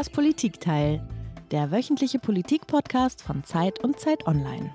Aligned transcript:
Das 0.00 0.08
Politikteil, 0.08 1.06
der 1.50 1.70
wöchentliche 1.70 2.18
Politik-Podcast 2.18 3.20
von 3.20 3.44
Zeit 3.44 3.84
und 3.84 4.00
Zeit 4.00 4.26
Online. 4.26 4.74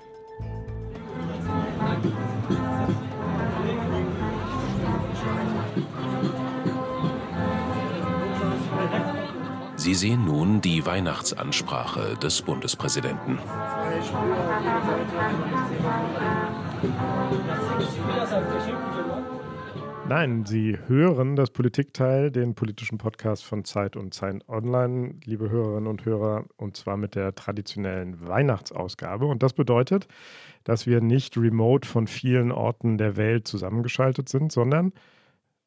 Sie 9.74 9.94
sehen 9.96 10.26
nun 10.26 10.60
die 10.60 10.86
Weihnachtsansprache 10.86 12.16
des 12.22 12.42
Bundespräsidenten. 12.42 13.40
Nein, 20.08 20.44
Sie 20.46 20.78
hören 20.86 21.34
das 21.34 21.50
Politikteil, 21.50 22.30
den 22.30 22.54
politischen 22.54 22.96
Podcast 22.96 23.44
von 23.44 23.64
Zeit 23.64 23.96
und 23.96 24.14
Zeit 24.14 24.48
Online, 24.48 25.16
liebe 25.24 25.50
Hörerinnen 25.50 25.88
und 25.88 26.04
Hörer, 26.04 26.44
und 26.56 26.76
zwar 26.76 26.96
mit 26.96 27.16
der 27.16 27.34
traditionellen 27.34 28.24
Weihnachtsausgabe. 28.24 29.26
Und 29.26 29.42
das 29.42 29.52
bedeutet, 29.52 30.06
dass 30.62 30.86
wir 30.86 31.00
nicht 31.00 31.36
remote 31.36 31.88
von 31.88 32.06
vielen 32.06 32.52
Orten 32.52 32.98
der 32.98 33.16
Welt 33.16 33.48
zusammengeschaltet 33.48 34.28
sind, 34.28 34.52
sondern 34.52 34.92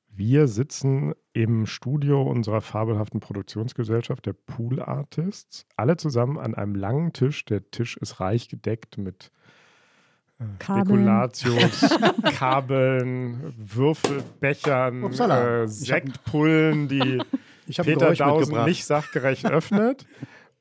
wir 0.07 0.47
sitzen 0.47 1.13
im 1.33 1.65
Studio 1.65 2.21
unserer 2.21 2.61
fabelhaften 2.61 3.19
Produktionsgesellschaft, 3.19 4.25
der 4.25 4.33
Pool 4.33 4.81
Artists, 4.81 5.65
alle 5.75 5.97
zusammen 5.97 6.37
an 6.37 6.55
einem 6.55 6.75
langen 6.75 7.11
Tisch. 7.11 7.43
Der 7.43 7.71
Tisch 7.71 7.97
ist 7.97 8.21
reich 8.21 8.47
gedeckt 8.47 8.97
mit 8.97 9.31
Spekulatius, 10.61 11.97
Kabeln, 12.37 13.53
Würfelbechern, 13.57 15.03
äh, 15.11 15.67
Sektpullen, 15.67 16.87
die 16.87 17.21
Peter 17.67 18.13
Dausen 18.13 18.63
nicht 18.63 18.85
sachgerecht 18.85 19.45
öffnet. 19.45 20.05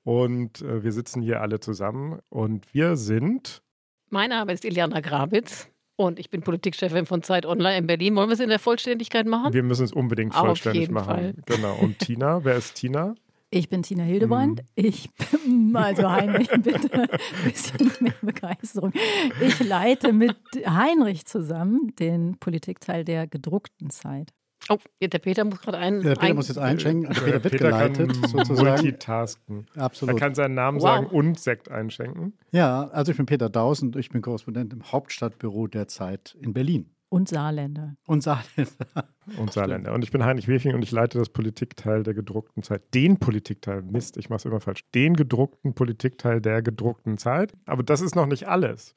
Und 0.02 0.62
äh, 0.62 0.82
wir 0.82 0.92
sitzen 0.92 1.22
hier 1.22 1.42
alle 1.42 1.60
zusammen 1.60 2.18
und 2.28 2.72
wir 2.74 2.96
sind. 2.96 3.62
Mein 4.10 4.30
Name 4.30 4.52
ist 4.52 4.64
Iliana 4.64 5.00
Grabitz 5.00 5.68
und 5.96 6.18
ich 6.18 6.30
bin 6.30 6.40
Politikchefin 6.40 7.06
von 7.06 7.22
Zeit 7.22 7.44
Online 7.44 7.78
in 7.78 7.86
Berlin. 7.86 8.16
Wollen 8.16 8.30
wir 8.30 8.34
es 8.34 8.40
in 8.40 8.48
der 8.48 8.58
Vollständigkeit 8.58 9.26
machen? 9.26 9.52
Wir 9.52 9.62
müssen 9.62 9.84
es 9.84 9.92
unbedingt 9.92 10.34
vollständig 10.34 10.90
machen. 10.90 11.06
Fall. 11.06 11.34
Genau. 11.46 11.76
Und 11.80 11.98
Tina, 11.98 12.42
wer 12.44 12.56
ist 12.56 12.74
Tina? 12.74 13.14
Ich 13.50 13.70
bin 13.70 13.82
Tina 13.82 14.02
Hildebrand. 14.02 14.60
Mhm. 14.60 14.66
Ich 14.74 15.10
bin, 15.14 15.74
also 15.74 16.10
Heinrich, 16.10 16.48
bitte 16.62 17.02
ein 17.02 17.08
bisschen 17.44 17.90
mehr 18.00 18.14
Begeisterung. 18.20 18.92
Ich 19.40 19.58
leite 19.60 20.12
mit 20.12 20.36
Heinrich 20.66 21.24
zusammen 21.24 21.94
den 21.98 22.36
Politikteil 22.38 23.04
der 23.04 23.26
gedruckten 23.26 23.88
Zeit. 23.88 24.34
Oh, 24.68 24.76
der 25.00 25.18
Peter 25.18 25.44
muss 25.44 25.60
gerade 25.62 25.78
ein. 25.78 26.02
Der 26.02 26.10
Peter 26.10 26.22
ein 26.22 26.36
muss 26.36 26.48
jetzt 26.48 26.58
einschenken. 26.58 27.06
Also 27.06 27.22
Peter 27.22 27.42
wird 27.44 27.52
Peter 27.52 27.68
geleitet, 27.68 28.20
kann 28.20 28.30
sozusagen. 28.30 28.68
Multitasken. 28.68 29.66
Absolut. 29.76 30.16
Er 30.16 30.18
kann 30.18 30.34
seinen 30.34 30.54
Namen 30.54 30.78
wow. 30.78 30.88
sagen 30.88 31.06
und 31.06 31.40
Sekt 31.40 31.70
einschenken. 31.70 32.34
Ja, 32.50 32.88
also 32.88 33.12
ich 33.12 33.16
bin 33.16 33.24
Peter 33.24 33.48
Dausend. 33.48 33.96
Ich 33.96 34.10
bin 34.10 34.20
Korrespondent 34.20 34.74
im 34.74 34.92
Hauptstadtbüro 34.92 35.68
der 35.68 35.88
Zeit 35.88 36.36
in 36.42 36.52
Berlin. 36.52 36.90
Und 37.10 37.28
Saarländer. 37.28 37.96
Und 38.06 38.22
Saarländer. 38.22 39.08
Und 39.38 39.52
Saarländer. 39.52 39.94
Und 39.94 40.04
ich 40.04 40.10
bin 40.10 40.24
Heinrich 40.24 40.48
Wefing 40.48 40.74
und 40.74 40.82
ich 40.82 40.90
leite 40.90 41.18
das 41.18 41.28
Politikteil 41.28 42.02
der 42.02 42.14
gedruckten 42.14 42.62
Zeit. 42.62 42.82
Den 42.94 43.18
Politikteil, 43.18 43.82
Mist, 43.82 44.16
ich 44.16 44.30
mache 44.30 44.38
es 44.38 44.44
immer 44.46 44.60
falsch. 44.60 44.84
Den 44.94 45.14
gedruckten 45.14 45.74
Politikteil 45.74 46.40
der 46.40 46.62
gedruckten 46.62 47.18
Zeit. 47.18 47.52
Aber 47.66 47.82
das 47.82 48.00
ist 48.00 48.14
noch 48.14 48.26
nicht 48.26 48.48
alles. 48.48 48.94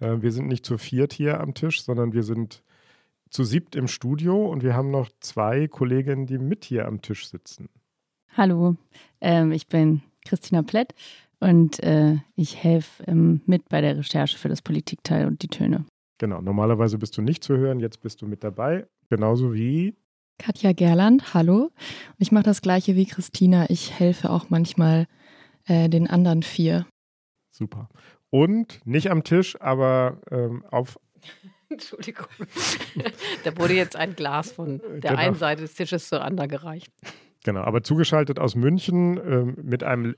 Äh, 0.00 0.22
wir 0.22 0.32
sind 0.32 0.46
nicht 0.46 0.66
zu 0.66 0.78
viert 0.78 1.12
hier 1.12 1.40
am 1.40 1.54
Tisch, 1.54 1.82
sondern 1.82 2.12
wir 2.12 2.22
sind 2.22 2.62
zu 3.30 3.44
siebt 3.44 3.76
im 3.76 3.88
Studio 3.88 4.46
und 4.46 4.62
wir 4.62 4.74
haben 4.74 4.90
noch 4.90 5.08
zwei 5.20 5.66
Kolleginnen, 5.66 6.26
die 6.26 6.38
mit 6.38 6.64
hier 6.64 6.86
am 6.86 7.00
Tisch 7.00 7.26
sitzen. 7.28 7.68
Hallo, 8.36 8.76
ähm, 9.20 9.52
ich 9.52 9.68
bin 9.68 10.02
Christina 10.24 10.62
Plett 10.62 10.94
und 11.40 11.82
äh, 11.82 12.18
ich 12.36 12.62
helfe 12.62 13.04
ähm, 13.06 13.40
mit 13.46 13.68
bei 13.68 13.80
der 13.80 13.96
Recherche 13.96 14.38
für 14.38 14.48
das 14.48 14.62
Politikteil 14.62 15.26
und 15.26 15.42
die 15.42 15.48
Töne. 15.48 15.84
Genau, 16.22 16.40
normalerweise 16.40 16.98
bist 16.98 17.18
du 17.18 17.22
nicht 17.22 17.42
zu 17.42 17.56
hören, 17.56 17.80
jetzt 17.80 18.00
bist 18.00 18.22
du 18.22 18.28
mit 18.28 18.44
dabei. 18.44 18.86
Genauso 19.10 19.54
wie 19.54 19.96
Katja 20.38 20.72
Gerland, 20.72 21.34
hallo. 21.34 21.72
Ich 22.16 22.30
mache 22.30 22.44
das 22.44 22.62
gleiche 22.62 22.94
wie 22.94 23.06
Christina. 23.06 23.68
Ich 23.70 23.98
helfe 23.98 24.30
auch 24.30 24.48
manchmal 24.48 25.08
äh, 25.66 25.88
den 25.88 26.08
anderen 26.08 26.44
vier. 26.44 26.86
Super. 27.50 27.88
Und 28.30 28.78
nicht 28.86 29.10
am 29.10 29.24
Tisch, 29.24 29.60
aber 29.60 30.20
ähm, 30.30 30.64
auf. 30.70 30.96
Entschuldigung. 31.68 32.28
da 33.42 33.58
wurde 33.58 33.74
jetzt 33.74 33.96
ein 33.96 34.14
Glas 34.14 34.52
von 34.52 34.78
der 34.78 35.00
genau. 35.00 35.16
einen 35.16 35.34
Seite 35.34 35.62
des 35.62 35.74
Tisches 35.74 36.08
zur 36.08 36.22
anderen 36.22 36.48
gereicht. 36.48 36.92
Genau, 37.42 37.62
aber 37.62 37.82
zugeschaltet 37.82 38.38
aus 38.38 38.54
München 38.54 39.16
ähm, 39.16 39.56
mit 39.60 39.82
einem 39.82 40.14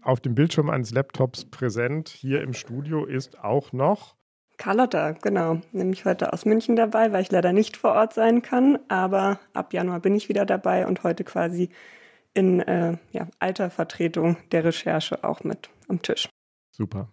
auf 0.00 0.20
dem 0.20 0.34
Bildschirm 0.34 0.70
eines 0.70 0.92
Laptops 0.92 1.44
präsent 1.44 2.08
hier 2.08 2.40
im 2.40 2.54
Studio 2.54 3.04
ist 3.04 3.38
auch 3.38 3.74
noch 3.74 4.16
Carlotta, 4.62 5.10
genau. 5.10 5.60
Nämlich 5.72 6.04
heute 6.04 6.32
aus 6.32 6.44
München 6.44 6.76
dabei, 6.76 7.10
weil 7.10 7.22
ich 7.22 7.32
leider 7.32 7.52
nicht 7.52 7.76
vor 7.76 7.94
Ort 7.94 8.14
sein 8.14 8.42
kann. 8.42 8.78
Aber 8.86 9.40
ab 9.54 9.72
Januar 9.72 9.98
bin 9.98 10.14
ich 10.14 10.28
wieder 10.28 10.46
dabei 10.46 10.86
und 10.86 11.02
heute 11.02 11.24
quasi 11.24 11.70
in 12.32 12.60
äh, 12.60 12.96
ja, 13.10 13.26
alter 13.40 13.70
Vertretung 13.70 14.36
der 14.52 14.62
Recherche 14.62 15.24
auch 15.24 15.42
mit 15.42 15.68
am 15.88 16.00
Tisch. 16.00 16.28
Super. 16.70 17.08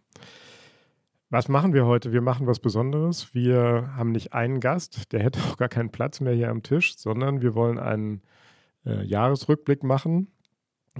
Was 1.32 1.48
machen 1.48 1.74
wir 1.74 1.88
heute? 1.88 2.14
Wir 2.14 2.22
machen 2.22 2.46
was 2.46 2.60
Besonderes. 2.60 3.34
Wir 3.34 3.94
haben 3.96 4.12
nicht 4.12 4.34
einen 4.34 4.60
Gast, 4.60 5.12
der 5.12 5.24
hätte 5.24 5.40
auch 5.50 5.58
gar 5.58 5.70
keinen 5.70 5.90
Platz 5.90 6.22
mehr 6.22 6.36
hier 6.36 6.52
am 6.52 6.62
Tisch, 6.62 6.98
sondern 6.98 7.42
wir 7.42 7.56
wollen 7.56 7.80
einen 7.80 8.22
äh, 8.86 9.04
Jahresrückblick 9.04 9.82
machen. 9.82 10.28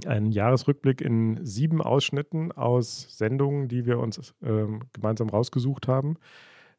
Einen 0.06 0.32
Jahresrückblick 0.32 1.00
in 1.00 1.44
sieben 1.44 1.82
Ausschnitten 1.82 2.52
aus 2.52 3.16
Sendungen, 3.16 3.68
die 3.68 3.86
wir 3.86 3.98
uns 3.98 4.34
ähm, 4.42 4.82
gemeinsam 4.92 5.28
rausgesucht 5.28 5.88
haben. 5.88 6.16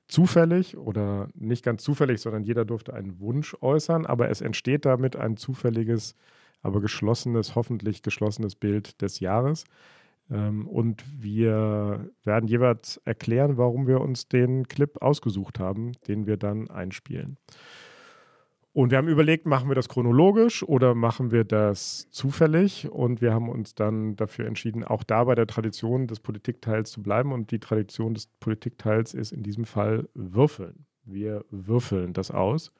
Zufällig 0.07 0.77
oder 0.77 1.29
nicht 1.35 1.63
ganz 1.63 1.83
zufällig, 1.83 2.21
sondern 2.21 2.43
jeder 2.43 2.65
durfte 2.65 2.93
einen 2.93 3.19
Wunsch 3.19 3.55
äußern, 3.61 4.05
aber 4.05 4.29
es 4.29 4.41
entsteht 4.41 4.85
damit 4.85 5.15
ein 5.15 5.37
zufälliges, 5.37 6.15
aber 6.61 6.81
geschlossenes, 6.81 7.55
hoffentlich 7.55 8.01
geschlossenes 8.01 8.55
Bild 8.55 9.01
des 9.01 9.19
Jahres. 9.19 9.65
Ähm, 10.29 10.67
und 10.67 11.03
wir 11.21 12.09
werden 12.23 12.47
jeweils 12.47 12.97
erklären, 13.05 13.57
warum 13.57 13.87
wir 13.87 14.01
uns 14.01 14.27
den 14.27 14.67
Clip 14.67 15.01
ausgesucht 15.01 15.59
haben, 15.59 15.93
den 16.07 16.25
wir 16.25 16.37
dann 16.37 16.69
einspielen. 16.69 17.37
Und 18.73 18.91
wir 18.91 18.97
haben 18.97 19.09
überlegt, 19.09 19.45
machen 19.45 19.69
wir 19.69 19.75
das 19.75 19.89
chronologisch 19.89 20.63
oder 20.63 20.95
machen 20.95 21.31
wir 21.31 21.43
das 21.43 22.09
zufällig? 22.09 22.89
Und 22.89 23.21
wir 23.21 23.33
haben 23.33 23.49
uns 23.49 23.75
dann 23.75 24.15
dafür 24.15 24.47
entschieden, 24.47 24.85
auch 24.85 25.03
da 25.03 25.25
bei 25.25 25.35
der 25.35 25.45
Tradition 25.45 26.07
des 26.07 26.21
Politikteils 26.21 26.91
zu 26.91 27.03
bleiben. 27.03 27.33
Und 27.33 27.51
die 27.51 27.59
Tradition 27.59 28.13
des 28.13 28.27
Politikteils 28.27 29.13
ist 29.13 29.33
in 29.33 29.43
diesem 29.43 29.65
Fall 29.65 30.07
Würfeln. 30.13 30.85
Wir 31.03 31.43
würfeln 31.49 32.13
das 32.13 32.31
aus. 32.31 32.71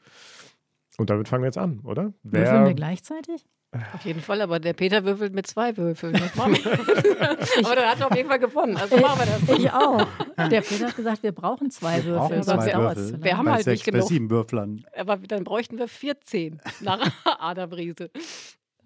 Und 0.97 1.09
damit 1.09 1.27
fangen 1.27 1.43
wir 1.43 1.47
jetzt 1.47 1.57
an, 1.57 1.81
oder? 1.83 2.13
Würfeln 2.23 2.65
wir 2.65 2.73
gleichzeitig? 2.73 3.45
Auf 3.93 4.03
jeden 4.03 4.19
Fall, 4.19 4.41
aber 4.41 4.59
der 4.59 4.73
Peter 4.73 5.05
würfelt 5.05 5.33
mit 5.33 5.47
zwei 5.47 5.75
Würfeln. 5.77 6.13
aber 6.37 7.75
der 7.75 7.91
hat 7.91 8.01
auf 8.01 8.13
jeden 8.13 8.27
Fall 8.27 8.39
gewonnen. 8.39 8.75
Also 8.75 8.97
machen 8.97 9.19
wir 9.19 9.25
das. 9.25 9.59
Ich 9.59 9.71
auch. 9.71 10.05
Der 10.49 10.61
Peter 10.61 10.87
hat 10.87 10.95
gesagt, 10.97 11.23
wir 11.23 11.31
brauchen 11.31 11.71
zwei 11.71 12.03
wir 12.03 12.11
Würfel. 12.11 12.39
Brauchen 12.39 12.43
zwei 12.43 12.73
Würfel. 12.73 13.23
Wir 13.23 13.37
haben 13.37 13.45
bei 13.45 13.51
halt 13.53 13.63
sechs, 13.63 13.79
nicht 13.79 13.85
genug. 13.85 14.01
Bei 14.01 14.07
sieben 14.07 14.29
Würflern. 14.29 14.83
Aber 14.97 15.17
dann 15.17 15.45
bräuchten 15.45 15.77
wir 15.77 15.87
14 15.87 16.59
nach 16.81 16.99
Aderbrise. 17.39 18.11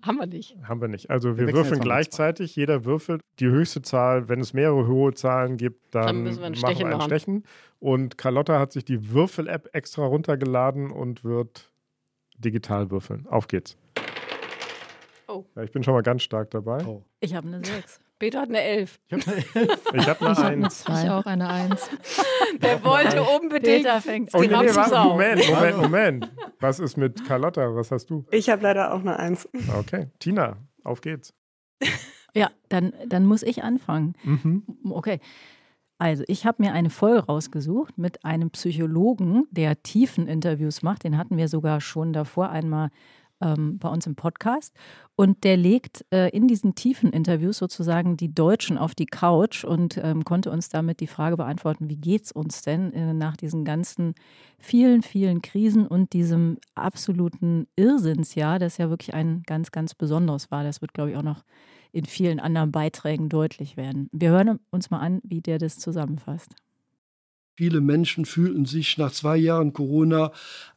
Haben 0.03 0.18
wir 0.18 0.28
nicht. 0.28 0.56
Haben 0.68 0.81
wir 0.81 0.88
nicht. 0.88 1.09
Also 1.09 1.35
wir, 1.35 1.47
wir 1.47 1.53
würfeln 1.56 1.81
gleichzeitig. 1.81 2.56
Jeder 2.56 2.85
würfelt 2.85 3.22
die 3.40 3.47
höchste 3.47 3.81
Zahl. 3.81 4.29
Wenn 4.29 4.40
es 4.40 4.53
mehrere 4.53 4.85
hohe 4.88 5.16
Zahlen 5.16 5.57
gibt, 5.57 5.95
dann, 5.95 6.06
dann 6.06 6.24
müssen 6.24 6.40
wir 6.41 6.45
ein 6.45 6.53
machen 6.53 6.78
wir 6.78 6.85
ein 6.85 6.97
machen. 6.97 7.09
Stechen. 7.09 7.44
Und 7.79 8.19
Carlotta 8.19 8.60
hat 8.60 8.71
sich 8.71 8.86
die 8.86 9.10
Würfel-App 9.10 9.69
extra 9.74 10.06
runtergeladen 10.06 10.92
und 10.92 11.24
wird 11.24 11.71
digital 12.38 12.92
würfeln. 12.92 13.25
Auf 13.25 13.48
geht's. 13.48 13.77
Oh. 15.36 15.46
Ja, 15.56 15.64
ich 15.64 15.72
bin 15.72 15.84
schon 15.84 15.94
mal 15.94 16.04
ganz 16.04 16.24
stark 16.24 16.52
dabei. 16.52 16.86
Oh. 16.86 17.04
Ich 17.20 17.34
habe 17.36 17.48
eine 17.48 17.64
6. 17.64 18.00
Peter 18.20 18.42
hat 18.42 18.50
eine 18.50 18.62
11. 18.62 19.00
Ich 19.08 19.14
habe 19.14 19.24
eine 19.26 19.46
11. 19.56 19.82
Ich 19.94 20.08
habe 20.08 20.26
eine 20.28 20.66
1. 20.66 20.86
Ich 20.88 21.10
auch 21.10 21.26
eine 21.26 21.50
1. 21.50 21.90
Der 22.62 22.84
wollte 22.84 23.22
unbedingt. 23.24 23.84
Peter 23.84 24.00
fängt 24.02 24.34
oh, 24.34 24.40
nee, 24.40 24.48
nee, 24.48 24.54
warte, 24.54 25.10
Moment, 25.10 25.50
Moment, 25.50 25.78
Moment. 25.78 26.32
Was 26.60 26.80
ist 26.80 26.96
mit 26.96 27.26
Carlotta? 27.26 27.76
Was 27.76 27.92
hast 27.92 28.10
du? 28.10 28.26
Ich 28.32 28.50
habe 28.50 28.64
leider 28.64 28.94
auch 28.94 29.02
eine 29.02 29.20
1. 29.20 29.50
Okay. 29.78 30.08
Tina, 30.20 30.58
auf 30.84 31.02
geht's. 31.02 31.34
Ja, 32.34 32.52
dann, 32.70 32.94
dann 33.08 33.26
muss 33.26 33.44
ich 33.44 33.64
anfangen. 33.64 34.14
Mhm. 34.24 34.64
Okay. 34.90 35.20
Also, 35.98 36.26
ich 36.28 36.46
habe 36.46 36.62
mir 36.62 36.74
eine 36.74 36.90
Folge 36.90 37.26
rausgesucht 37.26 37.98
mit 37.98 38.26
einem 38.26 38.52
Psychologen, 38.52 39.46
der 39.52 39.82
tiefen 39.82 40.28
Interviews 40.28 40.82
macht. 40.82 41.06
Den 41.06 41.18
hatten 41.18 41.38
wir 41.38 41.48
sogar 41.48 41.80
schon 41.80 42.12
davor 42.12 42.50
einmal 42.50 42.90
ähm, 43.42 43.78
bei 43.80 43.90
uns 43.90 44.08
im 44.08 44.16
Podcast. 44.16 44.74
Und 45.16 45.44
der 45.44 45.58
legt 45.58 46.06
äh, 46.12 46.30
in 46.30 46.48
diesen 46.48 46.76
tiefen 46.76 47.12
Interviews 47.12 47.58
sozusagen 47.58 48.18
die 48.18 48.34
Deutschen 48.34 48.78
auf 48.78 48.96
die 48.96 49.06
Couch 49.06 49.64
und 49.64 49.98
ähm, 49.98 50.24
konnte 50.24 50.52
uns 50.52 50.70
damit 50.70 51.00
die 51.00 51.08
Frage 51.08 51.38
beantworten, 51.38 51.90
wie 51.90 51.98
geht 51.98 52.26
es 52.26 52.32
uns 52.32 52.62
denn 52.62 52.94
äh, 52.94 53.14
nach 53.14 53.38
diesen 53.38 53.66
ganzen 53.66 54.16
vielen, 54.60 55.02
vielen 55.02 55.42
Krisen 55.42 55.88
und 55.88 56.14
diesem 56.14 56.58
absoluten 56.76 57.68
Irrsinnsjahr, 57.76 58.60
das 58.60 58.78
ja 58.78 58.90
wirklich 58.90 59.14
ein 59.14 59.44
ganz, 59.46 59.72
ganz 59.72 59.96
besonderes 59.96 60.52
war. 60.52 60.64
Das 60.64 60.82
wird, 60.82 60.94
glaube 60.94 61.12
ich, 61.12 61.18
auch 61.18 61.24
noch 61.24 61.44
in 61.92 62.06
vielen 62.06 62.42
anderen 62.42 62.72
Beiträgen 62.72 63.30
deutlich 63.30 63.78
werden. 63.78 64.10
Wir 64.12 64.30
hören 64.32 64.60
uns 64.70 64.90
mal 64.90 65.00
an, 65.00 65.22
wie 65.24 65.42
der 65.42 65.60
das 65.60 65.80
zusammenfasst. 65.80 66.54
Viele 67.58 67.80
Menschen 67.80 68.26
fühlten 68.26 68.66
sich 68.66 68.98
nach 68.98 69.14
zwei 69.14 69.38
Jahren 69.38 69.72
Corona 69.72 70.34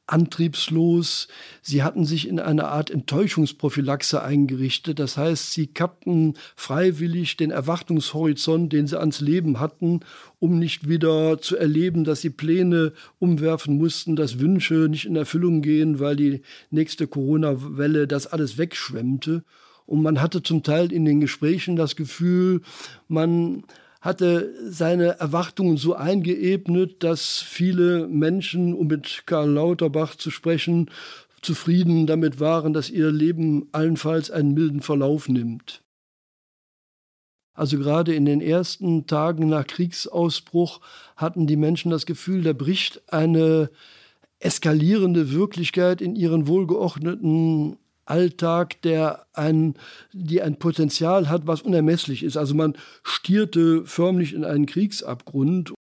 antriebslos. 0.09 1.29
Sie 1.63 1.83
hatten 1.83 2.05
sich 2.05 2.27
in 2.29 2.41
eine 2.41 2.69
Art 2.69 2.91
Enttäuschungsprophylaxe 2.91 4.23
eingerichtet. 4.23 4.99
Das 4.99 5.17
heißt, 5.17 5.53
sie 5.53 5.67
kappten 5.67 6.35
freiwillig 6.57 7.37
den 7.37 7.51
Erwartungshorizont, 7.51 8.73
den 8.73 8.87
sie 8.87 8.99
ans 8.99 9.21
Leben 9.21 9.61
hatten, 9.61 10.01
um 10.41 10.59
nicht 10.59 10.89
wieder 10.89 11.41
zu 11.41 11.57
erleben, 11.57 12.05
dass 12.05 12.21
sie 12.23 12.31
Pläne 12.31 12.93
umwerfen 13.19 13.77
mussten, 13.77 14.17
dass 14.17 14.39
Wünsche 14.39 14.89
nicht 14.89 15.05
in 15.05 15.17
Erfüllung 15.17 15.63
gehen, 15.63 16.01
weil 16.01 16.17
die 16.17 16.43
nächste 16.71 17.07
Corona-Welle 17.07 18.07
das 18.07 18.27
alles 18.27 18.59
wegschwemmte. 18.59 19.45
Und 19.87 20.03
man 20.03 20.21
hatte 20.21 20.43
zum 20.43 20.63
Teil 20.63 20.93
in 20.93 21.05
den 21.05 21.21
Gesprächen 21.21 21.77
das 21.77 21.97
Gefühl, 21.97 22.61
man 23.09 23.65
hatte 24.01 24.55
seine 24.71 25.19
Erwartungen 25.19 25.77
so 25.77 25.95
eingeebnet, 25.95 27.03
dass 27.03 27.39
viele 27.39 28.07
Menschen, 28.07 28.75
um 28.75 28.87
mit 28.87 29.25
Karl 29.27 29.51
Lauterbach 29.51 30.15
zu 30.15 30.31
sprechen, 30.31 30.91
zufrieden 31.43 32.07
damit 32.07 32.41
waren, 32.41 32.73
dass 32.73 32.91
ihr 32.91 33.11
Leben 33.11 33.69
allenfalls 33.73 34.31
einen 34.31 34.55
milden 34.55 34.81
Verlauf 34.81 35.29
nimmt. 35.29 35.83
Also 37.55 37.77
gerade 37.77 38.15
in 38.15 38.25
den 38.25 38.41
ersten 38.41 39.07
Tagen 39.07 39.49
nach 39.49 39.67
Kriegsausbruch 39.67 40.81
hatten 41.17 41.49
die 41.49 41.57
Menschen 41.57 41.91
das 41.91 42.07
Gefühl, 42.07 42.43
da 42.43 42.53
bricht 42.53 43.03
eine 43.13 43.71
eskalierende 44.39 45.33
Wirklichkeit 45.33 46.01
in 46.01 46.15
ihren 46.15 46.47
wohlgeordneten 46.47 47.77
Alltag, 48.09 48.81
der 48.83 49.27
ein, 49.33 49.75
die 50.13 50.43
ein 50.43 50.59
Potenzial 50.59 51.29
hat, 51.29 51.47
was 51.47 51.63
unermesslich 51.63 52.23
ist. 52.23 52.37
Also 52.37 52.55
man 52.55 52.77
stierte 53.03 53.85
förmlich 53.87 54.35
in 54.35 54.45
einen 54.45 54.67
Kriegsabgrund. 54.67 55.73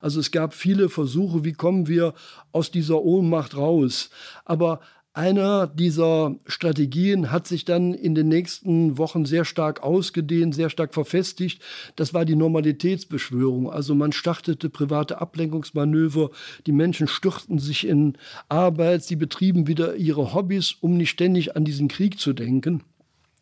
Also 0.00 0.18
es 0.18 0.32
gab 0.32 0.54
viele 0.54 0.88
Versuche, 0.88 1.44
wie 1.44 1.52
kommen 1.52 1.86
wir 1.86 2.14
aus 2.50 2.70
dieser 2.70 3.02
Ohnmacht 3.02 3.56
raus. 3.56 4.10
Aber 4.44 4.80
einer 5.14 5.66
dieser 5.66 6.36
Strategien 6.46 7.30
hat 7.30 7.46
sich 7.46 7.66
dann 7.66 7.92
in 7.92 8.14
den 8.14 8.28
nächsten 8.28 8.96
Wochen 8.96 9.26
sehr 9.26 9.44
stark 9.44 9.82
ausgedehnt, 9.82 10.54
sehr 10.54 10.70
stark 10.70 10.94
verfestigt. 10.94 11.62
Das 11.96 12.14
war 12.14 12.24
die 12.24 12.34
Normalitätsbeschwörung. 12.34 13.70
Also 13.70 13.94
man 13.94 14.12
startete 14.12 14.70
private 14.70 15.20
Ablenkungsmanöver, 15.20 16.30
die 16.66 16.72
Menschen 16.72 17.08
stürchten 17.08 17.58
sich 17.58 17.86
in 17.86 18.16
Arbeit, 18.48 19.04
sie 19.04 19.16
betrieben 19.16 19.66
wieder 19.66 19.96
ihre 19.96 20.32
Hobbys, 20.32 20.76
um 20.80 20.96
nicht 20.96 21.10
ständig 21.10 21.56
an 21.56 21.64
diesen 21.64 21.88
Krieg 21.88 22.18
zu 22.18 22.32
denken. 22.32 22.82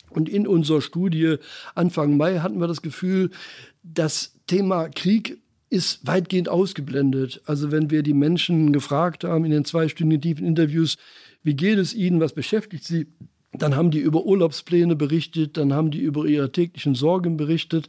Und 0.09 0.29
in 0.29 0.49
unserer 0.49 0.81
Studie 0.81 1.37
Anfang 1.77 2.17
Mai 2.17 2.39
hatten 2.39 2.59
wir 2.59 2.67
das 2.67 2.83
Gefühl, 2.83 3.31
das 3.85 4.35
Thema 4.49 4.89
Krieg 4.89 5.41
ist 5.71 6.05
weitgehend 6.05 6.49
ausgeblendet. 6.49 7.41
Also 7.47 7.71
wenn 7.71 7.91
wir 7.91 8.03
die 8.03 8.13
Menschen 8.13 8.73
gefragt 8.73 9.23
haben 9.23 9.45
in 9.45 9.53
den 9.53 9.65
zwei 9.65 9.87
Stunden 9.87 10.21
tiefen 10.21 10.45
Interviews, 10.45 10.97
wie 11.43 11.55
geht 11.55 11.79
es 11.79 11.95
ihnen, 11.95 12.21
was 12.21 12.33
beschäftigt 12.33 12.85
sie, 12.85 13.07
dann 13.53 13.75
haben 13.77 13.91
die 13.91 13.99
über 13.99 14.25
Urlaubspläne 14.25 14.97
berichtet, 14.97 15.57
dann 15.57 15.73
haben 15.73 15.91
die 15.91 16.01
über 16.01 16.27
ihre 16.27 16.53
täglichen 16.53 16.95
Sorgen 16.95 17.37
berichtet. 17.37 17.89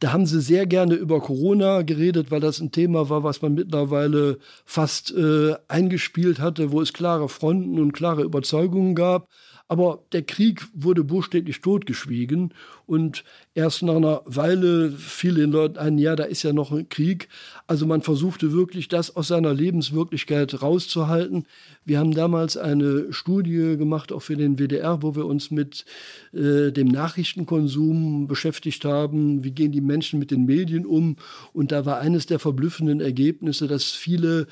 Da 0.00 0.12
haben 0.12 0.26
sie 0.26 0.40
sehr 0.40 0.66
gerne 0.66 0.94
über 0.94 1.20
Corona 1.20 1.82
geredet, 1.82 2.30
weil 2.30 2.40
das 2.40 2.60
ein 2.60 2.70
Thema 2.70 3.08
war, 3.08 3.24
was 3.24 3.42
man 3.42 3.54
mittlerweile 3.54 4.38
fast 4.64 5.12
äh, 5.12 5.54
eingespielt 5.66 6.38
hatte, 6.38 6.70
wo 6.70 6.80
es 6.80 6.92
klare 6.92 7.28
Fronten 7.28 7.80
und 7.80 7.92
klare 7.92 8.22
Überzeugungen 8.22 8.94
gab. 8.94 9.28
Aber 9.70 10.02
der 10.12 10.22
Krieg 10.22 10.66
wurde 10.72 11.04
buchstäblich 11.04 11.60
totgeschwiegen 11.60 12.54
und 12.86 13.22
erst 13.54 13.82
nach 13.82 13.96
einer 13.96 14.22
Weile 14.24 14.90
fiel 14.90 15.34
den 15.34 15.52
Leuten 15.52 15.76
ein, 15.76 15.98
ja, 15.98 16.16
da 16.16 16.24
ist 16.24 16.42
ja 16.42 16.54
noch 16.54 16.72
ein 16.72 16.88
Krieg. 16.88 17.28
Also 17.66 17.84
man 17.84 18.00
versuchte 18.00 18.52
wirklich, 18.52 18.88
das 18.88 19.14
aus 19.14 19.28
seiner 19.28 19.52
Lebenswirklichkeit 19.52 20.62
rauszuhalten. 20.62 21.44
Wir 21.84 21.98
haben 21.98 22.14
damals 22.14 22.56
eine 22.56 23.12
Studie 23.12 23.76
gemacht, 23.76 24.10
auch 24.10 24.22
für 24.22 24.36
den 24.36 24.58
WDR, 24.58 25.02
wo 25.02 25.14
wir 25.14 25.26
uns 25.26 25.50
mit 25.50 25.84
äh, 26.32 26.72
dem 26.72 26.88
Nachrichtenkonsum 26.88 28.26
beschäftigt 28.26 28.86
haben. 28.86 29.44
Wie 29.44 29.52
gehen 29.52 29.72
die 29.72 29.82
Menschen 29.82 30.18
mit 30.18 30.30
den 30.30 30.46
Medien 30.46 30.86
um? 30.86 31.16
Und 31.52 31.72
da 31.72 31.84
war 31.84 31.98
eines 31.98 32.24
der 32.24 32.38
verblüffenden 32.38 33.02
Ergebnisse, 33.02 33.68
dass 33.68 33.84
viele 33.84 34.46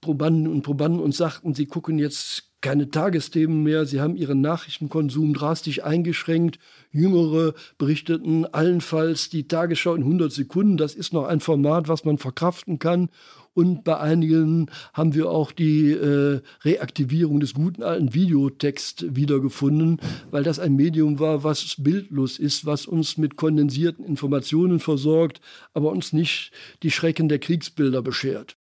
Probanden 0.00 0.48
und 0.48 0.62
Probanden 0.62 1.00
uns 1.00 1.18
sagten, 1.18 1.54
sie 1.54 1.66
gucken 1.66 1.98
jetzt 1.98 2.51
keine 2.62 2.88
Tagesthemen 2.88 3.62
mehr, 3.62 3.84
sie 3.84 4.00
haben 4.00 4.16
ihren 4.16 4.40
Nachrichtenkonsum 4.40 5.34
drastisch 5.34 5.84
eingeschränkt. 5.84 6.58
Jüngere 6.90 7.54
berichteten 7.76 8.46
allenfalls 8.46 9.28
die 9.28 9.46
Tagesschau 9.46 9.94
in 9.94 10.02
100 10.02 10.32
Sekunden. 10.32 10.76
Das 10.78 10.94
ist 10.94 11.12
noch 11.12 11.24
ein 11.24 11.40
Format, 11.40 11.88
was 11.88 12.04
man 12.04 12.16
verkraften 12.16 12.78
kann. 12.78 13.10
Und 13.54 13.84
bei 13.84 13.98
einigen 13.98 14.70
haben 14.94 15.14
wir 15.14 15.30
auch 15.30 15.52
die 15.52 15.90
äh, 15.90 16.40
Reaktivierung 16.64 17.40
des 17.40 17.52
guten 17.52 17.82
alten 17.82 18.14
Videotext 18.14 19.14
wiedergefunden, 19.14 20.00
weil 20.30 20.42
das 20.42 20.58
ein 20.58 20.74
Medium 20.74 21.18
war, 21.18 21.44
was 21.44 21.74
bildlos 21.78 22.38
ist, 22.38 22.64
was 22.64 22.86
uns 22.86 23.18
mit 23.18 23.36
kondensierten 23.36 24.06
Informationen 24.06 24.80
versorgt, 24.80 25.42
aber 25.74 25.90
uns 25.90 26.14
nicht 26.14 26.52
die 26.82 26.90
Schrecken 26.90 27.28
der 27.28 27.40
Kriegsbilder 27.40 28.00
beschert. 28.00 28.56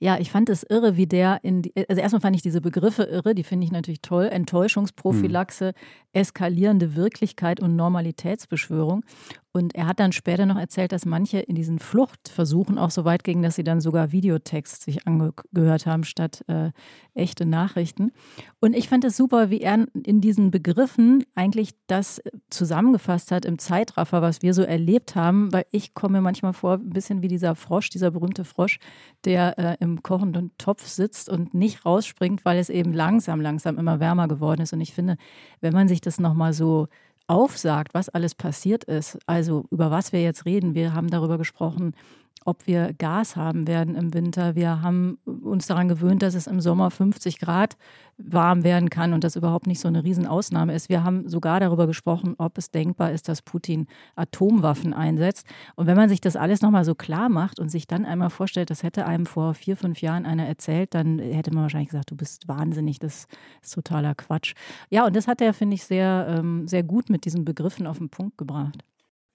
Ja, 0.00 0.18
ich 0.18 0.30
fand 0.30 0.48
es 0.48 0.64
irre, 0.64 0.96
wie 0.96 1.06
der 1.06 1.40
in 1.42 1.62
die, 1.62 1.72
also 1.88 2.00
erstmal 2.00 2.20
fand 2.20 2.36
ich 2.36 2.42
diese 2.42 2.60
Begriffe 2.60 3.04
irre, 3.04 3.34
die 3.34 3.44
finde 3.44 3.64
ich 3.64 3.72
natürlich 3.72 4.02
toll. 4.02 4.26
Enttäuschungsprophylaxe, 4.26 5.68
hm. 5.68 5.74
eskalierende 6.12 6.96
Wirklichkeit 6.96 7.60
und 7.60 7.76
Normalitätsbeschwörung. 7.76 9.04
Und 9.56 9.76
er 9.76 9.86
hat 9.86 10.00
dann 10.00 10.10
später 10.10 10.46
noch 10.46 10.58
erzählt, 10.58 10.90
dass 10.90 11.06
manche 11.06 11.38
in 11.38 11.54
diesen 11.54 11.78
Fluchtversuchen 11.78 12.76
auch 12.76 12.90
so 12.90 13.04
weit 13.04 13.22
gingen, 13.22 13.44
dass 13.44 13.54
sie 13.54 13.62
dann 13.62 13.80
sogar 13.80 14.10
Videotext 14.10 14.82
sich 14.82 15.06
angehört 15.06 15.86
haben 15.86 16.02
statt 16.02 16.44
äh, 16.48 16.72
echte 17.14 17.46
Nachrichten. 17.46 18.10
Und 18.58 18.74
ich 18.74 18.88
fand 18.88 19.04
es 19.04 19.16
super, 19.16 19.50
wie 19.50 19.60
er 19.60 19.86
in 20.02 20.20
diesen 20.20 20.50
Begriffen 20.50 21.24
eigentlich 21.36 21.70
das 21.86 22.20
zusammengefasst 22.50 23.30
hat 23.30 23.44
im 23.44 23.60
Zeitraffer, 23.60 24.22
was 24.22 24.42
wir 24.42 24.54
so 24.54 24.62
erlebt 24.62 25.14
haben, 25.14 25.52
weil 25.52 25.66
ich 25.70 25.94
komme 25.94 26.18
mir 26.18 26.22
manchmal 26.22 26.52
vor, 26.52 26.74
ein 26.74 26.90
bisschen 26.90 27.22
wie 27.22 27.28
dieser 27.28 27.54
Frosch, 27.54 27.90
dieser 27.90 28.10
berühmte 28.10 28.42
Frosch, 28.42 28.80
der 29.24 29.56
äh, 29.56 29.76
im 29.78 30.02
kochenden 30.02 30.50
Topf 30.58 30.84
sitzt 30.88 31.28
und 31.28 31.54
nicht 31.54 31.86
rausspringt, 31.86 32.44
weil 32.44 32.58
es 32.58 32.70
eben 32.70 32.92
langsam, 32.92 33.40
langsam 33.40 33.78
immer 33.78 34.00
wärmer 34.00 34.26
geworden 34.26 34.62
ist. 34.62 34.72
Und 34.72 34.80
ich 34.80 34.94
finde, 34.94 35.16
wenn 35.60 35.74
man 35.74 35.86
sich 35.86 36.00
das 36.00 36.18
nochmal 36.18 36.52
so 36.52 36.88
aufsagt, 37.26 37.94
was 37.94 38.08
alles 38.08 38.34
passiert 38.34 38.84
ist, 38.84 39.18
also 39.26 39.64
über 39.70 39.90
was 39.90 40.12
wir 40.12 40.22
jetzt 40.22 40.44
reden. 40.44 40.74
Wir 40.74 40.94
haben 40.94 41.08
darüber 41.08 41.38
gesprochen, 41.38 41.94
ob 42.44 42.66
wir 42.66 42.92
Gas 42.92 43.36
haben 43.36 43.66
werden 43.66 43.94
im 43.94 44.12
Winter. 44.14 44.54
Wir 44.54 44.82
haben 44.82 45.18
uns 45.24 45.66
daran 45.66 45.88
gewöhnt, 45.88 46.22
dass 46.22 46.34
es 46.34 46.46
im 46.46 46.60
Sommer 46.60 46.90
50 46.90 47.38
Grad 47.38 47.76
warm 48.16 48.62
werden 48.62 48.90
kann 48.90 49.12
und 49.12 49.24
das 49.24 49.34
überhaupt 49.34 49.66
nicht 49.66 49.80
so 49.80 49.88
eine 49.88 50.04
Riesenausnahme 50.04 50.74
ist. 50.74 50.88
Wir 50.88 51.02
haben 51.02 51.28
sogar 51.28 51.58
darüber 51.58 51.86
gesprochen, 51.86 52.34
ob 52.38 52.58
es 52.58 52.70
denkbar 52.70 53.10
ist, 53.12 53.28
dass 53.28 53.42
Putin 53.42 53.86
Atomwaffen 54.14 54.94
einsetzt. 54.94 55.46
Und 55.74 55.86
wenn 55.86 55.96
man 55.96 56.08
sich 56.08 56.20
das 56.20 56.36
alles 56.36 56.62
nochmal 56.62 56.84
so 56.84 56.94
klar 56.94 57.28
macht 57.28 57.58
und 57.58 57.70
sich 57.70 57.86
dann 57.86 58.04
einmal 58.04 58.30
vorstellt, 58.30 58.70
das 58.70 58.82
hätte 58.82 59.06
einem 59.06 59.26
vor 59.26 59.54
vier, 59.54 59.76
fünf 59.76 60.00
Jahren 60.00 60.26
einer 60.26 60.46
erzählt, 60.46 60.94
dann 60.94 61.18
hätte 61.18 61.52
man 61.52 61.62
wahrscheinlich 61.62 61.90
gesagt, 61.90 62.10
du 62.10 62.16
bist 62.16 62.46
wahnsinnig, 62.46 62.98
das 62.98 63.26
ist 63.62 63.74
totaler 63.74 64.14
Quatsch. 64.14 64.54
Ja, 64.90 65.06
und 65.06 65.16
das 65.16 65.26
hat 65.26 65.40
er, 65.40 65.54
finde 65.54 65.74
ich, 65.74 65.84
sehr, 65.84 66.26
ähm, 66.28 66.68
sehr 66.68 66.82
gut 66.82 67.10
mit 67.10 67.24
diesen 67.24 67.44
Begriffen 67.44 67.86
auf 67.86 67.98
den 67.98 68.10
Punkt 68.10 68.38
gebracht. 68.38 68.84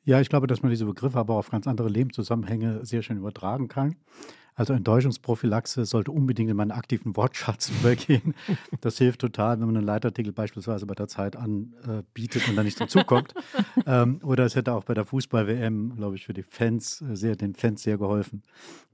Ja, 0.03 0.21
ich 0.21 0.29
glaube, 0.29 0.47
dass 0.47 0.61
man 0.61 0.69
diese 0.69 0.85
Begriffe 0.85 1.19
aber 1.19 1.35
auf 1.35 1.49
ganz 1.49 1.67
andere 1.67 1.89
Lebenszusammenhänge 1.89 2.85
sehr 2.85 3.01
schön 3.01 3.17
übertragen 3.17 3.67
kann. 3.67 3.95
Also 4.59 4.73
Enttäuschungsprophylaxe 4.73 5.85
sollte 5.85 6.11
unbedingt 6.11 6.49
in 6.49 6.57
meinen 6.57 6.71
aktiven 6.71 7.15
Wortschatz 7.15 7.69
übergehen. 7.79 8.35
Das 8.81 8.97
hilft 8.97 9.21
total, 9.21 9.57
wenn 9.57 9.67
man 9.67 9.77
einen 9.77 9.85
Leitartikel 9.85 10.33
beispielsweise 10.33 10.85
bei 10.85 10.95
der 10.95 11.07
Zeit 11.07 11.37
anbietet 11.37 12.45
und 12.49 12.57
dann 12.57 12.65
nicht 12.65 12.77
dazukommt. 12.77 13.33
ähm, 13.85 14.19
oder 14.21 14.43
es 14.43 14.57
hätte 14.57 14.73
auch 14.73 14.83
bei 14.83 14.93
der 14.93 15.05
Fußball-WM, 15.05 15.95
glaube 15.95 16.17
ich, 16.17 16.25
für 16.25 16.33
die 16.33 16.43
Fans 16.43 17.01
äh, 17.01 17.15
sehr, 17.15 17.37
den 17.37 17.55
Fans 17.55 17.83
sehr 17.83 17.97
geholfen, 17.97 18.43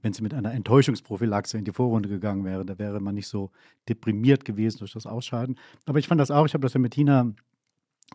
wenn 0.02 0.12
sie 0.12 0.22
mit 0.22 0.34
einer 0.34 0.52
Enttäuschungsprophylaxe 0.52 1.58
in 1.58 1.64
die 1.64 1.72
Vorrunde 1.72 2.08
gegangen 2.08 2.44
wäre. 2.44 2.64
Da 2.64 2.78
wäre 2.78 3.00
man 3.00 3.16
nicht 3.16 3.26
so 3.26 3.50
deprimiert 3.88 4.44
gewesen 4.44 4.78
durch 4.78 4.92
das 4.92 5.04
Ausscheiden. 5.04 5.58
Aber 5.84 5.98
ich 5.98 6.06
fand 6.06 6.20
das 6.20 6.30
auch, 6.30 6.46
ich 6.46 6.54
habe 6.54 6.62
das 6.62 6.74
ja 6.74 6.80
mit 6.80 6.92
Tina 6.92 7.34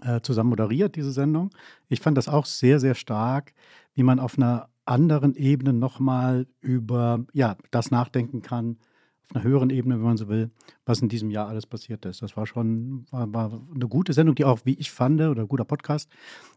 äh, 0.02 0.22
zusammen 0.22 0.50
moderiert, 0.50 0.96
diese 0.96 1.12
Sendung. 1.12 1.52
Ich 1.90 2.00
fand 2.02 2.18
das 2.18 2.28
auch 2.28 2.46
sehr, 2.46 2.80
sehr 2.80 2.96
stark, 2.96 3.54
wie 3.94 4.04
man 4.04 4.20
auf 4.20 4.38
einer 4.38 4.70
anderen 4.86 5.36
Ebene 5.36 5.74
nochmal 5.74 6.48
über 6.60 7.26
ja, 7.34 7.56
das 7.72 7.92
nachdenken 7.92 8.42
kann, 8.42 8.78
auf 9.24 9.36
einer 9.36 9.44
höheren 9.44 9.70
Ebene, 9.70 9.96
wenn 9.96 10.04
man 10.04 10.18
so 10.18 10.28
will, 10.28 10.52
was 10.86 11.02
in 11.02 11.10
diesem 11.10 11.30
Jahr 11.30 11.48
alles 11.48 11.66
passiert 11.66 12.06
ist. 12.06 12.22
Das 12.22 12.36
war 12.36 12.46
schon 12.46 13.06
war, 13.12 13.32
war 13.34 13.62
eine 13.74 13.88
gute 13.88 14.14
Sendung, 14.14 14.36
die 14.36 14.46
auch, 14.46 14.60
wie 14.66 14.74
ich 14.74 14.92
fand, 14.92 15.22
oder 15.22 15.44
ein 15.44 15.48
guter 15.48 15.66
Podcast. 15.66 16.10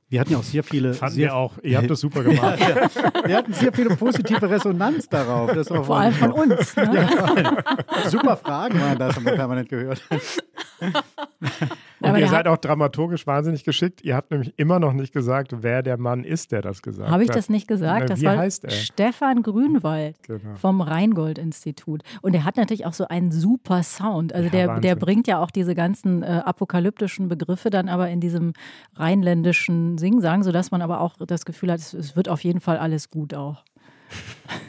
Wir 0.08 0.20
hatten 0.20 0.32
ja 0.32 0.38
auch 0.38 0.44
sehr 0.44 0.62
viele. 0.62 0.94
Fanden 0.94 1.14
sehr, 1.14 1.28
wir 1.28 1.34
auch. 1.34 1.58
Ihr 1.62 1.78
habt 1.78 1.90
das 1.90 2.00
super 2.00 2.22
gemacht. 2.22 2.58
ja, 2.60 3.26
wir 3.26 3.36
hatten 3.36 3.52
sehr 3.52 3.72
viele 3.72 3.96
positive 3.96 4.48
Resonanz 4.48 5.08
darauf. 5.08 5.52
Das 5.52 5.70
war 5.70 5.84
Vor 5.84 5.98
allem 5.98 6.14
von 6.14 6.32
uns. 6.32 6.76
Ne? 6.76 6.90
Ja, 6.94 8.10
super 8.10 8.36
Fragen 8.36 8.80
waren 8.80 8.98
das, 8.98 9.16
haben 9.16 9.24
wir 9.24 9.34
permanent 9.34 9.68
gehört. 9.68 10.02
Und 12.04 12.10
Aber 12.10 12.18
ihr 12.20 12.28
seid 12.28 12.46
auch 12.48 12.56
dramaturgisch 12.58 13.26
wahnsinnig 13.26 13.64
geschickt. 13.64 14.02
Ihr 14.04 14.14
habt 14.14 14.30
nämlich 14.30 14.52
immer 14.58 14.78
noch 14.78 14.92
nicht 14.92 15.12
gesagt, 15.12 15.62
wer 15.62 15.82
der 15.82 15.96
Mann 15.98 16.22
ist, 16.24 16.52
der 16.52 16.62
das 16.62 16.82
gesagt 16.82 17.06
hat. 17.06 17.12
Habe 17.12 17.24
ich 17.24 17.30
das 17.30 17.48
nicht 17.48 17.66
gesagt? 17.66 18.00
Na, 18.00 18.06
das 18.06 18.20
wie 18.20 18.26
war 18.26 18.36
heißt 18.36 18.64
er? 18.64 18.70
Stefan 18.70 19.42
Grünwald 19.42 20.22
Genau. 20.22 20.54
vom 20.56 20.80
Rheingold-Institut. 20.80 22.02
Und 22.22 22.34
er 22.34 22.44
hat 22.44 22.56
natürlich 22.56 22.86
auch 22.86 22.92
so 22.92 23.08
einen 23.08 23.30
super 23.32 23.82
Sound. 23.82 24.32
Also 24.34 24.46
Ja, 24.46 24.50
der, 24.52 24.68
Wahnsinn. 24.68 24.82
der 24.82 24.96
bringt 24.96 25.26
ja 25.26 25.38
auch 25.40 25.50
diese 25.50 25.74
ganzen 25.74 26.22
äh, 26.22 26.26
apokalyptischen 26.44 27.28
Begriffe 27.28 27.70
dann 27.70 27.88
aber 27.88 28.08
in 28.10 28.20
diesem 28.20 28.52
rheinländischen 28.96 29.98
Singsang, 29.98 30.42
sodass 30.42 30.70
man 30.70 30.82
aber 30.82 31.00
auch 31.00 31.16
das 31.26 31.44
Gefühl 31.44 31.72
hat, 31.72 31.80
es, 31.80 31.94
es 31.94 32.16
wird 32.16 32.28
auf 32.28 32.44
jeden 32.44 32.60
Fall 32.60 32.76
alles 32.78 33.08
gut 33.10 33.34
auch. 33.34 33.64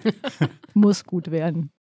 Muss 0.74 1.04
gut 1.06 1.32
werden. 1.32 1.72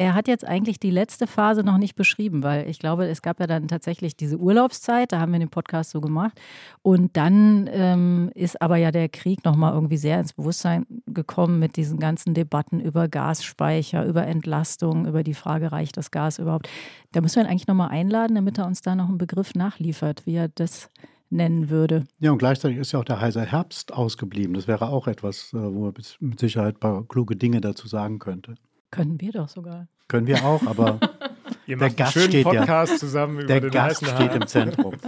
Er 0.00 0.14
hat 0.14 0.28
jetzt 0.28 0.46
eigentlich 0.46 0.80
die 0.80 0.90
letzte 0.90 1.26
Phase 1.26 1.62
noch 1.62 1.76
nicht 1.76 1.94
beschrieben, 1.94 2.42
weil 2.42 2.66
ich 2.70 2.78
glaube, 2.78 3.06
es 3.06 3.20
gab 3.20 3.38
ja 3.38 3.46
dann 3.46 3.68
tatsächlich 3.68 4.16
diese 4.16 4.38
Urlaubszeit, 4.38 5.12
da 5.12 5.20
haben 5.20 5.30
wir 5.32 5.38
den 5.38 5.50
Podcast 5.50 5.90
so 5.90 6.00
gemacht. 6.00 6.40
Und 6.80 7.18
dann 7.18 7.68
ähm, 7.70 8.30
ist 8.34 8.62
aber 8.62 8.78
ja 8.78 8.92
der 8.92 9.10
Krieg 9.10 9.44
nochmal 9.44 9.74
irgendwie 9.74 9.98
sehr 9.98 10.18
ins 10.18 10.32
Bewusstsein 10.32 10.86
gekommen 11.06 11.58
mit 11.58 11.76
diesen 11.76 11.98
ganzen 11.98 12.32
Debatten 12.32 12.80
über 12.80 13.08
Gasspeicher, 13.08 14.06
über 14.06 14.26
Entlastung, 14.26 15.06
über 15.06 15.22
die 15.22 15.34
Frage, 15.34 15.70
reicht 15.70 15.98
das 15.98 16.10
Gas 16.10 16.38
überhaupt? 16.38 16.70
Da 17.12 17.20
müssen 17.20 17.36
wir 17.36 17.42
ihn 17.42 17.50
eigentlich 17.50 17.68
nochmal 17.68 17.90
einladen, 17.90 18.36
damit 18.36 18.56
er 18.56 18.66
uns 18.66 18.80
da 18.80 18.94
noch 18.94 19.10
einen 19.10 19.18
Begriff 19.18 19.54
nachliefert, 19.54 20.24
wie 20.24 20.36
er 20.36 20.48
das 20.48 20.88
nennen 21.28 21.68
würde. 21.68 22.04
Ja, 22.20 22.32
und 22.32 22.38
gleichzeitig 22.38 22.78
ist 22.78 22.92
ja 22.92 23.00
auch 23.00 23.04
der 23.04 23.20
heiße 23.20 23.44
Herbst 23.44 23.92
ausgeblieben. 23.92 24.54
Das 24.54 24.66
wäre 24.66 24.88
auch 24.88 25.08
etwas, 25.08 25.52
äh, 25.52 25.58
wo 25.58 25.88
er 25.88 25.92
mit 26.20 26.40
Sicherheit 26.40 26.76
ein 26.76 26.80
paar 26.80 27.04
kluge 27.06 27.36
Dinge 27.36 27.60
dazu 27.60 27.86
sagen 27.86 28.18
könnte. 28.18 28.54
Können 28.90 29.20
wir 29.20 29.32
doch 29.32 29.48
sogar. 29.48 29.88
Können 30.08 30.26
wir 30.26 30.44
auch, 30.44 30.66
aber 30.66 30.98
Ihr 31.66 31.76
der 31.76 31.86
macht 31.86 31.90
einen 31.90 31.96
Gast 31.96 32.12
schönen 32.14 32.28
steht 32.30 32.44
Podcast 32.44 32.92
ja. 32.92 32.98
zusammen 32.98 33.38
über 33.38 33.46
Der 33.46 33.60
den 33.60 33.70
Gast 33.70 34.02
heißen 34.02 34.16
steht 34.16 34.34
im 34.34 34.46
Zentrum. 34.46 34.94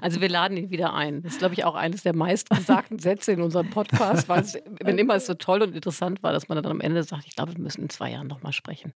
Also 0.00 0.22
wir 0.22 0.30
laden 0.30 0.56
ihn 0.56 0.70
wieder 0.70 0.94
ein. 0.94 1.22
Das 1.22 1.32
ist, 1.32 1.38
glaube 1.40 1.52
ich, 1.52 1.64
auch 1.64 1.74
eines 1.74 2.02
der 2.02 2.16
meistgesagten 2.16 2.98
Sätze 2.98 3.32
in 3.32 3.42
unserem 3.42 3.68
Podcast, 3.68 4.28
weil 4.28 4.40
es, 4.40 4.58
wenn 4.80 4.96
immer 4.96 5.16
es 5.16 5.26
so 5.26 5.34
toll 5.34 5.60
und 5.60 5.74
interessant 5.74 6.22
war, 6.22 6.32
dass 6.32 6.48
man 6.48 6.62
dann 6.62 6.72
am 6.72 6.80
Ende 6.80 7.02
sagt, 7.02 7.26
ich 7.26 7.36
glaube, 7.36 7.52
wir 7.54 7.60
müssen 7.60 7.82
in 7.82 7.90
zwei 7.90 8.10
Jahren 8.12 8.28
nochmal 8.28 8.52
sprechen. 8.52 8.94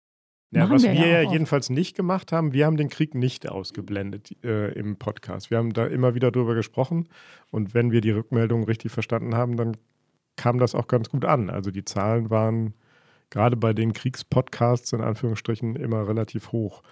Ja, 0.53 0.63
Machen 0.63 0.75
was 0.75 0.83
wir 0.85 0.93
wir, 0.93 1.07
ja 1.07 1.23
ja 1.23 1.29
auch. 1.29 1.33
jedenfalls 1.33 1.71
nicht 1.71 1.97
gemacht 1.97 2.31
haben, 2.31 2.53
wir 2.53 2.67
haben 2.67 2.77
den 2.77 2.89
Krieg 2.89 3.15
nicht 3.15 3.49
ausgeblendet 3.49 4.37
äh, 4.45 4.73
im 4.73 4.97
Podcast. 4.97 5.51
Wir 5.51 5.59
haben 5.59 5.73
da 5.73 5.87
immer 5.87 6.15
wieder 6.15 6.31
drüber 6.31 6.55
gesprochen 6.55 7.09
und 7.51 7.75
wenn 7.75 7.91
wir 7.91 8.01
die 8.01 8.11
Rückmeldung 8.11 8.65
richtig 8.65 8.93
verstanden 8.93 9.35
haben, 9.35 9.57
dann 9.57 9.77
kam 10.37 10.59
das 10.59 10.75
auch 10.75 10.87
ganz 10.87 11.09
gut 11.09 11.25
an. 11.25 11.51
Also 11.51 11.71
die 11.71 11.85
Zahlen 11.85 12.31
waren 12.31 12.75
gerade 13.31 13.57
bei 13.57 13.73
den 13.73 13.93
Kriegspodcasts 13.93 14.93
in 14.93 15.01
Anführungsstrichen 15.01 15.77
immer 15.77 16.07
relativ 16.07 16.53
hoch. 16.53 16.83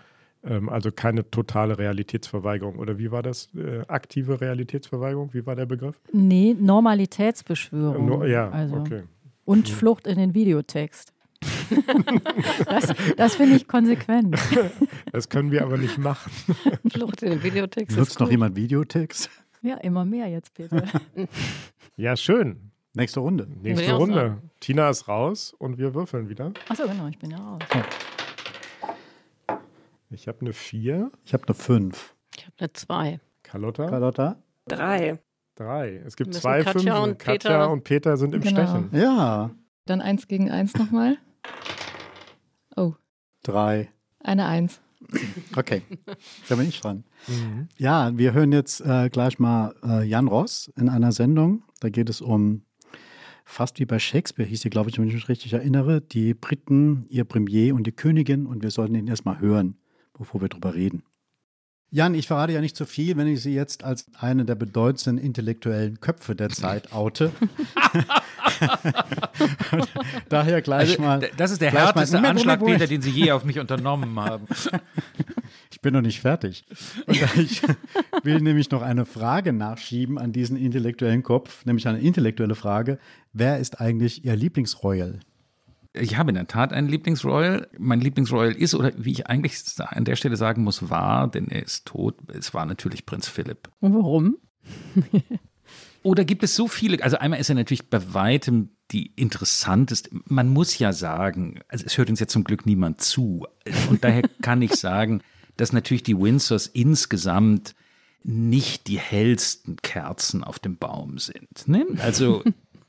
Ähm, 0.44 0.68
also 0.68 0.90
keine 0.92 1.28
totale 1.30 1.78
Realitätsverweigerung. 1.78 2.76
Oder 2.78 2.98
wie 2.98 3.10
war 3.10 3.22
das? 3.22 3.48
Äh, 3.54 3.82
aktive 3.88 4.40
Realitätsverweigerung? 4.40 5.34
Wie 5.34 5.44
war 5.46 5.56
der 5.56 5.66
Begriff? 5.66 5.96
Nee, 6.12 6.56
Normalitätsbeschwörung. 6.58 8.06
Nur- 8.06 8.26
ja, 8.26 8.48
also. 8.50 8.76
okay. 8.76 9.02
Und 9.44 9.68
Flucht 9.68 10.06
in 10.06 10.18
den 10.18 10.34
Videotext. 10.34 11.12
das 12.66 12.92
das 13.16 13.34
finde 13.36 13.56
ich 13.56 13.68
konsequent. 13.68 14.36
Das 15.12 15.28
können 15.30 15.50
wir 15.50 15.62
aber 15.62 15.78
nicht 15.78 15.96
machen. 15.98 16.30
Flucht 16.90 17.22
in 17.22 17.30
den 17.30 17.42
Videotext. 17.42 17.92
ist 17.92 17.98
Nutzt 17.98 18.20
noch 18.20 18.26
gut. 18.26 18.32
jemand 18.32 18.56
Videotext? 18.56 19.30
Ja, 19.62 19.76
immer 19.78 20.04
mehr 20.04 20.28
jetzt, 20.28 20.52
Peter. 20.54 20.84
Ja, 21.96 22.14
schön. 22.16 22.67
Nächste 22.98 23.20
Runde. 23.20 23.46
Nächste 23.62 23.92
Runde. 23.94 24.14
sagen. 24.14 24.50
Tina 24.58 24.90
ist 24.90 25.06
raus 25.06 25.54
und 25.56 25.78
wir 25.78 25.94
würfeln 25.94 26.28
wieder. 26.28 26.52
Achso, 26.68 26.82
genau, 26.88 27.06
ich 27.06 27.16
bin 27.18 27.30
ja 27.30 27.38
raus. 27.38 27.60
Ich 30.10 30.26
habe 30.26 30.40
eine 30.40 30.52
4. 30.52 31.12
Ich 31.24 31.32
habe 31.32 31.44
eine 31.46 31.54
5. 31.54 32.14
Ich 32.36 32.44
habe 32.44 32.54
eine 32.58 32.72
zwei. 32.72 33.20
Carlotta? 33.44 33.86
Carlotta? 33.86 34.42
Drei. 34.66 35.20
Drei. 35.54 36.02
Es 36.04 36.16
gibt 36.16 36.34
zwei 36.34 36.62
Katja 36.62 36.72
Fünfen. 36.94 37.10
und 37.12 37.18
Katja 37.20 37.50
Peter- 37.50 37.70
und 37.70 37.84
Peter 37.84 38.16
sind 38.16 38.34
im 38.34 38.40
Genau. 38.40 38.60
Stechen. 38.62 38.88
Ja, 38.92 39.50
Dann 39.86 40.00
eins 40.00 40.26
gegen 40.26 40.50
eins 40.50 40.74
nochmal. 40.74 41.18
Oh, 42.76 42.94
drei. 43.44 43.90
eine 44.24 44.46
Eins. 44.46 44.80
Okay, 45.56 45.82
da 46.48 46.56
bin 46.56 46.68
ich 46.68 46.80
dran. 46.80 47.04
Mhm. 47.28 47.68
Ja, 47.76 48.10
wir 48.18 48.32
hören 48.32 48.50
jetzt 48.52 48.80
äh, 48.80 49.08
gleich 49.08 49.38
mal 49.38 49.74
äh, 49.84 50.02
Jan 50.02 50.26
Ross 50.26 50.72
in 50.76 50.88
einer 50.88 51.12
Sendung. 51.12 51.62
Da 51.80 51.88
geht 51.88 52.10
es 52.10 52.20
um, 52.20 52.62
fast 53.50 53.80
wie 53.80 53.86
bei 53.86 53.98
Shakespeare 53.98 54.48
hieß 54.48 54.60
sie, 54.60 54.70
glaube 54.70 54.90
ich, 54.90 54.98
wenn 54.98 55.08
ich 55.08 55.14
mich 55.14 55.28
richtig 55.28 55.54
erinnere, 55.54 56.00
die 56.02 56.34
Briten, 56.34 57.06
ihr 57.08 57.24
Premier 57.24 57.74
und 57.74 57.86
die 57.86 57.92
Königin. 57.92 58.46
Und 58.46 58.62
wir 58.62 58.70
sollten 58.70 58.94
ihn 58.94 59.08
erstmal 59.08 59.40
hören, 59.40 59.76
bevor 60.16 60.40
wir 60.40 60.48
drüber 60.48 60.74
reden. 60.74 61.02
Jan, 61.90 62.14
ich 62.14 62.26
verrate 62.26 62.52
ja 62.52 62.60
nicht 62.60 62.76
zu 62.76 62.84
viel, 62.84 63.16
wenn 63.16 63.26
ich 63.26 63.40
Sie 63.40 63.54
jetzt 63.54 63.82
als 63.82 64.06
eine 64.18 64.44
der 64.44 64.56
bedeutendsten 64.56 65.16
intellektuellen 65.16 66.00
Köpfe 66.00 66.36
der 66.36 66.50
Zeit 66.50 66.92
oute. 66.92 67.32
Daher 70.28 70.60
gleich 70.60 70.90
Also, 70.90 71.02
mal. 71.02 71.30
das 71.38 71.50
ist 71.50 71.62
der 71.62 71.70
härteste 71.72 72.18
Anschlag, 72.18 72.62
Peter, 72.64 72.86
den 72.86 73.00
Sie 73.00 73.10
je 73.10 73.32
auf 73.32 73.44
mich 73.44 73.58
unternommen 73.58 74.18
haben. 74.20 74.46
Ich 75.78 75.82
bin 75.82 75.94
noch 75.94 76.00
nicht 76.00 76.20
fertig. 76.20 76.64
Und 77.06 77.36
ich 77.36 77.62
will 78.24 78.40
nämlich 78.40 78.68
noch 78.72 78.82
eine 78.82 79.06
Frage 79.06 79.52
nachschieben 79.52 80.18
an 80.18 80.32
diesen 80.32 80.56
intellektuellen 80.56 81.22
Kopf, 81.22 81.64
nämlich 81.66 81.86
eine 81.86 82.00
intellektuelle 82.00 82.56
Frage. 82.56 82.98
Wer 83.32 83.60
ist 83.60 83.80
eigentlich 83.80 84.24
Ihr 84.24 84.34
Lieblingsroyal? 84.34 85.20
Ich 85.92 86.16
habe 86.16 86.32
in 86.32 86.34
der 86.34 86.48
Tat 86.48 86.72
einen 86.72 86.88
Lieblingsroyal. 86.88 87.68
Mein 87.78 88.00
Lieblingsroyal 88.00 88.56
ist, 88.56 88.74
oder 88.74 88.90
wie 88.96 89.12
ich 89.12 89.28
eigentlich 89.28 89.54
an 89.78 90.04
der 90.04 90.16
Stelle 90.16 90.36
sagen 90.36 90.64
muss, 90.64 90.90
war, 90.90 91.30
denn 91.30 91.46
er 91.46 91.62
ist 91.62 91.86
tot, 91.86 92.16
es 92.26 92.52
war 92.52 92.66
natürlich 92.66 93.06
Prinz 93.06 93.28
Philipp. 93.28 93.68
Und 93.78 93.94
warum? 93.94 94.36
Oder 96.02 96.24
gibt 96.24 96.42
es 96.42 96.56
so 96.56 96.66
viele? 96.66 97.02
Also 97.04 97.18
einmal 97.18 97.38
ist 97.38 97.50
er 97.50 97.54
natürlich 97.54 97.88
bei 97.88 98.14
weitem 98.14 98.70
die 98.90 99.12
interessanteste. 99.14 100.10
Man 100.24 100.48
muss 100.48 100.76
ja 100.78 100.92
sagen, 100.92 101.60
also 101.68 101.84
es 101.86 101.98
hört 101.98 102.10
uns 102.10 102.18
ja 102.18 102.26
zum 102.26 102.42
Glück 102.42 102.66
niemand 102.66 103.00
zu. 103.00 103.46
Und 103.90 104.02
daher 104.02 104.22
kann 104.42 104.60
ich 104.62 104.74
sagen, 104.74 105.22
dass 105.58 105.72
natürlich 105.74 106.04
die 106.04 106.18
Windsors 106.18 106.66
insgesamt 106.68 107.74
nicht 108.24 108.86
die 108.86 108.98
hellsten 108.98 109.76
Kerzen 109.76 110.42
auf 110.42 110.58
dem 110.58 110.76
Baum 110.76 111.18
sind. 111.18 111.66
Ne? 111.66 111.84
Also 111.98 112.42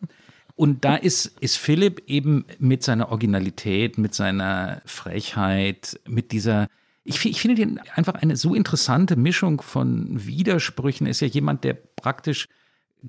und 0.55 0.85
da 0.85 0.95
ist, 0.95 1.25
ist 1.39 1.57
Philipp 1.57 2.03
eben 2.07 2.45
mit 2.59 2.83
seiner 2.83 3.09
Originalität, 3.09 3.97
mit 3.97 4.13
seiner 4.13 4.81
Frechheit, 4.85 5.99
mit 6.07 6.31
dieser, 6.31 6.67
ich, 7.03 7.25
ich 7.25 7.41
finde 7.41 7.55
den 7.55 7.79
einfach 7.95 8.15
eine 8.15 8.37
so 8.37 8.53
interessante 8.53 9.15
Mischung 9.15 9.61
von 9.61 10.25
Widersprüchen. 10.25 11.07
Er 11.07 11.11
ist 11.11 11.21
ja 11.21 11.27
jemand, 11.27 11.63
der 11.63 11.73
praktisch 11.73 12.47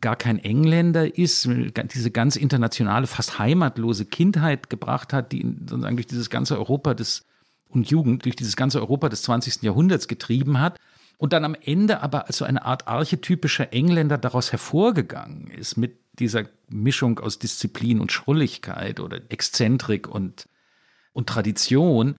gar 0.01 0.17
kein 0.17 0.39
Engländer 0.39 1.19
ist, 1.19 1.49
diese 1.93 2.11
ganz 2.11 2.37
internationale, 2.37 3.07
fast 3.07 3.39
heimatlose 3.39 4.05
Kindheit 4.05 4.71
gebracht 4.71 5.13
hat, 5.13 5.33
die 5.33 5.41
ihn 5.41 5.67
sozusagen 5.69 5.97
durch 5.97 6.07
dieses 6.07 6.31
ganze 6.31 6.57
Europa 6.57 6.95
des 6.95 7.27
und 7.71 7.91
Jugend, 7.91 8.25
durch 8.25 8.37
dieses 8.37 8.57
ganze 8.57 8.81
Europa 8.81 9.09
des 9.09 9.23
20. 9.23 9.63
Jahrhunderts 9.63 10.09
getrieben 10.09 10.61
hat 10.61 10.79
und 11.19 11.33
dann 11.33 11.45
am 11.45 11.55
Ende 11.55 12.01
aber 12.01 12.27
als 12.27 12.39
so 12.39 12.45
eine 12.45 12.65
Art 12.65 12.89
archetypischer 12.89 13.73
Engländer 13.73 14.19
daraus 14.19 14.53
hervorgegangen 14.53 15.49
ist 15.49 15.77
mit 15.77 15.99
dieser 16.19 16.45
Mischung 16.69 17.19
aus 17.19 17.39
Disziplin 17.39 18.01
und 18.01 18.13
Schrulligkeit 18.13 19.01
oder 19.01 19.21
Exzentrik 19.29 20.09
und, 20.09 20.49
und 21.13 21.29
Tradition. 21.29 22.17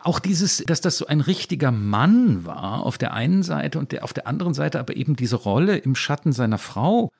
Auch 0.00 0.18
dieses, 0.18 0.58
dass 0.66 0.80
das 0.80 0.98
so 0.98 1.06
ein 1.06 1.20
richtiger 1.20 1.70
Mann 1.70 2.44
war 2.44 2.84
auf 2.84 2.98
der 2.98 3.14
einen 3.14 3.42
Seite 3.42 3.78
und 3.78 3.92
der 3.92 4.04
auf 4.04 4.12
der 4.12 4.26
anderen 4.26 4.54
Seite 4.54 4.80
aber 4.80 4.96
eben 4.96 5.16
diese 5.16 5.36
Rolle 5.36 5.76
im 5.78 5.94
Schatten 5.94 6.32
seiner 6.32 6.58
Frau 6.58 7.10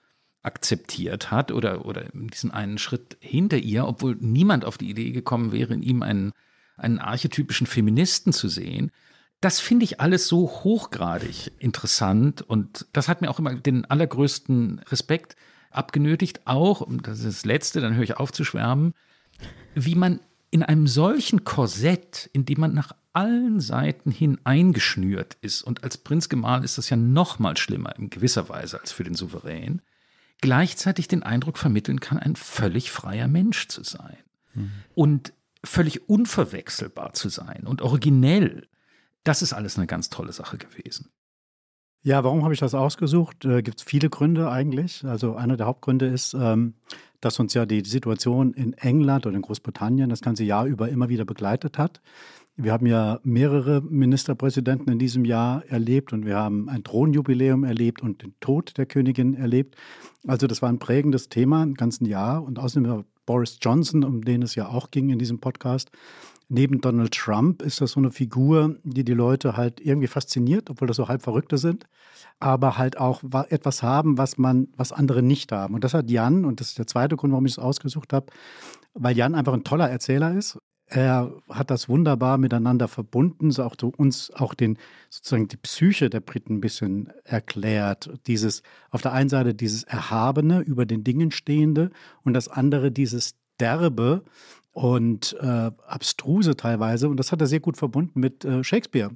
akzeptiert 0.43 1.31
hat 1.31 1.53
oder, 1.53 1.87
oder 1.87 2.05
diesen 2.13 2.51
einen 2.51 2.79
Schritt 2.79 3.17
hinter 3.21 3.59
ihr, 3.59 3.87
obwohl 3.87 4.17
niemand 4.21 4.65
auf 4.65 4.77
die 4.77 4.91
Idee 4.91 5.13
gekommen 5.13 5.53
wäre, 5.53 5.73
in 5.73 5.83
ihm 5.83 6.03
einen, 6.03 6.33
einen 6.77 6.99
archetypischen 6.99 7.67
Feministen 7.67 8.33
zu 8.33 8.49
sehen. 8.49 8.91
Das 9.41 9.61
finde 9.61 9.85
ich 9.85 10.01
alles 10.01 10.29
so 10.29 10.49
hochgradig 10.49 11.53
interessant 11.59 12.43
und 12.43 12.87
das 12.93 13.09
hat 13.09 13.21
mir 13.21 13.31
auch 13.31 13.39
immer 13.39 13.55
den 13.55 13.85
allergrößten 13.85 14.81
Respekt 14.91 15.37
abgenötigt. 15.71 16.43
Auch, 16.45 16.87
das 17.03 17.21
ist 17.21 17.27
das 17.27 17.45
Letzte, 17.45 17.81
dann 17.81 17.95
höre 17.95 18.05
ich 18.05 18.17
auf 18.17 18.33
zu 18.33 18.45
schwärmen, 18.45 18.95
wie 19.75 19.95
man 19.95 20.21
in 20.51 20.63
einem 20.63 20.87
solchen 20.87 21.45
Korsett, 21.45 22.31
in 22.33 22.45
dem 22.45 22.61
man 22.61 22.75
nach 22.75 22.93
allen 23.15 23.61
Seiten 23.61 24.11
hin 24.11 24.39
eingeschnürt 24.45 25.37
ist, 25.41 25.63
und 25.63 25.83
als 25.83 25.99
Prinzgemahl 25.99 26.65
ist 26.65 26.79
das 26.79 26.91
ja 26.91 26.97
noch 26.97 27.39
mal 27.39 27.57
schlimmer 27.57 27.97
in 27.99 28.11
gewisser 28.11 28.49
Weise 28.49 28.81
als 28.81 28.93
für 28.93 29.05
den 29.05 29.15
Souverän, 29.15 29.83
gleichzeitig 30.41 31.09
den 31.09 31.23
Eindruck 31.23 31.59
vermitteln 31.59 32.01
kann, 32.01 32.19
ein 32.19 32.37
völlig 32.37 32.91
freier 32.91 33.29
Mensch 33.29 33.69
zu 33.69 33.83
sein. 33.83 34.19
Und 34.95 35.33
völlig 35.65 36.09
unverwechselbar 36.09 37.13
zu 37.13 37.29
sein 37.29 37.67
und 37.67 37.83
originell. 37.83 38.67
Das 39.25 39.43
ist 39.43 39.53
alles 39.53 39.77
eine 39.77 39.87
ganz 39.87 40.11
tolle 40.11 40.33
Sache 40.33 40.59
gewesen. 40.59 41.11
Ja, 42.05 42.25
warum 42.25 42.43
habe 42.43 42.53
ich 42.53 42.59
das 42.59 42.75
ausgesucht? 42.75 43.45
Äh, 43.45 43.63
Gibt 43.63 43.79
es 43.79 43.85
viele 43.85 44.11
Gründe 44.11 44.51
eigentlich. 44.51 45.05
Also 45.05 45.37
einer 45.37 45.57
der 45.57 45.67
Hauptgründe 45.67 46.07
ist, 46.07 46.35
ähm, 46.35 46.75
dass 47.21 47.39
uns 47.39 47.55
ja 47.55 47.65
die 47.65 47.85
Situation 47.85 48.53
in 48.55 48.73
England 48.73 49.25
oder 49.27 49.37
in 49.37 49.43
Großbritannien 49.43 50.11
das 50.11 50.21
ganze 50.21 50.43
Jahr 50.43 50.67
über 50.67 50.89
immer 50.89 51.09
wieder 51.09 51.25
begleitet 51.25 51.79
hat. 51.79 52.01
Wir 52.57 52.73
haben 52.73 52.87
ja 52.87 53.21
mehrere 53.23 53.81
Ministerpräsidenten 53.81 54.93
in 54.93 54.99
diesem 54.99 55.25
Jahr 55.25 55.65
erlebt 55.67 56.13
und 56.13 56.27
wir 56.27 56.37
haben 56.37 56.69
ein 56.69 56.83
Thronjubiläum 56.83 57.65
erlebt 57.65 58.03
und 58.03 58.23
den 58.23 58.35
Tod 58.41 58.77
der 58.77 58.87
Königin 58.87 59.35
erlebt. 59.35 59.77
Also 60.27 60.49
das 60.49 60.61
war 60.61 60.69
ein 60.69 60.81
prägendes 60.81 61.29
Thema 61.29 61.63
im 61.63 61.75
ganzen 61.75 62.05
Jahr. 62.05 62.43
Und 62.43 62.59
außerdem 62.59 63.05
Boris 63.27 63.59
Johnson, 63.61 64.05
um 64.05 64.23
den 64.23 64.43
es 64.43 64.55
ja 64.55 64.69
auch 64.69 64.91
ging 64.91 65.11
in 65.11 65.19
diesem 65.19 65.41
Podcast, 65.41 65.91
neben 66.49 66.81
Donald 66.81 67.15
Trump 67.15 67.63
ist 67.63 67.81
das 67.81 67.93
so 67.93 68.01
eine 68.01 68.11
Figur, 68.11 68.77
die 68.85 69.05
die 69.05 69.15
Leute 69.15 69.57
halt 69.57 69.81
irgendwie 69.81 70.07
fasziniert, 70.07 70.69
obwohl 70.69 70.89
das 70.89 70.97
so 70.99 71.09
halb 71.09 71.23
Verrückte 71.23 71.57
sind, 71.57 71.87
aber 72.41 72.77
halt 72.77 72.99
auch 72.99 73.23
etwas 73.49 73.83
haben, 73.83 74.19
was 74.19 74.37
man, 74.37 74.69
was 74.77 74.93
andere 74.93 75.23
nicht 75.23 75.51
haben. 75.53 75.75
Und 75.75 75.85
das 75.85 75.95
hat 75.95 76.11
Jan, 76.11 76.45
und 76.45 76.61
das 76.61 76.69
ist 76.69 76.79
der 76.79 76.87
zweite 76.87 77.17
Grund, 77.17 77.33
warum 77.33 77.47
ich 77.47 77.53
es 77.53 77.59
ausgesucht 77.59 78.13
habe, 78.13 78.27
weil 78.95 79.17
Jan 79.17 79.35
einfach 79.35 79.55
ein 79.55 79.65
toller 79.65 79.89
Erzähler 79.89 80.35
ist. 80.35 80.59
Er 80.95 81.33
hat 81.49 81.71
das 81.71 81.89
wunderbar 81.89 82.37
miteinander 82.37 82.87
verbunden, 82.87 83.51
so 83.51 83.65
auch 83.65 83.77
uns 83.97 84.31
auch 84.31 84.53
den 84.53 84.77
sozusagen 85.09 85.49
die 85.49 85.57
Psyche 85.57 86.11
der 86.11 86.21
Briten 86.21 86.57
ein 86.57 86.61
bisschen 86.61 87.11
erklärt. 87.25 88.11
Dieses 88.27 88.63
auf 88.91 89.01
der 89.01 89.15
einen 89.15 89.31
Seite 89.31 89.55
dieses 89.55 89.85
Erhabene 89.85 90.61
über 90.61 90.85
den 90.85 91.03
Dingen 91.03 91.31
stehende 91.31 91.89
und 92.25 92.35
das 92.35 92.49
andere 92.49 92.93
dieses 92.93 93.37
Derbe, 93.59 94.23
und 94.73 95.37
äh, 95.41 95.71
abstruse 95.87 96.57
teilweise. 96.57 97.09
Und 97.09 97.19
das 97.19 97.31
hat 97.31 97.41
er 97.41 97.47
sehr 97.47 97.61
gut 97.61 97.77
verbunden 97.77 98.19
mit 98.19 98.45
äh, 98.45 98.65
Shakespeare. 98.65 99.11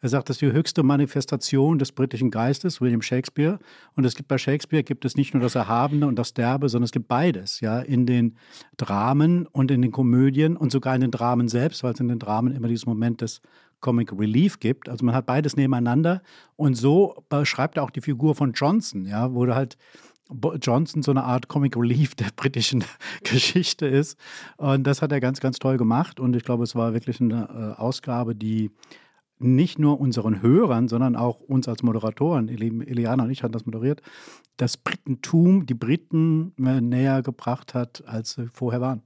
Er 0.00 0.08
sagt, 0.08 0.28
das 0.28 0.36
ist 0.36 0.42
die 0.42 0.52
höchste 0.52 0.82
Manifestation 0.82 1.78
des 1.78 1.92
britischen 1.92 2.30
Geistes, 2.30 2.80
William 2.80 3.02
Shakespeare. 3.02 3.58
Und 3.96 4.04
es 4.04 4.14
gibt 4.14 4.28
bei 4.28 4.38
Shakespeare 4.38 4.84
gibt 4.84 5.04
es 5.04 5.16
nicht 5.16 5.34
nur 5.34 5.42
das 5.42 5.56
Erhabene 5.56 6.06
und 6.06 6.16
das 6.16 6.32
Derbe, 6.32 6.68
sondern 6.68 6.84
es 6.84 6.92
gibt 6.92 7.08
beides, 7.08 7.60
ja, 7.60 7.80
in 7.80 8.06
den 8.06 8.36
Dramen 8.76 9.46
und 9.46 9.70
in 9.70 9.82
den 9.82 9.90
Komödien 9.90 10.56
und 10.56 10.70
sogar 10.70 10.94
in 10.94 11.00
den 11.00 11.10
Dramen 11.10 11.48
selbst, 11.48 11.82
weil 11.82 11.92
es 11.92 12.00
in 12.00 12.08
den 12.08 12.20
Dramen 12.20 12.54
immer 12.54 12.68
dieses 12.68 12.86
Moment 12.86 13.20
des 13.20 13.42
Comic 13.80 14.12
Relief 14.12 14.60
gibt. 14.60 14.88
Also 14.88 15.04
man 15.04 15.14
hat 15.14 15.26
beides 15.26 15.56
nebeneinander. 15.56 16.22
Und 16.56 16.74
so 16.74 17.24
beschreibt 17.28 17.78
er 17.78 17.82
auch 17.82 17.90
die 17.90 18.00
Figur 18.00 18.34
von 18.34 18.52
Johnson, 18.52 19.06
ja, 19.06 19.34
wo 19.34 19.44
du 19.44 19.54
halt 19.54 19.76
Johnson 20.60 21.02
so 21.02 21.10
eine 21.10 21.24
Art 21.24 21.48
Comic 21.48 21.76
Relief 21.76 22.14
der 22.14 22.28
britischen 22.34 22.84
Geschichte 23.24 23.86
ist. 23.86 24.18
Und 24.56 24.86
das 24.86 25.02
hat 25.02 25.12
er 25.12 25.20
ganz, 25.20 25.40
ganz 25.40 25.58
toll 25.58 25.76
gemacht. 25.76 26.20
Und 26.20 26.36
ich 26.36 26.44
glaube, 26.44 26.64
es 26.64 26.74
war 26.74 26.94
wirklich 26.94 27.20
eine 27.20 27.74
äh, 27.76 27.80
Ausgabe, 27.80 28.34
die 28.34 28.70
nicht 29.40 29.78
nur 29.78 30.00
unseren 30.00 30.42
Hörern, 30.42 30.88
sondern 30.88 31.16
auch 31.16 31.40
uns 31.40 31.66
als 31.66 31.82
Moderatoren, 31.82 32.48
Eliana 32.48 33.24
und 33.24 33.30
ich 33.30 33.42
haben 33.42 33.52
das 33.52 33.64
moderiert, 33.64 34.02
das 34.58 34.76
Britentum, 34.76 35.64
die 35.64 35.74
Briten 35.74 36.52
äh, 36.58 36.80
näher 36.80 37.22
gebracht 37.22 37.72
hat, 37.72 38.04
als 38.06 38.34
sie 38.34 38.48
vorher 38.48 38.80
waren. 38.80 39.02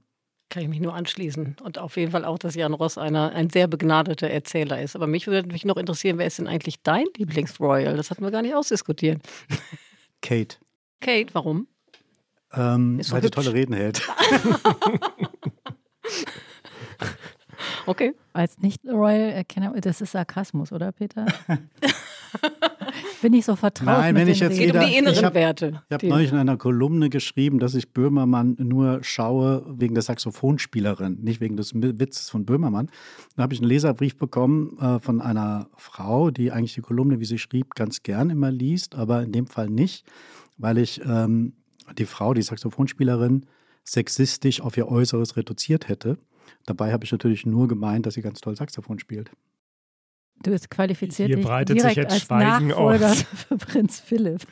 Kann 0.49 0.61
ich 0.63 0.69
mich 0.69 0.81
nur 0.81 0.93
anschließen. 0.93 1.55
Und 1.63 1.79
auf 1.79 1.97
jeden 1.97 2.11
Fall 2.11 2.23
auch, 2.23 2.37
dass 2.37 2.55
Jan 2.55 2.73
Ross 2.73 2.97
einer, 2.97 3.31
ein 3.31 3.49
sehr 3.49 3.67
begnadeter 3.67 4.29
Erzähler 4.29 4.81
ist. 4.81 4.95
Aber 4.95 5.07
mich 5.07 5.25
würde 5.25 5.47
mich 5.47 5.65
noch 5.65 5.77
interessieren, 5.77 6.17
wer 6.17 6.27
ist 6.27 6.37
denn 6.37 6.47
eigentlich 6.47 6.83
dein 6.83 7.05
Lieblingsroyal? 7.17 7.97
Das 7.97 8.11
hatten 8.11 8.23
wir 8.23 8.31
gar 8.31 8.41
nicht 8.41 8.53
ausdiskutiert. 8.53 9.21
Kate. 10.21 10.57
Kate, 11.01 11.33
warum? 11.33 11.67
Ähm, 12.53 12.99
weil 13.09 13.21
sie 13.21 13.29
tolle 13.29 13.53
Reden 13.53 13.73
hält. 13.73 14.01
okay. 17.85 18.13
Als 18.33 18.57
Nicht-Royal-Erkenner, 18.59 19.73
das 19.81 20.01
ist 20.01 20.11
Sarkasmus, 20.11 20.71
oder 20.71 20.91
Peter? 20.91 21.25
bin 23.21 23.33
ich 23.33 23.45
so 23.45 23.55
vertraut 23.55 23.87
Nein, 23.87 24.13
mit 24.13 24.21
wenn 24.21 24.31
ich 24.31 24.39
jetzt 24.39 24.59
wieder, 24.59 24.81
um 24.81 24.87
die 24.87 24.97
inneren 24.97 25.15
ich 25.15 25.23
habe 25.23 25.35
Werte. 25.35 25.81
hab 25.91 26.03
neulich 26.03 26.31
in 26.31 26.37
einer 26.37 26.57
Kolumne 26.57 27.09
geschrieben, 27.09 27.59
dass 27.59 27.75
ich 27.75 27.91
Böhmermann 27.91 28.55
nur 28.59 29.03
schaue 29.03 29.65
wegen 29.67 29.95
der 29.95 30.03
Saxophonspielerin, 30.03 31.19
nicht 31.21 31.41
wegen 31.41 31.57
des 31.57 31.73
Witzes 31.73 32.29
von 32.29 32.45
Böhmermann. 32.45 32.89
Da 33.35 33.43
habe 33.43 33.53
ich 33.53 33.61
einen 33.61 33.69
Leserbrief 33.69 34.17
bekommen 34.17 34.77
äh, 34.79 34.99
von 34.99 35.21
einer 35.21 35.69
Frau, 35.75 36.31
die 36.31 36.51
eigentlich 36.51 36.75
die 36.75 36.81
Kolumne, 36.81 37.19
wie 37.19 37.25
sie 37.25 37.39
schrieb, 37.39 37.75
ganz 37.75 38.03
gern 38.03 38.29
immer 38.29 38.51
liest, 38.51 38.95
aber 38.95 39.23
in 39.23 39.31
dem 39.31 39.47
Fall 39.47 39.69
nicht 39.69 40.05
weil 40.57 40.77
ich 40.77 41.01
ähm, 41.05 41.53
die 41.97 42.05
Frau, 42.05 42.33
die 42.33 42.41
Saxophonspielerin, 42.41 43.45
sexistisch 43.83 44.61
auf 44.61 44.77
ihr 44.77 44.87
Äußeres 44.87 45.37
reduziert 45.37 45.87
hätte. 45.87 46.17
Dabei 46.65 46.91
habe 46.91 47.05
ich 47.05 47.11
natürlich 47.11 47.45
nur 47.45 47.67
gemeint, 47.67 48.05
dass 48.05 48.15
sie 48.15 48.21
ganz 48.21 48.41
toll 48.41 48.55
Saxophon 48.55 48.99
spielt. 48.99 49.31
Du 50.43 50.51
bist 50.51 50.69
qualifiziert 50.69 51.27
Hier 51.27 51.37
dich 51.37 51.45
breitet 51.45 51.77
direkt 51.77 51.95
sich 51.95 52.03
jetzt 52.03 52.11
als 52.13 52.21
Schweigen 52.23 52.67
Nachfolger 52.67 53.11
aus. 53.11 53.21
für 53.47 53.57
Prinz 53.57 53.99
Philipp. 53.99 54.41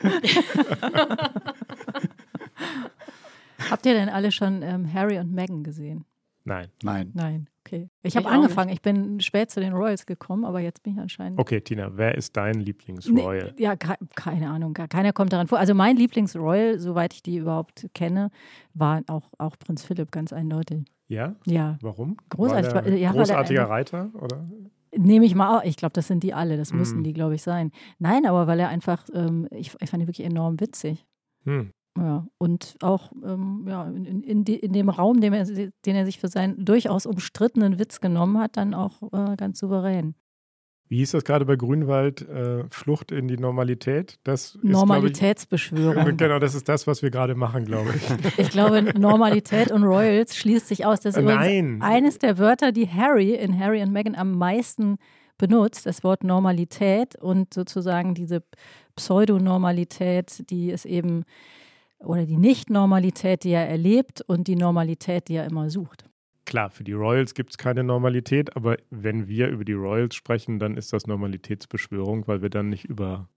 Habt 3.70 3.86
ihr 3.86 3.94
denn 3.94 4.08
alle 4.08 4.32
schon 4.32 4.62
ähm, 4.62 4.92
Harry 4.92 5.18
und 5.18 5.32
Meghan 5.32 5.62
gesehen? 5.62 6.04
Nein. 6.44 6.68
Nein. 6.82 7.10
Nein, 7.14 7.48
okay. 7.66 7.88
Ich 8.02 8.14
Ich 8.14 8.16
habe 8.16 8.28
angefangen. 8.28 8.70
Ich 8.70 8.82
bin 8.82 9.20
spät 9.20 9.50
zu 9.50 9.60
den 9.60 9.72
Royals 9.72 10.06
gekommen, 10.06 10.44
aber 10.44 10.60
jetzt 10.60 10.82
bin 10.82 10.94
ich 10.94 10.98
anscheinend. 11.00 11.38
Okay, 11.38 11.60
Tina, 11.60 11.90
wer 11.96 12.14
ist 12.16 12.36
dein 12.36 12.60
Lieblingsroyal? 12.60 13.54
Nee, 13.56 13.62
ja, 13.62 13.76
ke 13.76 13.94
keine 14.14 14.50
Ahnung. 14.50 14.74
gar- 14.74 14.88
Keiner 14.88 15.12
kommt 15.12 15.32
daran 15.32 15.46
vor. 15.46 15.58
Also 15.58 15.74
mein 15.74 15.96
Lieblingsroyal, 15.96 16.78
soweit 16.78 17.14
ich 17.14 17.22
die 17.22 17.36
überhaupt 17.38 17.88
kenne, 17.94 18.30
war 18.74 19.02
auch, 19.08 19.30
auch 19.38 19.58
Prinz 19.58 19.84
Philipp, 19.84 20.10
ganz 20.12 20.32
eindeutig. 20.32 20.84
Ja? 21.08 21.34
Ja. 21.46 21.78
Warum? 21.82 22.16
Großartig, 22.30 22.74
War 22.74 22.82
der 22.82 22.96
ja, 22.96 23.08
er 23.10 23.14
großartiger 23.14 23.60
einfach- 23.62 23.70
Reiter, 23.74 24.10
oder? 24.20 24.48
Nehme 24.96 25.24
ich 25.26 25.34
mal 25.34 25.58
auch. 25.58 25.64
Ich 25.64 25.76
glaube, 25.76 25.92
das 25.92 26.06
sind 26.06 26.22
die 26.22 26.32
alle. 26.34 26.56
Das 26.56 26.72
müssen 26.72 27.00
Mm. 27.00 27.04
die, 27.04 27.12
glaube 27.12 27.34
ich, 27.34 27.42
sein. 27.42 27.72
Nein, 27.98 28.26
aber 28.26 28.46
weil 28.46 28.60
er 28.60 28.68
einfach, 28.68 29.04
ähm, 29.12 29.48
ich, 29.50 29.72
ich 29.80 29.90
fand 29.90 30.02
ihn 30.02 30.06
wirklich 30.06 30.24
enorm 30.26 30.60
witzig. 30.60 31.04
Hm. 31.44 31.70
Ja, 31.96 32.26
und 32.38 32.76
auch 32.80 33.12
ähm, 33.24 33.66
ja, 33.68 33.84
in, 33.84 34.04
in, 34.04 34.22
in, 34.22 34.44
de, 34.44 34.56
in 34.56 34.72
dem 34.72 34.88
Raum, 34.88 35.20
den 35.20 35.32
er, 35.32 35.44
den 35.44 35.96
er 35.96 36.04
sich 36.04 36.18
für 36.18 36.28
seinen 36.28 36.64
durchaus 36.64 37.06
umstrittenen 37.06 37.78
Witz 37.78 38.00
genommen 38.00 38.38
hat, 38.38 38.56
dann 38.56 38.74
auch 38.74 39.02
äh, 39.12 39.36
ganz 39.36 39.60
souverän. 39.60 40.14
Wie 40.88 40.98
hieß 40.98 41.12
das 41.12 41.24
gerade 41.24 41.46
bei 41.46 41.56
Grünwald? 41.56 42.28
Äh, 42.28 42.64
Flucht 42.70 43.10
in 43.10 43.26
die 43.26 43.38
Normalität? 43.38 44.18
Das 44.24 44.58
Normalitätsbeschwörung. 44.62 46.08
Ich, 46.10 46.16
genau, 46.18 46.38
das 46.38 46.54
ist 46.54 46.68
das, 46.68 46.86
was 46.86 47.02
wir 47.02 47.10
gerade 47.10 47.34
machen, 47.34 47.64
glaube 47.64 47.94
ich. 47.96 48.38
Ich 48.38 48.50
glaube, 48.50 48.82
Normalität 48.82 49.72
und 49.72 49.84
Royals 49.84 50.36
schließt 50.36 50.68
sich 50.68 50.84
aus. 50.84 51.00
Das 51.00 51.16
ist 51.16 51.24
Nein. 51.24 51.80
eines 51.80 52.18
der 52.18 52.38
Wörter, 52.38 52.70
die 52.70 52.88
Harry 52.88 53.34
in 53.34 53.58
Harry 53.58 53.82
und 53.82 53.92
Meghan 53.92 54.14
am 54.14 54.36
meisten 54.36 54.98
benutzt, 55.38 55.86
das 55.86 56.04
Wort 56.04 56.22
Normalität 56.22 57.16
und 57.16 57.52
sozusagen 57.54 58.14
diese 58.14 58.42
Pseudonormalität, 58.94 60.48
die 60.50 60.70
es 60.70 60.84
eben, 60.84 61.24
oder 62.04 62.26
die 62.26 62.36
Nicht-Normalität, 62.36 63.44
die 63.44 63.50
er 63.50 63.68
erlebt 63.68 64.20
und 64.22 64.48
die 64.48 64.56
Normalität, 64.56 65.28
die 65.28 65.34
er 65.34 65.46
immer 65.46 65.70
sucht. 65.70 66.04
Klar, 66.46 66.70
für 66.70 66.84
die 66.84 66.92
Royals 66.92 67.34
gibt 67.34 67.50
es 67.50 67.58
keine 67.58 67.82
Normalität, 67.84 68.54
aber 68.56 68.76
wenn 68.90 69.28
wir 69.28 69.48
über 69.48 69.64
die 69.64 69.72
Royals 69.72 70.14
sprechen, 70.14 70.58
dann 70.58 70.76
ist 70.76 70.92
das 70.92 71.06
Normalitätsbeschwörung, 71.06 72.28
weil 72.28 72.42
wir 72.42 72.50
dann 72.50 72.68
nicht 72.68 72.84
über 72.84 73.28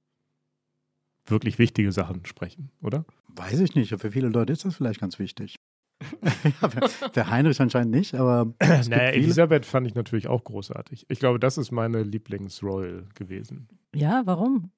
wirklich 1.26 1.58
wichtige 1.60 1.92
Sachen 1.92 2.26
sprechen, 2.26 2.72
oder? 2.82 3.06
Weiß 3.30 3.60
ich 3.60 3.76
nicht. 3.76 3.96
Für 3.98 4.12
viele 4.12 4.30
Leute 4.30 4.54
ist 4.54 4.66
das 4.66 4.76
vielleicht 4.76 5.00
ganz 5.00 5.20
wichtig. 5.20 5.56
ja, 6.62 6.70
für, 6.70 7.30
Heinrich 7.30 7.60
anscheinend 7.60 7.92
nicht, 7.92 8.14
aber 8.14 8.54
es 8.60 8.88
Naja, 8.90 9.06
gibt 9.06 9.14
viele. 9.14 9.26
Elisabeth 9.26 9.66
fand 9.66 9.88
ich 9.88 9.96
natürlich 9.96 10.28
auch 10.28 10.44
großartig. 10.44 11.06
Ich 11.10 11.20
glaube, 11.20 11.40
das 11.40 11.58
ist 11.58 11.72
meine 11.72 12.04
Lieblings-Royal 12.04 13.06
gewesen. 13.16 13.68
Ja, 13.96 14.22
warum? 14.26 14.72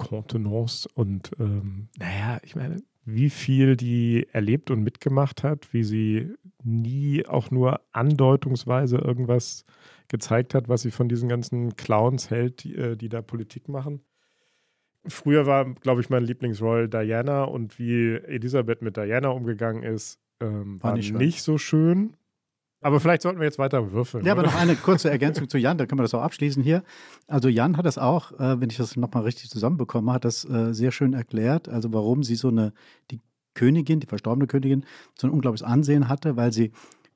Kontenance? 0.00 0.88
Contenance 0.88 0.88
und 0.94 1.30
ähm, 1.38 1.88
naja, 1.98 2.38
ich 2.42 2.56
meine, 2.56 2.82
wie 3.04 3.30
viel 3.30 3.76
die 3.76 4.26
erlebt 4.32 4.70
und 4.70 4.82
mitgemacht 4.82 5.42
hat, 5.42 5.72
wie 5.72 5.84
sie 5.84 6.32
nie 6.62 7.26
auch 7.26 7.50
nur 7.50 7.80
andeutungsweise 7.92 8.98
irgendwas 8.98 9.64
gezeigt 10.08 10.54
hat, 10.54 10.68
was 10.68 10.82
sie 10.82 10.90
von 10.90 11.08
diesen 11.08 11.28
ganzen 11.28 11.76
Clowns 11.76 12.30
hält, 12.30 12.64
die, 12.64 12.74
äh, 12.74 12.96
die 12.96 13.08
da 13.08 13.22
Politik 13.22 13.68
machen. 13.68 14.02
Früher 15.06 15.46
war, 15.46 15.64
glaube 15.74 16.02
ich, 16.02 16.10
mein 16.10 16.24
Lieblingsroyal 16.24 16.88
Diana 16.88 17.44
und 17.44 17.78
wie 17.78 18.16
Elisabeth 18.16 18.82
mit 18.82 18.96
Diana 18.96 19.30
umgegangen 19.30 19.82
ist, 19.82 20.20
ähm, 20.40 20.82
War 20.82 20.90
war, 20.90 20.96
nicht 20.96 21.14
nicht, 21.14 21.42
so 21.42 21.58
schön. 21.58 22.16
Aber 22.82 22.98
vielleicht 23.00 23.22
sollten 23.22 23.38
wir 23.40 23.44
jetzt 23.44 23.58
weiter 23.58 23.92
würfeln. 23.92 24.24
Ja, 24.24 24.32
aber 24.32 24.42
oder? 24.42 24.50
noch 24.50 24.58
eine 24.58 24.74
kurze 24.76 25.10
Ergänzung 25.10 25.48
zu 25.48 25.58
Jan, 25.58 25.76
dann 25.78 25.86
können 25.86 25.98
wir 25.98 26.04
das 26.04 26.14
auch 26.14 26.22
abschließen 26.22 26.62
hier. 26.62 26.82
Also 27.26 27.48
Jan 27.48 27.76
hat 27.76 27.84
das 27.86 27.98
auch, 27.98 28.32
äh, 28.40 28.60
wenn 28.60 28.70
ich 28.70 28.76
das 28.78 28.96
nochmal 28.96 29.24
richtig 29.24 29.50
zusammenbekomme, 29.50 30.12
hat 30.12 30.24
das 30.24 30.44
äh, 30.44 30.72
sehr 30.72 30.90
schön 30.92 31.12
erklärt, 31.12 31.68
also 31.68 31.92
warum 31.92 32.22
sie 32.22 32.36
so 32.36 32.48
eine, 32.48 32.72
die 33.10 33.20
Königin, 33.54 34.00
die 34.00 34.06
verstorbene 34.06 34.46
Königin, 34.46 34.84
so 35.18 35.26
ein 35.26 35.32
unglaubliches 35.32 35.66
Ansehen 35.66 36.08
hatte, 36.08 36.36
weil 36.36 36.52
sie 36.52 36.72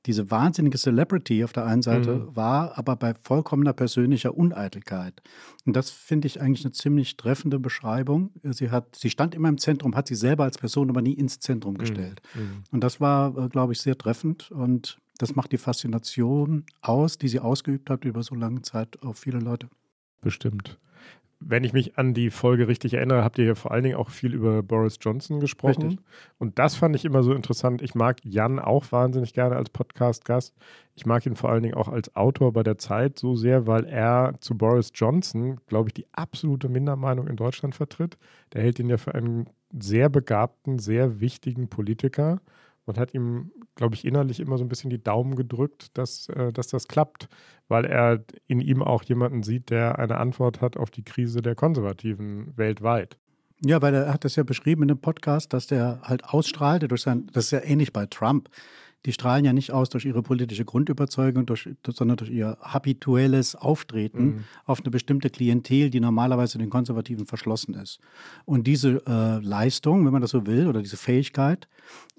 diese 0.07 0.31
wahnsinnige 0.31 0.77
Celebrity 0.77 1.45
auf 1.45 1.55
der 1.55 1.65
einen 1.65 1.81
Seite 1.81 2.17
Mhm. 2.17 2.37
war, 2.37 2.77
aber 2.77 2.95
bei 2.97 3.15
vollkommener 3.23 3.73
persönlicher 3.73 4.37
Uneitelkeit. 4.37 5.23
Und 5.65 5.75
das 5.77 5.89
finde 5.91 6.27
ich 6.27 6.43
eigentlich 6.43 6.65
eine 6.67 6.73
ziemlich 6.73 7.17
treffende 7.17 7.59
Beschreibung. 7.59 8.31
Sie, 8.43 8.71
hat, 8.71 8.97
sie 8.97 9.09
stand 9.09 9.35
immer 9.35 9.49
im 9.49 9.57
Zentrum, 9.57 9.97
hat 9.97 10.09
sich 10.09 10.19
selber 10.19 10.45
als 10.45 10.59
Person 10.59 10.91
aber 10.91 11.01
nie 11.01 11.15
ins 11.15 11.39
Zentrum 11.39 11.79
gestellt. 11.79 12.21
Mhm. 12.35 12.65
Und 12.71 12.85
das 12.85 13.01
war, 13.01 13.35
äh, 13.39 13.49
glaube 13.49 13.73
ich, 13.73 13.81
sehr 13.81 13.97
treffend 13.97 14.51
und 14.51 14.99
das 15.19 15.37
macht 15.37 15.53
die 15.53 15.59
Faszination 15.59 16.65
aus, 16.81 17.19
die 17.19 17.29
sie 17.29 17.41
ausgeübt 17.41 17.91
hat 17.91 18.05
über 18.05 18.23
so 18.23 18.35
lange 18.35 18.63
Zeit 18.63 19.03
auf 19.03 19.19
viele 19.19 19.39
Leute. 19.39 19.69
Bestimmt. 20.21 20.79
wenn 21.47 21.65
ich 21.65 21.73
mich 21.73 21.99
an 21.99 22.15
die 22.15 22.31
Folge 22.31 22.69
richtig 22.69 22.95
erinnere, 22.95 23.23
habt 23.23 23.39
ihr 23.39 23.45
ja 23.45 23.55
vor 23.55 23.71
allen 23.73 23.85
Dingen 23.85 23.97
auch 23.97 24.11
viel 24.11 24.35
über 24.35 24.63
Boris 24.63 24.99
Johnson 25.01 25.41
gesprochen. 25.41 25.89
Richtig. 25.89 26.07
Und 26.39 26.59
das 26.59 26.75
fand 26.75 26.97
ich 26.97 27.05
immer 27.05 27.23
so 27.23 27.35
interessant. 27.35 27.83
Ich 27.83 27.95
mag 27.95 28.19
Jan 28.25 28.59
auch 28.59 28.91
wahnsinnig 28.93 29.35
gerne 29.35 29.57
als 29.57 29.71
Podcast-Gast. 29.71 30.55
Ich 30.95 31.07
mag 31.07 31.27
ihn 31.27 31.37
vor 31.37 31.51
allen 31.51 31.63
Dingen 31.63 31.75
auch 31.75 31.89
als 31.89 32.15
Autor 32.17 32.53
bei 32.53 32.63
der 32.63 32.79
Zeit 32.79 33.19
so 33.19 33.35
sehr, 33.35 33.67
weil 33.67 33.85
er 33.85 34.35
zu 34.41 34.57
Boris 34.57 34.91
Johnson, 34.95 35.61
glaube 35.67 35.91
ich, 35.91 35.95
die 35.95 36.07
absolute 36.13 36.69
Mindermeinung 36.69 37.27
in 37.27 37.37
Deutschland 37.37 37.75
vertritt. 37.75 38.17
Der 38.53 38.63
hält 38.63 38.79
ihn 38.79 38.89
ja 38.89 38.97
für 38.97 39.15
einen 39.15 39.51
sehr 39.79 40.09
begabten, 40.09 40.79
sehr 40.79 41.21
wichtigen 41.21 41.69
Politiker 41.69 42.41
und 42.87 42.99
hat 42.99 43.15
ihm, 43.15 43.53
glaube 43.75 43.95
ich, 43.95 44.05
innerlich 44.05 44.41
immer 44.41 44.59
so 44.59 44.65
ein 44.65 44.69
bisschen 44.69 44.91
die 44.91 45.03
Daumen 45.03 45.37
gedrückt, 45.37 45.97
dass, 45.97 46.29
äh, 46.29 46.53
dass 46.53 46.69
das 46.69 46.89
klappt, 46.89 47.29
weil 47.69 47.85
er 47.85 48.25
in 48.47 48.61
ihm 48.61 48.83
auch 48.83 49.03
jemanden 49.05 49.43
sieht, 49.43 49.71
der 49.71 49.99
eine 49.99 50.19
Antwort 50.19 50.61
hat 50.61 50.77
auf 50.77 50.91
die 50.91 51.05
Krise 51.05 51.43
der 51.43 51.55
Konservativen 51.55 52.57
weltweit. 52.57 53.19
Ja, 53.65 53.81
weil 53.81 53.95
er 53.95 54.13
hat 54.13 54.25
das 54.25 54.37
ja 54.37 54.43
beschrieben 54.43 54.83
in 54.83 54.91
einem 54.91 55.01
Podcast, 55.01 55.53
dass 55.53 55.67
der 55.67 56.01
halt 56.03 56.25
ausstrahlte 56.25 56.89
durch 56.89 57.03
sein, 57.03 57.29
das 57.33 57.47
ist 57.47 57.51
ja 57.53 57.63
ähnlich 57.63 57.93
bei 57.93 58.07
Trump 58.07 58.51
die 59.05 59.13
strahlen 59.13 59.45
ja 59.45 59.53
nicht 59.53 59.71
aus 59.73 59.91
durch 59.91 60.05
ihre 60.05 60.23
politische 60.23 60.65
Grundüberzeugung, 60.65 61.47
durch, 61.47 61.69
sondern 61.87 62.17
durch 62.17 62.31
ihr 62.31 62.57
habituelles 62.61 63.55
Auftreten 63.55 64.25
mhm. 64.25 64.45
auf 64.65 64.81
eine 64.81 64.91
bestimmte 64.91 65.31
Klientel, 65.31 65.91
die 65.91 66.01
normalerweise 66.01 66.59
den 66.59 66.71
Konservativen 66.71 67.27
verschlossen 67.27 67.75
ist. 67.75 68.01
Und 68.45 68.67
diese 68.67 69.03
äh, 69.07 69.45
Leistung, 69.45 70.05
wenn 70.05 70.13
man 70.13 70.23
das 70.23 70.31
so 70.31 70.47
will, 70.47 70.69
oder 70.69 70.81
diese 70.81 70.97
Fähigkeit, 70.97 71.69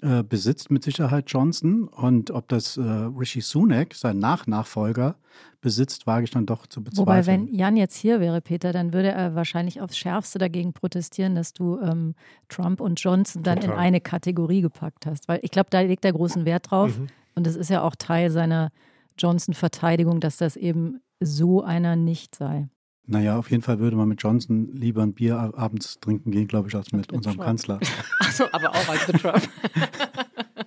äh, 0.00 0.22
besitzt 0.22 0.70
mit 0.70 0.84
Sicherheit 0.84 1.24
Johnson. 1.28 1.88
Und 1.88 2.30
ob 2.30 2.48
das 2.48 2.76
äh, 2.76 2.82
Rishi 2.82 3.40
Sunak, 3.40 3.94
sein 3.94 4.18
Nachnachfolger, 4.18 5.16
besitzt, 5.66 6.06
wage 6.06 6.22
ich 6.22 6.30
dann 6.30 6.46
doch 6.46 6.68
zu 6.68 6.80
bezweifeln. 6.80 7.08
Wobei, 7.08 7.26
wenn 7.26 7.52
Jan 7.52 7.76
jetzt 7.76 7.96
hier 7.96 8.20
wäre, 8.20 8.40
Peter, 8.40 8.72
dann 8.72 8.92
würde 8.92 9.08
er 9.10 9.34
wahrscheinlich 9.34 9.80
aufs 9.80 9.98
Schärfste 9.98 10.38
dagegen 10.38 10.72
protestieren, 10.72 11.34
dass 11.34 11.52
du 11.52 11.80
ähm, 11.80 12.14
Trump 12.48 12.80
und 12.80 13.00
Johnson 13.00 13.42
dann 13.42 13.58
Total. 13.58 13.74
in 13.74 13.80
eine 13.80 14.00
Kategorie 14.00 14.60
gepackt 14.60 15.06
hast. 15.06 15.26
Weil 15.26 15.40
ich 15.42 15.50
glaube, 15.50 15.66
da 15.70 15.80
legt 15.80 16.04
er 16.04 16.12
großen 16.12 16.44
Wert 16.44 16.70
drauf. 16.70 16.96
Mhm. 16.96 17.08
Und 17.34 17.48
es 17.48 17.56
ist 17.56 17.68
ja 17.68 17.82
auch 17.82 17.96
Teil 17.96 18.30
seiner 18.30 18.70
Johnson-Verteidigung, 19.18 20.20
dass 20.20 20.36
das 20.36 20.54
eben 20.54 21.00
so 21.18 21.64
einer 21.64 21.96
nicht 21.96 22.36
sei. 22.36 22.68
Naja, 23.08 23.36
auf 23.36 23.50
jeden 23.50 23.64
Fall 23.64 23.80
würde 23.80 23.96
man 23.96 24.06
mit 24.06 24.22
Johnson 24.22 24.68
lieber 24.72 25.02
ein 25.02 25.14
Bier 25.14 25.52
abends 25.56 25.98
trinken 25.98 26.30
gehen, 26.30 26.46
glaube 26.46 26.68
ich, 26.68 26.76
als 26.76 26.92
mit, 26.92 27.00
mit 27.00 27.12
unserem 27.12 27.38
Trump. 27.38 27.46
Kanzler. 27.48 27.80
Achso, 28.20 28.44
aber 28.52 28.70
auch 28.70 28.88
als 28.88 29.08
mit 29.08 29.20
Trump. 29.20 29.48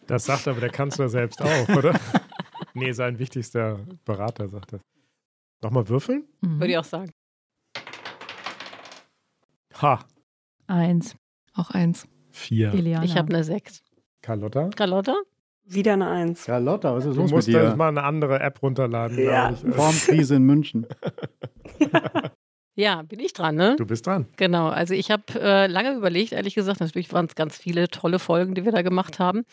Das 0.07 0.25
sagt 0.25 0.45
aber 0.49 0.59
der 0.59 0.71
Kanzler 0.71 1.07
selbst 1.07 1.41
auch, 1.41 1.69
oder? 1.69 1.97
Nee, 2.79 2.91
sein 2.93 3.19
wichtigster 3.19 3.79
Berater 4.05 4.47
sagt 4.47 4.73
das. 4.73 4.81
Nochmal 5.61 5.87
würfeln? 5.89 6.23
Mhm. 6.41 6.59
Würde 6.59 6.71
ich 6.71 6.77
auch 6.77 6.83
sagen. 6.83 7.11
Ha. 9.81 9.99
Eins. 10.67 11.15
Auch 11.53 11.71
eins. 11.71 12.07
Vier. 12.31 12.73
Eliana. 12.73 13.03
Ich 13.03 13.17
habe 13.17 13.33
eine 13.33 13.43
Sechs. 13.43 13.83
Carlotta? 14.21 14.69
Carlotta? 14.69 15.15
Wieder 15.65 15.93
eine 15.93 16.09
Eins. 16.09 16.45
Carlotta, 16.45 16.95
was 16.95 17.05
ist 17.05 17.15
du 17.15 17.21
los 17.21 17.31
mit 17.31 17.47
dir? 17.47 17.59
Du 17.59 17.65
musst 17.65 17.77
mal 17.77 17.89
eine 17.89 18.03
andere 18.03 18.39
App 18.39 18.61
runterladen. 18.61 19.23
Ja. 19.23 19.53
Formkrise 19.53 20.35
in 20.35 20.43
München. 20.43 20.87
Ja, 22.75 23.01
bin 23.01 23.19
ich 23.19 23.33
dran, 23.33 23.55
ne? 23.55 23.75
Du 23.77 23.85
bist 23.85 24.07
dran. 24.07 24.25
Genau, 24.37 24.69
also 24.69 24.93
ich 24.93 25.11
habe 25.11 25.23
äh, 25.35 25.67
lange 25.67 25.95
überlegt, 25.95 26.31
ehrlich 26.31 26.55
gesagt, 26.55 26.79
natürlich 26.79 27.11
waren 27.11 27.25
es 27.25 27.35
ganz 27.35 27.57
viele 27.57 27.89
tolle 27.89 28.19
Folgen, 28.19 28.55
die 28.55 28.63
wir 28.63 28.71
da 28.71 28.83
gemacht 28.83 29.19
haben. 29.19 29.43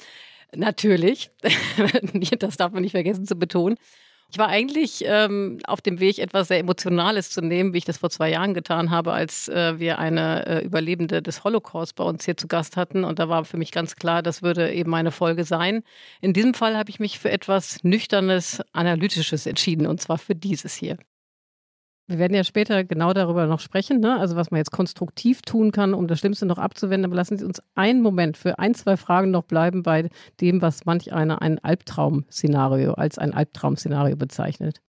Natürlich, 0.55 1.31
das 2.39 2.57
darf 2.57 2.73
man 2.73 2.83
nicht 2.83 2.93
vergessen 2.93 3.27
zu 3.27 3.37
betonen. 3.37 3.77
Ich 4.33 4.39
war 4.39 4.49
eigentlich 4.49 5.05
ähm, 5.07 5.61
auf 5.67 5.81
dem 5.81 6.01
Weg, 6.01 6.19
etwas 6.19 6.49
sehr 6.49 6.59
Emotionales 6.59 7.31
zu 7.31 7.43
nehmen, 7.43 7.73
wie 7.73 7.79
ich 7.79 7.85
das 7.85 7.99
vor 7.99 8.11
zwei 8.11 8.31
Jahren 8.31 8.55
getan 8.55 8.91
habe, 8.91 9.13
als 9.13 9.49
äh, 9.49 9.79
wir 9.79 9.99
eine 9.99 10.47
äh, 10.47 10.65
Überlebende 10.65 11.23
des 11.23 11.45
Holocaust 11.45 11.95
bei 11.95 12.03
uns 12.03 12.25
hier 12.25 12.37
zu 12.37 12.49
Gast 12.49 12.77
hatten. 12.77 13.05
Und 13.05 13.21
da 13.21 13.29
war 13.29 13.45
für 13.45 13.57
mich 13.57 13.71
ganz 13.71 13.95
klar, 13.95 14.23
das 14.23 14.43
würde 14.43 14.73
eben 14.73 14.91
meine 14.91 15.13
Folge 15.13 15.45
sein. 15.45 15.83
In 16.21 16.33
diesem 16.33 16.55
Fall 16.55 16.77
habe 16.77 16.91
ich 16.91 16.99
mich 16.99 17.21
für 17.21 17.31
etwas 17.31 17.85
Nüchternes, 17.85 18.63
Analytisches 18.73 19.47
entschieden, 19.47 19.87
und 19.87 20.01
zwar 20.01 20.19
für 20.19 20.35
dieses 20.35 20.75
hier. 20.75 20.99
Wir 22.09 22.19
werden 22.19 22.35
ja 22.35 22.45
später 22.45 22.85
genau 22.85 23.13
darüber 23.13 23.47
noch 23.47 23.59
sprechen, 23.59 23.99
ne? 23.99 24.19
also 24.21 24.37
was 24.37 24.53
man 24.53 24.59
jetzt 24.59 24.71
konstruktiv 24.71 25.43
tun 25.43 25.73
kann, 25.73 25.93
um 25.93 26.07
das 26.07 26.21
Schlimmste 26.21 26.47
noch 26.47 26.59
abzuwenden. 26.59 27.07
Aber 27.07 27.17
lassen 27.17 27.37
Sie 27.37 27.45
uns 27.45 27.61
einen 27.75 28.01
Moment 28.01 28.37
für 28.37 28.61
ein, 28.61 28.75
zwei 28.75 28.97
Fragen 28.97 29.33
noch 29.33 29.43
bleiben 29.43 29.83
bei 29.83 30.09
dem, 30.41 30.63
was 30.63 30.85
manch 30.85 31.13
einer 31.13 31.43
ein 31.43 31.59
Albtraum-Szenario 31.59 32.95
als 32.95 33.19
ein 33.19 33.35
Albtraum-Szenario 33.35 34.17
bezeichnet. 34.17 34.81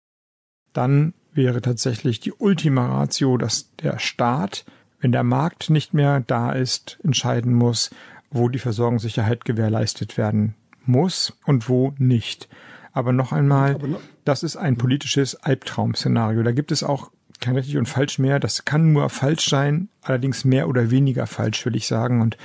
Dann 0.74 1.14
wäre 1.33 1.62
tatsächlich 1.62 2.20
die 2.20 2.33
Ultima 2.33 2.87
Ratio, 2.87 3.38
dass 3.38 3.74
der 3.76 3.98
Staat, 3.98 4.66
wenn 5.00 5.12
der 5.12 5.24
Markt 5.24 5.70
nicht 5.70 5.94
mehr 5.94 6.20
da 6.20 6.52
ist, 6.52 6.98
entscheiden 7.02 7.55
muss, 7.55 7.90
wo 8.31 8.50
die 8.50 8.59
Versorgungssicherheit 8.59 9.46
gewährleistet 9.46 10.18
werden 10.18 10.55
muss 10.85 11.38
und 11.46 11.70
wo 11.70 11.94
nicht. 11.96 12.48
Aber 12.97 13.13
noch 13.13 13.31
einmal, 13.31 13.79
das 14.25 14.43
ist 14.43 14.57
ein 14.57 14.79
politisches 14.79 15.35
Albtraum-Szenario. 15.37 16.43
Da 16.43 16.53
gibt 16.53 16.73
es 16.73 16.83
auch 16.83 17.11
kein 17.41 17.55
richtig 17.55 17.77
und 17.77 17.91
falsch 17.91 18.19
mehr. 18.19 18.41
Das 18.41 18.65
kann 18.65 18.95
nur 18.95 19.11
falsch 19.11 19.51
sein, 19.51 19.91
allerdings 20.01 20.47
mehr 20.47 20.67
oder 20.67 20.91
weniger 20.91 21.27
falsch, 21.27 21.67
will 21.67 21.77
ich 21.77 21.87
sagen. 21.87 22.23
Und 22.23 22.39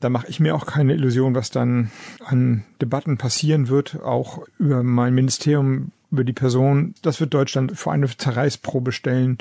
da 0.00 0.08
mache 0.08 0.26
ich 0.28 0.40
mir 0.40 0.54
auch 0.54 0.64
keine 0.64 0.94
Illusion, 0.94 1.34
was 1.34 1.50
dann 1.50 1.90
an 2.24 2.64
Debatten 2.80 3.18
passieren 3.18 3.68
wird, 3.68 4.00
auch 4.00 4.42
über 4.58 4.82
mein 4.82 5.12
Ministerium, 5.12 5.92
über 6.10 6.24
die 6.24 6.32
Person. 6.32 6.94
Das 7.02 7.20
wird 7.20 7.34
Deutschland 7.34 7.78
vor 7.78 7.92
eine 7.92 8.08
Zerreißprobe 8.08 8.92
stellen, 8.92 9.36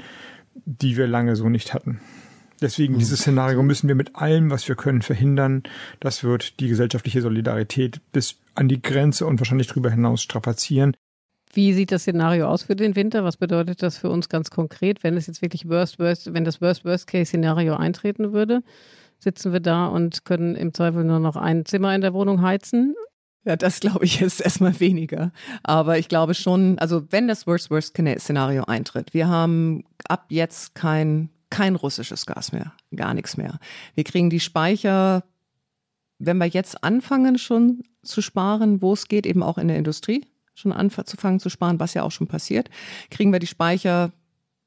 die 0.66 0.98
wir 0.98 1.08
lange 1.08 1.38
so 1.38 1.48
nicht 1.48 1.74
hatten. 1.74 2.02
Deswegen 2.62 2.96
mhm. 2.96 3.00
dieses 3.00 3.20
Szenario 3.20 3.62
müssen 3.64 3.88
wir 3.88 3.96
mit 3.96 4.16
allem, 4.16 4.50
was 4.50 4.68
wir 4.68 4.76
können, 4.76 5.02
verhindern. 5.02 5.64
Das 6.00 6.24
wird 6.24 6.60
die 6.60 6.68
gesellschaftliche 6.68 7.22
Solidarität 7.22 8.02
bis 8.12 8.38
an 8.56 8.68
die 8.68 8.82
Grenze 8.82 9.26
und 9.26 9.40
wahrscheinlich 9.40 9.68
darüber 9.68 9.92
hinaus 9.92 10.22
strapazieren. 10.22 10.96
Wie 11.54 11.74
sieht 11.74 11.92
das 11.92 12.02
Szenario 12.02 12.48
aus 12.48 12.64
für 12.64 12.76
den 12.76 12.96
Winter? 12.96 13.24
Was 13.24 13.38
bedeutet 13.38 13.82
das 13.82 13.98
für 13.98 14.10
uns 14.10 14.30
ganz 14.30 14.50
konkret, 14.50 15.04
wenn 15.04 15.16
es 15.16 15.28
jetzt 15.28 15.42
wirklich 15.42 15.68
Worst, 15.70 15.98
Worst, 16.00 16.34
wenn 16.34 16.44
das 16.44 16.62
Worst, 16.62 16.84
Worst 16.84 17.08
Case 17.08 17.30
Szenario 17.30 17.76
eintreten 17.76 18.34
würde? 18.34 18.64
Sitzen 19.20 19.54
wir 19.54 19.60
da 19.60 19.88
und 19.88 20.26
können 20.26 20.56
im 20.56 20.74
Zweifel 20.74 21.04
nur 21.04 21.20
noch 21.20 21.36
ein 21.36 21.66
Zimmer 21.66 21.96
in 21.96 22.02
der 22.02 22.14
Wohnung 22.14 22.42
heizen? 22.42 22.96
Ja, 23.46 23.56
das 23.56 23.80
glaube 23.80 24.04
ich 24.06 24.22
ist 24.22 24.40
erstmal 24.42 24.80
weniger. 24.80 25.32
Aber 25.64 25.98
ich 25.98 26.10
glaube 26.10 26.34
schon, 26.34 26.78
also 26.80 27.04
wenn 27.12 27.28
das 27.28 27.48
Worst, 27.48 27.72
Worst 27.72 27.98
Szenario 28.20 28.66
eintritt, 28.66 29.14
wir 29.14 29.28
haben 29.28 29.86
ab 30.08 30.26
jetzt 30.30 30.76
kein 30.76 31.30
kein 31.50 31.76
russisches 31.76 32.26
Gas 32.26 32.52
mehr, 32.52 32.74
gar 32.96 33.14
nichts 33.14 33.38
mehr. 33.38 33.60
Wir 33.96 34.04
kriegen 34.04 34.30
die 34.30 34.40
Speicher, 34.40 35.24
wenn 36.20 36.38
wir 36.38 36.48
jetzt 36.48 36.84
anfangen 36.84 37.38
schon 37.38 37.84
zu 38.04 38.22
sparen, 38.22 38.82
wo 38.82 38.94
es 38.94 39.08
geht, 39.08 39.26
eben 39.26 39.44
auch 39.44 39.58
in 39.58 39.68
der 39.68 39.78
Industrie, 39.78 40.26
schon 40.56 40.74
anzufangen 40.74 41.40
zu 41.40 41.50
sparen, 41.50 41.80
was 41.80 41.94
ja 41.94 42.04
auch 42.04 42.12
schon 42.12 42.28
passiert, 42.28 42.70
kriegen 43.12 43.32
wir 43.32 43.40
die 43.40 43.48
Speicher 43.48 44.12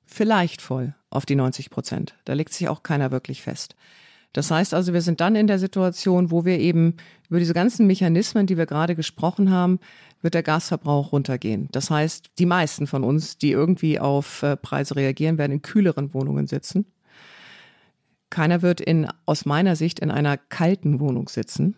vielleicht 0.07 0.63
voll 0.63 0.95
auf 1.11 1.27
die 1.27 1.35
90 1.35 1.71
Prozent. 1.71 2.15
Da 2.25 2.33
legt 2.33 2.53
sich 2.53 2.69
auch 2.69 2.83
keiner 2.83 3.11
wirklich 3.11 3.43
fest. 3.43 3.75
Das 4.33 4.51
heißt 4.51 4.75
also, 4.75 4.93
wir 4.93 5.03
sind 5.03 5.21
dann 5.21 5.35
in 5.35 5.49
der 5.49 5.59
Situation, 5.59 6.31
wo 6.31 6.45
wir 6.45 6.59
eben 6.61 6.97
über 7.29 7.41
diese 7.41 7.55
ganzen 7.55 7.87
Mechanismen, 7.89 8.47
die 8.47 8.57
wir 8.57 8.67
gerade 8.67 8.95
gesprochen 8.95 9.51
haben, 9.51 9.81
wird 10.23 10.35
der 10.35 10.43
Gasverbrauch 10.43 11.13
runtergehen. 11.13 11.69
Das 11.73 11.91
heißt, 11.91 12.31
die 12.39 12.47
meisten 12.47 12.87
von 12.87 13.05
uns, 13.05 13.39
die 13.39 13.51
irgendwie 13.51 13.99
auf 13.99 14.43
äh, 14.43 14.57
Preise 14.57 14.97
reagieren, 14.97 15.39
werden 15.39 15.53
in 15.53 15.63
kühleren 15.63 16.13
Wohnungen 16.15 16.47
sitzen. 16.47 16.87
Keiner 18.29 18.63
wird 18.63 18.81
in, 18.81 19.09
aus 19.27 19.45
meiner 19.45 19.77
Sicht 19.77 19.99
in 19.99 20.11
einer 20.11 20.37
kalten 20.37 21.01
Wohnung 21.01 21.29
sitzen. 21.29 21.77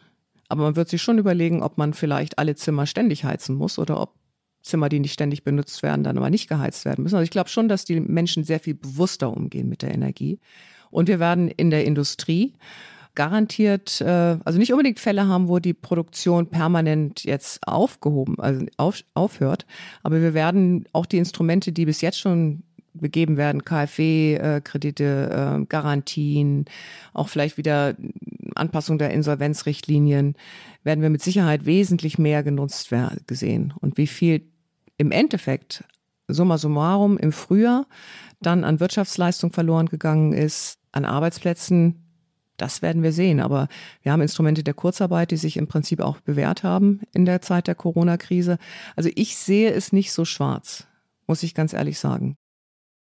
Aber 0.49 0.65
man 0.65 0.77
wird 0.77 0.89
sich 0.89 1.01
schon 1.01 1.19
überlegen, 1.19 1.63
ob 1.63 1.79
man 1.79 1.95
vielleicht 1.95 2.39
alle 2.39 2.55
Zimmer 2.55 2.87
ständig 2.87 3.25
heizen 3.25 3.57
muss 3.57 3.79
oder 3.79 4.01
ob 4.01 4.15
Zimmer, 4.61 4.89
die 4.89 5.01
nicht 5.01 5.15
ständig 5.15 5.45
benutzt 5.45 5.83
werden, 5.83 6.05
dann 6.05 6.19
aber 6.19 6.31
nicht 6.31 6.49
geheizt 6.49 6.85
werden 6.85 7.03
müssen. 7.03 7.17
Also 7.17 7.25
ich 7.25 7.31
glaube 7.31 7.49
schon, 7.49 7.69
dass 7.69 7.85
die 7.85 7.99
Menschen 8.01 8.45
sehr 8.45 8.61
viel 8.61 8.75
bewusster 8.75 9.35
umgehen 9.35 9.69
mit 9.69 9.83
der 9.83 9.95
Energie. 9.95 10.39
Und 10.91 11.09
wir 11.09 11.19
werden 11.19 11.49
in 11.49 11.71
der 11.71 11.85
Industrie 11.85 12.55
garantiert, 13.15 14.01
äh, 14.01 14.39
also 14.45 14.59
nicht 14.59 14.73
unbedingt 14.73 15.01
Fälle 15.01 15.29
haben, 15.29 15.49
wo 15.49 15.59
die 15.59 15.75
Produktion 15.75 16.49
permanent 16.49 17.25
jetzt 17.25 17.67
aufgehoben, 17.67 18.39
also 18.39 18.65
auf, 18.77 19.03
aufhört. 19.15 19.67
Aber 20.03 20.21
wir 20.21 20.35
werden 20.35 20.87
auch 20.93 21.07
die 21.07 21.19
Instrumente, 21.19 21.73
die 21.73 21.85
bis 21.85 22.01
jetzt 22.01 22.19
schon 22.19 22.63
begeben 22.95 23.37
werden, 23.37 23.65
KfW-Kredite, 23.65 25.61
äh, 25.63 25.65
Garantien, 25.67 26.67
auch 27.13 27.29
vielleicht 27.29 27.57
wieder 27.57 27.97
Anpassung 28.55 28.99
der 28.99 29.11
Insolvenzrichtlinien, 29.11 30.35
werden 30.85 31.03
wir 31.03 31.11
mit 31.11 31.23
Sicherheit 31.23 31.65
wesentlich 31.65 32.19
mehr 32.19 32.43
genutzt 32.43 32.91
gesehen. 33.27 33.73
Und 33.81 33.97
wie 33.97 34.07
viel 34.07 34.47
im 34.99 35.11
Endeffekt, 35.11 35.85
summa 36.29 36.59
summarum, 36.59 37.17
im 37.19 37.33
Frühjahr 37.33 37.87
dann 38.41 38.65
an 38.65 38.81
Wirtschaftsleistung 38.81 39.53
verloren 39.53 39.87
gegangen 39.87 40.33
ist, 40.33 40.79
an 40.91 41.05
Arbeitsplätzen, 41.05 42.02
das 42.63 42.81
werden 42.81 43.03
wir 43.03 43.13
sehen. 43.13 43.41
Aber 43.41 43.69
wir 44.03 44.13
haben 44.13 44.23
Instrumente 44.23 44.63
der 44.63 44.75
Kurzarbeit, 44.75 45.33
die 45.33 45.37
sich 45.37 45.57
im 45.57 45.67
Prinzip 45.67 46.01
auch 46.01 46.21
bewährt 46.21 46.63
haben 46.63 47.01
in 47.13 47.25
der 47.25 47.43
Zeit 47.43 47.67
der 47.67 47.75
Corona-Krise. 47.75 48.57
Also 48.95 49.11
ich 49.17 49.37
sehe 49.37 49.73
es 49.73 49.93
nicht 49.93 50.13
so 50.13 50.25
schwarz, 50.25 50.87
muss 51.27 51.43
ich 51.43 51.55
ganz 51.55 51.73
ehrlich 51.73 51.99
sagen. 51.99 52.37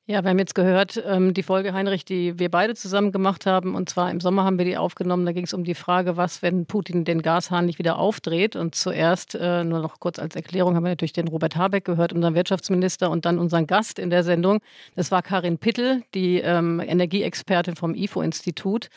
Ja, 0.07 0.23
wir 0.23 0.29
haben 0.29 0.39
jetzt 0.39 0.55
gehört, 0.55 1.03
ähm, 1.07 1.33
die 1.33 1.43
Folge 1.43 1.73
Heinrich, 1.73 2.05
die 2.05 2.39
wir 2.39 2.51
beide 2.51 2.75
zusammen 2.75 3.11
gemacht 3.11 3.47
haben. 3.47 3.75
Und 3.75 3.89
zwar 3.89 4.11
im 4.11 4.21
Sommer 4.21 4.45
haben 4.45 4.59
wir 4.59 4.67
die 4.67 4.77
aufgenommen. 4.77 5.25
Da 5.25 5.33
ging 5.33 5.45
es 5.45 5.55
um 5.55 5.65
die 5.65 5.75
Frage, 5.75 6.19
was, 6.19 6.43
wenn 6.43 6.67
Putin 6.67 7.07
den 7.07 7.23
Gashahn 7.23 7.65
nicht 7.65 7.79
wieder 7.79 7.99
aufdreht. 7.99 8.55
Und 8.55 8.75
zuerst, 8.75 9.35
äh, 9.35 9.65
nur 9.65 9.81
noch 9.81 10.01
kurz 10.01 10.19
als 10.19 10.37
Erklärung, 10.37 10.77
haben 10.77 10.85
wir 10.85 10.91
natürlich 10.91 11.15
den 11.15 11.29
Robert 11.29 11.57
Habeck 11.57 11.87
gehört, 11.87 12.13
unseren 12.13 12.35
Wirtschaftsminister, 12.35 13.11
und 13.11 13.25
dann 13.25 13.39
unseren 13.39 13.67
Gast 13.67 13.99
in 13.99 14.11
der 14.11 14.25
Sendung. 14.25 14.61
Das 14.95 15.11
war 15.11 15.23
Karin 15.23 15.57
Pittel, 15.57 16.03
die 16.15 16.39
ähm, 16.39 16.81
Energieexpertin 16.81 17.75
vom 17.75 17.95
IFO-Institut. 17.95 18.91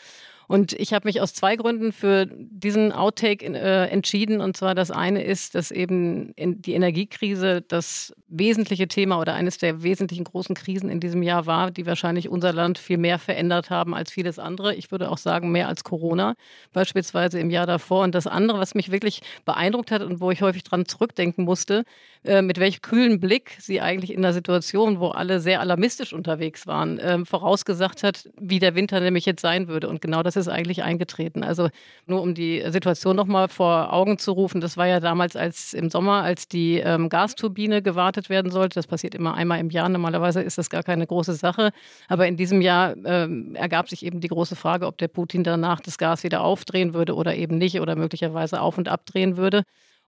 Und 0.48 0.72
ich 0.72 0.94
habe 0.94 1.06
mich 1.06 1.20
aus 1.20 1.34
zwei 1.34 1.56
Gründen 1.56 1.92
für 1.92 2.26
diesen 2.26 2.90
Outtake 2.90 3.44
äh, 3.44 3.88
entschieden. 3.90 4.40
Und 4.40 4.56
zwar 4.56 4.74
das 4.74 4.90
eine 4.90 5.22
ist, 5.22 5.54
dass 5.54 5.70
eben 5.70 6.32
die 6.36 6.72
Energiekrise 6.72 7.60
das 7.60 8.14
wesentliche 8.28 8.88
Thema 8.88 9.20
oder 9.20 9.34
eines 9.34 9.58
der 9.58 9.82
wesentlichen 9.82 10.24
großen 10.24 10.54
Krisen 10.54 10.88
in 10.88 11.00
diesem 11.00 11.22
Jahr 11.22 11.44
war, 11.44 11.70
die 11.70 11.84
wahrscheinlich 11.84 12.30
unser 12.30 12.54
Land 12.54 12.78
viel 12.78 12.96
mehr 12.96 13.18
verändert 13.18 13.68
haben 13.68 13.94
als 13.94 14.10
vieles 14.10 14.38
andere. 14.38 14.74
Ich 14.74 14.90
würde 14.90 15.10
auch 15.10 15.18
sagen, 15.18 15.52
mehr 15.52 15.68
als 15.68 15.84
Corona, 15.84 16.34
beispielsweise 16.72 17.38
im 17.38 17.50
Jahr 17.50 17.66
davor. 17.66 18.04
Und 18.04 18.14
das 18.14 18.26
andere, 18.26 18.58
was 18.58 18.74
mich 18.74 18.90
wirklich 18.90 19.20
beeindruckt 19.44 19.90
hat 19.90 20.00
und 20.00 20.20
wo 20.22 20.30
ich 20.30 20.40
häufig 20.40 20.64
dran 20.64 20.86
zurückdenken 20.86 21.44
musste, 21.44 21.84
äh, 22.24 22.42
mit 22.42 22.58
welch 22.58 22.82
kühlen 22.82 23.20
Blick 23.20 23.56
sie 23.60 23.80
eigentlich 23.80 24.12
in 24.12 24.22
der 24.22 24.32
Situation, 24.32 25.00
wo 25.00 25.08
alle 25.08 25.40
sehr 25.40 25.60
alarmistisch 25.60 26.12
unterwegs 26.12 26.66
waren, 26.66 26.98
äh, 26.98 27.24
vorausgesagt 27.24 28.02
hat, 28.02 28.28
wie 28.38 28.58
der 28.58 28.74
Winter 28.74 29.00
nämlich 29.00 29.26
jetzt 29.26 29.42
sein 29.42 29.68
würde. 29.68 29.88
Und 29.88 30.00
genau 30.00 30.22
das 30.22 30.36
ist 30.36 30.48
eigentlich 30.48 30.82
eingetreten. 30.82 31.44
Also 31.44 31.68
nur 32.06 32.22
um 32.22 32.34
die 32.34 32.64
Situation 32.68 33.16
nochmal 33.16 33.48
vor 33.48 33.92
Augen 33.92 34.18
zu 34.18 34.32
rufen, 34.32 34.60
das 34.60 34.76
war 34.76 34.86
ja 34.86 35.00
damals 35.00 35.36
als 35.36 35.72
im 35.74 35.90
Sommer, 35.90 36.22
als 36.22 36.48
die 36.48 36.78
ähm, 36.78 37.08
Gasturbine 37.08 37.82
gewartet 37.82 38.28
werden 38.28 38.50
sollte. 38.50 38.74
Das 38.74 38.86
passiert 38.86 39.14
immer 39.14 39.34
einmal 39.34 39.60
im 39.60 39.70
Jahr. 39.70 39.88
Normalerweise 39.88 40.42
ist 40.42 40.58
das 40.58 40.70
gar 40.70 40.82
keine 40.82 41.06
große 41.06 41.34
Sache. 41.34 41.70
Aber 42.08 42.26
in 42.26 42.36
diesem 42.36 42.60
Jahr 42.60 42.94
ähm, 43.04 43.54
ergab 43.54 43.88
sich 43.88 44.04
eben 44.04 44.20
die 44.20 44.28
große 44.28 44.56
Frage, 44.56 44.86
ob 44.86 44.98
der 44.98 45.08
Putin 45.08 45.44
danach 45.44 45.80
das 45.80 45.98
Gas 45.98 46.24
wieder 46.24 46.42
aufdrehen 46.42 46.94
würde 46.94 47.14
oder 47.14 47.36
eben 47.36 47.58
nicht 47.58 47.80
oder 47.80 47.96
möglicherweise 47.96 48.60
auf 48.60 48.78
und 48.78 48.88
abdrehen 48.88 49.36
würde. 49.36 49.62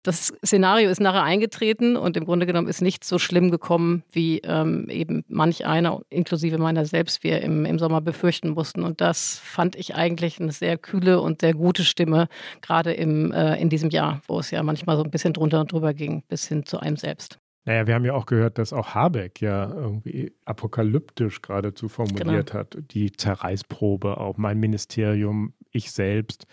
Das 0.03 0.33
Szenario 0.45 0.89
ist 0.89 1.01
nachher 1.01 1.23
eingetreten 1.23 1.97
und 1.97 2.15
im 2.15 2.25
Grunde 2.25 2.45
genommen 2.45 2.67
ist 2.67 2.81
nichts 2.81 3.09
so 3.09 3.19
schlimm 3.19 3.51
gekommen, 3.51 4.03
wie 4.11 4.39
ähm, 4.39 4.87
eben 4.89 5.25
manch 5.27 5.65
einer, 5.65 6.01
inklusive 6.09 6.57
meiner 6.57 6.85
selbst, 6.85 7.23
wir 7.23 7.41
im, 7.41 7.65
im 7.65 7.77
Sommer 7.77 7.99
befürchten 7.99 8.49
mussten. 8.51 8.83
Und 8.83 9.01
das 9.01 9.39
fand 9.39 9.75
ich 9.75 9.95
eigentlich 9.95 10.39
eine 10.39 10.51
sehr 10.51 10.77
kühle 10.77 11.19
und 11.19 11.41
sehr 11.41 11.53
gute 11.53 11.83
Stimme, 11.83 12.29
gerade 12.61 12.93
im, 12.93 13.31
äh, 13.33 13.59
in 13.59 13.69
diesem 13.69 13.89
Jahr, 13.89 14.21
wo 14.27 14.39
es 14.39 14.51
ja 14.51 14.63
manchmal 14.63 14.97
so 14.97 15.03
ein 15.03 15.11
bisschen 15.11 15.33
drunter 15.33 15.59
und 15.59 15.71
drüber 15.71 15.93
ging, 15.93 16.23
bis 16.27 16.47
hin 16.47 16.65
zu 16.65 16.79
einem 16.79 16.97
selbst. 16.97 17.39
Naja, 17.67 17.85
wir 17.85 17.95
haben 17.95 18.05
ja 18.05 18.13
auch 18.13 18.25
gehört, 18.25 18.59
dass 18.59 18.71
auch 18.71 18.95
Habeck 18.95 19.41
ja 19.41 19.69
irgendwie 19.69 20.33
apokalyptisch 20.45 21.41
geradezu 21.41 21.89
formuliert 21.89 22.51
genau. 22.51 22.59
hat. 22.59 22.77
Die 22.91 23.11
Zerreißprobe, 23.11 24.17
auch 24.17 24.37
mein 24.37 24.57
Ministerium, 24.57 25.53
ich 25.71 25.91
selbst. 25.91 26.47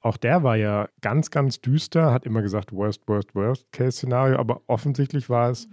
Auch 0.00 0.16
der 0.16 0.42
war 0.42 0.56
ja 0.56 0.88
ganz, 1.00 1.30
ganz 1.30 1.60
düster, 1.60 2.12
hat 2.12 2.24
immer 2.24 2.42
gesagt, 2.42 2.72
worst, 2.72 3.02
worst, 3.06 3.34
worst 3.34 3.70
Case-Szenario, 3.72 4.38
aber 4.38 4.62
offensichtlich 4.66 5.28
war 5.28 5.50
es 5.50 5.68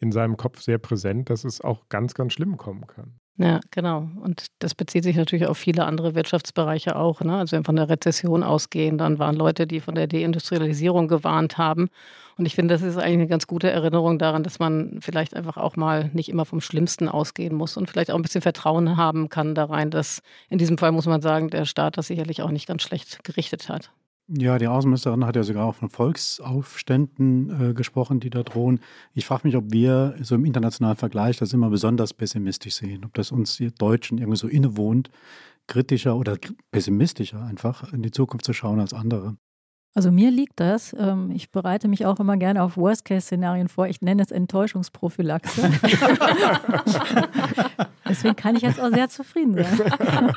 in 0.00 0.12
seinem 0.12 0.36
Kopf 0.36 0.60
sehr 0.60 0.78
präsent, 0.78 1.30
dass 1.30 1.44
es 1.44 1.60
auch 1.60 1.88
ganz, 1.88 2.14
ganz 2.14 2.32
schlimm 2.32 2.56
kommen 2.56 2.86
kann. 2.86 3.20
Ja, 3.40 3.60
genau. 3.70 4.08
Und 4.20 4.46
das 4.58 4.74
bezieht 4.74 5.04
sich 5.04 5.14
natürlich 5.14 5.46
auf 5.46 5.56
viele 5.56 5.84
andere 5.84 6.16
Wirtschaftsbereiche 6.16 6.96
auch. 6.96 7.20
Ne? 7.20 7.36
Also 7.36 7.52
wenn 7.52 7.60
wir 7.60 7.66
von 7.66 7.76
der 7.76 7.88
Rezession 7.88 8.42
ausgehen, 8.42 8.98
dann 8.98 9.20
waren 9.20 9.36
Leute, 9.36 9.68
die 9.68 9.78
von 9.78 9.94
der 9.94 10.08
Deindustrialisierung 10.08 11.06
gewarnt 11.06 11.56
haben. 11.56 11.88
Und 12.36 12.46
ich 12.46 12.56
finde, 12.56 12.74
das 12.74 12.82
ist 12.82 12.96
eigentlich 12.96 13.14
eine 13.14 13.26
ganz 13.28 13.46
gute 13.46 13.70
Erinnerung 13.70 14.18
daran, 14.18 14.42
dass 14.42 14.58
man 14.58 14.98
vielleicht 15.00 15.34
einfach 15.34 15.56
auch 15.56 15.76
mal 15.76 16.10
nicht 16.14 16.28
immer 16.28 16.46
vom 16.46 16.60
Schlimmsten 16.60 17.08
ausgehen 17.08 17.54
muss 17.54 17.76
und 17.76 17.88
vielleicht 17.88 18.10
auch 18.10 18.16
ein 18.16 18.22
bisschen 18.22 18.42
Vertrauen 18.42 18.96
haben 18.96 19.28
kann 19.28 19.54
da 19.54 19.66
rein, 19.66 19.90
dass 19.90 20.20
in 20.50 20.58
diesem 20.58 20.76
Fall 20.76 20.90
muss 20.90 21.06
man 21.06 21.20
sagen, 21.20 21.48
der 21.48 21.64
Staat 21.64 21.96
das 21.96 22.08
sicherlich 22.08 22.42
auch 22.42 22.50
nicht 22.50 22.66
ganz 22.66 22.82
schlecht 22.82 23.22
gerichtet 23.22 23.68
hat. 23.68 23.90
Ja, 24.30 24.58
die 24.58 24.66
Außenministerin 24.66 25.24
hat 25.24 25.36
ja 25.36 25.42
sogar 25.42 25.64
auch 25.64 25.74
von 25.74 25.88
Volksaufständen 25.88 27.70
äh, 27.70 27.72
gesprochen, 27.72 28.20
die 28.20 28.28
da 28.28 28.42
drohen. 28.42 28.80
Ich 29.14 29.24
frage 29.24 29.46
mich, 29.46 29.56
ob 29.56 29.72
wir 29.72 30.16
so 30.20 30.34
im 30.34 30.44
internationalen 30.44 30.98
Vergleich 30.98 31.38
das 31.38 31.54
immer 31.54 31.70
besonders 31.70 32.12
pessimistisch 32.12 32.74
sehen, 32.74 33.06
ob 33.06 33.14
das 33.14 33.32
uns 33.32 33.56
die 33.56 33.72
Deutschen 33.72 34.18
irgendwie 34.18 34.36
so 34.36 34.46
innewohnt, 34.46 35.08
kritischer 35.66 36.14
oder 36.14 36.36
pessimistischer 36.70 37.42
einfach 37.42 37.90
in 37.94 38.02
die 38.02 38.10
Zukunft 38.10 38.44
zu 38.44 38.52
schauen 38.52 38.80
als 38.80 38.92
andere. 38.92 39.36
Also 39.94 40.12
mir 40.12 40.30
liegt 40.30 40.60
das. 40.60 40.94
Ähm, 40.98 41.30
ich 41.30 41.50
bereite 41.50 41.88
mich 41.88 42.04
auch 42.04 42.20
immer 42.20 42.36
gerne 42.36 42.62
auf 42.62 42.76
Worst-Case-Szenarien 42.76 43.68
vor. 43.68 43.88
Ich 43.88 44.02
nenne 44.02 44.22
es 44.22 44.30
Enttäuschungsprophylaxe. 44.30 45.62
Deswegen 48.08 48.36
kann 48.36 48.56
ich 48.56 48.62
jetzt 48.62 48.78
auch 48.78 48.90
sehr 48.90 49.08
zufrieden 49.08 49.54
sein. 49.54 50.34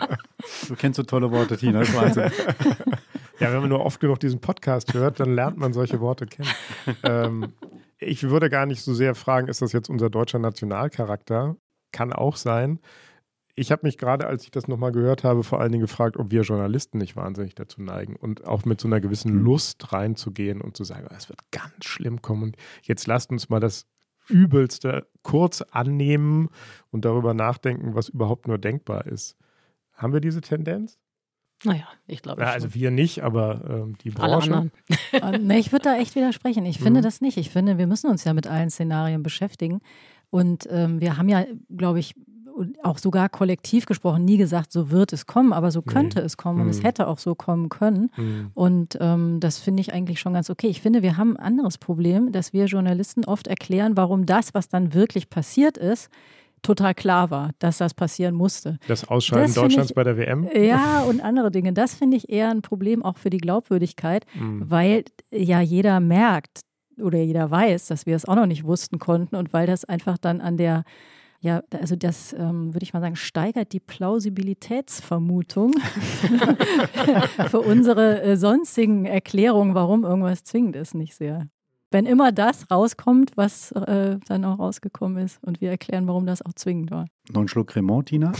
Du 0.68 0.76
kennst 0.76 0.98
so 0.98 1.04
tolle 1.04 1.30
Worte, 1.32 1.58
Tina, 1.58 1.80
das 1.80 1.94
weiß 1.94 2.18
ich. 2.18 2.32
Ja, 3.42 3.52
wenn 3.52 3.62
man 3.62 3.70
nur 3.70 3.84
oft 3.84 4.00
genug 4.00 4.20
diesen 4.20 4.40
Podcast 4.40 4.94
hört, 4.94 5.20
dann 5.20 5.34
lernt 5.34 5.58
man 5.58 5.74
solche 5.74 6.00
Worte 6.00 6.28
kennen. 6.28 6.50
Ähm, 7.04 7.54
ich 7.98 8.24
würde 8.24 8.50
gar 8.50 8.66
nicht 8.66 8.82
so 8.82 8.94
sehr 8.94 9.16
fragen, 9.16 9.48
ist 9.48 9.62
das 9.62 9.74
jetzt 9.74 9.90
unser 9.90 10.10
deutscher 10.10 10.40
Nationalcharakter? 10.40 11.56
Kann 11.92 12.14
auch 12.14 12.36
sein. 12.36 12.80
Ich 13.56 13.72
habe 13.72 13.86
mich 13.86 13.98
gerade, 13.98 14.28
als 14.28 14.44
ich 14.44 14.52
das 14.52 14.68
nochmal 14.68 14.92
gehört 14.92 15.24
habe, 15.24 15.44
vor 15.44 15.60
allen 15.60 15.72
Dingen 15.72 15.82
gefragt, 15.82 16.18
ob 16.18 16.32
wir 16.32 16.42
Journalisten 16.42 17.00
nicht 17.00 17.16
wahnsinnig 17.16 17.54
dazu 17.56 17.82
neigen 17.82 18.16
und 18.16 18.46
auch 18.46 18.66
mit 18.66 18.80
so 18.80 18.88
einer 18.88 19.02
gewissen. 19.02 19.44
Lust 19.44 19.92
reinzugehen 19.92 20.62
und 20.62 20.78
zu 20.78 20.84
sagen, 20.84 21.08
es 21.16 21.28
wird 21.28 21.40
ganz 21.52 21.86
schlimm 21.86 22.22
kommen. 22.22 22.44
Und 22.44 22.58
jetzt 22.84 23.08
lasst 23.08 23.32
uns 23.32 23.50
mal 23.50 23.60
das 23.60 23.88
Übelste 24.30 25.08
kurz 25.24 25.62
annehmen 25.62 26.50
und 26.92 27.06
darüber 27.06 27.34
nachdenken, 27.34 27.96
was 27.96 28.10
überhaupt 28.10 28.48
nur 28.48 28.58
denkbar 28.58 29.06
ist. 29.08 29.36
Haben 29.94 30.14
wir 30.14 30.22
diese 30.22 30.42
Tendenz? 30.42 30.98
Naja, 31.64 31.88
ich 32.08 32.22
glaube. 32.22 32.42
Ja, 32.42 32.50
also 32.50 32.74
wir 32.74 32.92
nicht, 32.92 33.24
aber 33.24 33.62
ähm, 33.70 33.98
die 34.04 34.10
Branche. 34.10 34.72
Alle 35.22 35.40
nee, 35.40 35.60
ich 35.60 35.72
würde 35.72 35.84
da 35.84 35.98
echt 35.98 36.16
widersprechen. 36.16 36.66
Ich 36.66 36.80
finde 36.80 37.02
mhm. 37.02 37.04
das 37.04 37.22
nicht. 37.22 37.38
Ich 37.38 37.50
finde, 37.50 37.78
wir 37.78 37.88
müssen 37.88 38.10
uns 38.10 38.24
ja 38.24 38.34
mit 38.34 38.48
allen 38.48 38.70
Szenarien 38.70 39.22
beschäftigen. 39.22 39.82
Und 40.30 40.68
ähm, 40.72 41.02
wir 41.02 41.18
haben 41.18 41.30
ja, 41.30 41.46
glaube 41.70 42.00
ich, 42.00 42.16
auch 42.84 42.98
sogar 42.98 43.30
kollektiv 43.30 43.86
gesprochen, 43.86 44.26
nie 44.26 44.38
gesagt, 44.38 44.72
so 44.72 44.92
wird 44.92 45.14
es 45.14 45.26
kommen, 45.26 45.54
aber 45.54 45.72
so 45.72 45.82
könnte 45.82 46.20
nee. 46.20 46.26
es 46.26 46.38
kommen 46.38 46.58
mhm. 46.58 46.64
und 46.64 46.70
es 46.70 46.80
mhm. 46.80 46.86
hätte 46.86 47.08
auch 47.08 47.18
so 47.18 47.36
kommen 47.36 47.70
können. 47.70 48.12
Mhm. 48.18 48.52
Und 48.54 48.98
ähm, 49.00 49.40
das 49.40 49.60
finde 49.60 49.82
ich 49.82 49.94
eigentlich 49.94 50.20
schon 50.20 50.34
ganz 50.34 50.50
okay. 50.50 50.68
Ich 50.68 50.82
finde, 50.82 51.02
wir 51.02 51.18
haben 51.18 51.38
ein 51.38 51.44
anderes 51.44 51.78
Problem, 51.78 52.32
dass 52.32 52.54
wir 52.54 52.66
Journalisten 52.66 53.26
oft 53.26 53.48
erklären, 53.48 53.98
warum 53.98 54.26
das, 54.26 54.54
was 54.54 54.70
dann 54.70 54.94
wirklich 54.94 55.30
passiert 55.30 55.78
ist, 55.78 56.10
total 56.62 56.94
klar 56.94 57.32
war, 57.32 57.52
dass 57.60 57.78
das 57.78 57.94
passieren 57.94 58.36
musste. 58.36 58.78
Das 58.88 59.08
Ausscheiden 59.08 59.48
das 59.48 59.56
Deutschlands 59.56 59.92
ich, 59.92 59.96
bei 59.96 60.04
der 60.04 60.18
WM? 60.18 60.48
Ja, 60.54 61.02
und 61.02 61.22
andere 61.22 61.52
Dinge. 61.52 61.74
Das 61.74 61.96
finde 61.96 62.18
ich 62.18 62.30
eher 62.30 62.50
ein 62.50 62.62
Problem 62.62 63.04
auch 63.04 63.18
für 63.18 63.30
die 63.30 63.38
Glaubwürdigkeit, 63.38 64.26
mhm. 64.36 64.70
weil 64.70 65.06
ja 65.32 65.62
jeder 65.62 66.00
merkt 66.00 66.62
oder 67.00 67.20
jeder 67.20 67.50
weiß, 67.50 67.88
dass 67.88 68.06
wir 68.06 68.16
es 68.16 68.26
auch 68.26 68.36
noch 68.36 68.46
nicht 68.46 68.64
wussten 68.64 69.00
konnten 69.00 69.36
und 69.36 69.54
weil 69.54 69.68
das 69.68 69.86
einfach 69.86 70.18
dann 70.18 70.42
an 70.42 70.58
der 70.58 70.84
ja, 71.44 71.64
also 71.72 71.96
das 71.96 72.34
ähm, 72.34 72.76
würde 72.76 72.84
ich 72.84 72.94
mal 72.94 73.02
sagen, 73.02 73.16
steigert 73.16 73.74
die 73.74 73.80
Plausibilitätsvermutung 73.80 75.74
für 77.50 77.62
unsere 77.62 78.22
äh, 78.22 78.38
sonstigen 78.38 79.06
Erklärungen, 79.06 79.74
warum 79.74 80.04
irgendwas 80.04 80.44
zwingend 80.44 80.76
ist, 80.76 80.94
nicht 80.94 81.16
sehr 81.16 81.48
wenn 81.92 82.06
immer 82.06 82.32
das 82.32 82.72
rauskommt, 82.72 83.34
was 83.36 83.74
äh, 83.74 84.18
dann 84.28 84.46
auch 84.46 84.60
rausgekommen 84.60 85.24
ist 85.24 85.44
und 85.44 85.60
wir 85.60 85.70
erklären, 85.70 86.08
warum 86.08 86.26
das 86.26 86.42
auch 86.42 86.54
zwingend 86.54 86.90
war. 86.90 87.06
Noch 87.32 87.42
ein 87.42 87.48
Schluck 87.50 87.68
Cremant, 87.68 88.08
Tina? 88.08 88.32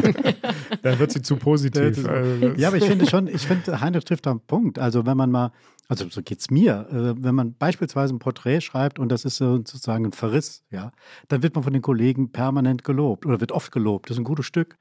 dann 0.82 0.98
wird 0.98 1.12
sie 1.12 1.22
zu 1.22 1.36
positiv. 1.36 2.06
Also 2.06 2.46
ja, 2.56 2.68
aber 2.68 2.76
ich 2.76 2.84
finde 2.84 3.06
schon, 3.06 3.28
ich 3.28 3.46
finde, 3.46 3.80
Heinrich 3.80 4.04
trifft 4.04 4.26
da 4.26 4.32
einen 4.32 4.40
Punkt. 4.40 4.78
Also 4.78 5.06
wenn 5.06 5.16
man 5.16 5.30
mal, 5.30 5.52
also 5.88 6.08
so 6.10 6.20
geht 6.20 6.40
es 6.40 6.50
mir, 6.50 6.86
äh, 6.90 7.22
wenn 7.22 7.34
man 7.34 7.54
beispielsweise 7.54 8.12
ein 8.12 8.18
Porträt 8.18 8.60
schreibt 8.60 8.98
und 8.98 9.10
das 9.10 9.24
ist 9.24 9.36
sozusagen 9.36 10.06
ein 10.06 10.12
Verriss, 10.12 10.64
ja, 10.70 10.90
dann 11.28 11.42
wird 11.42 11.54
man 11.54 11.62
von 11.62 11.72
den 11.72 11.82
Kollegen 11.82 12.32
permanent 12.32 12.82
gelobt 12.82 13.24
oder 13.24 13.40
wird 13.40 13.52
oft 13.52 13.70
gelobt. 13.70 14.10
Das 14.10 14.16
ist 14.16 14.20
ein 14.20 14.24
gutes 14.24 14.46
Stück. 14.46 14.76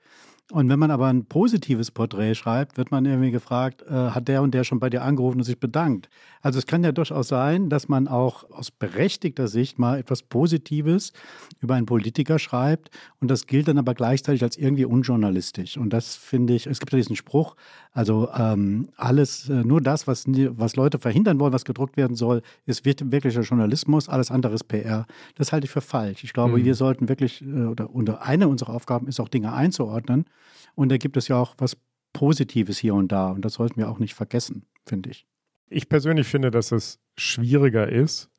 Und 0.51 0.69
wenn 0.69 0.77
man 0.77 0.91
aber 0.91 1.08
ein 1.08 1.25
positives 1.25 1.89
Porträt 1.89 2.36
schreibt, 2.36 2.77
wird 2.77 2.91
man 2.91 3.06
irgendwie 3.06 3.32
gefragt, 3.32 3.82
äh, 3.84 3.93
hat 3.93 4.27
der 4.27 4.41
und 4.41 4.53
der 4.53 4.65
schon 4.65 4.79
bei 4.79 4.89
dir 4.89 5.01
angerufen 5.01 5.38
und 5.38 5.45
sich 5.45 5.60
bedankt? 5.60 6.10
Also 6.41 6.60
es 6.60 6.65
kann 6.65 6.84
ja 6.84 6.91
durchaus 6.91 7.29
sein, 7.29 7.69
dass 7.69 7.88
man 7.88 8.10
auch 8.10 8.49
aus 8.51 8.69
berechtigter 8.69 9.47
Sicht 9.47 9.79
mal 9.79 9.97
etwas 9.97 10.21
Positives 10.21 11.13
über 11.62 11.75
einen 11.75 11.86
Politiker 11.86 12.39
schreibt 12.39 12.89
und 13.21 13.32
das 13.32 13.47
gilt 13.47 13.69
dann 13.69 13.77
aber 13.77 13.93
gleichzeitig 13.93 14.43
als 14.43 14.58
irgendwie 14.58 14.86
unjournalistisch. 14.86 15.77
Und 15.77 15.91
das 15.91 16.17
finde 16.17 16.53
ich, 16.53 16.67
es 16.67 16.79
gibt 16.79 16.91
ja 16.91 16.97
diesen 16.97 17.15
Spruch, 17.15 17.56
also 17.93 18.27
ähm, 18.36 18.89
alles, 18.97 19.49
äh, 19.49 19.63
nur 19.63 19.79
das, 19.79 20.08
was, 20.08 20.25
was 20.27 20.75
Leute 20.75 20.97
verhindern 20.97 21.39
wollen, 21.39 21.53
was 21.53 21.63
gedruckt 21.63 21.95
werden 21.95 22.15
soll, 22.15 22.41
ist 22.65 22.86
wirklicher 22.86 23.41
Journalismus, 23.41 24.10
alles 24.10 24.32
andere 24.32 24.56
ist 24.56 24.63
PR. 24.63 25.06
Das 25.36 25.53
halte 25.53 25.65
ich 25.65 25.71
für 25.71 25.82
falsch. 25.82 26.23
Ich 26.23 26.34
glaube, 26.34 26.58
mhm. 26.58 26.65
wir 26.65 26.73
sollten 26.75 27.08
wirklich, 27.08 27.43
äh, 27.43 27.65
oder, 27.65 27.93
oder 27.93 28.23
eine 28.23 28.47
unserer 28.47 28.73
Aufgaben 28.73 29.08
ist 29.08 29.19
auch 29.19 29.29
Dinge 29.29 29.53
einzuordnen. 29.53 30.25
Und 30.73 30.89
da 30.89 30.97
gibt 30.97 31.17
es 31.17 31.27
ja 31.27 31.38
auch 31.38 31.53
was 31.60 31.77
Positives 32.13 32.79
hier 32.79 32.95
und 32.95 33.12
da. 33.12 33.29
Und 33.29 33.45
das 33.45 33.53
sollten 33.53 33.77
wir 33.77 33.89
auch 33.89 33.99
nicht 33.99 34.15
vergessen, 34.15 34.65
finde 34.86 35.12
ich. 35.12 35.27
Ich 35.69 35.88
persönlich 35.88 36.27
finde, 36.27 36.49
dass 36.49 36.71
es 36.71 36.99
schwieriger 37.15 37.88
ist, 37.89 38.29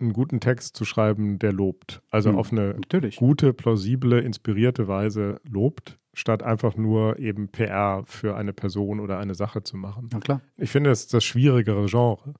einen 0.00 0.12
guten 0.12 0.38
Text 0.38 0.76
zu 0.76 0.84
schreiben, 0.84 1.40
der 1.40 1.52
lobt. 1.52 2.02
Also 2.10 2.30
Hm, 2.30 2.38
auf 2.38 2.52
eine 2.52 2.74
natürlich. 2.74 3.16
gute, 3.16 3.52
plausible, 3.52 4.20
inspirierte 4.20 4.86
Weise 4.86 5.40
lobt, 5.48 5.98
statt 6.18 6.42
einfach 6.42 6.76
nur 6.76 7.18
eben 7.18 7.48
PR 7.48 8.02
für 8.04 8.36
eine 8.36 8.52
Person 8.52 9.00
oder 9.00 9.18
eine 9.18 9.34
Sache 9.34 9.62
zu 9.62 9.76
machen. 9.76 10.08
Na 10.12 10.18
klar. 10.18 10.40
Ich 10.56 10.70
finde, 10.70 10.90
das 10.90 11.00
ist 11.00 11.14
das 11.14 11.24
schwierigere 11.24 11.86
Genre. 11.86 12.34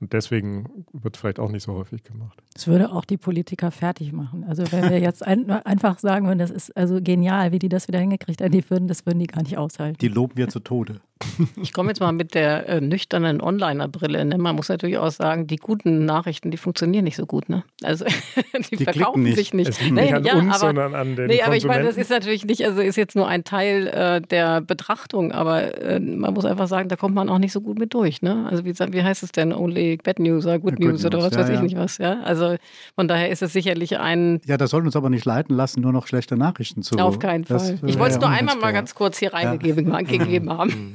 Und 0.00 0.14
deswegen 0.14 0.86
wird 0.92 1.14
es 1.14 1.20
vielleicht 1.20 1.38
auch 1.38 1.50
nicht 1.50 1.62
so 1.62 1.74
häufig 1.74 2.02
gemacht. 2.02 2.42
Das 2.54 2.66
würde 2.66 2.90
auch 2.90 3.04
die 3.04 3.18
Politiker 3.18 3.70
fertig 3.70 4.12
machen. 4.12 4.44
Also 4.44 4.64
wenn 4.72 4.88
wir 4.88 4.98
jetzt 4.98 5.24
ein, 5.24 5.50
einfach 5.50 5.98
sagen 5.98 6.26
würden, 6.26 6.38
das 6.38 6.50
ist 6.50 6.74
also 6.74 7.00
genial, 7.02 7.52
wie 7.52 7.58
die 7.58 7.68
das 7.68 7.86
wieder 7.86 7.98
hingekriegt 7.98 8.40
haben, 8.40 8.50
die 8.50 8.68
würden, 8.70 8.88
das 8.88 9.04
würden 9.04 9.18
die 9.18 9.26
gar 9.26 9.42
nicht 9.42 9.58
aushalten. 9.58 9.98
Die 10.00 10.08
loben 10.08 10.36
wir 10.36 10.48
zu 10.48 10.60
Tode. 10.60 11.02
Ich 11.62 11.72
komme 11.72 11.88
jetzt 11.90 12.00
mal 12.00 12.12
mit 12.12 12.34
der 12.34 12.68
äh, 12.68 12.80
nüchternen 12.80 13.40
Onliner-Brille. 13.40 14.24
Ne? 14.24 14.38
Man 14.38 14.56
muss 14.56 14.68
natürlich 14.68 14.98
auch 14.98 15.10
sagen, 15.10 15.46
die 15.46 15.56
guten 15.56 16.04
Nachrichten, 16.04 16.50
die 16.50 16.56
funktionieren 16.56 17.04
nicht 17.04 17.16
so 17.16 17.26
gut. 17.26 17.48
Ne? 17.48 17.64
Also 17.82 18.04
die, 18.70 18.76
Die 18.76 18.84
verkaufen 18.84 19.22
nicht. 19.22 19.36
sich 19.36 19.54
nicht. 19.54 19.68
Es 19.70 19.80
liegt 19.80 19.94
nicht 19.94 20.12
an 20.14 20.26
uns, 20.38 20.60
sondern 20.60 20.94
an 20.94 21.16
den 21.16 21.26
Nee, 21.28 21.42
aber 21.42 21.56
ich 21.56 21.64
meine, 21.66 21.84
das 21.84 21.96
ist 21.96 22.10
natürlich 22.10 22.44
nicht, 22.44 22.64
also 22.64 22.80
ist 22.80 22.96
jetzt 22.96 23.16
nur 23.16 23.26
ein 23.28 23.44
Teil 23.44 23.86
äh, 23.88 24.20
der 24.20 24.60
Betrachtung, 24.60 25.32
aber 25.32 25.80
äh, 25.82 26.00
man 26.00 26.34
muss 26.34 26.44
einfach 26.44 26.68
sagen, 26.68 26.88
da 26.88 26.96
kommt 26.96 27.14
man 27.14 27.28
auch 27.28 27.38
nicht 27.38 27.52
so 27.52 27.60
gut 27.60 27.78
mit 27.78 27.94
durch. 27.94 28.22
Ne? 28.22 28.46
Also 28.50 28.64
wie, 28.64 28.74
wie 28.74 29.02
heißt 29.02 29.22
es 29.22 29.32
denn? 29.32 29.52
Only 29.52 29.98
bad 30.02 30.18
news 30.18 30.44
oder 30.46 30.58
good, 30.58 30.76
Good 30.76 30.80
news, 30.86 31.04
oder 31.04 31.18
was 31.22 31.32
ja, 31.34 31.40
weiß 31.40 31.48
ich 31.50 31.54
ja. 31.56 31.62
nicht 31.62 31.76
was. 31.76 31.98
Ja? 31.98 32.20
Also 32.22 32.56
von 32.94 33.08
daher 33.08 33.30
ist 33.30 33.42
es 33.42 33.52
sicherlich 33.52 33.98
ein 33.98 34.40
Ja, 34.46 34.56
das 34.56 34.70
sollten 34.70 34.86
uns 34.86 34.96
aber 34.96 35.10
nicht 35.10 35.24
leiten 35.24 35.54
lassen, 35.56 35.80
nur 35.80 35.92
noch 35.92 36.06
schlechte 36.06 36.36
Nachrichten 36.36 36.82
zu. 36.82 36.96
auf 36.98 37.18
keinen 37.18 37.44
Das 37.44 37.68
Fall. 37.68 37.82
wäre 37.82 37.90
Ich 37.90 37.98
wollte 37.98 38.16
es 38.16 38.22
ja 38.22 38.28
nur 38.28 38.36
einmal 38.38 38.56
mal 38.56 38.72
ganz 38.72 38.94
kurz 38.94 39.18
hier 39.18 39.30
Ja. 39.32 39.36
reingegeben 39.38 39.92
haben. 40.50 40.94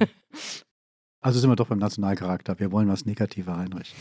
Also 1.21 1.39
sind 1.39 1.49
wir 1.49 1.55
doch 1.55 1.67
beim 1.67 1.79
Nationalcharakter. 1.79 2.59
Wir 2.59 2.71
wollen 2.71 2.87
was 2.87 3.05
Negativer 3.05 3.57
einrichten. 3.57 3.97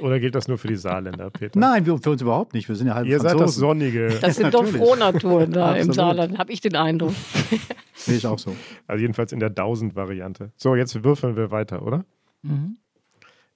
Oder 0.00 0.20
gilt 0.20 0.34
das 0.34 0.48
nur 0.48 0.58
für 0.58 0.68
die 0.68 0.76
Saarländer, 0.76 1.30
Peter? 1.30 1.58
Nein, 1.58 1.86
wir, 1.86 1.98
für 1.98 2.10
uns 2.10 2.20
überhaupt 2.22 2.54
nicht. 2.54 2.68
Wir 2.68 2.76
sind 2.76 2.88
ja 2.88 2.94
halb 2.94 3.06
Ihr 3.06 3.18
seid 3.18 3.32
Franzosen. 3.32 3.46
das 3.46 3.54
Sonnige. 3.56 4.18
Das 4.20 4.36
sind 4.36 4.52
doch. 4.52 4.66
Frohnaturen 4.66 5.52
da 5.52 5.74
im. 5.76 5.92
Saarland, 5.92 6.38
habe 6.38 6.52
ich 6.52 6.60
den 6.60 6.76
Eindruck. 6.76 7.14
Sehe 7.94 8.16
ich 8.16 8.26
auch 8.26 8.38
so. 8.38 8.54
Also 8.86 9.00
jedenfalls 9.00 9.32
in 9.32 9.40
der 9.40 9.54
1000-Variante. 9.54 10.52
So, 10.56 10.74
jetzt 10.74 11.02
würfeln 11.04 11.36
wir 11.36 11.50
weiter, 11.50 11.82
oder? 11.82 12.04
Mhm. 12.42 12.76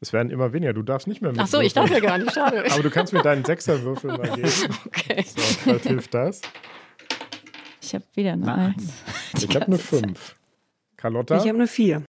Es 0.01 0.13
werden 0.13 0.31
immer 0.31 0.53
weniger. 0.53 0.73
Du 0.73 0.83
darfst 0.83 1.07
nicht 1.09 1.23
mehr 1.23 1.33
mit. 1.33 1.41
Ach 1.41 1.47
so, 1.47 1.61
ich 1.61 1.73
darf 1.73 1.91
ja 1.91 2.01
gar 2.01 2.19
nicht, 2.19 2.33
schade. 2.33 2.65
Aber 2.71 2.83
du 2.83 2.91
kannst 2.91 3.13
mir 3.13 3.23
deinen 3.23 3.45
Sechserwürfel 3.45 4.17
mal 4.17 4.31
geben. 4.31 4.49
Okay. 4.87 5.25
So, 5.27 5.41
vielleicht 5.41 5.87
hilft 5.87 6.15
das. 6.15 6.41
Ich 7.83 7.95
habe 7.95 8.05
wieder 8.15 8.33
eine 8.33 8.45
Nein. 8.47 8.75
Eins. 8.77 8.93
Ich 9.43 9.55
habe 9.55 9.67
eine 9.67 9.79
5. 9.79 10.37
Carlotta? 10.97 11.37
Ich 11.37 11.49
habe 11.49 11.59
eine 11.59 11.67
4. 11.67 12.05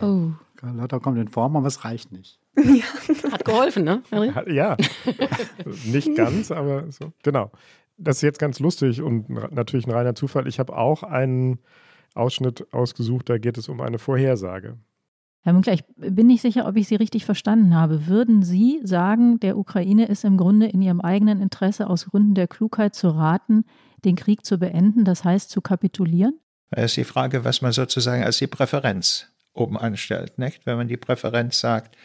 Oh. 0.00 0.30
Carlotta 0.56 0.98
kommt 0.98 1.18
in 1.18 1.28
Form, 1.28 1.56
aber 1.56 1.66
es 1.66 1.84
reicht 1.84 2.12
nicht. 2.12 2.40
Hat 3.32 3.44
geholfen, 3.44 3.84
ne? 3.84 4.02
Ja, 4.46 4.76
nicht 5.84 6.14
ganz, 6.14 6.50
aber 6.50 6.90
so. 6.92 7.12
Genau. 7.22 7.50
Das 7.96 8.16
ist 8.16 8.22
jetzt 8.22 8.38
ganz 8.38 8.58
lustig 8.58 9.00
und 9.00 9.28
natürlich 9.52 9.86
ein 9.86 9.92
reiner 9.92 10.14
Zufall. 10.14 10.46
Ich 10.48 10.58
habe 10.58 10.76
auch 10.76 11.02
einen 11.02 11.58
Ausschnitt 12.14 12.72
ausgesucht, 12.72 13.28
da 13.28 13.38
geht 13.38 13.58
es 13.58 13.68
um 13.68 13.80
eine 13.80 13.98
Vorhersage. 13.98 14.78
Herr 15.44 15.52
Münkler, 15.52 15.72
ich 15.72 15.84
bin 15.96 16.28
nicht 16.28 16.40
sicher, 16.40 16.68
ob 16.68 16.76
ich 16.76 16.86
Sie 16.86 16.94
richtig 16.94 17.24
verstanden 17.24 17.74
habe. 17.74 18.06
Würden 18.06 18.42
Sie 18.42 18.80
sagen, 18.84 19.40
der 19.40 19.58
Ukraine 19.58 20.06
ist 20.06 20.24
im 20.24 20.36
Grunde 20.36 20.66
in 20.66 20.82
ihrem 20.82 21.00
eigenen 21.00 21.40
Interesse 21.40 21.90
aus 21.90 22.06
Gründen 22.06 22.34
der 22.34 22.46
Klugheit 22.46 22.94
zu 22.94 23.08
raten, 23.08 23.64
den 24.04 24.14
Krieg 24.14 24.44
zu 24.44 24.58
beenden, 24.58 25.04
das 25.04 25.24
heißt 25.24 25.50
zu 25.50 25.60
kapitulieren? 25.60 26.38
Da 26.72 26.82
ist 26.82 26.96
die 26.96 27.04
Frage, 27.04 27.44
was 27.44 27.60
man 27.60 27.72
sozusagen 27.72 28.24
als 28.24 28.38
die 28.38 28.46
Präferenz 28.46 29.26
oben 29.52 29.78
anstellt. 29.78 30.38
Nicht? 30.38 30.64
Wenn 30.64 30.78
man 30.78 30.88
die 30.88 30.96
Präferenz 30.96 31.60
sagt, 31.60 31.96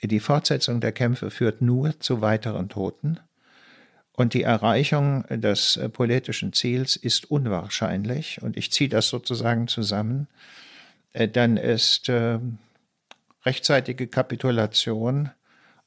die 0.00 0.20
Fortsetzung 0.20 0.80
der 0.80 0.92
Kämpfe 0.92 1.30
führt 1.30 1.60
nur 1.60 1.98
zu 1.98 2.20
weiteren 2.20 2.68
Toten 2.68 3.18
und 4.12 4.32
die 4.32 4.44
Erreichung 4.44 5.24
des 5.28 5.76
äh, 5.76 5.88
politischen 5.88 6.52
Ziels 6.52 6.94
ist 6.94 7.30
unwahrscheinlich 7.30 8.40
und 8.42 8.56
ich 8.56 8.70
ziehe 8.70 8.88
das 8.88 9.08
sozusagen 9.08 9.66
zusammen, 9.66 10.28
äh, 11.12 11.26
dann 11.26 11.56
ist 11.56 12.08
äh, 12.08 12.38
rechtzeitige 13.44 14.06
Kapitulation 14.06 15.30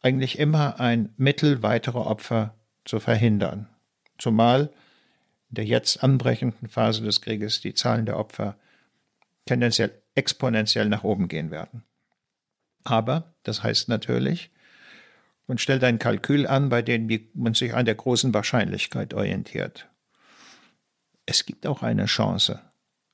eigentlich 0.02 0.40
immer 0.40 0.82
ein 0.82 1.14
Mittel, 1.16 1.64
weitere 1.64 2.00
Opfer 2.00 2.54
zu 2.84 3.00
verhindern. 3.00 3.70
Zumal 4.18 4.72
in 5.50 5.56
der 5.56 5.66
jetzt 5.66 6.04
anbrechenden 6.04 6.70
Phase 6.70 7.04
des 7.04 7.22
Krieges 7.22 7.62
die 7.62 7.74
Zahlen 7.74 8.06
der 8.06 8.18
Opfer 8.18 8.58
tendenziell 9.46 9.92
exponentiell 10.16 10.88
nach 10.88 11.04
oben 11.04 11.28
gehen 11.28 11.52
werden. 11.52 11.84
Aber 12.84 13.34
das 13.44 13.64
heißt 13.64 13.90
natürlich, 13.90 14.52
man 15.48 15.58
stellt 15.58 15.84
ein 15.84 16.00
Kalkül 16.00 16.46
an, 16.46 16.70
bei 16.70 16.82
dem 16.82 17.10
man 17.34 17.56
sich 17.56 17.74
an 17.74 17.86
der 17.86 17.96
großen 17.96 18.34
Wahrscheinlichkeit 18.34 19.14
orientiert. 19.14 19.90
Es 21.26 21.46
gibt 21.46 21.66
auch 21.66 21.82
eine 21.82 22.06
Chance, 22.06 22.62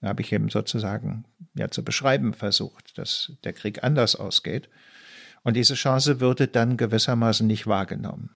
habe 0.01 0.21
ich 0.21 0.31
eben 0.33 0.49
sozusagen 0.49 1.25
ja, 1.53 1.69
zu 1.69 1.83
beschreiben 1.83 2.33
versucht, 2.33 2.97
dass 2.97 3.33
der 3.43 3.53
Krieg 3.53 3.83
anders 3.83 4.15
ausgeht. 4.15 4.69
Und 5.43 5.55
diese 5.55 5.75
Chance 5.75 6.19
würde 6.19 6.47
dann 6.47 6.75
gewissermaßen 6.75 7.47
nicht 7.47 7.67
wahrgenommen. 7.67 8.35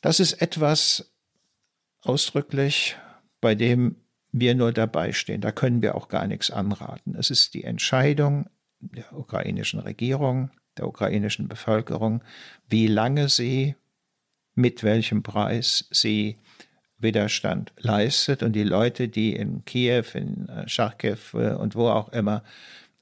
Das 0.00 0.20
ist 0.20 0.34
etwas 0.34 1.12
ausdrücklich, 2.02 2.96
bei 3.40 3.54
dem 3.54 3.96
wir 4.32 4.54
nur 4.54 4.72
dabei 4.72 5.12
stehen. 5.12 5.40
Da 5.40 5.52
können 5.52 5.82
wir 5.82 5.94
auch 5.94 6.08
gar 6.08 6.26
nichts 6.26 6.50
anraten. 6.50 7.14
Es 7.14 7.30
ist 7.30 7.54
die 7.54 7.64
Entscheidung 7.64 8.48
der 8.80 9.16
ukrainischen 9.16 9.80
Regierung, 9.80 10.50
der 10.76 10.86
ukrainischen 10.86 11.48
Bevölkerung, 11.48 12.22
wie 12.68 12.86
lange 12.86 13.28
sie, 13.28 13.76
mit 14.54 14.82
welchem 14.82 15.22
Preis 15.22 15.88
sie 15.90 16.38
Widerstand 16.98 17.72
leistet. 17.78 18.42
Und 18.42 18.52
die 18.52 18.64
Leute, 18.64 19.08
die 19.08 19.34
in 19.34 19.64
Kiew, 19.64 20.04
in 20.14 20.48
äh, 20.48 20.68
Charkiw 20.68 21.18
äh, 21.34 21.54
und 21.54 21.74
wo 21.74 21.88
auch 21.88 22.10
immer 22.10 22.42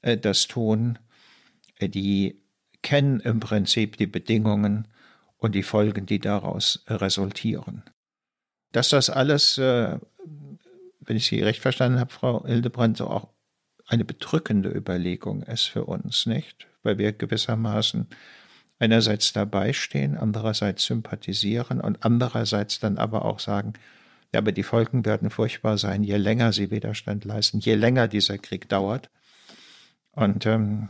äh, 0.01 0.17
das 0.17 0.47
tun, 0.47 0.99
die 1.81 2.41
kennen 2.81 3.19
im 3.19 3.39
Prinzip 3.39 3.97
die 3.97 4.07
Bedingungen 4.07 4.87
und 5.37 5.55
die 5.55 5.63
Folgen, 5.63 6.05
die 6.05 6.19
daraus 6.19 6.83
resultieren. 6.87 7.83
Dass 8.71 8.89
das 8.89 9.09
alles, 9.09 9.59
wenn 11.05 11.17
ich 11.17 11.27
Sie 11.27 11.41
recht 11.41 11.61
verstanden 11.61 11.99
habe, 11.99 12.11
Frau 12.11 12.45
Hildebrand, 12.45 12.97
so 12.97 13.07
auch 13.07 13.29
eine 13.87 14.05
bedrückende 14.05 14.69
Überlegung 14.69 15.43
ist 15.43 15.65
für 15.65 15.85
uns, 15.85 16.25
nicht? 16.25 16.67
Weil 16.83 16.97
wir 16.97 17.13
gewissermaßen 17.13 18.07
einerseits 18.79 19.33
dabei 19.33 19.73
stehen, 19.73 20.17
andererseits 20.17 20.85
sympathisieren 20.85 21.79
und 21.79 22.03
andererseits 22.03 22.79
dann 22.79 22.97
aber 22.97 23.25
auch 23.25 23.39
sagen, 23.39 23.73
ja, 24.33 24.39
aber 24.39 24.51
die 24.51 24.63
Folgen 24.63 25.05
werden 25.05 25.29
furchtbar 25.29 25.77
sein, 25.77 26.03
je 26.03 26.17
länger 26.17 26.51
sie 26.51 26.71
Widerstand 26.71 27.23
leisten, 27.23 27.59
je 27.59 27.75
länger 27.75 28.07
dieser 28.07 28.37
Krieg 28.37 28.67
dauert. 28.67 29.09
Und 30.11 30.45
ähm, 30.45 30.89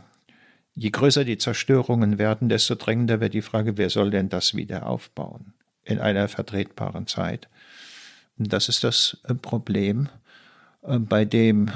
je 0.74 0.90
größer 0.90 1.24
die 1.24 1.38
Zerstörungen 1.38 2.18
werden, 2.18 2.48
desto 2.48 2.74
drängender 2.74 3.20
wird 3.20 3.34
die 3.34 3.42
Frage, 3.42 3.76
wer 3.76 3.90
soll 3.90 4.10
denn 4.10 4.28
das 4.28 4.54
wieder 4.54 4.86
aufbauen 4.86 5.54
in 5.84 6.00
einer 6.00 6.26
vertretbaren 6.28 7.06
Zeit. 7.06 7.48
Das 8.38 8.68
ist 8.68 8.84
das 8.84 9.18
äh, 9.24 9.34
Problem, 9.34 10.08
äh, 10.82 10.98
bei 10.98 11.24
dem, 11.24 11.70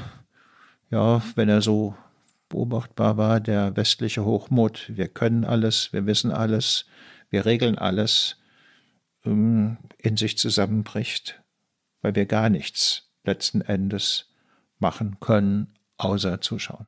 ja, 0.91 1.23
wenn 1.35 1.49
er 1.49 1.63
so 1.63 1.95
beobachtbar 2.49 3.17
war, 3.17 3.41
der 3.41 3.77
westliche 3.77 4.25
Hochmut, 4.25 4.91
wir 4.95 5.09
können 5.09 5.45
alles, 5.45 5.93
wir 5.93 6.05
wissen 6.07 6.33
alles, 6.33 6.85
wir 7.31 7.47
regeln 7.47 7.79
alles, 7.79 8.37
ähm, 9.25 9.79
in 9.99 10.17
sich 10.17 10.37
zusammenbricht, 10.37 11.43
weil 12.03 12.15
wir 12.15 12.27
gar 12.27 12.51
nichts 12.51 13.11
letzten 13.25 13.63
Endes 13.63 14.29
machen 14.79 15.19
können, 15.21 15.75
außer 15.97 16.41
zuschauen. 16.41 16.87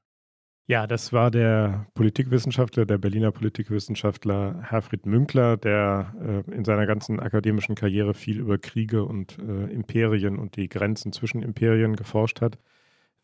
Ja, 0.66 0.87
das 0.87 1.12
war 1.12 1.31
der 1.33 1.87
Politikwissenschaftler, 1.94 2.87
der 2.87 2.98
Berliner 2.98 3.33
Politikwissenschaftler 3.33 4.62
Herfried 4.62 5.07
Münkler, 5.07 5.57
der 5.57 6.14
äh, 6.48 6.55
in 6.55 6.64
seiner 6.64 6.87
ganzen 6.87 7.18
akademischen 7.18 7.75
Karriere 7.75 8.14
viel 8.14 8.38
über 8.38 8.59
Kriege 8.59 9.05
und 9.05 9.38
äh, 9.38 9.72
Imperien 9.72 10.38
und 10.38 10.57
die 10.57 10.68
Grenzen 10.68 11.12
zwischen 11.12 11.42
Imperien 11.42 11.96
geforscht 11.96 12.40
hat. 12.40 12.59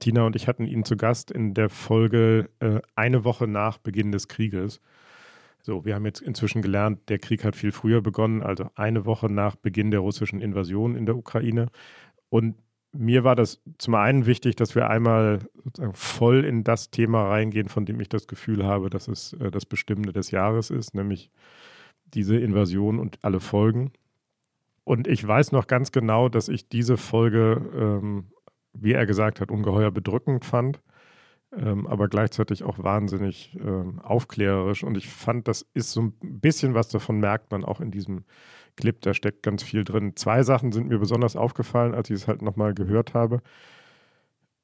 Tina 0.01 0.27
und 0.27 0.35
ich 0.37 0.49
hatten 0.49 0.67
ihn 0.67 0.85
zu 0.85 0.97
Gast 0.97 1.31
in 1.31 1.55
der 1.55 1.71
Folge 1.71 2.51
äh, 2.59 2.81
eine 2.97 3.25
Woche 3.25 3.47
nach 3.47 3.79
Beginn 3.79 4.11
des 4.11 4.27
Krieges. 4.27 4.81
So, 5.63 5.85
wir 5.85 5.95
haben 5.95 6.07
jetzt 6.07 6.21
inzwischen 6.21 6.61
gelernt, 6.63 7.09
der 7.09 7.19
Krieg 7.19 7.45
hat 7.45 7.55
viel 7.57 7.73
früher 7.73 8.01
begonnen, 8.01 8.43
also 8.43 8.71
eine 8.75 9.07
Woche 9.07 9.33
nach 9.33 9.55
Beginn 9.57 9.91
der 9.91 10.01
russischen 10.01 10.41
Invasion 10.41 10.97
in 10.97 11.07
der 11.07 11.17
Ukraine. 11.17 11.69
Und 12.31 12.57
mir 12.99 13.23
war 13.23 13.37
das 13.37 13.63
zum 13.79 13.95
einen 13.95 14.27
wichtig, 14.27 14.57
dass 14.57 14.75
wir 14.75 14.91
einmal 14.91 15.39
voll 15.93 16.45
in 16.45 16.65
das 16.65 16.91
Thema 16.91 17.29
reingehen, 17.29 17.69
von 17.69 17.87
dem 17.87 18.01
ich 18.01 18.09
das 18.09 18.27
Gefühl 18.27 18.67
habe, 18.67 18.91
dass 18.91 19.07
es 19.07 19.35
äh, 19.35 19.51
das 19.53 19.67
Bestimmende 19.67 20.13
des 20.13 20.33
Jahres 20.33 20.71
ist, 20.71 20.95
nämlich 20.95 21.31
diese 22.07 22.37
Invasion 22.37 22.99
und 22.99 23.19
alle 23.23 23.41
Folgen. 23.41 23.93
Und 24.85 25.07
ich 25.07 25.27
weiß 25.27 25.53
noch 25.53 25.69
ganz 25.69 25.93
genau, 25.93 26.29
dass 26.29 26.49
ich 26.49 26.69
diese 26.69 26.97
Folge, 26.97 27.63
ähm, 27.77 28.33
wie 28.73 28.95
er 28.95 29.07
gesagt 29.07 29.41
hat, 29.41 29.51
ungeheuer 29.51 29.91
bedrückend 29.93 30.45
fand. 30.45 30.81
ähm, 31.57 31.87
aber 31.87 32.09
gleichzeitig 32.09 32.63
auch 32.65 32.79
wahnsinnig 32.83 33.57
ähm, 33.65 34.01
aufklärerisch. 34.01 34.85
Und 34.85 34.97
ich 34.97 35.09
fand, 35.09 35.49
das 35.49 35.67
ist 35.75 35.93
so 35.93 36.03
ein 36.03 36.13
bisschen 36.21 36.75
was 36.75 36.89
davon 36.89 37.21
merkt 37.21 37.51
man 37.51 37.65
auch 37.65 37.81
in 37.81 37.91
diesem 37.91 38.25
Clip, 38.79 39.01
da 39.01 39.13
steckt 39.13 39.43
ganz 39.43 39.63
viel 39.65 39.83
drin. 39.83 40.13
Zwei 40.15 40.45
Sachen 40.45 40.71
sind 40.71 40.89
mir 40.89 40.99
besonders 40.99 41.35
aufgefallen, 41.35 41.95
als 41.95 42.11
ich 42.11 42.17
es 42.17 42.29
halt 42.29 42.43
nochmal 42.43 42.75
gehört 42.75 43.13
habe. 43.13 43.43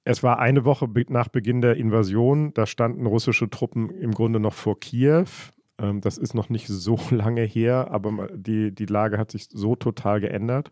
Es 0.04 0.22
war 0.22 0.38
eine 0.38 0.64
Woche 0.64 0.88
nach 1.08 1.28
Beginn 1.28 1.60
der 1.60 1.76
Invasion, 1.76 2.54
da 2.54 2.66
standen 2.66 3.06
russische 3.06 3.50
Truppen 3.50 3.90
im 3.90 4.12
Grunde 4.12 4.38
noch 4.38 4.52
vor 4.52 4.78
Kiew. 4.78 5.26
Ähm, 5.78 6.00
das 6.00 6.16
ist 6.16 6.34
noch 6.34 6.48
nicht 6.48 6.68
so 6.68 6.98
lange 7.10 7.42
her, 7.42 7.88
aber 7.90 8.28
die, 8.32 8.72
die 8.72 8.86
Lage 8.86 9.18
hat 9.18 9.32
sich 9.32 9.48
so 9.50 9.74
total 9.74 10.20
geändert. 10.20 10.70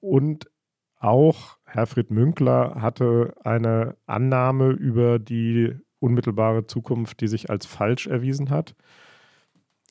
Und 0.00 0.50
auch 0.96 1.58
Herfried 1.64 2.10
Münkler 2.10 2.76
hatte 2.80 3.34
eine 3.44 3.96
Annahme 4.06 4.70
über 4.70 5.18
die 5.18 5.76
unmittelbare 6.00 6.66
Zukunft, 6.66 7.20
die 7.20 7.28
sich 7.28 7.48
als 7.48 7.66
falsch 7.66 8.08
erwiesen 8.08 8.50
hat. 8.50 8.74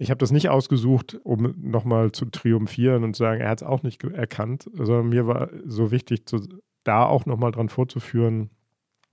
Ich 0.02 0.10
habe 0.10 0.18
das 0.18 0.32
nicht 0.32 0.48
ausgesucht, 0.48 1.20
um 1.24 1.54
nochmal 1.58 2.14
zu 2.14 2.26
triumphieren 2.26 3.04
und 3.04 3.16
zu 3.16 3.24
sagen, 3.24 3.42
er 3.42 3.50
hat 3.50 3.62
es 3.62 3.68
auch 3.68 3.84
nicht 3.84 4.02
erkannt, 4.06 4.70
sondern 4.74 5.10
mir 5.10 5.28
war 5.28 5.50
so 5.66 5.92
wichtig, 5.92 6.26
zu, 6.26 6.40
da 6.86 7.06
auch 7.06 7.26
nochmal 7.26 7.52
dran 7.52 7.68
vorzuführen, 7.68 8.50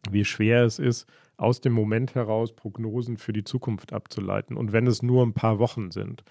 wie 0.08 0.24
schwer 0.24 0.62
es 0.64 0.78
ist, 0.78 1.06
aus 1.36 1.60
dem 1.60 1.72
Moment 1.72 2.14
heraus 2.14 2.54
Prognosen 2.54 3.16
für 3.16 3.32
die 3.32 3.42
Zukunft 3.42 3.92
abzuleiten. 3.92 4.56
Und 4.56 4.72
wenn 4.72 4.86
es 4.86 5.02
nur 5.02 5.26
ein 5.26 5.34
paar 5.34 5.58
Wochen 5.58 5.90
sind. 5.90 6.22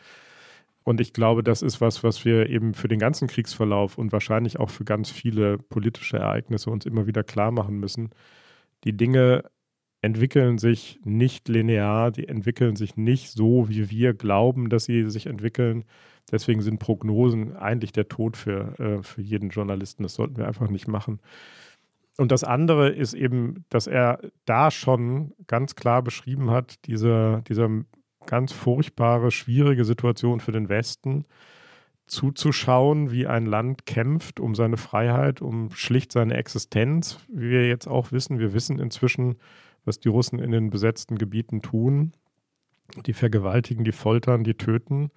Und 0.86 1.02
ich 1.02 1.12
glaube, 1.12 1.44
das 1.44 1.62
ist 1.62 1.82
was, 1.82 2.04
was 2.04 2.24
wir 2.24 2.50
eben 2.50 2.74
für 2.74 2.88
den 2.88 3.00
ganzen 3.00 3.28
Kriegsverlauf 3.28 3.98
und 3.98 4.14
wahrscheinlich 4.14 4.58
auch 4.58 4.70
für 4.70 4.86
ganz 4.86 5.10
viele 5.10 5.58
politische 5.58 6.18
Ereignisse 6.18 6.70
uns 6.70 6.86
immer 6.86 7.08
wieder 7.08 7.24
klar 7.24 7.52
machen 7.52 7.78
müssen. 7.78 8.12
Die 8.86 8.96
Dinge 8.96 9.44
entwickeln 10.06 10.60
sich 10.60 11.00
nicht 11.04 11.50
linear, 11.50 12.12
die 12.12 12.28
entwickeln 12.28 12.76
sich 12.76 12.96
nicht 12.96 13.32
so, 13.32 13.68
wie 13.70 13.90
wir 13.90 14.14
glauben, 14.14 14.70
dass 14.70 14.86
sie 14.86 15.10
sich 15.10 15.26
entwickeln. 15.26 15.84
Deswegen 16.32 16.62
sind 16.62 16.80
Prognosen 16.80 17.56
eigentlich 17.56 17.92
der 17.92 18.08
Tod 18.08 18.38
für, 18.38 18.80
äh, 18.80 19.04
für 19.04 19.22
jeden 19.22 19.50
Journalisten. 19.50 20.04
Das 20.04 20.14
sollten 20.14 20.38
wir 20.38 20.48
einfach 20.48 20.70
nicht 20.70 20.88
machen. 20.88 21.20
Und 22.18 22.32
das 22.32 22.44
andere 22.44 22.90
ist 22.90 23.16
eben, 23.16 23.66
dass 23.70 23.88
er 23.88 24.20
da 24.46 24.70
schon 24.70 25.34
ganz 25.48 25.76
klar 25.76 26.04
beschrieben 26.04 26.52
hat, 26.52 26.86
diese, 26.86 27.44
diese 27.48 27.86
ganz 28.28 28.54
furchtbare, 28.54 29.32
schwierige 29.32 29.86
Situation 29.86 30.40
für 30.40 30.52
den 30.52 30.70
Westen, 30.70 31.26
zuzuschauen, 32.06 33.12
wie 33.12 33.26
ein 33.26 33.48
Land 33.48 33.88
kämpft 33.88 34.40
um 34.40 34.54
seine 34.54 34.78
Freiheit, 34.78 35.42
um 35.42 35.72
schlicht 35.72 36.12
seine 36.12 36.36
Existenz. 36.36 37.18
Wie 37.28 37.50
wir 37.50 37.68
jetzt 37.68 37.88
auch 37.88 38.12
wissen, 38.12 38.38
wir 38.38 38.54
wissen 38.54 38.78
inzwischen, 38.78 39.38
was 39.86 40.00
die 40.00 40.10
Russen 40.10 40.40
in 40.40 40.52
den 40.52 40.70
besetzten 40.70 41.18
Gebieten 41.18 41.62
tun. 41.62 42.14
Die 43.06 43.14
vergewaltigen, 43.14 43.84
die 43.84 43.92
foltern, 43.92 44.44
die 44.44 44.56
töten. 44.56 45.12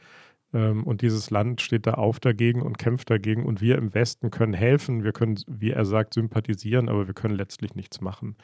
Ähm, 0.53 0.85
und 0.85 1.03
dieses 1.03 1.31
Land 1.31 1.61
steht 1.61 1.87
da 1.87 1.95
auf 1.95 2.21
dagegen 2.21 2.63
und 2.63 2.79
kämpft 2.79 3.11
dagegen. 3.11 3.45
Und 3.45 3.61
wir 3.61 3.77
im 3.77 3.95
Westen 3.95 4.31
können 4.31 4.55
helfen, 4.55 5.05
wir 5.05 5.13
können, 5.13 5.39
wie 5.47 5.71
er 5.71 5.85
sagt, 5.85 6.15
sympathisieren, 6.15 6.89
aber 6.89 7.07
wir 7.07 7.15
können 7.15 7.35
letztlich 7.35 7.75
nichts 7.75 8.01
machen. 8.01 8.37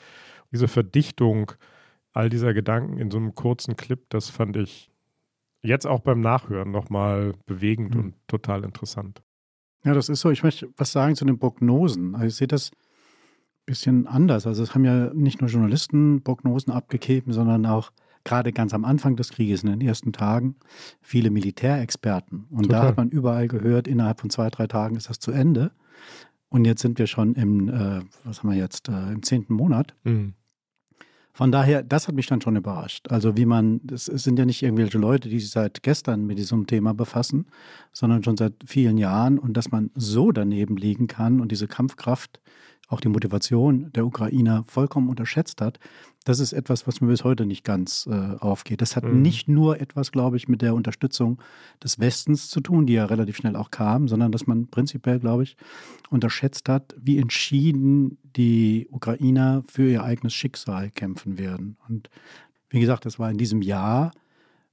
Diese 0.53 0.69
Verdichtung 0.69 1.53
all 2.13 2.29
dieser 2.29 2.55
Gedanken 2.55 2.99
in 2.99 3.11
so 3.11 3.19
einem 3.19 3.35
kurzen 3.35 3.77
Clip, 3.77 4.01
das 4.09 4.31
fand 4.31 4.57
ich 4.57 4.91
jetzt 5.63 5.87
auch 5.87 6.01
beim 6.01 6.21
Nachhören 6.21 6.71
nochmal 6.71 7.35
bewegend 7.47 7.95
mhm. 7.95 8.01
und 8.01 8.15
total 8.29 8.65
interessant. 8.65 9.23
Ja, 9.85 9.95
das 9.95 10.09
ist 10.09 10.21
so. 10.21 10.31
Ich 10.31 10.43
möchte 10.43 10.71
was 10.77 10.93
sagen 10.93 11.17
zu 11.17 11.25
den 11.25 11.39
Prognosen. 11.39 12.15
Also 12.15 12.27
ich 12.27 12.37
sehe 12.37 12.47
das 12.47 12.71
bisschen 13.67 14.07
anders. 14.07 14.47
Also 14.47 14.63
es 14.63 14.75
haben 14.75 14.85
ja 14.85 15.13
nicht 15.15 15.41
nur 15.41 15.51
Journalisten 15.51 16.23
Prognosen 16.23 16.73
abgegeben, 16.73 17.33
sondern 17.33 17.65
auch 17.67 17.93
gerade 18.25 18.53
ganz 18.53 18.75
am 18.75 18.85
Anfang 18.85 19.17
des 19.17 19.31
Krieges, 19.31 19.63
in 19.63 19.71
den 19.71 19.81
ersten 19.81 20.13
Tagen, 20.13 20.57
viele 21.01 21.31
Militärexperten. 21.31 22.47
Und 22.51 22.65
Total. 22.65 22.81
da 22.81 22.89
hat 22.89 22.97
man 22.97 23.11
überall 23.11 23.49
gehört, 23.49 23.87
innerhalb 23.87 24.21
von 24.21 24.31
zwei, 24.31 24.49
drei 24.49 24.67
Tagen 24.67 24.97
ist 24.97 25.11
das 25.11 25.19
zu 25.19 25.31
Ende. 25.31 25.73
Und 26.49 26.65
jetzt 26.65 26.83
sind 26.83 26.99
wir 26.99 27.07
schon 27.07 27.35
im, 27.35 27.69
äh, 27.69 28.01
was 28.25 28.43
haben 28.43 28.51
wir 28.51 28.57
jetzt, 28.57 28.89
äh, 28.89 29.13
im 29.13 29.23
zehnten 29.23 29.55
Monat. 29.55 29.95
Mhm. 30.05 30.35
Von 31.37 31.51
daher, 31.51 31.83
das 31.83 32.07
hat 32.07 32.15
mich 32.15 32.29
dann 32.29 32.41
schon 32.41 32.55
überrascht. 32.55 33.11
Also 33.11 33.37
wie 33.37 33.45
man, 33.45 33.81
es 33.93 34.05
sind 34.05 34.39
ja 34.39 34.45
nicht 34.45 34.63
irgendwelche 34.63 34.99
Leute, 34.99 35.29
die 35.29 35.41
sich 35.41 35.51
seit 35.51 35.83
gestern 35.83 36.27
mit 36.27 36.39
diesem 36.39 36.69
Thema 36.69 36.95
befassen, 36.95 37.47
sondern 37.93 38.23
schon 38.23 38.37
seit 38.37 38.55
vielen 38.65 38.99
Jahren 38.99 39.41
und 39.41 39.57
dass 39.57 39.73
man 39.73 39.91
so 39.97 40.31
daneben 40.31 40.77
liegen 40.77 41.09
kann 41.09 41.41
und 41.41 41.51
diese 41.51 41.67
Kampfkraft 41.67 42.41
auch 42.89 43.01
die 43.01 43.09
Motivation 43.09 43.91
der 43.93 44.07
Ukrainer 44.07 44.65
vollkommen 44.67 45.09
unterschätzt 45.09 45.61
hat, 45.61 45.79
das 46.25 46.41
ist 46.41 46.53
etwas, 46.53 46.87
was 46.87 47.01
mir 47.01 47.09
bis 47.09 47.25
heute 47.25 47.45
nicht 47.45 47.65
ganz 47.65 48.09
äh, 48.11 48.37
aufgeht. 48.39 48.81
Das 48.81 48.97
hat 48.97 49.05
mhm. 49.05 49.21
nicht 49.21 49.49
nur 49.49 49.81
etwas, 49.81 50.11
glaube 50.11 50.37
ich, 50.37 50.49
mit 50.49 50.63
der 50.63 50.75
Unterstützung 50.75 51.41
des 51.83 51.99
Westens 51.99 52.49
zu 52.49 52.61
tun, 52.61 52.87
die 52.87 52.95
ja 52.95 53.05
relativ 53.05 53.37
schnell 53.37 53.57
auch 53.57 53.71
kam, 53.71 54.09
sondern 54.09 54.33
dass 54.33 54.47
man 54.47 54.69
prinzipiell, 54.69 55.21
glaube 55.21 55.43
ich, 55.43 55.57
unterschätzt 56.11 56.69
hat, 56.69 56.95
wie 56.99 57.19
entschieden 57.19 58.19
die 58.37 58.89
Ukrainer 58.91 59.63
für 59.69 59.89
ihr 59.89 60.03
eigenes 60.03 60.33
Schicksal 60.33 60.91
kämpfen 60.91 61.39
werden. 61.39 61.77
Und 61.89 62.09
wie 62.71 62.81
gesagt, 62.81 63.05
das 63.05 63.19
war 63.19 63.31
in 63.31 63.39
diesem 63.39 63.61
Jahr, 63.61 64.13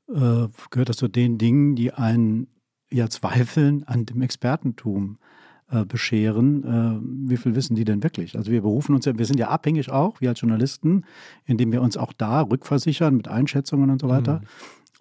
äh, 0.08 0.48
gehört 0.70 0.90
das 0.90 0.98
zu 0.98 1.10
den 1.10 1.38
Dingen, 1.38 1.76
die 1.76 1.94
einen 1.94 2.48
ja 2.90 3.10
zweifeln 3.10 3.84
an 3.84 4.06
dem 4.06 4.22
Expertentum 4.22 5.18
äh, 5.20 5.41
bescheren, 5.86 6.64
äh, 6.64 7.30
wie 7.30 7.38
viel 7.38 7.56
wissen 7.56 7.76
die 7.76 7.86
denn 7.86 8.04
wirklich? 8.04 8.38
Also 8.38 8.52
wir 8.52 8.62
berufen 8.62 8.96
uns 8.96 9.06
ja, 9.06 9.18
wir 9.18 9.26
sind 9.26 9.40
ja 9.40 9.50
abhängig 9.50 9.90
auch, 9.92 10.22
wir 10.22 10.30
als 10.30 10.42
Journalisten, 10.42 11.04
indem 11.46 11.72
wir 11.72 11.82
uns 11.82 11.98
auch 11.98 12.14
da 12.14 12.42
rückversichern 12.42 13.16
mit 13.16 13.28
Einschätzungen 13.28 13.90
und 13.90 14.02
so 14.02 14.10
weiter. 14.10 14.40
Mhm. 14.40 14.46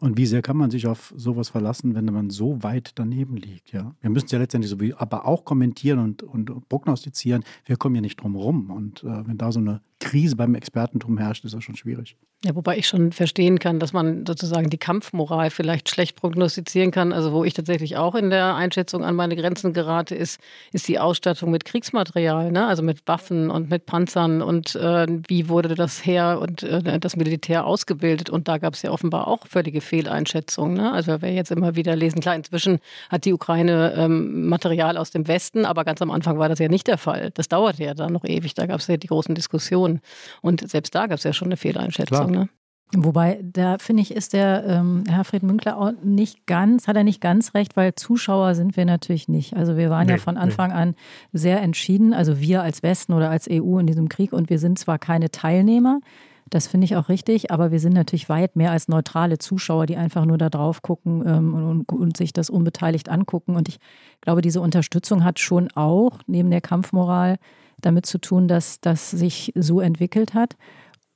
Und 0.01 0.16
wie 0.16 0.25
sehr 0.25 0.41
kann 0.41 0.57
man 0.57 0.71
sich 0.71 0.87
auf 0.87 1.12
sowas 1.14 1.51
verlassen, 1.51 1.95
wenn 1.95 2.07
man 2.07 2.31
so 2.31 2.62
weit 2.62 2.93
daneben 2.95 3.37
liegt? 3.37 3.73
Ja? 3.73 3.95
Wir 4.01 4.09
müssen 4.09 4.27
es 4.27 4.33
ja 4.33 4.39
letztendlich 4.39 4.71
so 4.71 4.81
wie, 4.81 4.95
aber 4.95 5.27
auch 5.27 5.45
kommentieren 5.45 5.99
und, 5.99 6.23
und 6.23 6.68
prognostizieren. 6.71 7.45
Wir 7.66 7.77
kommen 7.77 7.97
ja 7.97 8.01
nicht 8.01 8.16
drum 8.16 8.35
rum. 8.35 8.71
Und 8.71 9.05
äh, 9.05 9.27
wenn 9.27 9.37
da 9.37 9.53
so 9.53 9.61
eine 9.61 9.83
Krise 9.99 10.37
beim 10.37 10.55
Expertentum 10.55 11.18
herrscht, 11.18 11.45
ist 11.45 11.55
das 11.55 11.62
schon 11.62 11.77
schwierig. 11.77 12.16
Ja, 12.43 12.55
wobei 12.55 12.78
ich 12.78 12.88
schon 12.88 13.12
verstehen 13.12 13.59
kann, 13.59 13.78
dass 13.78 13.93
man 13.93 14.24
sozusagen 14.26 14.70
die 14.70 14.78
Kampfmoral 14.78 15.51
vielleicht 15.51 15.91
schlecht 15.91 16.16
prognostizieren 16.16 16.91
kann. 16.91 17.12
Also 17.12 17.32
wo 17.32 17.45
ich 17.45 17.53
tatsächlich 17.53 17.99
auch 17.99 18.14
in 18.14 18.30
der 18.30 18.55
Einschätzung 18.55 19.05
an 19.05 19.14
meine 19.14 19.36
Grenzen 19.36 19.74
gerate, 19.74 20.14
ist, 20.14 20.41
ist 20.72 20.88
die 20.88 20.99
Ausstattung 20.99 21.51
mit 21.51 21.66
Kriegsmaterial, 21.66 22.51
ne? 22.51 22.66
also 22.66 22.82
mit 22.82 23.07
Waffen 23.07 23.51
und 23.51 23.68
mit 23.68 23.84
Panzern 23.84 24.41
und 24.41 24.74
äh, 24.74 25.07
wie 25.28 25.51
wurde 25.51 25.74
das 25.74 26.05
Heer 26.07 26.38
und 26.41 26.62
äh, 26.62 26.99
das 26.99 27.16
Militär 27.16 27.66
ausgebildet. 27.66 28.30
Und 28.30 28.49
da 28.49 28.57
gab 28.57 28.72
es 28.72 28.80
ja 28.80 28.91
offenbar 28.91 29.28
auch 29.28 29.47
völlige 29.47 29.82
Fehleinschätzungen. 29.82 30.78
Ne? 30.78 30.93
Also 30.93 31.20
wer 31.20 31.34
jetzt 31.34 31.51
immer 31.51 31.76
wieder 31.76 31.95
lesen, 31.95 32.20
klar, 32.20 32.36
inzwischen 32.36 32.78
hat 33.11 33.26
die 33.26 33.34
Ukraine 33.34 33.93
ähm, 33.97 34.49
Material 34.49 34.97
aus 34.97 35.11
dem 35.11 35.28
Westen, 35.28 35.66
aber 35.66 35.84
ganz 35.84 36.01
am 36.01 36.11
Anfang 36.11 36.38
war 36.38 36.49
das 36.49 36.59
ja 36.59 36.68
nicht 36.68 36.86
der 36.86 36.99
Fall. 36.99 37.30
Das 37.34 37.49
dauerte 37.49 37.84
ja 37.84 37.93
dann 37.93 38.14
noch 38.14 38.24
ewig. 38.24 38.55
Da 38.55 38.64
gab 38.64 38.80
es 38.80 38.86
ja 38.86 38.97
die 38.97 39.09
großen 39.09 39.34
Diskussionen. 39.34 39.51
Diskussion. 39.51 40.01
Und 40.43 40.68
selbst 40.68 40.95
da 40.95 41.07
gab 41.07 41.18
es 41.18 41.24
ja 41.24 41.32
schon 41.32 41.49
eine 41.49 41.57
Fehleinschätzung. 41.57 42.30
Ne? 42.31 42.49
Wobei, 42.93 43.41
da 43.43 43.78
finde 43.78 44.03
ich, 44.03 44.12
ist 44.12 44.33
der 44.33 44.64
ähm, 44.66 45.05
Herfried 45.09 45.45
Münkler 45.45 45.78
auch 45.78 45.93
nicht 46.03 46.47
ganz, 46.47 46.89
hat 46.89 46.97
er 46.97 47.05
nicht 47.05 47.20
ganz 47.20 47.55
recht, 47.55 47.76
weil 47.76 47.95
Zuschauer 47.95 48.57
sind 48.57 48.76
wir 48.76 48.85
natürlich 48.85 49.28
nicht. 49.28 49.55
Also 49.55 49.76
wir 49.76 49.91
waren 49.91 50.07
nee, 50.07 50.14
ja 50.14 50.18
von 50.18 50.37
Anfang 50.37 50.70
nee. 50.70 50.76
an 50.76 50.95
sehr 51.33 51.62
entschieden, 51.62 52.12
also 52.12 52.41
wir 52.41 52.62
als 52.62 52.83
Westen 52.83 53.12
oder 53.12 53.31
als 53.31 53.49
EU 53.49 53.78
in 53.78 53.87
diesem 53.87 54.09
Krieg 54.09 54.33
und 54.33 54.51
wir 54.51 54.59
sind 54.59 54.76
zwar 54.76 54.99
keine 54.99 55.31
Teilnehmer, 55.31 56.01
das 56.51 56.66
finde 56.66 56.85
ich 56.85 56.97
auch 56.97 57.09
richtig, 57.09 57.53
aber 57.53 57.70
wir 57.70 57.78
sind 57.78 57.95
natürlich 57.95 58.28
weit 58.28 58.57
mehr 58.57 58.72
als 58.72 58.89
neutrale 58.89 59.39
Zuschauer, 59.39 59.87
die 59.87 59.97
einfach 59.97 60.24
nur 60.24 60.37
da 60.37 60.51
drauf 60.51 60.83
gucken 60.83 61.22
ähm, 61.24 61.55
und, 61.55 61.93
und, 61.93 62.16
sich 62.16 62.33
das 62.33 62.51
unbeteiligt 62.51 63.09
angucken. 63.09 63.55
Und 63.55 63.68
ich 63.68 63.78
glaube, 64.20 64.43
diese 64.43 64.61
Unterstützung 64.61 65.22
hat 65.22 65.39
schon 65.39 65.70
auch 65.76 66.18
neben 66.26 66.51
der 66.51 66.61
Kampfmoral 66.61 67.39
damit 67.81 68.05
zu 68.05 68.18
tun, 68.18 68.49
dass 68.49 68.81
das 68.81 69.12
sich 69.12 69.53
so 69.55 69.81
entwickelt 69.81 70.35
hat 70.35 70.57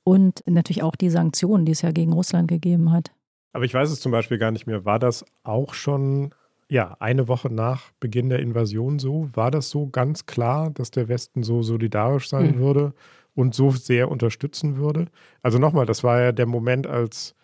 und 0.05 0.43
natürlich 0.45 0.83
auch 0.83 0.95
die 0.95 1.09
Sanktionen, 1.09 1.65
die 1.65 1.73
es 1.73 1.81
ja 1.81 1.91
gegen 1.91 2.13
Russland 2.13 2.47
gegeben 2.47 2.93
hat. 2.93 3.11
Aber 3.51 3.65
ich 3.65 3.73
weiß 3.73 3.89
es 3.89 3.99
zum 3.99 4.11
Beispiel 4.11 4.37
gar 4.37 4.51
nicht 4.51 4.67
mehr. 4.67 4.85
War 4.85 4.99
das 4.99 5.25
auch 5.43 5.73
schon 5.73 6.33
ja, 6.69 6.95
eine 6.99 7.27
Woche 7.27 7.51
nach 7.51 7.91
Beginn 7.99 8.29
der 8.29 8.39
Invasion 8.39 8.99
so? 8.99 9.29
War 9.33 9.51
das 9.51 9.69
so 9.69 9.87
ganz 9.87 10.25
klar, 10.25 10.69
dass 10.69 10.91
der 10.91 11.07
Westen 11.07 11.43
so 11.43 11.63
solidarisch 11.63 12.29
sein 12.29 12.55
mhm. 12.55 12.59
würde 12.59 12.93
und 13.33 13.55
so 13.55 13.71
sehr 13.71 14.09
unterstützen 14.09 14.77
würde? 14.77 15.07
Also 15.41 15.57
nochmal, 15.57 15.85
das 15.85 16.03
war 16.03 16.21
ja 16.21 16.31
der 16.31 16.45
Moment, 16.45 16.87
als 16.87 17.35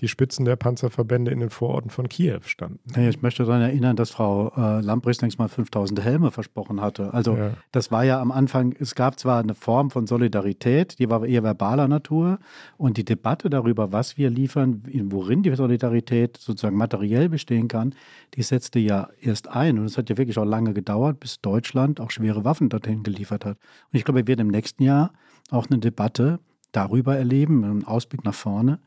die 0.00 0.08
Spitzen 0.08 0.44
der 0.44 0.56
Panzerverbände 0.56 1.30
in 1.30 1.40
den 1.40 1.50
Vororten 1.50 1.90
von 1.90 2.08
Kiew 2.08 2.40
standen. 2.46 2.80
Ich 3.00 3.22
möchte 3.22 3.44
daran 3.44 3.62
erinnern, 3.62 3.96
dass 3.96 4.10
Frau 4.10 4.52
äh, 4.56 4.80
Lamprecht 4.80 5.22
längst 5.22 5.38
mal 5.38 5.48
5000 5.48 6.02
Helme 6.02 6.30
versprochen 6.30 6.80
hatte. 6.80 7.14
Also 7.14 7.36
ja. 7.36 7.50
das 7.72 7.90
war 7.90 8.04
ja 8.04 8.20
am 8.20 8.32
Anfang, 8.32 8.74
es 8.78 8.94
gab 8.94 9.18
zwar 9.18 9.40
eine 9.40 9.54
Form 9.54 9.90
von 9.90 10.06
Solidarität, 10.06 10.98
die 10.98 11.08
war 11.10 11.24
eher 11.24 11.42
verbaler 11.42 11.88
Natur 11.88 12.38
und 12.76 12.96
die 12.96 13.04
Debatte 13.04 13.50
darüber, 13.50 13.92
was 13.92 14.16
wir 14.16 14.30
liefern, 14.30 14.82
worin 15.04 15.42
die 15.42 15.54
Solidarität 15.54 16.36
sozusagen 16.36 16.76
materiell 16.76 17.28
bestehen 17.28 17.68
kann, 17.68 17.94
die 18.34 18.42
setzte 18.42 18.78
ja 18.78 19.08
erst 19.20 19.48
ein 19.48 19.78
und 19.78 19.84
es 19.84 19.96
hat 19.96 20.10
ja 20.10 20.16
wirklich 20.16 20.38
auch 20.38 20.44
lange 20.44 20.74
gedauert, 20.74 21.20
bis 21.20 21.40
Deutschland 21.40 22.00
auch 22.00 22.10
schwere 22.10 22.44
Waffen 22.44 22.68
dorthin 22.68 23.02
geliefert 23.02 23.44
hat. 23.44 23.58
Und 23.92 23.98
ich 23.98 24.04
glaube, 24.04 24.20
wir 24.20 24.26
werden 24.26 24.40
im 24.40 24.48
nächsten 24.48 24.82
Jahr 24.82 25.12
auch 25.50 25.68
eine 25.68 25.78
Debatte 25.78 26.40
darüber 26.72 27.16
erleben, 27.16 27.64
einen 27.64 27.84
Ausblick 27.84 28.24
nach 28.24 28.34
vorne, 28.34 28.80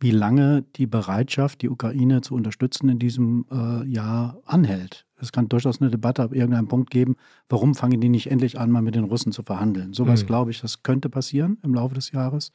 wie 0.00 0.10
lange 0.10 0.64
die 0.76 0.86
Bereitschaft, 0.86 1.62
die 1.62 1.68
Ukraine 1.68 2.20
zu 2.20 2.34
unterstützen, 2.34 2.88
in 2.88 2.98
diesem 2.98 3.46
äh, 3.50 3.84
Jahr 3.86 4.40
anhält. 4.44 5.06
Es 5.20 5.32
kann 5.32 5.48
durchaus 5.48 5.80
eine 5.80 5.90
Debatte 5.90 6.22
ab 6.22 6.32
irgendeinem 6.32 6.68
Punkt 6.68 6.90
geben, 6.90 7.16
warum 7.48 7.74
fangen 7.74 8.00
die 8.00 8.08
nicht 8.08 8.30
endlich 8.30 8.58
an, 8.58 8.70
mal 8.70 8.82
mit 8.82 8.94
den 8.94 9.04
Russen 9.04 9.32
zu 9.32 9.42
verhandeln. 9.42 9.92
Sowas, 9.92 10.22
mhm. 10.22 10.26
glaube 10.26 10.50
ich, 10.50 10.60
das 10.60 10.82
könnte 10.82 11.08
passieren 11.08 11.58
im 11.62 11.74
Laufe 11.74 11.94
des 11.94 12.12
Jahres, 12.12 12.52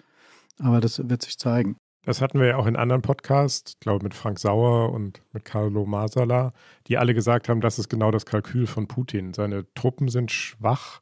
aber 0.59 0.79
das 0.79 1.09
wird 1.09 1.21
sich 1.21 1.37
zeigen. 1.37 1.75
Das 2.05 2.19
hatten 2.19 2.39
wir 2.39 2.47
ja 2.47 2.57
auch 2.57 2.65
in 2.65 2.75
anderen 2.75 3.01
Podcasts, 3.01 3.79
glaube 3.79 4.03
mit 4.03 4.13
Frank 4.13 4.37
Sauer 4.37 4.91
und 4.91 5.21
mit 5.31 5.45
Carlo 5.45 5.85
Masala, 5.85 6.51
die 6.87 6.97
alle 6.97 7.13
gesagt 7.13 7.47
haben, 7.47 7.61
das 7.61 7.79
ist 7.79 7.89
genau 7.89 8.11
das 8.11 8.25
Kalkül 8.25 8.67
von 8.67 8.87
Putin. 8.87 9.33
Seine 9.33 9.65
Truppen 9.73 10.09
sind 10.09 10.29
schwach. 10.29 10.99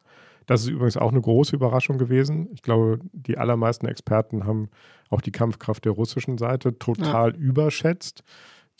Das 0.52 0.64
ist 0.64 0.68
übrigens 0.68 0.98
auch 0.98 1.14
eine 1.14 1.22
große 1.22 1.56
Überraschung 1.56 1.98
gewesen. 1.98 2.50
Ich 2.52 2.62
glaube, 2.62 3.00
die 3.14 3.38
allermeisten 3.38 3.88
Experten 3.88 4.46
haben 4.46 4.68
auch 5.10 5.22
die 5.22 5.32
Kampfkraft 5.32 5.86
der 5.86 5.94
russischen 5.94 6.38
Seite 6.38 6.78
total 6.78 7.32
ja. 7.32 7.38
überschätzt, 7.38 8.26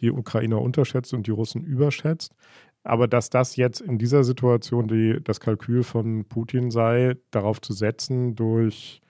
die 0.02 0.12
Ukrainer 0.12 0.62
unterschätzt 0.62 1.14
und 1.14 1.28
die 1.28 1.32
Russen 1.32 1.64
überschätzt. 1.64 2.36
Aber 2.84 3.08
dass 3.08 3.30
das 3.30 3.56
jetzt 3.56 3.80
in 3.80 3.98
dieser 3.98 4.26
Situation 4.26 4.90
die, 4.90 5.24
das 5.24 5.40
Kalkül 5.40 5.84
von 5.84 6.26
Putin 6.26 6.72
sei, 6.72 7.16
darauf 7.32 7.62
zu 7.62 7.72
setzen, 7.72 8.36
durch 8.36 9.02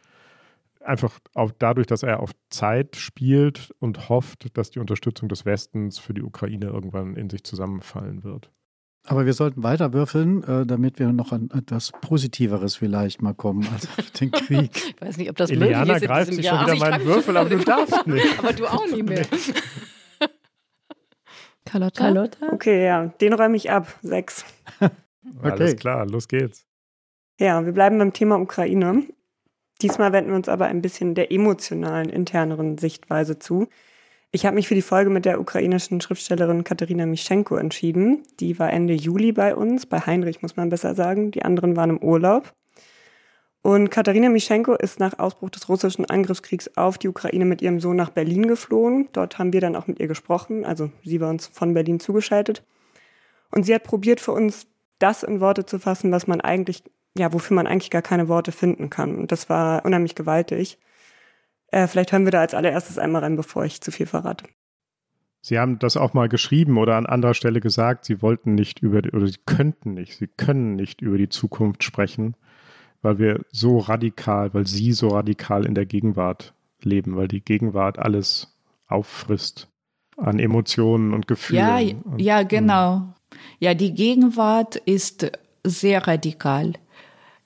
einfach 0.82 1.18
auf, 1.34 1.55
dadurch, 1.57 1.88
dass 1.88 2.03
er 2.03 2.20
auf 2.20 2.30
Zeit 2.51 2.95
spielt 2.95 3.74
und 3.80 4.07
hofft, 4.07 4.55
dass 4.55 4.70
die 4.70 4.78
Unterstützung 4.78 5.30
des 5.30 5.45
Westens 5.45 5.97
für 5.97 6.14
die 6.14 6.22
Ukraine 6.22 6.68
irgendwann 6.68 7.16
in 7.16 7.28
sich 7.28 7.43
zusammenfallen 7.43 8.24
wird. 8.24 8.51
Aber 9.04 9.26
wir 9.26 9.34
sollten 9.34 9.64
weiter 9.64 9.93
würfeln, 9.93 10.43
äh, 10.43 10.66
damit 10.66 10.99
wir 10.99 11.12
noch 11.12 11.32
an 11.32 11.49
etwas 11.52 11.91
Positiveres 11.91 12.76
vielleicht 12.76 13.22
mal 13.22 13.34
kommen 13.34 13.68
als 13.74 13.88
den 14.14 14.32
Krieg. 14.32 14.70
Ich 14.76 15.02
weiß 15.02 15.18
nicht, 15.18 15.30
ob 15.30 15.38
das 15.38 15.49
Eliana 15.49 15.80
möglich 15.80 16.04
ist 16.04 16.08
greift 16.08 16.34
sich 16.34 16.47
schon 16.47 16.62
wieder 16.62 16.76
meinen 16.76 17.06
Würfel, 17.06 17.36
aber 17.38 17.49
du 17.49 17.58
darfst 17.58 18.06
nicht. 18.08 18.39
aber 18.39 18.54
du 18.54 18.68
auch 18.68 18.86
nicht 18.86 19.04
mehr. 19.04 19.26
Carlotta? 21.66 22.04
Carlotta? 22.04 22.47
Okay, 22.52 22.86
ja, 22.86 23.08
den 23.08 23.34
räume 23.34 23.58
ich 23.58 23.72
ab. 23.72 23.88
Sechs. 24.02 24.45
okay. 24.80 24.91
Alles 25.41 25.76
klar, 25.78 26.06
los 26.06 26.28
geht's. 26.28 26.68
Ja, 27.39 27.66
wir 27.66 27.72
bleiben 27.72 27.97
beim 27.97 28.14
Thema 28.14 28.39
Ukraine. 28.39 29.04
Diesmal 29.82 30.14
wenden 30.14 30.30
wir 30.30 30.36
uns 30.36 30.49
aber 30.49 30.66
ein 30.66 30.82
bisschen 30.84 31.16
der 31.16 31.32
emotionalen, 31.32 32.10
interneren 32.10 32.78
Sichtweise 32.78 33.39
zu. 33.39 33.68
Ich 34.34 34.46
habe 34.46 34.56
mich 34.56 34.68
für 34.68 34.76
die 34.76 34.82
Folge 34.82 35.10
mit 35.10 35.26
der 35.26 35.42
ukrainischen 35.42 36.00
Schriftstellerin 36.00 36.64
Katharina 36.64 37.06
Mischenko 37.06 37.58
entschieden. 37.58 38.24
Die 38.40 38.58
war 38.60 38.72
Ende 38.72 38.94
Juli 38.94 39.34
bei 39.34 39.56
uns, 39.56 39.86
bei 39.86 40.00
Heinrich 40.00 40.42
muss 40.42 40.56
man 40.56 40.70
besser 40.70 40.96
sagen. 40.96 41.32
Die 41.32 41.44
anderen 41.44 41.76
waren 41.76 41.90
im 41.90 41.98
Urlaub. 41.98 42.54
Und 43.62 43.92
Katharina 43.92 44.30
Mischenko 44.30 44.74
ist 44.74 45.00
nach 45.00 45.20
Ausbruch 45.20 45.50
des 45.50 45.68
russischen 45.68 46.06
Angriffskriegs 46.06 46.78
auf 46.78 46.98
die 46.98 47.10
Ukraine 47.10 47.46
mit 47.46 47.62
ihrem 47.62 47.80
Sohn 47.80 47.98
nach 47.98 48.10
Berlin 48.10 48.48
geflohen. 48.48 49.10
Dort 49.12 49.38
haben 49.38 49.54
wir 49.54 49.62
dann 49.62 49.76
auch 49.76 49.88
mit 49.88 50.00
ihr 50.00 50.08
gesprochen. 50.08 50.66
Also 50.66 50.90
sie 51.04 51.20
war 51.20 51.30
uns 51.30 51.48
von 51.48 51.74
Berlin 51.74 52.00
zugeschaltet. 52.00 52.64
Und 53.52 53.66
sie 53.66 53.76
hat 53.76 53.84
probiert 53.84 54.22
für 54.22 54.32
uns 54.32 54.66
das 54.98 55.24
in 55.24 55.42
Worte 55.42 55.66
zu 55.66 55.78
fassen, 55.78 56.12
was 56.12 56.26
man 56.26 56.42
eigentlich 56.42 56.84
ja, 57.18 57.34
wofür 57.34 57.56
man 57.56 57.68
eigentlich 57.68 57.92
gar 57.92 58.02
keine 58.02 58.28
Worte 58.28 58.52
finden 58.52 58.90
kann. 58.90 59.18
Und 59.18 59.32
das 59.32 59.50
war 59.50 59.86
unheimlich 59.86 60.16
gewaltig. 60.16 60.78
Äh, 61.72 61.88
vielleicht 61.88 62.11
hören 62.11 62.26
wir 62.26 62.32
da 62.32 62.41
als 62.41 62.53
allererstes 62.53 62.97
einmal 62.97 63.24
rein, 63.24 63.36
bevor 63.36 63.65
ich 63.65 63.82
zu 63.82 63.91
viel 63.91 64.05
verrate. 64.05 64.45
Sie 65.41 65.57
haben 65.57 65.80
das 65.80 65.97
auch 65.97 66.13
mal 66.13 66.30
geschrieben 66.30 66.78
oder 66.78 66.97
an 66.97 67.07
anderer 67.07 67.34
Stelle 67.34 67.61
gesagt, 67.61 68.05
Sie 68.05 68.22
wollten 68.22 68.53
nicht 68.53 68.80
über, 68.80 68.99
oder 69.11 69.28
Sie 69.28 69.39
könnten 69.45 69.95
nicht, 69.95 70.17
Sie 70.17 70.28
können 70.28 70.76
nicht 70.76 71.01
über 71.01 71.17
die 71.17 71.30
Zukunft 71.30 71.84
sprechen, 71.84 72.36
weil 73.01 73.17
wir 73.17 73.41
so 73.51 73.80
radikal, 73.80 74.53
weil 74.53 74.67
Sie 74.67 74.93
so 74.93 75.07
radikal 75.07 75.65
in 75.65 75.74
der 75.74 75.88
Gegenwart 75.88 76.53
leben, 76.84 77.15
weil 77.15 77.28
die 77.28 77.41
Gegenwart 77.41 77.97
alles 77.97 78.55
auffrisst 78.88 79.67
an 80.17 80.38
Emotionen 80.38 81.13
und 81.13 81.28
Gefühlen. 81.28 81.65
Ja, 81.65 81.95
und, 82.03 82.22
ja, 82.22 82.43
genau. 82.43 83.13
Ja, 83.59 83.74
die 83.74 83.93
Gegenwart 83.93 84.76
ist 84.76 85.32
sehr 85.63 86.05
radikal. 86.05 86.74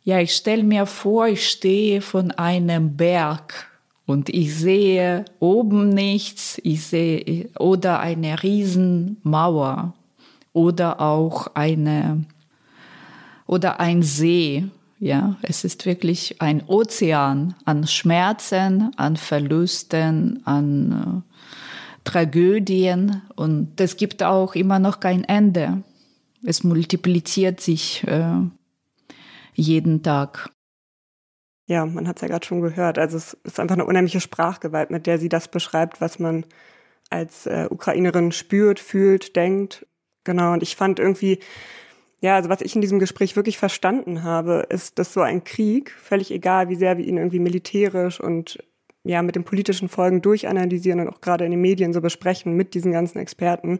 Ja, 0.03 0.19
ich 0.19 0.33
stelle 0.33 0.63
mir 0.63 0.85
vor, 0.85 1.27
ich 1.27 1.47
stehe 1.47 2.01
von 2.01 2.31
einem 2.31 2.97
Berg 2.97 3.67
und 4.05 4.29
ich 4.29 4.55
sehe 4.55 5.25
oben 5.39 5.89
nichts, 5.89 6.59
ich 6.63 6.85
sehe 6.85 7.49
oder 7.57 7.99
eine 7.99 8.41
Riesenmauer 8.43 9.93
oder 10.53 11.01
auch 11.01 11.47
eine 11.55 12.25
oder 13.47 13.79
ein 13.79 14.03
See. 14.03 14.65
Ja, 14.99 15.35
es 15.41 15.65
ist 15.65 15.85
wirklich 15.85 16.41
ein 16.41 16.63
Ozean 16.67 17.55
an 17.65 17.85
Schmerzen, 17.85 18.91
an 18.95 19.17
Verlusten, 19.17 20.41
an 20.45 21.23
äh, 21.25 21.35
Tragödien 22.05 23.21
und 23.35 23.79
es 23.81 23.97
gibt 23.97 24.23
auch 24.23 24.55
immer 24.55 24.79
noch 24.79 24.99
kein 24.99 25.23
Ende. 25.25 25.83
Es 26.43 26.63
multipliziert 26.63 27.59
sich 27.59 28.03
äh, 28.07 28.37
jeden 29.53 30.01
Tag. 30.01 30.54
Ja, 31.67 31.85
man 31.85 32.07
hat 32.07 32.17
es 32.17 32.21
ja 32.21 32.27
gerade 32.27 32.45
schon 32.45 32.61
gehört. 32.61 32.99
Also 32.99 33.17
es 33.17 33.33
ist 33.43 33.59
einfach 33.59 33.75
eine 33.75 33.85
unheimliche 33.85 34.19
Sprachgewalt, 34.21 34.91
mit 34.91 35.07
der 35.07 35.17
sie 35.17 35.29
das 35.29 35.47
beschreibt, 35.47 35.99
was 35.99 36.19
man 36.19 36.45
als 37.09 37.47
äh, 37.47 37.67
Ukrainerin 37.69 38.31
spürt, 38.31 38.79
fühlt, 38.79 39.35
denkt. 39.35 39.85
Genau. 40.23 40.53
Und 40.53 40.63
ich 40.63 40.75
fand 40.75 40.99
irgendwie, 40.99 41.39
ja, 42.21 42.35
also 42.35 42.49
was 42.49 42.61
ich 42.61 42.75
in 42.75 42.81
diesem 42.81 42.99
Gespräch 42.99 43.35
wirklich 43.35 43.57
verstanden 43.57 44.23
habe, 44.23 44.65
ist, 44.69 44.99
dass 44.99 45.13
so 45.13 45.21
ein 45.21 45.43
Krieg, 45.43 45.91
völlig 45.91 46.31
egal, 46.31 46.69
wie 46.69 46.75
sehr 46.75 46.97
wir 46.97 47.05
ihn 47.05 47.17
irgendwie 47.17 47.39
militärisch 47.39 48.19
und 48.19 48.59
ja, 49.03 49.21
mit 49.21 49.35
den 49.35 49.43
politischen 49.43 49.89
Folgen 49.89 50.21
durchanalysieren 50.21 50.99
und 50.99 51.09
auch 51.09 51.21
gerade 51.21 51.45
in 51.45 51.51
den 51.51 51.61
Medien 51.61 51.93
so 51.93 52.01
besprechen 52.01 52.55
mit 52.55 52.73
diesen 52.73 52.91
ganzen 52.91 53.19
Experten, 53.19 53.79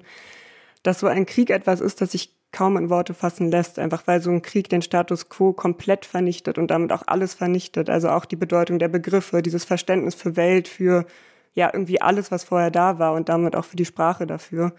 dass 0.83 0.99
so 0.99 1.07
ein 1.07 1.25
Krieg 1.25 1.49
etwas 1.49 1.81
ist, 1.81 2.01
das 2.01 2.11
sich 2.11 2.35
kaum 2.51 2.77
in 2.77 2.89
Worte 2.89 3.13
fassen 3.13 3.51
lässt, 3.51 3.79
einfach 3.79 4.07
weil 4.07 4.21
so 4.21 4.31
ein 4.31 4.41
Krieg 4.41 4.69
den 4.69 4.81
Status 4.81 5.29
quo 5.29 5.53
komplett 5.53 6.05
vernichtet 6.05 6.57
und 6.57 6.71
damit 6.71 6.91
auch 6.91 7.03
alles 7.05 7.33
vernichtet, 7.33 7.89
also 7.89 8.09
auch 8.09 8.25
die 8.25 8.37
Bedeutung 8.37 8.79
der 8.79 8.87
Begriffe, 8.87 9.41
dieses 9.41 9.65
Verständnis 9.65 10.15
für 10.15 10.35
Welt, 10.35 10.67
für 10.67 11.05
ja 11.53 11.69
irgendwie 11.73 12.01
alles, 12.01 12.31
was 12.31 12.43
vorher 12.43 12.71
da 12.71 12.99
war 12.99 13.13
und 13.13 13.29
damit 13.29 13.55
auch 13.55 13.65
für 13.65 13.75
die 13.75 13.85
Sprache 13.85 14.27
dafür 14.27 14.73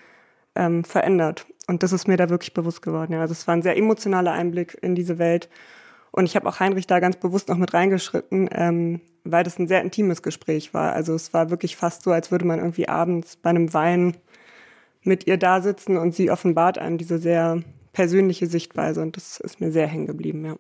ähm, 0.55 0.85
verändert. 0.85 1.47
Und 1.67 1.83
das 1.83 1.93
ist 1.93 2.07
mir 2.07 2.17
da 2.17 2.29
wirklich 2.29 2.55
bewusst 2.55 2.83
geworden. 2.83 3.13
Ja. 3.13 3.21
Also 3.21 3.33
es 3.33 3.47
war 3.47 3.55
ein 3.55 3.63
sehr 3.63 3.77
emotionaler 3.77 4.33
Einblick 4.33 4.79
in 4.83 4.95
diese 4.95 5.19
Welt. 5.19 5.49
Und 6.13 6.25
ich 6.25 6.37
habe 6.37 6.49
auch 6.49 6.61
Heinrich 6.61 6.87
da 6.87 7.01
ganz 7.01 7.17
bewusst 7.17 7.49
noch 7.49 7.59
mit 7.59 7.75
reingeschritten, 7.75 8.49
ähm, 8.53 9.01
weil 9.25 9.45
das 9.45 9.59
ein 9.59 9.69
sehr 9.69 9.83
intimes 9.83 10.23
Gespräch 10.23 10.73
war. 10.73 10.93
Also 10.93 11.15
es 11.15 11.35
war 11.35 11.51
wirklich 11.51 11.77
fast 11.77 12.03
so, 12.03 12.13
als 12.13 12.31
würde 12.31 12.47
man 12.47 12.59
irgendwie 12.59 12.89
abends 12.89 13.37
bei 13.37 13.51
einem 13.51 13.75
Wein 13.75 14.17
mit 15.07 15.27
ihr 15.27 15.37
da 15.37 15.61
sitzen 15.61 15.97
und 15.97 16.15
sie 16.15 16.31
offenbart 16.31 16.79
einem 16.79 16.99
diese 16.99 17.19
sehr 17.19 17.63
persönliche 17.93 18.47
Sichtweise 18.47 19.01
und 19.01 19.17
das 19.17 19.41
ist 19.41 19.61
mir 19.61 19.73
sehr 19.73 19.87
hängen 19.87 20.07
geblieben, 20.07 20.45
ja. 20.45 20.57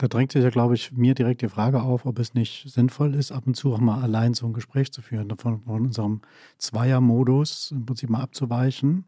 Da 0.00 0.06
drängt 0.06 0.30
sich 0.30 0.44
ja, 0.44 0.50
glaube 0.50 0.74
ich, 0.74 0.92
mir 0.92 1.14
direkt 1.14 1.42
die 1.42 1.48
Frage 1.48 1.82
auf, 1.82 2.06
ob 2.06 2.20
es 2.20 2.32
nicht 2.32 2.70
sinnvoll 2.70 3.16
ist, 3.16 3.32
ab 3.32 3.48
und 3.48 3.54
zu 3.54 3.74
auch 3.74 3.80
mal 3.80 4.00
allein 4.00 4.32
so 4.32 4.46
ein 4.46 4.52
Gespräch 4.52 4.92
zu 4.92 5.02
führen, 5.02 5.28
von, 5.38 5.60
von 5.62 5.86
unserem 5.86 6.20
Zweiermodus 6.58 7.72
im 7.72 7.84
Prinzip 7.84 8.08
mal 8.08 8.20
abzuweichen. 8.20 9.06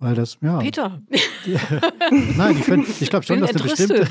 Weil 0.00 0.16
das, 0.16 0.38
ja. 0.40 0.58
Peter! 0.58 1.00
Nein, 2.36 2.56
ich, 2.58 3.02
ich 3.02 3.10
glaube 3.10 3.24
schon, 3.24 3.40
dass 3.40 3.52
du 3.52 3.62
bestimmt. 3.62 4.10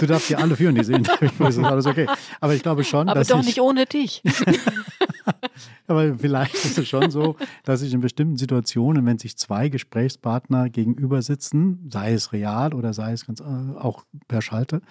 du 0.00 0.06
darfst 0.06 0.30
ja 0.30 0.38
alle 0.38 0.56
führen, 0.56 0.74
diese 0.74 0.92
Interviews, 0.96 1.56
ist 1.56 1.64
alles 1.64 1.86
okay. 1.86 2.06
Aber 2.40 2.54
ich 2.54 2.62
glaube 2.62 2.84
schon, 2.84 3.08
Aber 3.08 3.20
dass. 3.20 3.28
doch 3.28 3.40
ich, 3.40 3.46
nicht 3.46 3.60
ohne 3.60 3.86
dich. 3.86 4.22
Aber 5.86 6.16
vielleicht 6.16 6.54
ist 6.54 6.78
es 6.78 6.88
schon 6.88 7.10
so, 7.10 7.36
dass 7.64 7.80
sich 7.80 7.92
in 7.92 8.00
bestimmten 8.00 8.36
Situationen, 8.36 9.04
wenn 9.06 9.18
sich 9.18 9.36
zwei 9.36 9.68
Gesprächspartner 9.68 10.70
gegenüber 10.70 11.20
sitzen, 11.22 11.88
sei 11.92 12.12
es 12.12 12.32
real 12.32 12.74
oder 12.74 12.92
sei 12.92 13.12
es 13.12 13.26
ganz, 13.26 13.40
äh, 13.40 13.44
auch 13.44 14.04
per 14.28 14.40
Schalte, 14.40 14.82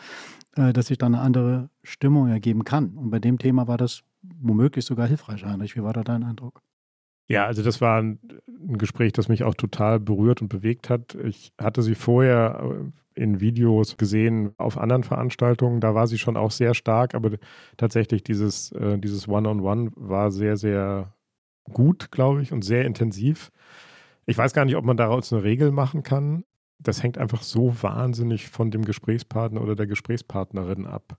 äh, 0.55 0.73
dass 0.73 0.87
sich 0.87 0.97
dann 0.97 1.15
eine 1.15 1.23
andere 1.23 1.69
Stimmung 1.83 2.27
ergeben 2.27 2.63
kann. 2.63 2.97
Und 2.97 3.11
bei 3.11 3.19
dem 3.19 3.39
Thema 3.39 3.67
war 3.67 3.77
das 3.77 4.03
womöglich 4.41 4.85
sogar 4.85 5.07
hilfreich, 5.07 5.45
Heinrich. 5.45 5.75
Wie 5.75 5.83
war 5.83 5.93
da 5.93 6.03
dein 6.03 6.23
Eindruck? 6.23 6.61
Ja, 7.29 7.45
also 7.45 7.61
das 7.61 7.79
war 7.79 8.01
ein, 8.01 8.19
Gespräch, 8.77 9.13
das 9.13 9.29
mich 9.29 9.43
auch 9.43 9.55
total 9.55 9.99
berührt 9.99 10.41
und 10.41 10.49
bewegt 10.49 10.89
hat. 10.89 11.15
Ich 11.15 11.53
hatte 11.57 11.81
sie 11.81 11.95
vorher 11.95 12.61
äh, 13.15 13.21
in 13.21 13.39
Videos 13.39 13.95
gesehen 13.95 14.51
auf 14.57 14.77
anderen 14.77 15.03
Veranstaltungen. 15.03 15.79
Da 15.79 15.95
war 15.95 16.07
sie 16.07 16.17
schon 16.17 16.35
auch 16.35 16.51
sehr 16.51 16.73
stark, 16.73 17.15
aber 17.15 17.37
tatsächlich 17.77 18.23
dieses, 18.23 18.71
äh, 18.73 18.97
dieses 18.97 19.27
One-on-One 19.27 19.89
-on 19.89 19.89
-One 19.89 19.91
war 19.95 20.31
sehr, 20.31 20.57
sehr 20.57 21.13
gut, 21.71 22.11
glaube 22.11 22.41
ich, 22.41 22.51
und 22.51 22.63
sehr 22.63 22.83
intensiv. 22.85 23.51
Ich 24.25 24.37
weiß 24.37 24.53
gar 24.53 24.65
nicht, 24.65 24.75
ob 24.75 24.85
man 24.85 24.97
daraus 24.97 25.31
eine 25.31 25.43
Regel 25.43 25.71
machen 25.71 26.03
kann. 26.03 26.43
Das 26.79 27.03
hängt 27.03 27.17
einfach 27.17 27.43
so 27.43 27.73
wahnsinnig 27.81 28.49
von 28.49 28.71
dem 28.71 28.83
Gesprächspartner 28.83 29.61
oder 29.61 29.75
der 29.75 29.87
Gesprächspartnerin 29.87 30.85
ab. 30.85 31.17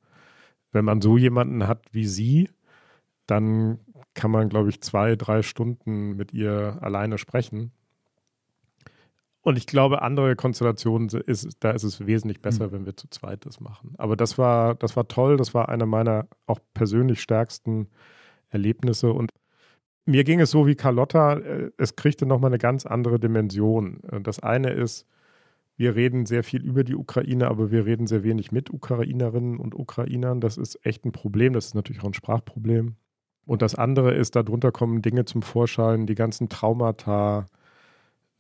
Wenn 0.73 0.85
man 0.85 1.01
so 1.01 1.17
jemanden 1.17 1.67
hat 1.67 1.83
wie 1.93 2.07
sie, 2.07 2.51
dann 3.27 3.79
kann 4.21 4.31
man, 4.31 4.51
glaube 4.51 4.69
ich, 4.69 4.83
zwei, 4.83 5.17
drei 5.17 5.41
Stunden 5.41 6.15
mit 6.15 6.35
ihr 6.35 6.77
alleine 6.83 7.17
sprechen. 7.17 7.73
Und 9.41 9.57
ich 9.57 9.67
glaube, 9.67 10.03
andere 10.03 10.37
Konstellationen 10.37 11.09
ist, 11.09 11.57
da 11.61 11.71
ist 11.71 11.85
es 11.85 12.07
wesentlich 12.07 12.43
besser, 12.43 12.67
mhm. 12.67 12.73
wenn 12.73 12.87
wir 12.87 12.97
zu 12.99 13.09
zweit 13.09 13.47
das 13.47 13.61
machen. 13.61 13.95
Aber 13.97 14.17
das 14.17 14.37
war, 14.37 14.75
das 14.75 14.95
war 14.95 15.09
toll. 15.09 15.39
Das 15.39 15.55
war 15.55 15.71
einer 15.71 15.87
meiner 15.87 16.29
auch 16.47 16.59
persönlich 16.75 17.23
stärksten 17.23 17.89
Erlebnisse. 18.51 19.11
Und 19.11 19.31
mir 20.05 20.25
ging 20.25 20.39
es 20.41 20.51
so 20.51 20.67
wie 20.67 20.75
Carlotta, 20.75 21.39
äh, 21.39 21.71
es 21.79 21.97
kriegte 21.97 22.27
nochmal 22.27 22.51
eine 22.51 22.59
ganz 22.59 22.85
andere 22.85 23.19
Dimension. 23.19 24.03
Äh, 24.05 24.21
das 24.21 24.39
eine 24.41 24.73
ist, 24.73 25.07
wir 25.79 25.97
reden 25.97 26.27
sehr 26.27 26.45
viel 26.45 26.63
über 26.63 26.85
die 26.85 26.95
Ukraine, 26.95 27.49
aber 27.49 27.71
wir 27.71 27.87
reden 27.87 28.07
sehr 28.07 28.23
wenig 28.23 28.53
mit 28.53 28.69
Ukrainerinnen 28.69 29.57
und 29.59 29.75
Ukrainern. 29.75 30.43
Das 30.43 30.59
ist 30.59 30.85
echt 30.85 31.07
ein 31.07 31.13
Problem. 31.13 31.55
Das 31.55 31.69
ist 31.69 31.75
natürlich 31.75 32.03
auch 32.03 32.09
ein 32.09 32.13
Sprachproblem. 32.13 32.97
Und 33.51 33.63
das 33.63 33.75
andere 33.75 34.15
ist, 34.15 34.37
darunter 34.37 34.71
kommen 34.71 35.03
Dinge 35.03 35.25
zum 35.25 35.43
Vorschein, 35.43 36.07
die 36.07 36.15
ganzen 36.15 36.49
Traumata, 36.49 37.47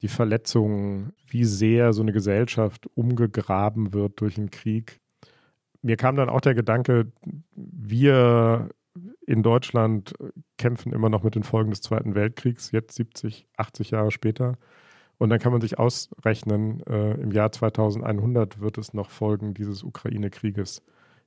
die 0.02 0.08
Verletzungen, 0.08 1.12
wie 1.26 1.42
sehr 1.42 1.92
so 1.92 2.02
eine 2.02 2.12
Gesellschaft 2.12 2.88
umgegraben 2.94 3.92
wird 3.92 4.20
durch 4.20 4.38
einen 4.38 4.52
Krieg. 4.52 5.00
Mir 5.82 5.96
kam 5.96 6.14
dann 6.14 6.28
auch 6.28 6.40
der 6.40 6.54
Gedanke, 6.54 7.10
wir 7.56 8.68
in 9.26 9.42
Deutschland 9.42 10.14
kämpfen 10.58 10.92
immer 10.92 11.08
noch 11.08 11.24
mit 11.24 11.34
den 11.34 11.42
Folgen 11.42 11.70
des 11.70 11.80
Zweiten 11.80 12.14
Weltkriegs, 12.14 12.70
jetzt 12.70 12.94
70, 12.94 13.48
80 13.56 13.90
Jahre 13.90 14.12
später. 14.12 14.58
Und 15.18 15.30
dann 15.30 15.40
kann 15.40 15.50
man 15.50 15.60
sich 15.60 15.76
ausrechnen, 15.76 16.86
äh, 16.86 17.14
im 17.14 17.32
Jahr 17.32 17.50
2100 17.50 18.60
wird 18.60 18.78
es 18.78 18.94
noch 18.94 19.10
Folgen 19.10 19.54
dieses 19.54 19.82
Ukraine-Krieges 19.82 20.84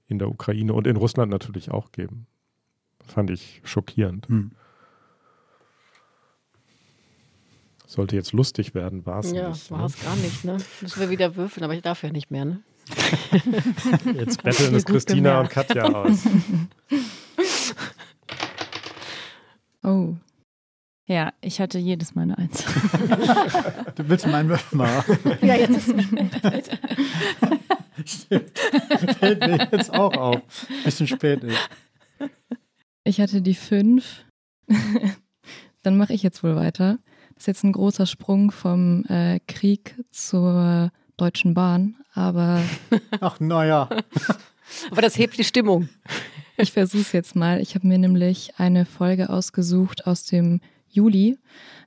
in 0.07 0.19
der 0.19 0.29
Ukraine 0.29 0.73
und 0.73 0.87
in 0.87 0.95
Russland 0.95 1.29
natürlich 1.29 1.69
auch 1.69 1.91
geben. 1.91 2.27
Fand 3.07 3.29
ich 3.29 3.61
schockierend. 3.63 4.27
Hm. 4.27 4.51
Sollte 7.85 8.15
jetzt 8.15 8.33
lustig 8.33 8.73
werden, 8.73 9.05
war 9.05 9.19
es 9.19 9.31
ja, 9.31 9.49
nicht. 9.49 9.69
Ja, 9.69 9.77
war 9.77 9.85
es 9.85 9.97
ne? 9.99 10.03
gar 10.03 10.15
nicht. 10.15 10.43
Ne? 10.43 10.57
Müssen 10.81 10.99
wir 10.99 11.09
wieder 11.11 11.35
würfeln, 11.35 11.63
aber 11.63 11.75
ich 11.75 11.83
darf 11.83 12.01
ja 12.01 12.11
nicht 12.11 12.31
mehr. 12.31 12.45
Ne? 12.45 12.63
jetzt 14.15 14.41
betteln 14.41 14.73
es 14.73 14.83
Christina 14.83 15.39
und 15.39 15.49
Katja 15.49 15.83
aus. 15.83 16.23
oh. 19.83 20.15
Ja, 21.05 21.33
ich 21.41 21.59
hatte 21.61 21.77
jedes 21.77 22.15
Mal 22.15 22.23
eine 22.23 22.37
Eins. 22.37 22.63
du 23.95 24.09
willst 24.09 24.25
meinen 24.25 24.49
Würfel 24.49 24.77
mal. 24.77 25.03
ja, 25.41 25.55
jetzt 25.55 25.77
ist 25.77 25.89
es 25.89 25.93
nicht 25.93 26.79
Stimmt. 28.05 28.57
Fällt 29.19 29.39
mir 29.39 29.67
jetzt 29.71 29.93
auch 29.93 30.15
auf. 30.15 30.41
Bisschen 30.83 31.07
spät 31.07 31.43
ist. 31.43 31.69
Ich 33.03 33.19
hatte 33.19 33.41
die 33.41 33.55
fünf. 33.55 34.23
Dann 35.83 35.97
mache 35.97 36.13
ich 36.13 36.23
jetzt 36.23 36.43
wohl 36.43 36.55
weiter. 36.55 36.97
Das 37.33 37.43
ist 37.43 37.47
jetzt 37.47 37.63
ein 37.63 37.73
großer 37.73 38.05
Sprung 38.05 38.51
vom 38.51 39.03
äh, 39.05 39.39
Krieg 39.47 39.95
zur 40.11 40.91
Deutschen 41.17 41.53
Bahn, 41.53 41.95
aber. 42.13 42.61
Ach, 43.19 43.39
naja. 43.39 43.89
aber 44.91 45.01
das 45.01 45.17
hebt 45.17 45.37
die 45.37 45.43
Stimmung. 45.43 45.89
Ich 46.57 46.71
versuche 46.71 47.01
es 47.01 47.11
jetzt 47.11 47.35
mal. 47.35 47.59
Ich 47.59 47.75
habe 47.75 47.87
mir 47.87 47.97
nämlich 47.97 48.53
eine 48.57 48.85
Folge 48.85 49.29
ausgesucht 49.29 50.07
aus 50.07 50.23
dem 50.25 50.61
Juli, 50.87 51.39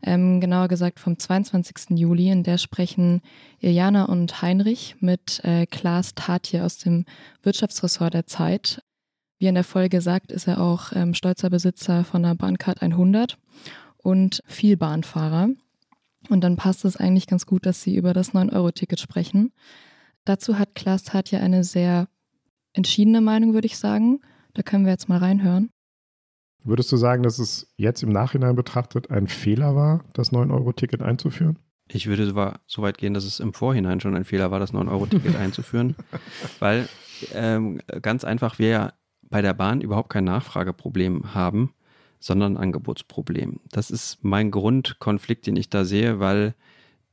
ähm, 0.02 0.40
genauer 0.40 0.68
gesagt 0.68 0.98
vom 0.98 1.18
22. 1.18 1.96
Juli, 1.98 2.28
in 2.28 2.42
der 2.42 2.58
sprechen 2.58 3.22
Iliana 3.60 4.06
und 4.06 4.42
Heinrich 4.42 4.96
mit 5.00 5.40
äh, 5.44 5.64
Klaas 5.66 6.14
Tatje 6.14 6.64
aus 6.64 6.78
dem 6.78 7.04
Wirtschaftsressort 7.42 8.14
der 8.14 8.26
Zeit. 8.26 8.82
Wie 9.38 9.46
in 9.46 9.54
der 9.54 9.64
Folge 9.64 10.00
sagt, 10.00 10.32
ist 10.32 10.48
er 10.48 10.60
auch 10.60 10.92
ähm, 10.94 11.12
stolzer 11.12 11.50
Besitzer 11.50 12.04
von 12.04 12.22
der 12.22 12.34
Bahncard 12.34 12.80
100 12.80 13.36
und 13.98 14.42
viel 14.46 14.76
Bahnfahrer. 14.76 15.48
Und 16.28 16.40
dann 16.40 16.56
passt 16.56 16.84
es 16.84 16.96
eigentlich 16.96 17.26
ganz 17.26 17.46
gut, 17.46 17.66
dass 17.66 17.82
sie 17.82 17.96
über 17.96 18.14
das 18.14 18.32
9-Euro-Ticket 18.32 18.98
sprechen. 18.98 19.52
Dazu 20.24 20.58
hat 20.58 20.74
Klaas 20.74 21.04
Tatje 21.04 21.38
eine 21.40 21.64
sehr 21.64 22.08
entschiedene 22.72 23.20
Meinung, 23.20 23.54
würde 23.54 23.66
ich 23.66 23.78
sagen. 23.78 24.20
Da 24.54 24.62
können 24.62 24.84
wir 24.84 24.92
jetzt 24.92 25.08
mal 25.08 25.18
reinhören. 25.18 25.70
Würdest 26.64 26.90
du 26.90 26.96
sagen, 26.96 27.22
dass 27.22 27.38
es 27.38 27.72
jetzt 27.76 28.02
im 28.02 28.10
Nachhinein 28.10 28.56
betrachtet 28.56 29.10
ein 29.10 29.28
Fehler 29.28 29.76
war, 29.76 30.04
das 30.14 30.32
9-Euro-Ticket 30.32 31.00
einzuführen? 31.00 31.58
Ich 31.88 32.08
würde 32.08 32.56
so 32.66 32.82
weit 32.82 32.98
gehen, 32.98 33.14
dass 33.14 33.24
es 33.24 33.38
im 33.38 33.52
Vorhinein 33.52 34.00
schon 34.00 34.16
ein 34.16 34.24
Fehler 34.24 34.50
war, 34.50 34.58
das 34.58 34.72
9-Euro-Ticket 34.72 35.36
einzuführen, 35.36 35.94
weil 36.58 36.88
ähm, 37.34 37.80
ganz 38.02 38.24
einfach 38.24 38.58
wir 38.58 38.68
ja 38.68 38.92
bei 39.28 39.42
der 39.42 39.54
Bahn 39.54 39.80
überhaupt 39.80 40.10
kein 40.10 40.24
Nachfrageproblem 40.24 41.34
haben, 41.34 41.72
sondern 42.18 42.56
ein 42.56 42.62
Angebotsproblem. 42.62 43.60
Das 43.70 43.90
ist 43.90 44.18
mein 44.22 44.50
Grundkonflikt, 44.50 45.46
den 45.46 45.56
ich 45.56 45.68
da 45.68 45.84
sehe, 45.84 46.18
weil 46.18 46.54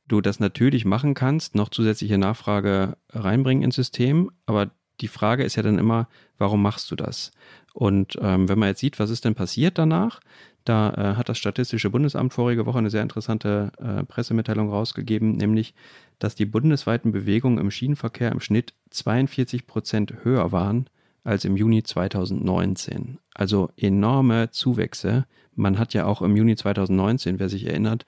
du 0.07 0.21
das 0.21 0.39
natürlich 0.39 0.85
machen 0.85 1.13
kannst, 1.13 1.55
noch 1.55 1.69
zusätzliche 1.69 2.17
Nachfrage 2.17 2.97
reinbringen 3.09 3.63
ins 3.63 3.75
System, 3.75 4.31
aber 4.45 4.71
die 5.01 5.07
Frage 5.07 5.43
ist 5.43 5.55
ja 5.55 5.63
dann 5.63 5.79
immer, 5.79 6.07
warum 6.37 6.61
machst 6.61 6.91
du 6.91 6.95
das? 6.95 7.31
Und 7.73 8.17
ähm, 8.21 8.47
wenn 8.47 8.59
man 8.59 8.69
jetzt 8.69 8.79
sieht, 8.79 8.99
was 8.99 9.09
ist 9.09 9.25
denn 9.25 9.33
passiert 9.33 9.77
danach, 9.77 10.19
da 10.65 10.91
äh, 10.91 11.15
hat 11.15 11.29
das 11.29 11.39
Statistische 11.39 11.89
Bundesamt 11.89 12.31
vorige 12.31 12.65
Woche 12.65 12.77
eine 12.77 12.89
sehr 12.89 13.01
interessante 13.01 13.71
äh, 13.79 14.03
Pressemitteilung 14.03 14.69
rausgegeben, 14.69 15.31
nämlich, 15.31 15.73
dass 16.19 16.35
die 16.35 16.45
bundesweiten 16.45 17.11
Bewegungen 17.11 17.57
im 17.57 17.71
Schienenverkehr 17.71 18.31
im 18.31 18.39
Schnitt 18.39 18.73
42 18.91 19.65
Prozent 19.65 20.13
höher 20.23 20.51
waren 20.51 20.87
als 21.23 21.45
im 21.45 21.55
Juni 21.55 21.83
2019. 21.83 23.19
Also 23.33 23.69
enorme 23.77 24.51
Zuwächse. 24.51 25.25
Man 25.55 25.79
hat 25.79 25.93
ja 25.93 26.05
auch 26.05 26.21
im 26.21 26.35
Juni 26.35 26.55
2019, 26.55 27.39
wer 27.39 27.49
sich 27.49 27.65
erinnert, 27.65 28.05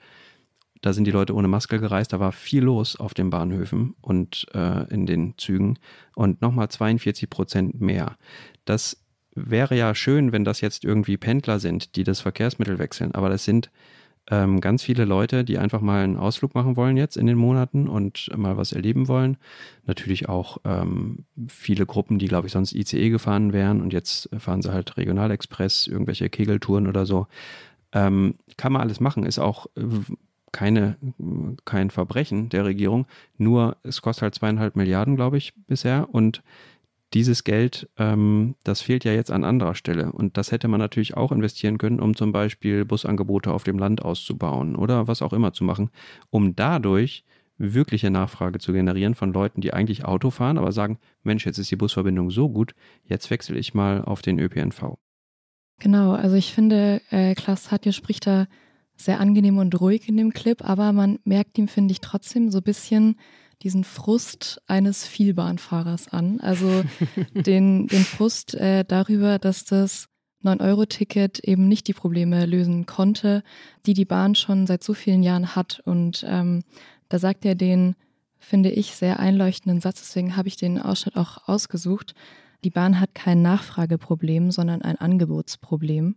da 0.82 0.92
sind 0.92 1.04
die 1.04 1.10
Leute 1.10 1.34
ohne 1.34 1.48
Maske 1.48 1.80
gereist, 1.80 2.12
da 2.12 2.20
war 2.20 2.32
viel 2.32 2.62
los 2.62 2.96
auf 2.96 3.14
den 3.14 3.30
Bahnhöfen 3.30 3.94
und 4.00 4.46
äh, 4.54 4.92
in 4.92 5.06
den 5.06 5.34
Zügen 5.38 5.78
und 6.14 6.42
nochmal 6.42 6.68
42 6.68 7.30
Prozent 7.30 7.80
mehr. 7.80 8.16
Das 8.64 9.02
wäre 9.34 9.76
ja 9.76 9.94
schön, 9.94 10.32
wenn 10.32 10.44
das 10.44 10.60
jetzt 10.60 10.84
irgendwie 10.84 11.16
Pendler 11.16 11.60
sind, 11.60 11.96
die 11.96 12.04
das 12.04 12.20
Verkehrsmittel 12.20 12.78
wechseln, 12.78 13.14
aber 13.14 13.28
das 13.28 13.44
sind 13.44 13.70
ähm, 14.30 14.60
ganz 14.60 14.82
viele 14.82 15.04
Leute, 15.04 15.44
die 15.44 15.58
einfach 15.58 15.80
mal 15.80 16.02
einen 16.02 16.16
Ausflug 16.16 16.54
machen 16.54 16.76
wollen 16.76 16.96
jetzt 16.96 17.16
in 17.16 17.26
den 17.26 17.36
Monaten 17.36 17.88
und 17.88 18.30
mal 18.36 18.56
was 18.56 18.72
erleben 18.72 19.08
wollen. 19.08 19.36
Natürlich 19.86 20.28
auch 20.28 20.58
ähm, 20.64 21.24
viele 21.48 21.86
Gruppen, 21.86 22.18
die, 22.18 22.26
glaube 22.26 22.46
ich, 22.46 22.52
sonst 22.52 22.74
ICE 22.74 23.10
gefahren 23.10 23.52
wären 23.52 23.80
und 23.82 23.92
jetzt 23.92 24.28
fahren 24.38 24.62
sie 24.62 24.72
halt 24.72 24.96
Regionalexpress, 24.96 25.86
irgendwelche 25.86 26.28
Kegeltouren 26.28 26.88
oder 26.88 27.06
so. 27.06 27.26
Ähm, 27.92 28.34
kann 28.56 28.72
man 28.72 28.82
alles 28.82 29.00
machen, 29.00 29.24
ist 29.24 29.38
auch 29.38 29.66
äh, 29.76 29.82
keine, 30.52 30.96
kein 31.64 31.90
Verbrechen 31.90 32.48
der 32.48 32.64
Regierung, 32.64 33.06
nur 33.36 33.76
es 33.82 34.00
kostet 34.00 34.22
halt 34.22 34.34
zweieinhalb 34.34 34.74
Milliarden, 34.74 35.14
glaube 35.14 35.36
ich, 35.36 35.52
bisher 35.66 36.08
und 36.10 36.42
dieses 37.14 37.44
Geld, 37.44 37.88
ähm, 37.96 38.56
das 38.64 38.80
fehlt 38.80 39.04
ja 39.04 39.12
jetzt 39.12 39.30
an 39.30 39.44
anderer 39.44 39.74
Stelle. 39.74 40.12
Und 40.12 40.36
das 40.36 40.52
hätte 40.52 40.68
man 40.68 40.80
natürlich 40.80 41.16
auch 41.16 41.32
investieren 41.32 41.78
können, 41.78 42.00
um 42.00 42.16
zum 42.16 42.32
Beispiel 42.32 42.84
Busangebote 42.84 43.52
auf 43.52 43.64
dem 43.64 43.78
Land 43.78 44.02
auszubauen 44.02 44.76
oder 44.76 45.06
was 45.06 45.22
auch 45.22 45.32
immer 45.32 45.52
zu 45.52 45.64
machen, 45.64 45.90
um 46.30 46.56
dadurch 46.56 47.24
wirkliche 47.58 48.10
Nachfrage 48.10 48.58
zu 48.58 48.72
generieren 48.72 49.14
von 49.14 49.32
Leuten, 49.32 49.60
die 49.60 49.72
eigentlich 49.72 50.04
Auto 50.04 50.30
fahren, 50.30 50.58
aber 50.58 50.72
sagen, 50.72 50.98
Mensch, 51.22 51.46
jetzt 51.46 51.58
ist 51.58 51.70
die 51.70 51.76
Busverbindung 51.76 52.30
so 52.30 52.50
gut, 52.50 52.74
jetzt 53.04 53.30
wechsle 53.30 53.58
ich 53.58 53.72
mal 53.72 54.02
auf 54.02 54.20
den 54.20 54.38
ÖPNV. 54.38 54.98
Genau, 55.78 56.12
also 56.12 56.36
ich 56.36 56.52
finde, 56.52 57.00
äh, 57.10 57.34
Klaas 57.34 57.70
Hatje 57.70 57.92
spricht 57.92 58.26
da 58.26 58.46
sehr 58.96 59.20
angenehm 59.20 59.58
und 59.58 59.78
ruhig 59.80 60.08
in 60.08 60.16
dem 60.16 60.32
Clip, 60.32 60.62
aber 60.62 60.92
man 60.92 61.18
merkt 61.24 61.58
ihm, 61.58 61.68
finde 61.68 61.92
ich, 61.92 62.00
trotzdem 62.00 62.50
so 62.50 62.58
ein 62.58 62.64
bisschen 62.64 63.16
diesen 63.62 63.84
Frust 63.84 64.60
eines 64.66 65.06
Vielbahnfahrers 65.06 66.08
an. 66.08 66.40
Also 66.40 66.84
den, 67.34 67.86
den 67.86 68.04
Frust 68.04 68.54
äh, 68.54 68.84
darüber, 68.84 69.38
dass 69.38 69.64
das 69.64 70.08
9-Euro-Ticket 70.44 71.40
eben 71.40 71.68
nicht 71.68 71.88
die 71.88 71.94
Probleme 71.94 72.46
lösen 72.46 72.86
konnte, 72.86 73.42
die 73.86 73.94
die 73.94 74.04
Bahn 74.04 74.34
schon 74.34 74.66
seit 74.66 74.82
so 74.82 74.94
vielen 74.94 75.22
Jahren 75.22 75.56
hat. 75.56 75.80
Und 75.84 76.24
ähm, 76.28 76.62
da 77.08 77.18
sagt 77.18 77.44
er 77.44 77.54
den, 77.54 77.96
finde 78.38 78.70
ich, 78.70 78.94
sehr 78.94 79.18
einleuchtenden 79.18 79.80
Satz, 79.80 80.00
deswegen 80.00 80.36
habe 80.36 80.48
ich 80.48 80.56
den 80.56 80.80
Ausschnitt 80.80 81.16
auch 81.16 81.48
ausgesucht. 81.48 82.14
Die 82.64 82.70
Bahn 82.70 83.00
hat 83.00 83.14
kein 83.14 83.42
Nachfrageproblem, 83.42 84.50
sondern 84.50 84.82
ein 84.82 84.96
Angebotsproblem. 84.96 86.16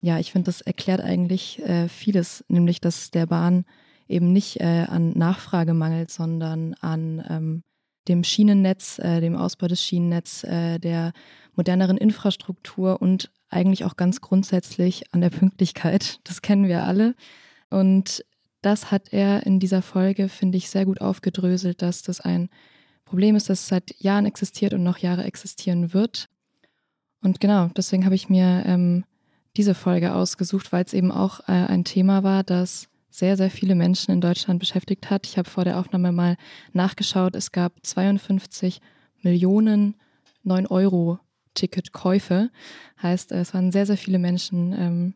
Ja, 0.00 0.18
ich 0.18 0.32
finde, 0.32 0.46
das 0.46 0.60
erklärt 0.60 1.00
eigentlich 1.00 1.60
äh, 1.62 1.88
vieles, 1.88 2.44
nämlich 2.48 2.80
dass 2.80 3.10
der 3.10 3.26
Bahn 3.26 3.64
eben 4.08 4.32
nicht 4.32 4.60
äh, 4.60 4.86
an 4.88 5.12
Nachfrage 5.12 5.74
mangelt, 5.74 6.10
sondern 6.10 6.74
an 6.74 7.24
ähm, 7.28 7.62
dem 8.08 8.24
Schienennetz, 8.24 8.98
äh, 8.98 9.20
dem 9.20 9.36
Ausbau 9.36 9.66
des 9.66 9.82
Schienennetzes, 9.82 10.44
äh, 10.44 10.78
der 10.78 11.12
moderneren 11.54 11.96
Infrastruktur 11.96 13.00
und 13.00 13.30
eigentlich 13.48 13.84
auch 13.84 13.96
ganz 13.96 14.20
grundsätzlich 14.20 15.12
an 15.12 15.20
der 15.20 15.30
Pünktlichkeit. 15.30 16.20
Das 16.24 16.42
kennen 16.42 16.68
wir 16.68 16.84
alle. 16.84 17.14
Und 17.70 18.24
das 18.62 18.90
hat 18.90 19.12
er 19.12 19.46
in 19.46 19.60
dieser 19.60 19.82
Folge, 19.82 20.28
finde 20.28 20.58
ich, 20.58 20.70
sehr 20.70 20.84
gut 20.84 21.00
aufgedröselt, 21.00 21.82
dass 21.82 22.02
das 22.02 22.20
ein 22.20 22.48
Problem 23.04 23.36
ist, 23.36 23.48
das 23.48 23.68
seit 23.68 23.94
Jahren 24.00 24.26
existiert 24.26 24.74
und 24.74 24.82
noch 24.82 24.98
Jahre 24.98 25.24
existieren 25.24 25.94
wird. 25.94 26.28
Und 27.22 27.40
genau, 27.40 27.70
deswegen 27.76 28.04
habe 28.04 28.14
ich 28.14 28.28
mir 28.28 28.64
ähm, 28.66 29.04
diese 29.56 29.74
Folge 29.74 30.14
ausgesucht, 30.14 30.72
weil 30.72 30.84
es 30.84 30.92
eben 30.92 31.12
auch 31.12 31.40
äh, 31.48 31.52
ein 31.52 31.84
Thema 31.84 32.22
war, 32.24 32.42
das 32.42 32.88
sehr, 33.16 33.36
sehr 33.38 33.50
viele 33.50 33.74
Menschen 33.74 34.12
in 34.12 34.20
Deutschland 34.20 34.60
beschäftigt 34.60 35.08
hat. 35.08 35.26
Ich 35.26 35.38
habe 35.38 35.48
vor 35.48 35.64
der 35.64 35.78
Aufnahme 35.78 36.12
mal 36.12 36.36
nachgeschaut. 36.74 37.34
Es 37.34 37.50
gab 37.50 37.72
52 37.82 38.82
Millionen 39.22 39.94
9-Euro-Ticketkäufe. 40.44 42.50
Heißt, 43.02 43.32
es 43.32 43.54
waren 43.54 43.72
sehr, 43.72 43.86
sehr 43.86 43.96
viele 43.96 44.18
Menschen, 44.18 44.74
ähm, 44.74 45.14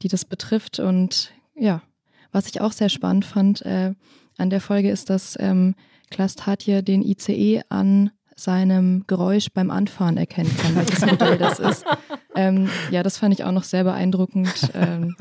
die 0.00 0.06
das 0.06 0.24
betrifft. 0.24 0.78
Und 0.78 1.32
ja, 1.56 1.82
was 2.30 2.46
ich 2.46 2.60
auch 2.60 2.70
sehr 2.70 2.88
spannend 2.88 3.24
fand 3.24 3.62
äh, 3.62 3.94
an 4.36 4.50
der 4.50 4.60
Folge 4.60 4.90
ist, 4.90 5.10
dass 5.10 5.36
ähm, 5.40 5.74
Klaas 6.10 6.36
Tatje 6.36 6.84
den 6.84 7.02
ICE 7.02 7.62
an 7.68 8.12
seinem 8.36 9.02
Geräusch 9.08 9.48
beim 9.52 9.72
Anfahren 9.72 10.18
erkennen 10.18 10.56
kann, 10.56 10.76
welches 10.76 11.04
Modell 11.04 11.36
das 11.36 11.58
ist. 11.58 11.84
Ähm, 12.34 12.68
ja, 12.92 13.02
das 13.02 13.18
fand 13.18 13.34
ich 13.34 13.42
auch 13.42 13.50
noch 13.50 13.64
sehr 13.64 13.82
beeindruckend. 13.82 14.70
Ähm, 14.72 15.16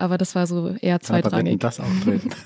aber 0.00 0.18
das 0.18 0.34
war 0.34 0.46
so 0.46 0.74
eher 0.80 1.00
zweitrangig. 1.00 1.60
das 1.60 1.80
auftreten. 1.80 2.30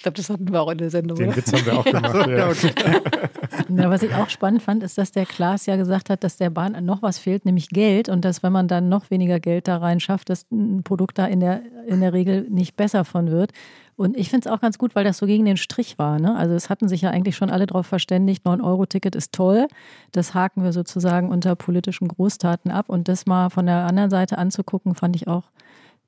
Ich 0.00 0.04
glaube, 0.04 0.16
das 0.16 0.30
hatten 0.30 0.50
wir 0.50 0.62
auch 0.62 0.70
in 0.70 0.78
der 0.78 0.88
Sendung. 0.88 1.18
Den 1.18 1.28
oder? 1.28 1.36
Witz 1.36 1.52
haben 1.52 1.66
wir 1.66 1.78
auch 1.78 1.84
gemacht. 1.84 2.26
ja. 2.26 3.82
Ja, 3.82 3.90
was 3.90 4.02
ich 4.02 4.14
auch 4.14 4.30
spannend 4.30 4.62
fand, 4.62 4.82
ist, 4.82 4.96
dass 4.96 5.12
der 5.12 5.26
Klaas 5.26 5.66
ja 5.66 5.76
gesagt 5.76 6.08
hat, 6.08 6.24
dass 6.24 6.38
der 6.38 6.48
Bahn 6.48 6.82
noch 6.86 7.02
was 7.02 7.18
fehlt, 7.18 7.44
nämlich 7.44 7.68
Geld. 7.68 8.08
Und 8.08 8.24
dass, 8.24 8.42
wenn 8.42 8.50
man 8.50 8.66
dann 8.66 8.88
noch 8.88 9.10
weniger 9.10 9.40
Geld 9.40 9.68
da 9.68 9.76
rein 9.76 10.00
schafft, 10.00 10.30
dass 10.30 10.46
ein 10.50 10.84
Produkt 10.84 11.18
da 11.18 11.26
in 11.26 11.40
der, 11.40 11.60
in 11.86 12.00
der 12.00 12.14
Regel 12.14 12.46
nicht 12.48 12.76
besser 12.76 13.04
von 13.04 13.30
wird. 13.30 13.52
Und 13.96 14.16
ich 14.16 14.30
finde 14.30 14.48
es 14.48 14.54
auch 14.54 14.62
ganz 14.62 14.78
gut, 14.78 14.94
weil 14.94 15.04
das 15.04 15.18
so 15.18 15.26
gegen 15.26 15.44
den 15.44 15.58
Strich 15.58 15.98
war. 15.98 16.18
Ne? 16.18 16.34
Also 16.34 16.54
es 16.54 16.70
hatten 16.70 16.88
sich 16.88 17.02
ja 17.02 17.10
eigentlich 17.10 17.36
schon 17.36 17.50
alle 17.50 17.66
darauf 17.66 17.86
verständigt, 17.86 18.46
9-Euro-Ticket 18.46 19.14
ist 19.14 19.34
toll. 19.34 19.68
Das 20.12 20.32
haken 20.32 20.64
wir 20.64 20.72
sozusagen 20.72 21.28
unter 21.28 21.56
politischen 21.56 22.08
Großtaten 22.08 22.70
ab. 22.70 22.88
Und 22.88 23.08
das 23.08 23.26
mal 23.26 23.50
von 23.50 23.66
der 23.66 23.84
anderen 23.84 24.08
Seite 24.08 24.38
anzugucken, 24.38 24.94
fand 24.94 25.14
ich 25.16 25.28
auch 25.28 25.50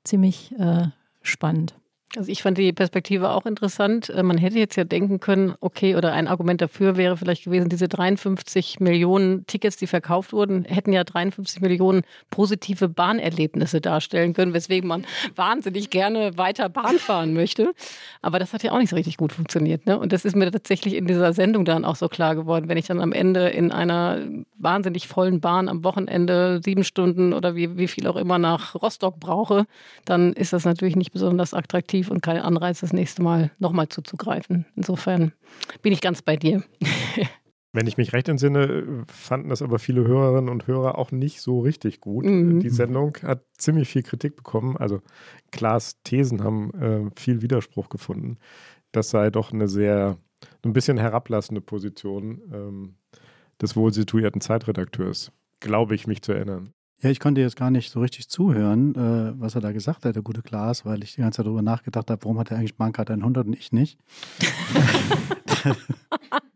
ziemlich 0.03 0.51
äh, 0.57 0.87
spannend. 1.21 1.75
Also 2.15 2.31
ich 2.31 2.43
fand 2.43 2.59
die 2.59 2.71
Perspektive 2.73 3.31
auch 3.31 3.45
interessant. 3.45 4.09
Äh, 4.09 4.21
Man 4.21 4.37
hätte 4.37 4.59
jetzt 4.59 4.75
ja 4.75 4.83
denken 4.83 5.19
können, 5.19 5.55
okay, 5.61 5.95
oder 5.95 6.13
ein 6.13 6.27
Argument 6.27 6.61
dafür 6.61 6.95
wäre 6.95 7.17
vielleicht 7.17 7.45
gewesen, 7.45 7.69
diese 7.69 7.87
53 7.87 8.79
Millionen 8.79 9.47
Tickets, 9.47 9.77
die 9.77 9.87
verkauft 9.87 10.31
wurden, 10.31 10.63
hätten 10.65 10.93
ja 10.93 11.03
53 11.03 11.61
Millionen 11.61 12.03
positive 12.29 12.87
Bahnerlebnisse 12.87 13.81
darstellen 13.81 14.33
können, 14.33 14.53
weswegen 14.53 14.87
man 14.87 15.05
wahnsinnig 15.35 15.89
gerne 15.89 16.37
weiter 16.37 16.69
Bahn 16.69 16.99
fahren 16.99 17.33
möchte. 17.33 17.73
Aber 18.21 18.37
das 18.37 18.53
hat 18.53 18.61
ja 18.61 18.71
auch 18.73 18.79
nicht 18.79 18.89
so 18.89 18.95
richtig 18.95 19.17
gut 19.17 19.33
funktioniert. 19.33 19.87
Ne? 19.87 19.97
Und 19.97 20.13
das 20.13 20.23
ist 20.23 20.35
mir 20.35 20.51
tatsächlich 20.51 20.93
in 20.93 21.07
dieser 21.07 21.33
Sendung 21.33 21.65
dann 21.65 21.83
auch 21.83 21.95
so 21.95 22.09
klar 22.09 22.35
geworden, 22.35 22.69
wenn 22.69 22.77
ich 22.77 22.85
dann 22.85 23.01
am 23.01 23.11
Ende 23.11 23.49
in 23.49 23.71
einer 23.71 24.19
wahnsinnig 24.57 25.07
vollen 25.07 25.39
Bahn 25.39 25.67
am 25.67 25.83
Wochenende 25.83 26.61
sieben 26.63 26.83
Stunden 26.83 27.33
oder 27.33 27.55
wie, 27.55 27.77
wie 27.77 27.87
viel 27.87 28.07
auch 28.07 28.15
immer 28.15 28.37
nach 28.37 28.75
Rostock 28.75 29.19
brauche, 29.19 29.65
dann 30.05 30.33
ist 30.33 30.53
das 30.53 30.65
natürlich 30.65 30.95
nicht 30.95 31.11
besonders 31.11 31.53
attraktiv 31.53 32.02
und 32.09 32.21
kein 32.21 32.37
Anreiz, 32.37 32.81
das 32.81 32.93
nächste 32.93 33.21
Mal 33.21 33.51
nochmal 33.59 33.89
zuzugreifen. 33.89 34.65
Insofern 34.75 35.33
bin 35.81 35.93
ich 35.93 36.01
ganz 36.01 36.21
bei 36.21 36.35
dir. 36.37 36.63
Wenn 37.75 37.87
ich 37.87 37.97
mich 37.97 38.13
recht 38.13 38.29
entsinne, 38.29 39.03
fanden 39.07 39.49
das 39.49 39.63
aber 39.63 39.79
viele 39.79 40.05
Hörerinnen 40.07 40.49
und 40.49 40.67
Hörer 40.67 40.99
auch 40.99 41.11
nicht 41.11 41.41
so 41.41 41.59
richtig 41.59 42.01
gut. 42.01 42.23
Mhm. 42.23 42.59
Die 42.59 42.69
Sendung 42.69 43.17
hat 43.23 43.43
ziemlich 43.57 43.89
viel 43.89 44.03
Kritik 44.03 44.35
bekommen. 44.35 44.77
Also 44.77 45.01
Klaas 45.51 45.99
Thesen 46.03 46.43
haben 46.43 46.71
äh, 46.75 47.09
viel 47.19 47.41
Widerspruch 47.41 47.89
gefunden. 47.89 48.37
Das 48.91 49.09
sei 49.09 49.31
doch 49.31 49.51
eine 49.51 49.67
sehr, 49.67 50.17
ein 50.63 50.73
bisschen 50.73 50.99
herablassende 50.99 51.61
Position 51.61 52.41
ähm, 52.53 52.95
des 53.59 53.75
wohl 53.75 53.91
situierten 53.91 54.39
Zeitredakteurs, 54.39 55.31
glaube 55.59 55.95
ich, 55.95 56.05
mich 56.05 56.21
zu 56.21 56.31
erinnern. 56.33 56.73
Ja, 57.03 57.09
ich 57.09 57.19
konnte 57.19 57.41
jetzt 57.41 57.57
gar 57.57 57.69
nicht 57.69 57.91
so 57.91 57.99
richtig 57.99 58.29
zuhören, 58.29 58.95
äh, 58.95 59.33
was 59.37 59.55
er 59.55 59.61
da 59.61 59.73
gesagt 59.73 60.05
hat, 60.05 60.15
der 60.15 60.23
gute 60.23 60.41
Klaas, 60.41 60.85
weil 60.85 61.03
ich 61.03 61.15
die 61.15 61.21
ganze 61.21 61.37
Zeit 61.37 61.45
darüber 61.45 61.61
nachgedacht 61.61 62.09
habe, 62.09 62.23
warum 62.23 62.39
hat 62.39 62.49
er 62.49 62.57
eigentlich 62.57 62.77
Bahncard 62.77 63.11
100 63.11 63.45
und 63.45 63.53
ich 63.57 63.73
nicht? 63.73 63.99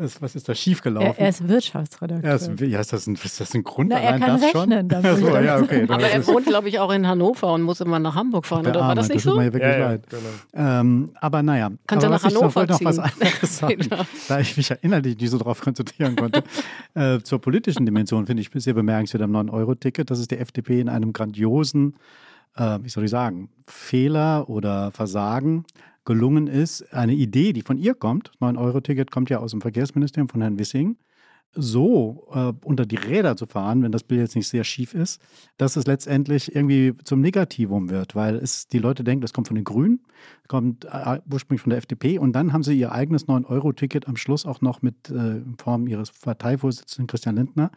das, 0.00 0.20
was 0.22 0.34
ist 0.34 0.48
da 0.48 0.54
schiefgelaufen? 0.54 1.08
Er, 1.12 1.18
er 1.18 1.28
ist 1.28 1.46
Wirtschaftsredakteur. 1.46 2.28
Ja, 2.30 2.36
ist, 2.36 2.60
ja, 2.60 2.80
ist, 2.80 2.92
das 2.92 3.06
ein, 3.06 3.14
ist 3.14 3.40
das 3.40 3.54
ein 3.54 3.62
Grund 3.62 3.90
Na, 3.90 3.98
er 4.00 4.08
allein 4.14 4.20
kann 4.20 4.40
das 4.40 4.54
rechnen, 4.54 4.90
schon? 4.90 5.04
Ach 5.04 5.16
so, 5.18 5.36
ja, 5.38 5.58
okay. 5.60 5.86
dann 5.86 5.90
Aber 5.96 6.06
ist 6.10 6.28
er 6.28 6.34
wohnt, 6.34 6.46
glaube 6.46 6.68
ich, 6.68 6.78
auch 6.78 6.90
in 6.92 7.06
Hannover 7.06 7.52
und 7.54 7.62
muss 7.62 7.80
immer 7.80 7.98
nach 7.98 8.14
Hamburg 8.14 8.46
fahren, 8.46 8.64
Der 8.64 8.72
oder 8.72 8.80
war 8.80 8.88
Arme, 8.90 8.96
das 8.96 9.08
nicht 9.08 9.16
das 9.16 9.22
tut 9.24 9.32
so? 9.34 9.38
mir 9.38 9.44
ja 9.46 9.52
wirklich 9.52 9.72
Ja, 9.72 9.78
ja, 9.78 9.86
leid. 9.90 10.02
genau. 10.10 10.70
Ähm, 10.80 11.10
aber 11.20 11.42
naja, 11.42 11.70
Kannst 11.86 12.04
aber 12.04 12.14
ja 12.14 12.18
nach 12.18 12.24
was 12.24 12.32
ich 12.32 12.34
noch- 12.34 12.40
Hannover 12.56 12.66
noch 12.66 12.84
was 12.84 12.96
ziehen. 12.96 13.04
anderes 13.20 13.58
sagen, 13.58 13.76
Genau. 13.78 14.02
da 14.28 14.40
ich 14.40 14.56
mich 14.56 14.68
ja 14.68 14.76
innerlich 14.82 15.18
nicht 15.18 15.30
so 15.30 15.38
drauf 15.38 15.60
konzentrieren 15.60 16.16
konnte. 16.16 16.42
äh, 16.94 17.20
zur 17.20 17.40
politischen 17.40 17.86
Dimension 17.86 18.26
finde 18.26 18.42
ich 18.42 18.50
sehr 18.54 18.74
bemerkenswert 18.74 19.22
am 19.22 19.36
9-Euro-Ticket, 19.36 20.10
dass 20.10 20.18
es 20.18 20.28
der 20.28 20.40
FDP 20.40 20.80
in 20.80 20.88
einem 20.88 21.12
grandiosen, 21.12 21.94
äh, 22.56 22.78
wie 22.82 22.88
soll 22.88 23.04
ich 23.04 23.10
sagen, 23.10 23.48
Fehler 23.66 24.48
oder 24.48 24.90
Versagen 24.92 25.64
gelungen 26.04 26.46
ist, 26.46 26.92
eine 26.92 27.14
Idee, 27.14 27.52
die 27.52 27.62
von 27.62 27.78
ihr 27.78 27.94
kommt, 27.94 28.32
9-Euro-Ticket 28.40 29.10
kommt 29.10 29.30
ja 29.30 29.38
aus 29.38 29.50
dem 29.52 29.60
Verkehrsministerium 29.60 30.28
von 30.28 30.40
Herrn 30.40 30.58
Wissing, 30.58 30.96
so 31.52 32.28
äh, 32.32 32.52
unter 32.64 32.86
die 32.86 32.96
Räder 32.96 33.36
zu 33.36 33.46
fahren, 33.46 33.82
wenn 33.82 33.90
das 33.90 34.04
Bild 34.04 34.20
jetzt 34.20 34.36
nicht 34.36 34.46
sehr 34.46 34.62
schief 34.62 34.94
ist, 34.94 35.20
dass 35.56 35.76
es 35.76 35.86
letztendlich 35.86 36.54
irgendwie 36.54 36.94
zum 37.04 37.20
Negativum 37.20 37.90
wird, 37.90 38.14
weil 38.14 38.36
es 38.36 38.68
die 38.68 38.78
Leute 38.78 39.02
denken, 39.02 39.22
das 39.22 39.32
kommt 39.32 39.48
von 39.48 39.56
den 39.56 39.64
Grünen, 39.64 40.00
kommt 40.46 40.84
äh, 40.84 41.20
ursprünglich 41.30 41.62
von 41.62 41.70
der 41.70 41.78
FDP 41.78 42.18
und 42.18 42.32
dann 42.32 42.52
haben 42.52 42.62
sie 42.62 42.78
ihr 42.78 42.92
eigenes 42.92 43.26
9-Euro-Ticket 43.26 44.06
am 44.06 44.16
Schluss 44.16 44.46
auch 44.46 44.60
noch 44.60 44.82
mit 44.82 45.10
äh, 45.10 45.38
in 45.38 45.56
Form 45.58 45.88
ihres 45.88 46.12
Parteivorsitzenden 46.12 47.08
Christian 47.08 47.36
Lindner 47.36 47.72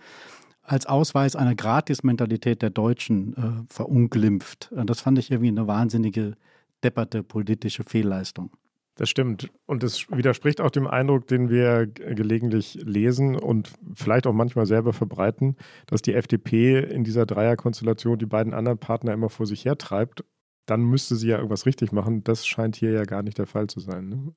als 0.64 0.86
Ausweis 0.86 1.36
einer 1.36 1.56
Gratis-Mentalität 1.56 2.62
der 2.62 2.70
Deutschen 2.70 3.36
äh, 3.36 3.74
verunglimpft. 3.74 4.72
Und 4.72 4.90
das 4.90 5.02
fand 5.02 5.20
ich 5.20 5.30
irgendwie 5.30 5.50
eine 5.50 5.68
wahnsinnige, 5.68 6.36
depperte 6.84 7.24
politische 7.24 7.84
Fehlleistung. 7.84 8.52
Das 8.96 9.10
stimmt. 9.10 9.50
Und 9.66 9.84
es 9.84 10.10
widerspricht 10.12 10.62
auch 10.62 10.70
dem 10.70 10.86
Eindruck, 10.86 11.28
den 11.28 11.50
wir 11.50 11.88
gelegentlich 11.88 12.76
lesen 12.84 13.36
und 13.36 13.72
vielleicht 13.96 14.28
auch 14.28 14.34
manchmal 14.34 14.68
selber 14.68 14.94
verbreiten, 14.94 15.56
dass 15.88 16.04
die 16.04 16.14
FDP 16.14 16.80
in 16.80 17.04
dieser 17.04 17.26
Dreierkonstellation 17.26 18.20
die 18.20 18.28
beiden 18.28 18.54
anderen 18.54 18.78
Partner 18.78 19.14
immer 19.14 19.30
vor 19.30 19.48
sich 19.48 19.66
hertreibt. 19.66 20.24
Dann 20.68 20.82
müsste 20.82 21.16
sie 21.16 21.30
ja 21.30 21.38
irgendwas 21.38 21.66
richtig 21.66 21.92
machen. 21.92 22.24
Das 22.24 22.46
scheint 22.46 22.76
hier 22.76 22.92
ja 22.92 23.04
gar 23.04 23.24
nicht 23.24 23.40
der 23.40 23.48
Fall 23.48 23.68
zu 23.68 23.80
sein. 23.80 24.10
Ne? 24.10 24.36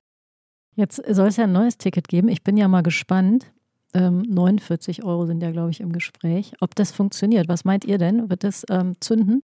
Jetzt 0.75 1.03
soll 1.07 1.29
es 1.29 1.37
ja 1.37 1.45
ein 1.45 1.53
neues 1.53 1.77
Ticket 1.77 2.09
geben. 2.09 2.29
Ich 2.29 2.43
bin 2.43 2.57
ja 2.57 2.67
mal 2.67 2.83
gespannt. 2.83 3.53
Ähm, 3.95 4.23
49 4.23 5.05
Euro 5.05 5.27
sind 5.27 5.43
ja, 5.43 5.51
glaube 5.51 5.71
ich, 5.71 5.81
im 5.81 5.93
Gespräch. 5.93 6.55
Ob 6.61 6.75
das 6.75 6.93
funktioniert. 6.93 7.49
Was 7.49 7.65
meint 7.65 7.85
ihr 7.85 7.99
denn? 7.99 8.31
Wird 8.31 8.43
das 8.43 8.65
ähm, 8.71 8.95
zünden? 9.01 9.43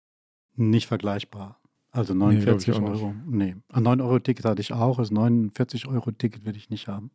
Nicht 0.54 0.86
vergleichbar. 0.86 1.60
Also 1.90 2.14
Nee, 2.14 2.36
glaub 2.36 2.58
49 2.60 2.68
ich 2.68 2.74
auch 2.74 2.82
Euro. 2.82 3.14
Nee. 3.26 3.56
Ein 3.72 3.84
9-Euro-Ticket 3.84 4.44
hatte 4.44 4.60
ich 4.60 4.72
auch. 4.72 4.98
Das 4.98 5.10
49-Euro-Ticket 5.10 6.44
will 6.44 6.56
ich 6.56 6.70
nicht 6.70 6.88
haben. 6.88 7.10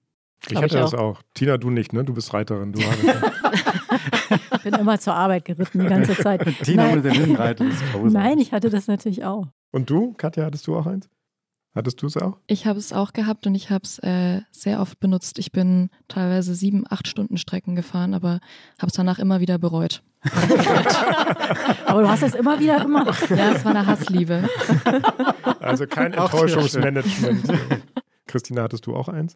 Ich 0.49 0.59
ich 0.59 0.71
das 0.71 0.93
auch. 0.93 1.21
Tina, 1.34 1.57
du 1.57 1.69
nicht, 1.69 1.93
ne? 1.93 2.03
Du 2.03 2.13
bist 2.13 2.34
Reiterin. 2.34 2.74
Du 2.74 2.80
Ich 4.55 4.63
bin 4.63 4.74
immer 4.76 4.99
zur 4.99 5.13
Arbeit 5.13 5.45
geritten 5.45 5.80
die 5.80 5.88
ganze 5.88 6.15
Zeit. 6.15 6.45
Tina 6.63 6.84
Nein. 6.84 6.93
ohne 6.93 7.01
den 7.01 7.21
Windenreiter 7.21 7.65
ist 7.65 7.82
großartig. 7.91 8.13
Nein, 8.13 8.39
ich 8.39 8.51
hatte 8.51 8.69
das 8.69 8.88
natürlich 8.88 9.24
auch. 9.24 9.47
Und 9.71 9.89
du, 9.89 10.13
Katja, 10.13 10.45
hattest 10.45 10.67
du 10.67 10.76
auch 10.78 10.86
eins? 10.86 11.09
Hattest 11.76 12.01
du 12.01 12.07
es 12.07 12.17
auch? 12.17 12.38
Ich 12.45 12.67
habe 12.67 12.78
es 12.78 12.93
auch 12.93 13.13
gehabt 13.13 13.47
und 13.47 13.55
ich 13.55 13.71
habe 13.71 13.84
es 13.84 13.97
äh, 13.99 14.41
sehr 14.51 14.80
oft 14.80 14.99
benutzt. 14.99 15.39
Ich 15.39 15.51
bin 15.51 15.89
teilweise 16.07 16.53
sieben, 16.53 16.84
acht 16.88 17.07
Stunden 17.07 17.38
Strecken 17.38 17.76
gefahren, 17.76 18.13
aber 18.13 18.39
habe 18.78 18.88
es 18.88 18.93
danach 18.93 19.17
immer 19.17 19.39
wieder 19.39 19.57
bereut. 19.57 20.03
Aber 21.86 22.01
du 22.01 22.09
hast 22.09 22.24
es 22.24 22.34
immer 22.34 22.57
wieder 22.57 22.80
gemacht. 22.80 23.30
Ja, 23.30 23.51
es 23.51 23.65
war 23.65 23.76
eine 23.76 23.86
Hassliebe. 23.86 24.47
Also 25.59 25.88
kein 25.88 26.13
Enttäuschungsmanagement. 26.13 27.47
Christina, 28.28 28.63
hattest 28.63 28.86
du 28.86 28.95
auch 28.95 29.07
eins? 29.07 29.36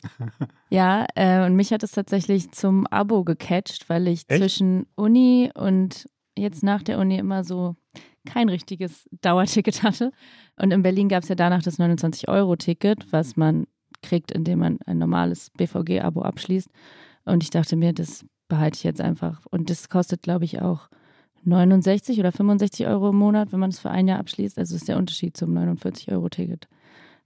Ja, 0.70 1.06
äh, 1.16 1.46
und 1.46 1.56
mich 1.56 1.72
hat 1.72 1.84
es 1.84 1.92
tatsächlich 1.92 2.52
zum 2.52 2.86
Abo 2.88 3.24
gecatcht, 3.24 3.90
weil 3.90 4.08
ich 4.08 4.24
Echt? 4.28 4.42
zwischen 4.42 4.88
Uni 4.96 5.52
und 5.56 6.10
jetzt 6.38 6.64
nach 6.64 6.84
der 6.84 7.00
Uni 7.00 7.18
immer 7.18 7.46
so 7.46 7.76
kein 8.28 8.50
richtiges 8.50 9.10
Dauerticket 9.22 9.84
hatte. 9.84 10.12
Und 10.58 10.72
in 10.72 10.84
Berlin 10.84 11.10
gab 11.10 11.24
es 11.24 11.30
ja 11.30 11.36
danach 11.36 11.64
das 11.64 11.80
29-Euro-Ticket, 11.80 13.12
was 13.12 13.36
man 13.36 13.66
kriegt, 14.04 14.32
indem 14.32 14.60
man 14.60 14.80
ein 14.86 14.98
normales 14.98 15.50
BVG-Abo 15.58 16.22
abschließt. 16.22 16.70
Und 17.26 17.44
ich 17.44 17.50
dachte 17.50 17.76
mir, 17.76 17.94
das 17.94 18.26
behalte 18.48 18.78
ich 18.78 18.84
jetzt 18.84 19.02
einfach. 19.02 19.42
Und 19.50 19.70
das 19.70 19.90
kostet, 19.90 20.22
glaube 20.22 20.46
ich, 20.46 20.62
auch 20.62 20.90
69 21.44 22.20
oder 22.20 22.32
65 22.32 22.88
Euro 22.88 23.10
im 23.10 23.18
Monat, 23.18 23.52
wenn 23.52 23.60
man 23.60 23.70
es 23.70 23.80
für 23.80 23.90
ein 23.90 24.08
Jahr 24.08 24.20
abschließt. 24.20 24.58
Also 24.58 24.76
ist 24.76 24.88
der 24.88 24.98
Unterschied 24.98 25.36
zum 25.38 25.58
49-Euro-Ticket 25.58 26.68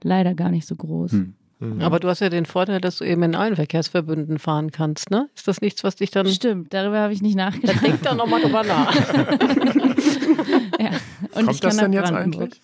leider 0.04 0.34
gar 0.34 0.50
nicht 0.50 0.68
so 0.68 0.76
groß. 0.76 1.12
Hm. 1.12 1.36
Aber 1.80 2.00
du 2.00 2.08
hast 2.08 2.22
ja 2.22 2.30
den 2.30 2.48
Vorteil, 2.48 2.82
dass 2.82 2.98
du 2.98 3.04
eben 3.06 3.22
in 3.22 3.36
allen 3.36 3.56
Verkehrsverbünden 3.56 4.40
fahren 4.40 4.72
kannst, 4.72 5.12
ne? 5.12 5.30
Ist 5.36 5.48
das 5.48 5.62
nichts, 5.62 5.84
was 5.84 5.96
dich 5.96 6.10
dann. 6.10 6.26
Stimmt, 6.28 6.74
darüber 6.74 7.00
habe 7.02 7.14
ich 7.14 7.22
nicht 7.22 7.38
Da 7.38 7.52
nachgedacht. 7.52 7.86
denk 7.86 8.02
doch 8.02 8.16
nochmal 8.16 8.42
drüber 8.42 8.64
nach. 8.64 8.92
ja. 10.80 10.90
Und 11.22 11.32
Kommt 11.34 11.52
ich 11.52 11.60
das 11.60 11.78
kann 11.78 11.92
denn 11.92 11.94
jetzt 11.94 12.12
eigentlich? 12.12 12.62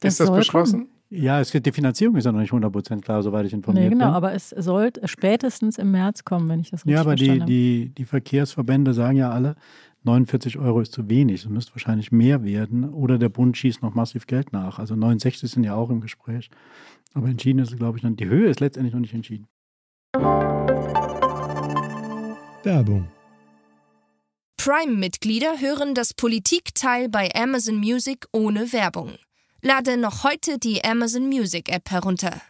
Das 0.00 0.14
ist 0.14 0.20
das 0.20 0.30
beschlossen? 0.30 0.80
kommen. 0.80 0.98
Ja, 1.10 1.40
es, 1.40 1.50
die 1.50 1.72
Finanzierung 1.72 2.16
ist 2.16 2.26
ja 2.26 2.32
noch 2.32 2.40
nicht 2.40 2.52
100% 2.52 3.00
klar, 3.00 3.22
soweit 3.22 3.46
ich 3.46 3.54
informiert 3.54 3.84
nee, 3.84 3.90
genau, 3.90 4.06
bin. 4.06 4.14
aber 4.14 4.34
es 4.34 4.50
sollte 4.50 5.08
spätestens 5.08 5.78
im 5.78 5.90
März 5.90 6.24
kommen, 6.24 6.50
wenn 6.50 6.60
ich 6.60 6.70
das 6.70 6.80
richtig 6.80 6.94
Ja, 6.94 7.00
aber 7.00 7.14
die, 7.14 7.24
verstanden 7.24 7.42
habe. 7.42 7.50
die, 7.50 7.92
die 7.96 8.04
Verkehrsverbände 8.04 8.92
sagen 8.92 9.16
ja 9.16 9.30
alle, 9.30 9.56
49 10.04 10.58
Euro 10.58 10.80
ist 10.80 10.92
zu 10.92 11.08
wenig, 11.08 11.44
es 11.44 11.48
müsste 11.48 11.74
wahrscheinlich 11.74 12.12
mehr 12.12 12.44
werden. 12.44 12.84
Oder 12.90 13.18
der 13.18 13.30
Bund 13.30 13.56
schießt 13.56 13.82
noch 13.82 13.94
massiv 13.94 14.26
Geld 14.26 14.52
nach. 14.52 14.78
Also 14.78 14.96
69 14.96 15.50
sind 15.50 15.64
ja 15.64 15.74
auch 15.74 15.90
im 15.90 16.00
Gespräch. 16.00 16.50
Aber 17.14 17.28
entschieden 17.28 17.58
ist, 17.60 17.76
glaube 17.76 17.98
ich, 17.98 18.02
dann, 18.02 18.16
die 18.16 18.26
Höhe 18.26 18.48
ist 18.48 18.60
letztendlich 18.60 18.94
noch 18.94 19.00
nicht 19.00 19.14
entschieden. 19.14 19.46
Werbung. 22.62 23.08
Prime-Mitglieder 24.58 25.60
hören 25.60 25.94
das 25.94 26.12
Politikteil 26.12 27.08
bei 27.08 27.30
Amazon 27.34 27.76
Music 27.76 28.26
ohne 28.32 28.72
Werbung. 28.72 29.12
Lade 29.62 29.96
noch 29.96 30.24
heute 30.24 30.58
die 30.58 30.82
Amazon 30.84 31.28
Music 31.28 31.68
App 31.72 31.88
herunter. 31.90 32.40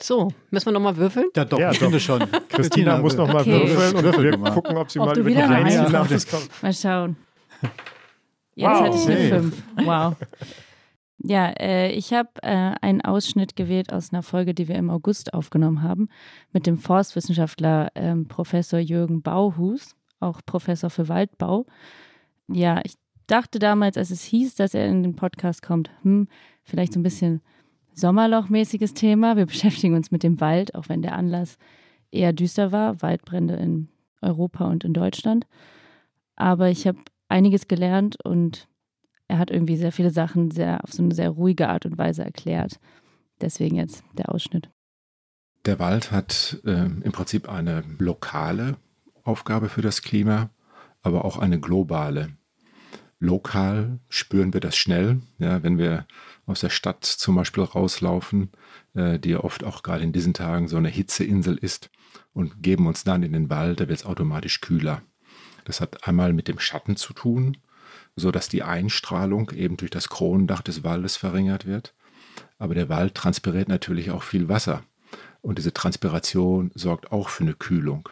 So, 0.00 0.32
müssen 0.50 0.66
wir 0.66 0.72
nochmal 0.72 0.96
würfeln? 0.96 1.26
Ja, 1.36 1.44
doch, 1.44 1.58
Ja, 1.58 1.70
ich 1.70 1.78
doch. 1.78 1.86
finde 1.86 2.00
schon. 2.00 2.20
Christina 2.48 2.98
muss 2.98 3.16
noch 3.16 3.26
mal 3.28 3.42
Okay. 3.42 3.68
würfeln 3.68 3.96
und 4.06 4.22
wir 4.22 4.38
mal. 4.38 4.50
gucken, 4.52 4.76
ob 4.76 4.90
sie 4.90 4.98
Ob 5.00 5.06
mal 5.06 5.18
über 5.18 5.28
die 5.30 5.36
wieder 5.36 5.44
eine 5.48 5.56
Eins 5.64 5.74
hinauskommt. 5.74 6.62
Mal 6.62 6.72
schauen. 6.72 7.16
Jetzt 8.54 8.68
Wow. 8.70 8.80
hatte 8.80 8.96
ich 8.96 9.06
eine 9.06 9.14
Hey. 9.16 9.28
5. 9.30 9.62
Wow. 9.84 10.14
Ja, 11.24 11.50
äh, 11.50 11.92
ich 11.92 12.12
habe 12.12 12.30
äh, 12.42 12.74
einen 12.80 13.00
Ausschnitt 13.00 13.54
gewählt 13.54 13.92
aus 13.92 14.12
einer 14.12 14.22
Folge, 14.22 14.54
die 14.54 14.66
wir 14.66 14.74
im 14.74 14.90
August 14.90 15.34
aufgenommen 15.34 15.82
haben, 15.82 16.08
mit 16.52 16.66
dem 16.66 16.78
Forstwissenschaftler 16.78 17.90
ähm, 17.94 18.26
Professor 18.26 18.80
Jürgen 18.80 19.22
Bauhus, 19.22 19.94
auch 20.18 20.40
Professor 20.44 20.90
für 20.90 21.08
Waldbau. 21.08 21.66
Ja, 22.48 22.80
ich 22.84 22.94
dachte 23.28 23.60
damals, 23.60 23.96
als 23.96 24.10
es 24.10 24.24
hieß, 24.24 24.56
dass 24.56 24.74
er 24.74 24.88
in 24.88 25.04
den 25.04 25.14
Podcast 25.14 25.62
kommt, 25.62 25.90
hm, 26.02 26.26
vielleicht 26.64 26.92
so 26.92 27.00
ein 27.00 27.04
bisschen 27.04 27.40
Sommerlochmäßiges 27.94 28.94
Thema. 28.94 29.36
Wir 29.36 29.46
beschäftigen 29.46 29.94
uns 29.94 30.10
mit 30.10 30.22
dem 30.22 30.40
Wald, 30.40 30.74
auch 30.74 30.88
wenn 30.88 31.02
der 31.02 31.16
Anlass 31.16 31.58
eher 32.10 32.32
düster 32.32 32.72
war, 32.72 33.00
Waldbrände 33.02 33.54
in 33.54 33.88
Europa 34.20 34.66
und 34.66 34.84
in 34.84 34.92
Deutschland. 34.92 35.46
Aber 36.36 36.68
ich 36.68 36.86
habe 36.86 36.98
einiges 37.28 37.68
gelernt 37.68 38.16
und 38.24 38.68
er 39.28 39.38
hat 39.38 39.50
irgendwie 39.50 39.76
sehr 39.76 39.92
viele 39.92 40.10
Sachen 40.10 40.50
sehr 40.50 40.82
auf 40.84 40.92
so 40.92 41.02
eine 41.02 41.14
sehr 41.14 41.30
ruhige 41.30 41.68
Art 41.68 41.86
und 41.86 41.98
Weise 41.98 42.24
erklärt. 42.24 42.78
Deswegen 43.40 43.76
jetzt 43.76 44.04
der 44.16 44.32
Ausschnitt. 44.32 44.70
Der 45.64 45.78
Wald 45.78 46.10
hat 46.10 46.60
ähm, 46.64 47.02
im 47.04 47.12
Prinzip 47.12 47.48
eine 47.48 47.84
lokale 47.98 48.76
Aufgabe 49.22 49.68
für 49.68 49.82
das 49.82 50.02
Klima, 50.02 50.50
aber 51.02 51.24
auch 51.24 51.38
eine 51.38 51.60
globale. 51.60 52.36
Lokal 53.20 54.00
spüren 54.08 54.52
wir 54.52 54.60
das 54.60 54.76
schnell, 54.76 55.20
ja, 55.38 55.62
wenn 55.62 55.78
wir 55.78 56.06
aus 56.44 56.60
der 56.60 56.70
Stadt 56.70 57.04
zum 57.04 57.36
Beispiel 57.36 57.62
rauslaufen, 57.62 58.50
äh, 58.94 59.20
die 59.20 59.30
ja 59.30 59.40
oft 59.44 59.62
auch 59.62 59.84
gerade 59.84 60.02
in 60.02 60.12
diesen 60.12 60.34
Tagen 60.34 60.66
so 60.66 60.76
eine 60.76 60.88
Hitzeinsel 60.88 61.56
ist 61.56 61.90
und 62.32 62.64
geben 62.64 62.88
uns 62.88 63.04
dann 63.04 63.22
in 63.22 63.32
den 63.32 63.48
Wald, 63.48 63.78
da 63.78 63.88
wird 63.88 64.00
es 64.00 64.06
automatisch 64.06 64.60
kühler. 64.60 65.02
Das 65.64 65.80
hat 65.80 66.08
einmal 66.08 66.32
mit 66.32 66.48
dem 66.48 66.58
Schatten 66.58 66.96
zu 66.96 67.12
tun, 67.12 67.58
so 68.16 68.30
dass 68.30 68.48
die 68.48 68.62
Einstrahlung 68.62 69.50
eben 69.50 69.76
durch 69.76 69.90
das 69.90 70.08
Kronendach 70.08 70.62
des 70.62 70.84
Waldes 70.84 71.16
verringert 71.16 71.66
wird. 71.66 71.94
Aber 72.58 72.74
der 72.74 72.88
Wald 72.88 73.14
transpiriert 73.14 73.68
natürlich 73.68 74.10
auch 74.10 74.22
viel 74.22 74.48
Wasser. 74.48 74.82
Und 75.40 75.58
diese 75.58 75.72
Transpiration 75.72 76.70
sorgt 76.74 77.10
auch 77.10 77.28
für 77.28 77.44
eine 77.44 77.54
Kühlung. 77.54 78.08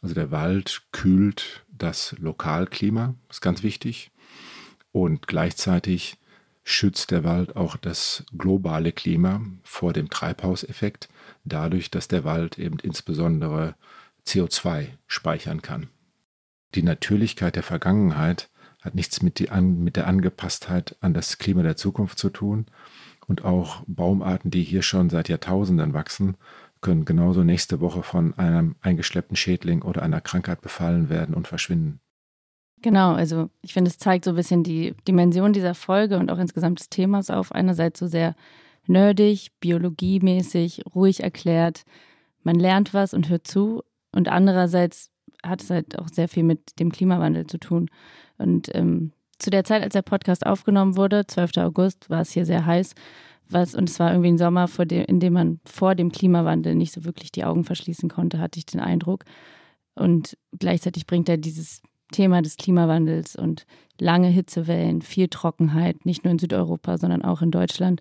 Also 0.00 0.14
der 0.14 0.30
Wald 0.30 0.82
kühlt 0.90 1.64
das 1.70 2.16
Lokalklima, 2.18 3.14
ist 3.30 3.42
ganz 3.42 3.62
wichtig. 3.62 4.10
Und 4.90 5.26
gleichzeitig 5.28 6.18
schützt 6.64 7.10
der 7.10 7.24
Wald 7.24 7.56
auch 7.56 7.76
das 7.76 8.24
globale 8.36 8.92
Klima 8.92 9.42
vor 9.64 9.92
dem 9.92 10.10
Treibhauseffekt, 10.10 11.08
dadurch, 11.44 11.90
dass 11.90 12.08
der 12.08 12.24
Wald 12.24 12.58
eben 12.58 12.78
insbesondere 12.78 13.74
CO2 14.26 14.88
speichern 15.06 15.62
kann. 15.62 15.88
Die 16.74 16.82
Natürlichkeit 16.82 17.56
der 17.56 17.62
Vergangenheit 17.62 18.48
hat 18.82 18.94
nichts 18.94 19.22
mit, 19.22 19.38
die 19.38 19.50
an, 19.50 19.82
mit 19.82 19.96
der 19.96 20.06
Angepasstheit 20.06 20.96
an 21.00 21.14
das 21.14 21.38
Klima 21.38 21.62
der 21.62 21.76
Zukunft 21.76 22.18
zu 22.18 22.30
tun. 22.30 22.66
Und 23.26 23.44
auch 23.44 23.82
Baumarten, 23.86 24.50
die 24.50 24.62
hier 24.62 24.82
schon 24.82 25.08
seit 25.08 25.28
Jahrtausenden 25.28 25.94
wachsen, 25.94 26.36
können 26.80 27.04
genauso 27.04 27.44
nächste 27.44 27.80
Woche 27.80 28.02
von 28.02 28.36
einem 28.36 28.74
eingeschleppten 28.80 29.36
Schädling 29.36 29.82
oder 29.82 30.02
einer 30.02 30.20
Krankheit 30.20 30.60
befallen 30.60 31.08
werden 31.08 31.34
und 31.34 31.48
verschwinden. 31.48 32.00
Genau, 32.82 33.12
also 33.12 33.48
ich 33.62 33.72
finde, 33.72 33.90
es 33.90 33.98
zeigt 33.98 34.24
so 34.24 34.30
ein 34.32 34.36
bisschen 34.36 34.64
die 34.64 34.94
Dimension 35.06 35.52
dieser 35.52 35.74
Folge 35.74 36.18
und 36.18 36.30
auch 36.32 36.38
insgesamt 36.38 36.80
des 36.80 36.90
Themas 36.90 37.30
auf. 37.30 37.52
Einerseits 37.52 38.00
so 38.00 38.08
sehr 38.08 38.34
nerdig, 38.88 39.52
biologiemäßig, 39.60 40.82
ruhig 40.92 41.22
erklärt. 41.22 41.84
Man 42.42 42.56
lernt 42.56 42.92
was 42.92 43.14
und 43.14 43.28
hört 43.28 43.46
zu. 43.46 43.84
Und 44.10 44.28
andererseits 44.28 45.10
hat 45.44 45.62
es 45.62 45.70
halt 45.70 45.96
auch 45.98 46.08
sehr 46.08 46.28
viel 46.28 46.42
mit 46.42 46.80
dem 46.80 46.90
Klimawandel 46.90 47.46
zu 47.46 47.58
tun. 47.58 47.88
Und 48.42 48.74
ähm, 48.74 49.12
zu 49.38 49.50
der 49.50 49.64
Zeit, 49.64 49.82
als 49.82 49.92
der 49.94 50.02
Podcast 50.02 50.46
aufgenommen 50.46 50.96
wurde, 50.96 51.26
12. 51.26 51.58
August, 51.58 52.10
war 52.10 52.20
es 52.20 52.32
hier 52.32 52.46
sehr 52.46 52.66
heiß. 52.66 52.94
Was, 53.48 53.74
und 53.74 53.88
es 53.88 53.98
war 53.98 54.10
irgendwie 54.10 54.30
ein 54.30 54.38
Sommer, 54.38 54.66
dem, 54.66 55.04
in 55.04 55.20
dem 55.20 55.32
man 55.32 55.60
vor 55.64 55.94
dem 55.94 56.12
Klimawandel 56.12 56.74
nicht 56.74 56.92
so 56.92 57.04
wirklich 57.04 57.32
die 57.32 57.44
Augen 57.44 57.64
verschließen 57.64 58.08
konnte, 58.08 58.38
hatte 58.38 58.58
ich 58.58 58.66
den 58.66 58.80
Eindruck. 58.80 59.24
Und 59.94 60.38
gleichzeitig 60.58 61.06
bringt 61.06 61.28
er 61.28 61.36
dieses 61.36 61.82
Thema 62.12 62.40
des 62.40 62.56
Klimawandels 62.56 63.36
und 63.36 63.66
lange 63.98 64.28
Hitzewellen, 64.28 65.02
viel 65.02 65.28
Trockenheit, 65.28 66.06
nicht 66.06 66.24
nur 66.24 66.32
in 66.32 66.38
Südeuropa, 66.38 66.98
sondern 66.98 67.22
auch 67.22 67.42
in 67.42 67.50
Deutschland, 67.50 68.00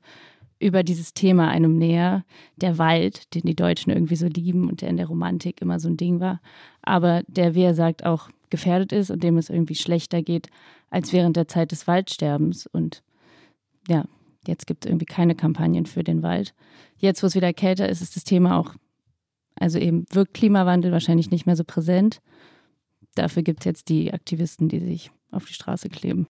über 0.59 0.83
dieses 0.83 1.13
Thema 1.13 1.49
einem 1.49 1.77
näher. 1.77 2.23
Der 2.55 2.77
Wald, 2.77 3.33
den 3.33 3.43
die 3.45 3.55
Deutschen 3.55 3.91
irgendwie 3.91 4.15
so 4.15 4.27
lieben 4.27 4.69
und 4.69 4.81
der 4.81 4.89
in 4.89 4.97
der 4.97 5.07
Romantik 5.07 5.61
immer 5.61 5.79
so 5.79 5.89
ein 5.89 5.97
Ding 5.97 6.19
war, 6.19 6.39
aber 6.81 7.23
der, 7.27 7.55
wie 7.55 7.63
er 7.63 7.73
sagt, 7.73 8.05
auch 8.05 8.29
gefährdet 8.51 8.91
ist 8.91 9.09
und 9.09 9.23
dem 9.23 9.37
es 9.37 9.49
irgendwie 9.49 9.75
schlechter 9.75 10.21
geht 10.21 10.49
als 10.89 11.11
während 11.13 11.35
der 11.35 11.47
Zeit 11.47 11.71
des 11.71 11.87
Waldsterbens. 11.87 12.67
Und 12.67 13.01
ja, 13.87 14.05
jetzt 14.45 14.67
gibt 14.67 14.85
es 14.85 14.89
irgendwie 14.89 15.05
keine 15.05 15.33
Kampagnen 15.33 15.87
für 15.87 16.03
den 16.03 16.21
Wald. 16.21 16.53
Jetzt, 16.97 17.23
wo 17.23 17.27
es 17.27 17.35
wieder 17.35 17.53
kälter 17.53 17.89
ist, 17.89 18.01
ist 18.01 18.15
das 18.15 18.23
Thema 18.23 18.57
auch, 18.57 18.75
also 19.55 19.79
eben 19.79 20.05
wirkt 20.11 20.35
Klimawandel 20.35 20.91
wahrscheinlich 20.91 21.31
nicht 21.31 21.45
mehr 21.45 21.55
so 21.55 21.63
präsent. 21.63 22.21
Dafür 23.15 23.43
gibt 23.43 23.61
es 23.61 23.65
jetzt 23.65 23.89
die 23.89 24.13
Aktivisten, 24.13 24.69
die 24.69 24.79
sich 24.79 25.11
auf 25.31 25.45
die 25.45 25.53
Straße 25.53 25.89
kleben. 25.89 26.27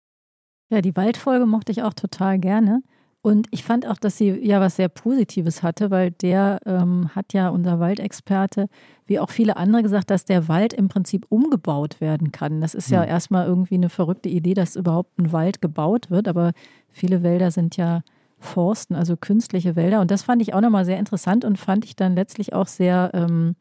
Ja, 0.70 0.82
die 0.82 0.96
Waldfolge 0.96 1.46
mochte 1.46 1.72
ich 1.72 1.84
auch 1.84 1.94
total 1.94 2.40
gerne. 2.40 2.82
Und 3.26 3.48
ich 3.50 3.64
fand 3.64 3.88
auch, 3.88 3.98
dass 3.98 4.20
sie 4.20 4.30
ja 4.30 4.62
was 4.62 4.76
sehr 4.76 4.88
Positives 4.88 5.64
hatte, 5.64 5.90
weil 5.90 6.12
der 6.12 6.60
ähm, 6.64 7.10
hat 7.16 7.34
ja 7.34 7.50
unser 7.50 7.80
Waldexperte, 7.80 8.68
wie 9.08 9.20
auch 9.20 9.32
viele 9.32 9.58
andere, 9.58 9.82
gesagt, 9.82 10.12
dass 10.12 10.26
der 10.26 10.48
Wald 10.48 10.74
im 10.74 10.90
Prinzip 10.90 11.26
umgebaut 11.30 12.02
werden 12.02 12.32
kann. 12.32 12.62
Das 12.62 12.76
ist 12.76 12.92
ja 12.92 13.02
Hm. 13.02 13.10
erstmal 13.10 13.48
irgendwie 13.48 13.74
eine 13.74 13.90
verrückte 13.90 14.30
Idee, 14.30 14.54
dass 14.54 14.76
überhaupt 14.76 15.18
ein 15.18 15.32
Wald 15.32 15.60
gebaut 15.60 16.12
wird, 16.12 16.28
aber 16.28 16.52
viele 16.92 17.24
Wälder 17.24 17.50
sind 17.50 17.78
ja 17.78 18.04
Forsten, 18.38 18.94
also 18.94 19.18
künstliche 19.18 19.76
Wälder. 19.76 20.02
Und 20.02 20.12
das 20.12 20.22
fand 20.22 20.40
ich 20.44 20.54
auch 20.54 20.62
nochmal 20.62 20.86
sehr 20.86 21.00
interessant 21.00 21.46
und 21.46 21.58
fand 21.58 21.84
ich 21.84 21.96
dann 21.96 22.14
letztlich 22.14 22.54
auch 22.54 22.68
sehr, 22.68 23.10
ähm, 23.16 23.56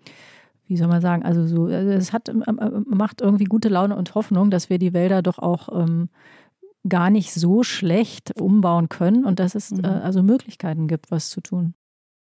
wie 0.67 0.77
soll 0.77 0.89
man 0.89 1.01
sagen, 1.01 1.25
also 1.25 1.47
so, 1.47 1.65
also 1.65 1.91
es 1.91 2.13
hat, 2.13 2.29
ähm, 2.29 2.45
ähm, 2.47 2.85
macht 2.87 3.23
irgendwie 3.23 3.45
gute 3.45 3.71
Laune 3.71 3.97
und 3.97 4.15
Hoffnung, 4.15 4.51
dass 4.51 4.69
wir 4.69 4.77
die 4.77 4.93
Wälder 4.93 5.23
doch 5.23 5.39
auch 5.39 5.71
ähm, 5.73 6.11
gar 6.89 7.11
nicht 7.11 7.33
so 7.33 7.63
schlecht 7.63 8.39
umbauen 8.41 8.89
können 8.89 9.25
und 9.25 9.39
dass 9.39 9.55
es 9.55 9.73
äh, 9.73 9.87
also 9.87 10.23
Möglichkeiten 10.23 10.87
gibt, 10.87 11.11
was 11.11 11.31
zu 11.31 11.41
tun. 11.41 11.75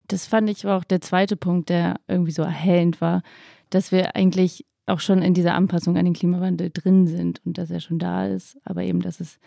Das 0.08 0.26
fand 0.26 0.50
ich 0.50 0.64
war 0.64 0.78
auch 0.78 0.84
der 0.84 1.00
zweite 1.00 1.36
Punkt, 1.36 1.68
der 1.68 2.00
irgendwie 2.08 2.32
so 2.32 2.42
erhellend 2.42 3.00
war, 3.00 3.22
dass 3.70 3.92
wir 3.92 4.16
eigentlich 4.16 4.66
auch 4.86 5.00
schon 5.00 5.22
in 5.22 5.34
dieser 5.34 5.54
Anpassung 5.54 5.96
an 5.96 6.04
den 6.04 6.14
Klimawandel 6.14 6.70
drin 6.70 7.06
sind 7.06 7.40
und 7.44 7.58
dass 7.58 7.70
er 7.70 7.80
schon 7.80 7.98
da 7.98 8.26
ist, 8.26 8.58
aber 8.64 8.82
eben, 8.82 9.00
dass 9.00 9.20
es 9.20 9.38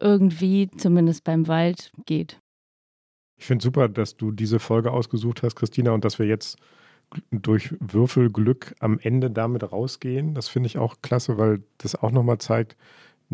irgendwie 0.00 0.70
zumindest 0.76 1.24
beim 1.24 1.48
Wald 1.48 1.92
geht. 2.06 2.40
Ich 3.36 3.46
finde 3.46 3.62
super, 3.62 3.88
dass 3.88 4.16
du 4.16 4.30
diese 4.30 4.60
Folge 4.60 4.92
ausgesucht 4.92 5.42
hast, 5.42 5.56
Christina, 5.56 5.90
und 5.90 6.04
dass 6.04 6.18
wir 6.18 6.26
jetzt 6.26 6.56
durch 7.30 7.74
Würfelglück 7.80 8.74
am 8.80 8.98
Ende 8.98 9.30
damit 9.30 9.70
rausgehen. 9.70 10.34
Das 10.34 10.48
finde 10.48 10.68
ich 10.68 10.78
auch 10.78 10.96
klasse, 11.02 11.36
weil 11.36 11.62
das 11.78 11.94
auch 11.94 12.10
nochmal 12.10 12.38
zeigt, 12.38 12.76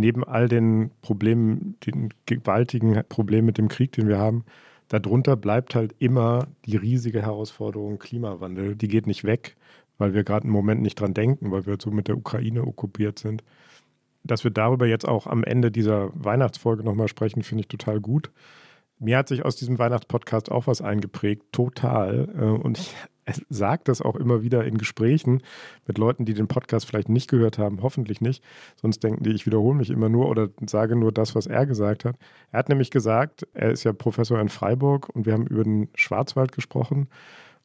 neben 0.00 0.24
all 0.24 0.48
den 0.48 0.90
Problemen, 1.02 1.76
den 1.86 2.12
gewaltigen 2.26 3.02
Problemen 3.08 3.46
mit 3.46 3.58
dem 3.58 3.68
Krieg, 3.68 3.92
den 3.92 4.08
wir 4.08 4.18
haben, 4.18 4.44
darunter 4.88 5.36
bleibt 5.36 5.74
halt 5.74 5.94
immer 5.98 6.48
die 6.66 6.76
riesige 6.76 7.22
Herausforderung 7.22 7.98
Klimawandel. 7.98 8.74
Die 8.74 8.88
geht 8.88 9.06
nicht 9.06 9.24
weg, 9.24 9.56
weil 9.98 10.14
wir 10.14 10.24
gerade 10.24 10.46
im 10.46 10.52
Moment 10.52 10.82
nicht 10.82 10.98
dran 10.98 11.14
denken, 11.14 11.52
weil 11.52 11.66
wir 11.66 11.76
so 11.80 11.90
mit 11.90 12.08
der 12.08 12.16
Ukraine 12.16 12.66
okkupiert 12.66 13.18
sind. 13.18 13.44
Dass 14.24 14.44
wir 14.44 14.50
darüber 14.50 14.86
jetzt 14.86 15.06
auch 15.06 15.26
am 15.26 15.44
Ende 15.44 15.70
dieser 15.70 16.10
Weihnachtsfolge 16.14 16.82
nochmal 16.82 17.08
sprechen, 17.08 17.42
finde 17.42 17.60
ich 17.62 17.68
total 17.68 18.00
gut. 18.00 18.32
Mir 18.98 19.16
hat 19.16 19.28
sich 19.28 19.44
aus 19.44 19.56
diesem 19.56 19.78
Weihnachtspodcast 19.78 20.50
auch 20.50 20.66
was 20.66 20.82
eingeprägt, 20.82 21.52
total. 21.52 22.24
Und 22.62 22.78
ich 22.78 22.94
sagt 23.48 23.88
das 23.88 24.02
auch 24.02 24.16
immer 24.16 24.42
wieder 24.42 24.64
in 24.64 24.78
Gesprächen 24.78 25.42
mit 25.86 25.98
Leuten, 25.98 26.24
die 26.24 26.34
den 26.34 26.48
Podcast 26.48 26.86
vielleicht 26.86 27.08
nicht 27.08 27.28
gehört 27.30 27.58
haben, 27.58 27.82
hoffentlich 27.82 28.20
nicht. 28.20 28.42
Sonst 28.80 29.02
denken 29.02 29.22
die, 29.24 29.30
ich 29.30 29.46
wiederhole 29.46 29.76
mich 29.76 29.90
immer 29.90 30.08
nur 30.08 30.28
oder 30.28 30.48
sage 30.66 30.96
nur 30.96 31.12
das, 31.12 31.34
was 31.34 31.46
er 31.46 31.66
gesagt 31.66 32.04
hat. 32.04 32.16
Er 32.52 32.58
hat 32.58 32.68
nämlich 32.68 32.90
gesagt, 32.90 33.46
er 33.54 33.70
ist 33.70 33.84
ja 33.84 33.92
Professor 33.92 34.40
in 34.40 34.48
Freiburg 34.48 35.08
und 35.14 35.26
wir 35.26 35.32
haben 35.32 35.46
über 35.46 35.64
den 35.64 35.88
Schwarzwald 35.94 36.52
gesprochen. 36.52 37.08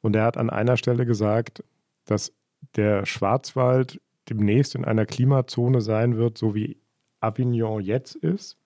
Und 0.01 0.15
er 0.15 0.23
hat 0.23 0.37
an 0.37 0.49
einer 0.49 0.77
Stelle 0.77 1.05
gesagt, 1.05 1.63
dass 2.05 2.33
der 2.75 3.05
Schwarzwald 3.05 4.01
demnächst 4.29 4.75
in 4.75 4.85
einer 4.85 5.05
Klimazone 5.05 5.81
sein 5.81 6.17
wird, 6.17 6.37
so 6.37 6.55
wie 6.55 6.77
Avignon 7.19 7.81
jetzt 7.81 8.15
ist. 8.15 8.57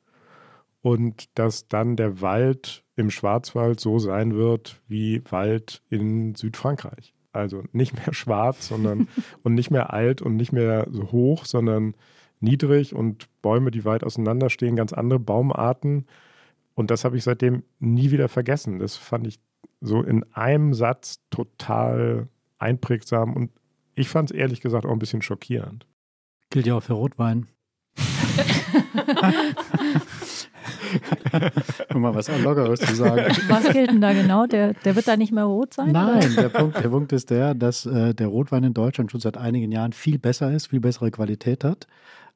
Und 0.81 1.37
dass 1.37 1.67
dann 1.67 1.95
der 1.95 2.21
Wald 2.21 2.83
im 2.99 3.09
Schwarzwald 3.09 3.79
so 3.79 3.97
sein 3.97 4.35
wird 4.35 4.81
wie 4.87 5.23
Wald 5.29 5.81
in 5.89 6.35
Südfrankreich. 6.35 7.13
Also 7.31 7.63
nicht 7.71 7.95
mehr 7.95 8.13
schwarz, 8.13 8.67
sondern 8.67 9.07
und 9.43 9.53
nicht 9.53 9.71
mehr 9.71 9.93
alt 9.93 10.21
und 10.21 10.35
nicht 10.35 10.51
mehr 10.51 10.85
so 10.91 11.11
hoch, 11.11 11.45
sondern 11.45 11.95
niedrig 12.41 12.93
und 12.93 13.27
Bäume, 13.41 13.71
die 13.71 13.85
weit 13.85 14.03
auseinander 14.03 14.49
stehen, 14.49 14.75
ganz 14.75 14.91
andere 14.91 15.19
Baumarten. 15.19 16.07
Und 16.75 16.91
das 16.91 17.05
habe 17.05 17.17
ich 17.17 17.23
seitdem 17.23 17.63
nie 17.79 18.11
wieder 18.11 18.27
vergessen. 18.27 18.79
Das 18.79 18.97
fand 18.97 19.27
ich 19.27 19.39
so 19.79 20.01
in 20.01 20.25
einem 20.33 20.73
Satz 20.73 21.21
total 21.29 22.27
einprägsam 22.57 23.33
und 23.33 23.51
ich 23.95 24.09
fand 24.09 24.31
es 24.31 24.35
ehrlich 24.35 24.59
gesagt 24.59 24.85
auch 24.85 24.91
ein 24.91 24.99
bisschen 24.99 25.21
schockierend. 25.21 25.85
Gilt 26.49 26.67
ja 26.67 26.75
auch 26.75 26.83
für 26.83 26.93
Rotwein. 26.93 27.47
um 31.93 32.01
mal 32.01 32.13
was 32.15 32.27
Lockeres 32.27 32.79
zu 32.79 32.95
sagen. 32.95 33.35
Was 33.47 33.69
gilt 33.69 33.91
denn 33.91 34.01
da 34.01 34.13
genau? 34.13 34.45
Der, 34.45 34.73
der 34.73 34.95
wird 34.95 35.07
da 35.07 35.17
nicht 35.17 35.31
mehr 35.31 35.45
rot 35.45 35.73
sein? 35.73 35.91
Nein, 35.91 36.35
der 36.35 36.49
Punkt, 36.49 36.77
der 36.77 36.89
Punkt, 36.89 37.11
ist 37.11 37.29
der, 37.29 37.53
dass 37.53 37.85
äh, 37.85 38.13
der 38.13 38.27
Rotwein 38.27 38.63
in 38.63 38.73
Deutschland 38.73 39.11
schon 39.11 39.21
seit 39.21 39.37
einigen 39.37 39.71
Jahren 39.71 39.93
viel 39.93 40.19
besser 40.19 40.51
ist, 40.51 40.67
viel 40.67 40.79
bessere 40.79 41.11
Qualität 41.11 41.63
hat 41.63 41.87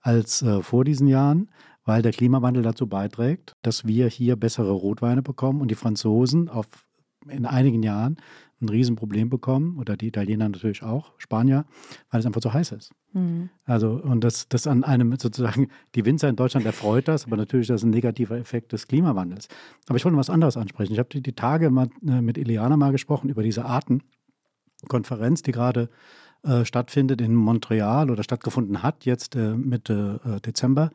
als 0.01 0.41
äh, 0.41 0.61
vor 0.61 0.83
diesen 0.83 1.07
Jahren, 1.07 1.49
weil 1.85 2.01
der 2.01 2.11
Klimawandel 2.11 2.63
dazu 2.63 2.87
beiträgt, 2.87 3.55
dass 3.61 3.85
wir 3.85 4.07
hier 4.07 4.35
bessere 4.35 4.71
Rotweine 4.71 5.21
bekommen 5.21 5.61
und 5.61 5.71
die 5.71 5.75
Franzosen 5.75 6.49
auf, 6.49 6.67
in 7.27 7.45
einigen 7.45 7.83
Jahren 7.83 8.17
ein 8.63 8.69
Riesenproblem 8.69 9.29
bekommen, 9.29 9.77
oder 9.77 9.95
die 9.97 10.07
Italiener 10.07 10.49
natürlich 10.49 10.83
auch, 10.83 11.11
Spanier, 11.17 11.65
weil 12.09 12.19
es 12.19 12.25
einfach 12.25 12.41
so 12.41 12.53
heiß 12.53 12.71
ist. 12.71 12.91
Mhm. 13.13 13.49
Also, 13.65 13.91
und 13.91 14.23
das, 14.23 14.47
das 14.49 14.67
an 14.67 14.83
einem 14.83 15.15
sozusagen, 15.19 15.67
die 15.95 16.05
Winzer 16.05 16.29
in 16.29 16.35
Deutschland 16.35 16.65
erfreut 16.65 17.07
das, 17.07 17.25
aber 17.25 17.37
natürlich 17.37 17.69
ist 17.69 17.75
das 17.75 17.83
ein 17.83 17.91
negativer 17.91 18.37
Effekt 18.37 18.71
des 18.71 18.87
Klimawandels. 18.87 19.47
Aber 19.87 19.97
ich 19.97 20.05
wollte 20.05 20.17
was 20.17 20.29
anderes 20.29 20.57
ansprechen. 20.57 20.93
Ich 20.93 20.99
habe 20.99 21.09
die, 21.09 21.21
die 21.21 21.33
Tage 21.33 21.69
mal, 21.69 21.89
äh, 22.07 22.21
mit 22.21 22.37
Eliana 22.37 22.77
mal 22.77 22.91
gesprochen 22.91 23.29
über 23.29 23.43
diese 23.43 23.65
Artenkonferenz, 23.65 25.41
die 25.43 25.51
gerade 25.51 25.89
äh, 26.43 26.65
stattfindet 26.65 27.21
in 27.21 27.35
Montreal 27.35 28.09
oder 28.09 28.23
stattgefunden 28.23 28.83
hat, 28.83 29.05
jetzt 29.05 29.35
äh, 29.35 29.55
Mitte 29.55 30.19
äh, 30.25 30.41
Dezember. 30.41 30.91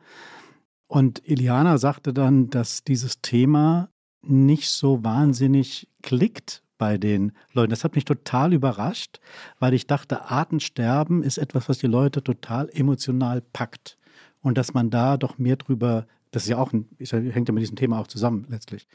Und 0.87 1.27
Eliana 1.27 1.77
sagte 1.77 2.13
dann, 2.13 2.49
dass 2.49 2.83
dieses 2.83 3.21
Thema 3.21 3.89
nicht 4.21 4.69
so 4.69 5.03
wahnsinnig 5.03 5.87
klickt 6.01 6.63
bei 6.79 6.97
den 6.97 7.33
Leuten. 7.53 7.69
Das 7.69 7.83
hat 7.83 7.93
mich 7.93 8.05
total 8.05 8.53
überrascht, 8.53 9.19
weil 9.59 9.75
ich 9.75 9.85
dachte, 9.85 10.31
Artensterben 10.31 11.21
ist 11.21 11.37
etwas, 11.37 11.69
was 11.69 11.77
die 11.77 11.87
Leute 11.87 12.23
total 12.23 12.69
emotional 12.73 13.41
packt. 13.53 13.99
Und 14.41 14.57
dass 14.57 14.73
man 14.73 14.89
da 14.89 15.17
doch 15.17 15.37
mehr 15.37 15.57
drüber, 15.57 16.07
das 16.31 16.43
ist 16.43 16.49
ja 16.49 16.57
auch, 16.57 16.73
ein, 16.73 16.87
hängt 16.97 17.47
ja 17.47 17.53
mit 17.53 17.61
diesem 17.61 17.75
Thema 17.75 17.99
auch 17.99 18.07
zusammen 18.07 18.47
letztlich, 18.49 18.87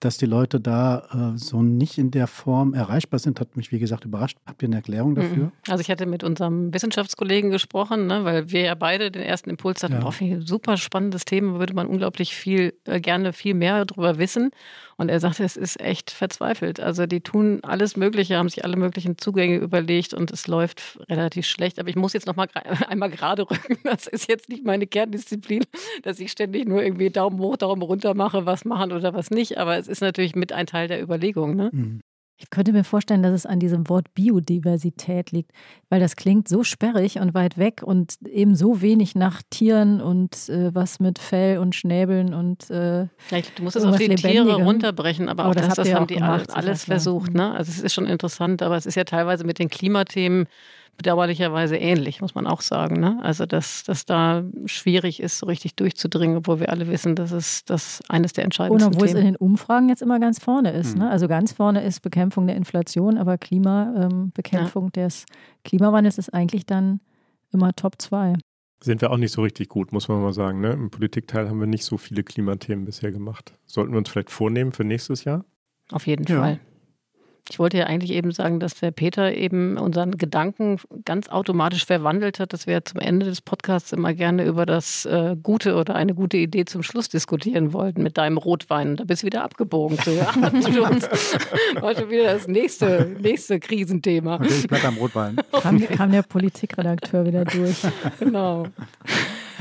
dass 0.00 0.16
die 0.16 0.26
Leute 0.26 0.60
da 0.60 1.32
äh, 1.34 1.38
so 1.38 1.60
nicht 1.60 1.98
in 1.98 2.10
der 2.10 2.28
Form 2.28 2.72
erreichbar 2.72 3.18
sind, 3.18 3.40
hat 3.40 3.56
mich, 3.56 3.72
wie 3.72 3.80
gesagt, 3.80 4.04
überrascht. 4.04 4.38
Habt 4.46 4.62
ihr 4.62 4.68
eine 4.68 4.76
Erklärung 4.76 5.16
dafür? 5.16 5.46
Mhm. 5.46 5.52
Also 5.68 5.80
ich 5.80 5.90
hatte 5.90 6.06
mit 6.06 6.22
unserem 6.22 6.72
Wissenschaftskollegen 6.72 7.50
gesprochen, 7.50 8.06
ne, 8.06 8.24
weil 8.24 8.50
wir 8.50 8.62
ja 8.62 8.74
beide 8.76 9.10
den 9.10 9.22
ersten 9.22 9.50
Impuls 9.50 9.82
hatten, 9.82 9.94
ja. 9.94 10.06
oh, 10.06 10.12
ein 10.20 10.42
super 10.42 10.76
spannendes 10.76 11.24
Thema, 11.24 11.58
würde 11.58 11.74
man 11.74 11.88
unglaublich 11.88 12.34
viel, 12.34 12.74
äh, 12.84 13.00
gerne 13.00 13.32
viel 13.32 13.54
mehr 13.54 13.84
darüber 13.84 14.18
wissen. 14.18 14.50
Und 14.98 15.10
er 15.10 15.20
sagte, 15.20 15.44
es 15.44 15.56
ist 15.56 15.80
echt 15.80 16.10
verzweifelt. 16.10 16.80
Also 16.80 17.06
die 17.06 17.20
tun 17.20 17.60
alles 17.62 17.96
Mögliche, 17.96 18.36
haben 18.36 18.48
sich 18.48 18.64
alle 18.64 18.76
möglichen 18.76 19.16
Zugänge 19.16 19.56
überlegt 19.56 20.12
und 20.12 20.32
es 20.32 20.48
läuft 20.48 20.98
relativ 21.08 21.46
schlecht. 21.46 21.78
Aber 21.78 21.88
ich 21.88 21.94
muss 21.94 22.14
jetzt 22.14 22.26
noch 22.26 22.34
mal 22.34 22.48
einmal 22.88 23.08
gerade 23.08 23.48
rücken. 23.48 23.78
Das 23.84 24.08
ist 24.08 24.28
jetzt 24.28 24.48
nicht 24.48 24.64
meine 24.64 24.88
Kerndisziplin, 24.88 25.64
dass 26.02 26.18
ich 26.18 26.32
ständig 26.32 26.66
nur 26.66 26.82
irgendwie 26.82 27.10
Daumen 27.10 27.38
hoch, 27.38 27.56
Daumen 27.56 27.82
runter 27.82 28.14
mache, 28.14 28.44
was 28.44 28.64
machen 28.64 28.90
oder 28.90 29.14
was 29.14 29.30
nicht. 29.30 29.56
Aber 29.56 29.78
es 29.78 29.86
ist 29.86 30.00
natürlich 30.00 30.34
mit 30.34 30.52
ein 30.52 30.66
Teil 30.66 30.88
der 30.88 31.00
Überlegung. 31.00 31.54
Ne? 31.54 31.70
Mhm. 31.72 32.00
Ich 32.40 32.50
könnte 32.50 32.72
mir 32.72 32.84
vorstellen, 32.84 33.24
dass 33.24 33.32
es 33.32 33.46
an 33.46 33.58
diesem 33.58 33.88
Wort 33.88 34.14
Biodiversität 34.14 35.32
liegt, 35.32 35.50
weil 35.88 35.98
das 35.98 36.14
klingt 36.14 36.46
so 36.46 36.62
sperrig 36.62 37.18
und 37.18 37.34
weit 37.34 37.58
weg 37.58 37.82
und 37.82 38.16
eben 38.22 38.54
so 38.54 38.80
wenig 38.80 39.16
nach 39.16 39.42
Tieren 39.50 40.00
und 40.00 40.48
äh, 40.48 40.72
was 40.72 41.00
mit 41.00 41.18
Fell 41.18 41.58
und 41.58 41.74
Schnäbeln 41.74 42.34
und 42.34 42.70
äh, 42.70 43.00
ja, 43.00 43.08
du 43.56 43.64
musst 43.64 43.74
es 43.74 43.84
auf 43.84 43.96
die 43.96 44.04
Lebendigem. 44.04 44.46
Tiere 44.46 44.62
runterbrechen, 44.62 45.28
aber, 45.28 45.44
aber 45.44 45.50
auch 45.50 45.54
das, 45.56 45.74
das 45.74 45.92
haben 45.92 46.06
die 46.06 46.14
gemacht, 46.14 46.54
alles 46.54 46.84
versucht. 46.84 47.34
Ne? 47.34 47.52
Also 47.52 47.72
es 47.72 47.80
ist 47.80 47.92
schon 47.92 48.06
interessant, 48.06 48.62
aber 48.62 48.76
es 48.76 48.86
ist 48.86 48.94
ja 48.94 49.02
teilweise 49.02 49.42
mit 49.42 49.58
den 49.58 49.68
Klimathemen 49.68 50.46
bedauerlicherweise 50.98 51.76
ähnlich, 51.76 52.20
muss 52.20 52.34
man 52.34 52.46
auch 52.46 52.60
sagen. 52.60 53.00
Ne? 53.00 53.18
Also, 53.22 53.46
dass, 53.46 53.84
dass 53.84 54.04
da 54.04 54.44
schwierig 54.66 55.20
ist, 55.20 55.38
so 55.38 55.46
richtig 55.46 55.76
durchzudringen, 55.76 56.36
obwohl 56.36 56.60
wir 56.60 56.70
alle 56.70 56.88
wissen, 56.88 57.14
dass 57.14 57.30
es 57.30 57.64
das 57.64 58.02
eines 58.08 58.34
der 58.34 58.44
entscheidendsten 58.44 58.90
Und 58.90 58.96
obwohl 58.96 59.06
Themen. 59.06 59.18
es 59.18 59.24
in 59.24 59.32
den 59.32 59.36
Umfragen 59.36 59.88
jetzt 59.88 60.02
immer 60.02 60.18
ganz 60.18 60.42
vorne 60.42 60.72
ist. 60.72 60.96
Mhm. 60.96 61.04
Ne? 61.04 61.10
Also 61.10 61.28
ganz 61.28 61.52
vorne 61.52 61.82
ist 61.84 62.00
Bekämpfung 62.00 62.48
der 62.48 62.56
Inflation, 62.56 63.16
aber 63.16 63.38
Klimabekämpfung 63.38 64.84
ähm, 64.86 64.92
ja. 64.96 65.04
des 65.04 65.24
Klimawandels 65.64 66.18
ist 66.18 66.34
eigentlich 66.34 66.66
dann 66.66 67.00
immer 67.52 67.72
Top 67.74 67.94
2. 68.02 68.34
Sind 68.82 69.00
wir 69.00 69.10
auch 69.12 69.16
nicht 69.16 69.32
so 69.32 69.42
richtig 69.42 69.68
gut, 69.68 69.92
muss 69.92 70.08
man 70.08 70.20
mal 70.20 70.32
sagen. 70.32 70.60
Ne? 70.60 70.72
Im 70.72 70.90
Politikteil 70.90 71.48
haben 71.48 71.60
wir 71.60 71.66
nicht 71.68 71.84
so 71.84 71.96
viele 71.96 72.24
Klimathemen 72.24 72.84
bisher 72.84 73.12
gemacht. 73.12 73.54
Sollten 73.66 73.92
wir 73.92 73.98
uns 73.98 74.08
vielleicht 74.08 74.30
vornehmen 74.30 74.72
für 74.72 74.84
nächstes 74.84 75.24
Jahr? 75.24 75.44
Auf 75.92 76.06
jeden 76.08 76.26
ja. 76.26 76.40
Fall. 76.40 76.60
Ich 77.50 77.58
wollte 77.58 77.78
ja 77.78 77.84
eigentlich 77.84 78.12
eben 78.12 78.30
sagen, 78.30 78.60
dass 78.60 78.74
der 78.74 78.90
Peter 78.90 79.32
eben 79.34 79.78
unseren 79.78 80.12
Gedanken 80.12 80.78
ganz 81.04 81.28
automatisch 81.28 81.86
verwandelt 81.86 82.40
hat, 82.40 82.52
dass 82.52 82.66
wir 82.66 82.84
zum 82.84 83.00
Ende 83.00 83.24
des 83.24 83.40
Podcasts 83.40 83.92
immer 83.92 84.12
gerne 84.12 84.44
über 84.44 84.66
das 84.66 85.06
äh, 85.06 85.34
Gute 85.42 85.76
oder 85.76 85.94
eine 85.94 86.14
gute 86.14 86.36
Idee 86.36 86.66
zum 86.66 86.82
Schluss 86.82 87.08
diskutieren 87.08 87.72
wollten 87.72 88.02
mit 88.02 88.18
deinem 88.18 88.36
Rotwein. 88.36 88.96
Da 88.96 89.04
bist 89.04 89.22
du 89.22 89.26
wieder 89.26 89.44
abgebogen. 89.44 89.96
So, 90.04 90.10
ja, 90.12 90.26
war 91.80 91.94
schon 91.94 92.10
wieder 92.10 92.34
das 92.34 92.46
nächste, 92.48 93.16
nächste 93.20 93.58
Krisenthema. 93.60 94.36
Okay, 94.36 94.48
ich 94.48 94.68
bleib 94.68 94.82
beim 94.82 94.96
Rotwein. 94.96 95.36
Kam, 95.52 95.80
kam 95.80 96.12
der 96.12 96.22
Politikredakteur 96.22 97.24
wieder 97.24 97.44
durch. 97.44 97.82
Genau. 98.18 98.66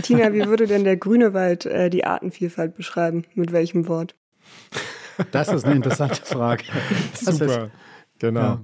Tina, 0.02 0.34
wie 0.34 0.46
würde 0.46 0.68
denn 0.68 0.84
der 0.84 0.98
grüne 0.98 1.34
Wald 1.34 1.66
äh, 1.66 1.90
die 1.90 2.06
Artenvielfalt 2.06 2.76
beschreiben? 2.76 3.24
Mit 3.34 3.52
welchem 3.52 3.88
Wort? 3.88 4.16
Das 5.32 5.50
ist 5.50 5.66
eine 5.66 5.76
interessante 5.76 6.22
Frage. 6.24 6.64
Super, 7.14 7.66
ist, 7.66 7.72
genau. 8.20 8.40
Ja. 8.40 8.62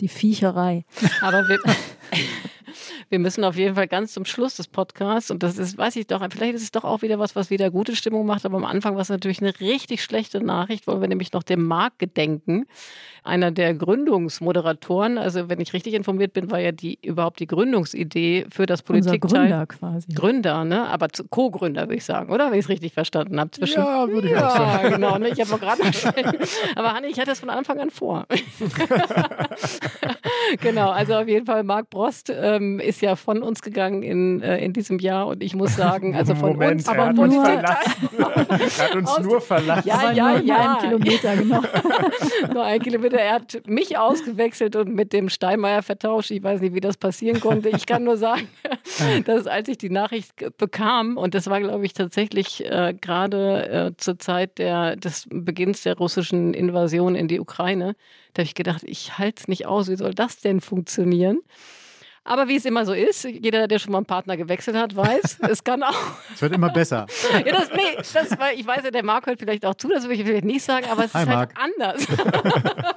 Die 0.00 0.08
Viecherei. 0.08 0.84
Aber 1.22 1.48
wir, 1.48 1.58
wir 3.08 3.18
müssen 3.18 3.44
auf 3.44 3.56
jeden 3.56 3.74
Fall 3.74 3.88
ganz 3.88 4.12
zum 4.12 4.24
Schluss 4.24 4.56
des 4.56 4.68
Podcasts, 4.68 5.30
und 5.30 5.42
das 5.42 5.58
ist, 5.58 5.78
weiß 5.78 5.96
ich 5.96 6.06
doch, 6.06 6.26
vielleicht 6.30 6.54
ist 6.54 6.62
es 6.62 6.70
doch 6.70 6.84
auch 6.84 7.02
wieder 7.02 7.18
was, 7.18 7.36
was 7.36 7.50
wieder 7.50 7.70
gute 7.70 7.96
Stimmung 7.96 8.26
macht, 8.26 8.44
aber 8.44 8.56
am 8.56 8.64
Anfang 8.64 8.94
war 8.94 9.02
es 9.02 9.08
natürlich 9.08 9.40
eine 9.40 9.58
richtig 9.60 10.02
schlechte 10.02 10.40
Nachricht, 10.40 10.86
wollen 10.86 11.00
wir 11.00 11.08
nämlich 11.08 11.32
noch 11.32 11.42
dem 11.42 11.64
Marc 11.64 11.98
gedenken. 11.98 12.66
Einer 13.26 13.50
der 13.50 13.74
Gründungsmoderatoren, 13.74 15.18
also 15.18 15.48
wenn 15.48 15.60
ich 15.60 15.72
richtig 15.72 15.94
informiert 15.94 16.32
bin, 16.32 16.48
war 16.50 16.60
ja 16.60 16.70
die 16.70 16.96
überhaupt 17.02 17.40
die 17.40 17.48
Gründungsidee 17.48 18.46
für 18.50 18.66
das 18.66 18.82
Politikteil. 18.82 19.18
Gründer 19.18 19.66
quasi. 19.66 20.12
Gründer, 20.14 20.64
ne? 20.64 20.86
Aber 20.86 21.08
Co-Gründer, 21.30 21.82
würde 21.82 21.96
ich 21.96 22.04
sagen, 22.04 22.32
oder? 22.32 22.52
Wenn 22.52 22.60
ich 22.60 22.66
es 22.66 22.68
richtig 22.68 22.92
verstanden 22.92 23.40
habe. 23.40 23.50
Zwischen 23.50 23.80
ja, 23.80 24.08
würde 24.08 24.28
ich 24.28 24.34
ja, 24.34 24.48
auch 24.48 24.56
sagen. 24.56 24.90
genau. 24.94 25.18
Ne? 25.18 25.30
Ich 25.30 25.40
habe 25.40 25.58
gerade 25.58 25.82
Aber 26.76 26.92
Hanni, 26.92 27.08
ich 27.08 27.18
hatte 27.18 27.30
das 27.30 27.40
von 27.40 27.50
Anfang 27.50 27.80
an 27.80 27.90
vor. 27.90 28.26
genau, 30.60 30.90
also 30.90 31.14
auf 31.14 31.26
jeden 31.26 31.46
Fall 31.46 31.64
Marc 31.64 31.90
Brost 31.90 32.32
ähm, 32.32 32.78
ist 32.78 33.02
ja 33.02 33.16
von 33.16 33.42
uns 33.42 33.60
gegangen 33.60 34.04
in, 34.04 34.40
äh, 34.40 34.58
in 34.58 34.72
diesem 34.72 35.00
Jahr 35.00 35.26
und 35.26 35.42
ich 35.42 35.56
muss 35.56 35.74
sagen, 35.74 36.14
also 36.14 36.34
von 36.34 36.50
Moment, 36.50 36.80
uns, 36.80 36.88
aber 36.88 37.12
nur, 37.12 37.44
verlassen. 37.44 38.08
er 38.18 38.84
hat 38.84 38.94
uns 38.94 39.18
nur 39.18 39.40
verlassen. 39.40 39.88
Ja, 39.88 40.12
ja, 40.12 40.38
ja. 40.38 40.74
Ein 40.74 40.88
Kilometer, 40.88 41.36
genau. 41.36 41.62
nur 42.52 42.64
ein 42.64 42.80
Kilometer. 42.80 43.15
Er 43.18 43.32
hat 43.34 43.66
mich 43.66 43.98
ausgewechselt 43.98 44.76
und 44.76 44.94
mit 44.94 45.12
dem 45.12 45.28
Steinmeier 45.28 45.82
vertauscht. 45.82 46.30
Ich 46.30 46.42
weiß 46.42 46.60
nicht, 46.60 46.74
wie 46.74 46.80
das 46.80 46.96
passieren 46.96 47.40
konnte. 47.40 47.68
Ich 47.70 47.86
kann 47.86 48.04
nur 48.04 48.16
sagen, 48.16 48.48
dass 49.24 49.46
als 49.46 49.68
ich 49.68 49.78
die 49.78 49.90
Nachricht 49.90 50.32
bekam, 50.58 51.16
und 51.16 51.34
das 51.34 51.48
war, 51.48 51.60
glaube 51.60 51.84
ich, 51.84 51.92
tatsächlich 51.92 52.64
äh, 52.64 52.94
gerade 53.00 53.68
äh, 53.68 53.96
zur 53.96 54.18
Zeit 54.18 54.58
der, 54.58 54.96
des 54.96 55.26
Beginns 55.30 55.82
der 55.82 55.96
russischen 55.96 56.54
Invasion 56.54 57.14
in 57.14 57.28
die 57.28 57.40
Ukraine, 57.40 57.96
da 58.34 58.40
habe 58.40 58.46
ich 58.46 58.54
gedacht, 58.54 58.82
ich 58.84 59.18
halte 59.18 59.40
es 59.40 59.48
nicht 59.48 59.66
aus, 59.66 59.88
wie 59.88 59.96
soll 59.96 60.14
das 60.14 60.38
denn 60.38 60.60
funktionieren? 60.60 61.40
Aber 62.26 62.48
wie 62.48 62.56
es 62.56 62.64
immer 62.64 62.84
so 62.84 62.92
ist, 62.92 63.24
jeder, 63.24 63.68
der 63.68 63.78
schon 63.78 63.92
mal 63.92 63.98
einen 63.98 64.06
Partner 64.06 64.36
gewechselt 64.36 64.76
hat, 64.76 64.96
weiß, 64.96 65.38
es 65.48 65.62
kann 65.62 65.82
auch. 65.82 65.94
Es 66.34 66.42
wird 66.42 66.52
immer 66.52 66.70
besser. 66.70 67.06
ja, 67.32 67.52
das, 67.52 67.70
nee, 67.70 67.96
das, 67.96 68.38
war, 68.38 68.52
ich 68.52 68.66
weiß 68.66 68.84
ja, 68.84 68.90
der 68.90 69.04
Marc 69.04 69.26
hört 69.26 69.38
vielleicht 69.38 69.64
auch 69.64 69.76
zu, 69.76 69.88
das 69.88 70.08
will 70.08 70.18
ich 70.18 70.26
vielleicht 70.26 70.44
nicht 70.44 70.64
sagen, 70.64 70.86
aber 70.90 71.04
es 71.04 71.14
Hi, 71.14 71.22
ist 71.22 71.28
halt 71.28 71.38
Marc. 71.38 71.54
anders. 71.56 72.06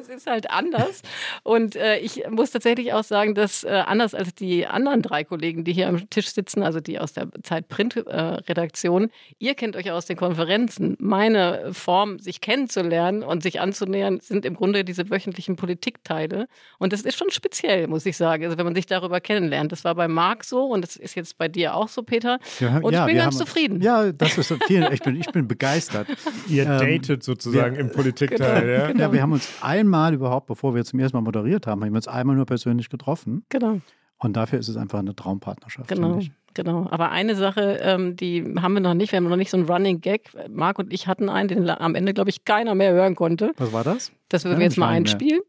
es 0.00 0.08
ist 0.08 0.26
halt 0.26 0.50
anders. 0.50 1.02
Und 1.42 1.76
äh, 1.76 1.98
ich 1.98 2.22
muss 2.30 2.50
tatsächlich 2.52 2.94
auch 2.94 3.04
sagen, 3.04 3.34
dass 3.34 3.64
äh, 3.64 3.68
anders 3.68 4.14
als 4.14 4.34
die 4.34 4.66
anderen 4.66 5.02
drei 5.02 5.24
Kollegen, 5.24 5.62
die 5.64 5.74
hier 5.74 5.88
am 5.88 6.08
Tisch 6.08 6.28
sitzen, 6.28 6.62
also 6.62 6.80
die 6.80 6.98
aus 6.98 7.12
der 7.12 7.28
Zeit-Print-Redaktion, 7.42 9.10
ihr 9.38 9.54
kennt 9.54 9.76
euch 9.76 9.90
aus 9.90 10.06
den 10.06 10.16
Konferenzen. 10.16 10.96
Meine 10.98 11.74
Form, 11.74 12.18
sich 12.18 12.40
kennenzulernen 12.40 13.22
und 13.22 13.42
sich 13.42 13.60
anzunähern, 13.60 14.20
sind 14.20 14.46
im 14.46 14.54
Grunde 14.54 14.84
diese 14.84 15.10
wöchentlichen 15.10 15.56
Politikteile. 15.56 16.48
Und 16.78 16.94
das 16.94 17.02
ist 17.02 17.18
schon 17.18 17.30
speziell, 17.30 17.86
muss 17.86 18.06
ich 18.06 18.16
sagen, 18.16 18.44
also 18.44 18.56
wenn 18.56 18.64
man 18.64 18.69
sich 18.74 18.86
darüber 18.86 19.20
kennenlernt. 19.20 19.72
Das 19.72 19.84
war 19.84 19.94
bei 19.94 20.08
Marc 20.08 20.44
so 20.44 20.64
und 20.66 20.82
das 20.82 20.96
ist 20.96 21.14
jetzt 21.14 21.38
bei 21.38 21.48
dir 21.48 21.74
auch 21.74 21.88
so, 21.88 22.02
Peter. 22.02 22.38
Und 22.82 22.92
ja, 22.92 23.00
ich 23.02 23.06
bin 23.06 23.16
ganz 23.16 23.34
haben- 23.34 23.46
zufrieden. 23.46 23.80
Ja, 23.82 24.12
das 24.12 24.36
ist 24.38 24.54
vielen, 24.66 24.92
ich 24.92 25.00
bin, 25.02 25.16
ich 25.16 25.26
bin 25.32 25.46
begeistert. 25.48 26.06
Ihr 26.48 26.64
Ähm, 26.66 26.78
datet 26.78 27.22
sozusagen 27.22 27.74
wir- 27.76 27.80
im 27.80 27.90
Politikteil. 27.92 28.60
Genau, 28.62 28.72
ja? 28.72 28.86
genau. 28.88 29.00
Ja, 29.04 29.12
wir 29.12 29.22
haben 29.22 29.32
uns 29.32 29.48
einmal 29.60 30.14
überhaupt, 30.14 30.46
bevor 30.46 30.74
wir 30.74 30.84
zum 30.84 30.98
ersten 31.00 31.16
Mal 31.16 31.22
moderiert 31.22 31.66
haben, 31.66 31.82
haben 31.82 31.90
wir 31.92 31.96
uns 31.96 32.08
einmal 32.08 32.36
nur 32.36 32.46
persönlich 32.46 32.88
getroffen. 32.88 33.44
Genau. 33.48 33.78
Und 34.18 34.36
dafür 34.36 34.58
ist 34.58 34.68
es 34.68 34.76
einfach 34.76 34.98
eine 34.98 35.16
Traumpartnerschaft. 35.16 35.88
Genau, 35.88 36.08
finde 36.18 36.24
ich. 36.24 36.30
genau. 36.52 36.86
Aber 36.90 37.10
eine 37.10 37.34
Sache, 37.36 37.78
ähm, 37.82 38.16
die 38.16 38.44
haben 38.60 38.74
wir 38.74 38.80
noch 38.80 38.92
nicht. 38.92 39.12
Wir 39.12 39.16
haben 39.16 39.28
noch 39.28 39.36
nicht 39.36 39.50
so 39.50 39.56
einen 39.56 39.64
Running 39.66 40.02
Gag. 40.02 40.28
Marc 40.50 40.78
und 40.78 40.92
ich 40.92 41.06
hatten 41.06 41.30
einen, 41.30 41.48
den 41.48 41.70
am 41.70 41.94
Ende, 41.94 42.12
glaube 42.12 42.28
ich, 42.28 42.44
keiner 42.44 42.74
mehr 42.74 42.92
hören 42.92 43.14
konnte. 43.14 43.52
Was 43.56 43.72
war 43.72 43.82
das? 43.82 44.12
Das 44.28 44.44
würden 44.44 44.54
Ja, 44.54 44.58
wir 44.58 44.66
jetzt 44.66 44.76
mal 44.76 44.88
einspielen. 44.88 45.40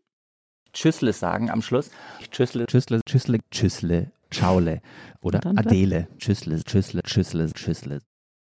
Tschüssle 0.73 1.13
sagen 1.13 1.49
am 1.49 1.61
Schluss. 1.61 1.91
Tschüssle, 2.31 2.65
Tschüssle, 2.65 3.01
Tschüssle, 3.05 3.39
Tschüssle, 3.51 4.11
Schaule. 4.31 4.81
Oder 5.21 5.41
Adele. 5.55 6.07
Tschüssle, 6.17 6.63
Tschüssle, 6.63 7.01
Tschüssle, 7.03 7.51
Tschüssle. 7.53 7.99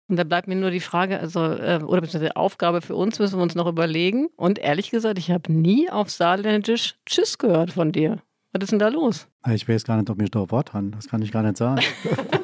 Und 0.09 0.17
da 0.17 0.25
bleibt 0.25 0.49
mir 0.49 0.57
nur 0.57 0.71
die 0.71 0.81
Frage, 0.81 1.19
also, 1.19 1.41
äh, 1.41 1.81
oder 1.83 2.01
beziehungsweise 2.01 2.37
Aufgabe 2.37 2.83
für 2.83 2.95
uns, 2.95 3.19
müssen 3.19 3.39
wir 3.39 3.43
uns 3.43 3.55
noch 3.55 3.67
überlegen. 3.67 4.29
Und 4.37 4.59
ehrlich 4.59 4.91
gesagt, 4.91 5.19
ich 5.19 5.31
habe 5.31 5.53
nie 5.53 5.91
auf 5.91 6.11
Saarländisch 6.11 6.97
Tschüss 7.07 7.39
gehört 7.39 7.73
von 7.73 7.93
dir. 7.93 8.19
Was 8.53 8.65
ist 8.65 8.73
denn 8.73 8.79
da 8.79 8.89
los? 8.89 9.29
Ich 9.51 9.67
weiß 9.67 9.85
gar 9.85 9.97
nicht, 9.97 10.11
ob 10.11 10.19
mich 10.19 10.31
da 10.31 10.51
Wort 10.51 10.75
haben. 10.75 10.91
Das 10.93 11.09
kann 11.09 11.23
ich 11.23 11.33
gar 11.33 11.43
nicht 11.43 11.57
sagen. 11.57 11.81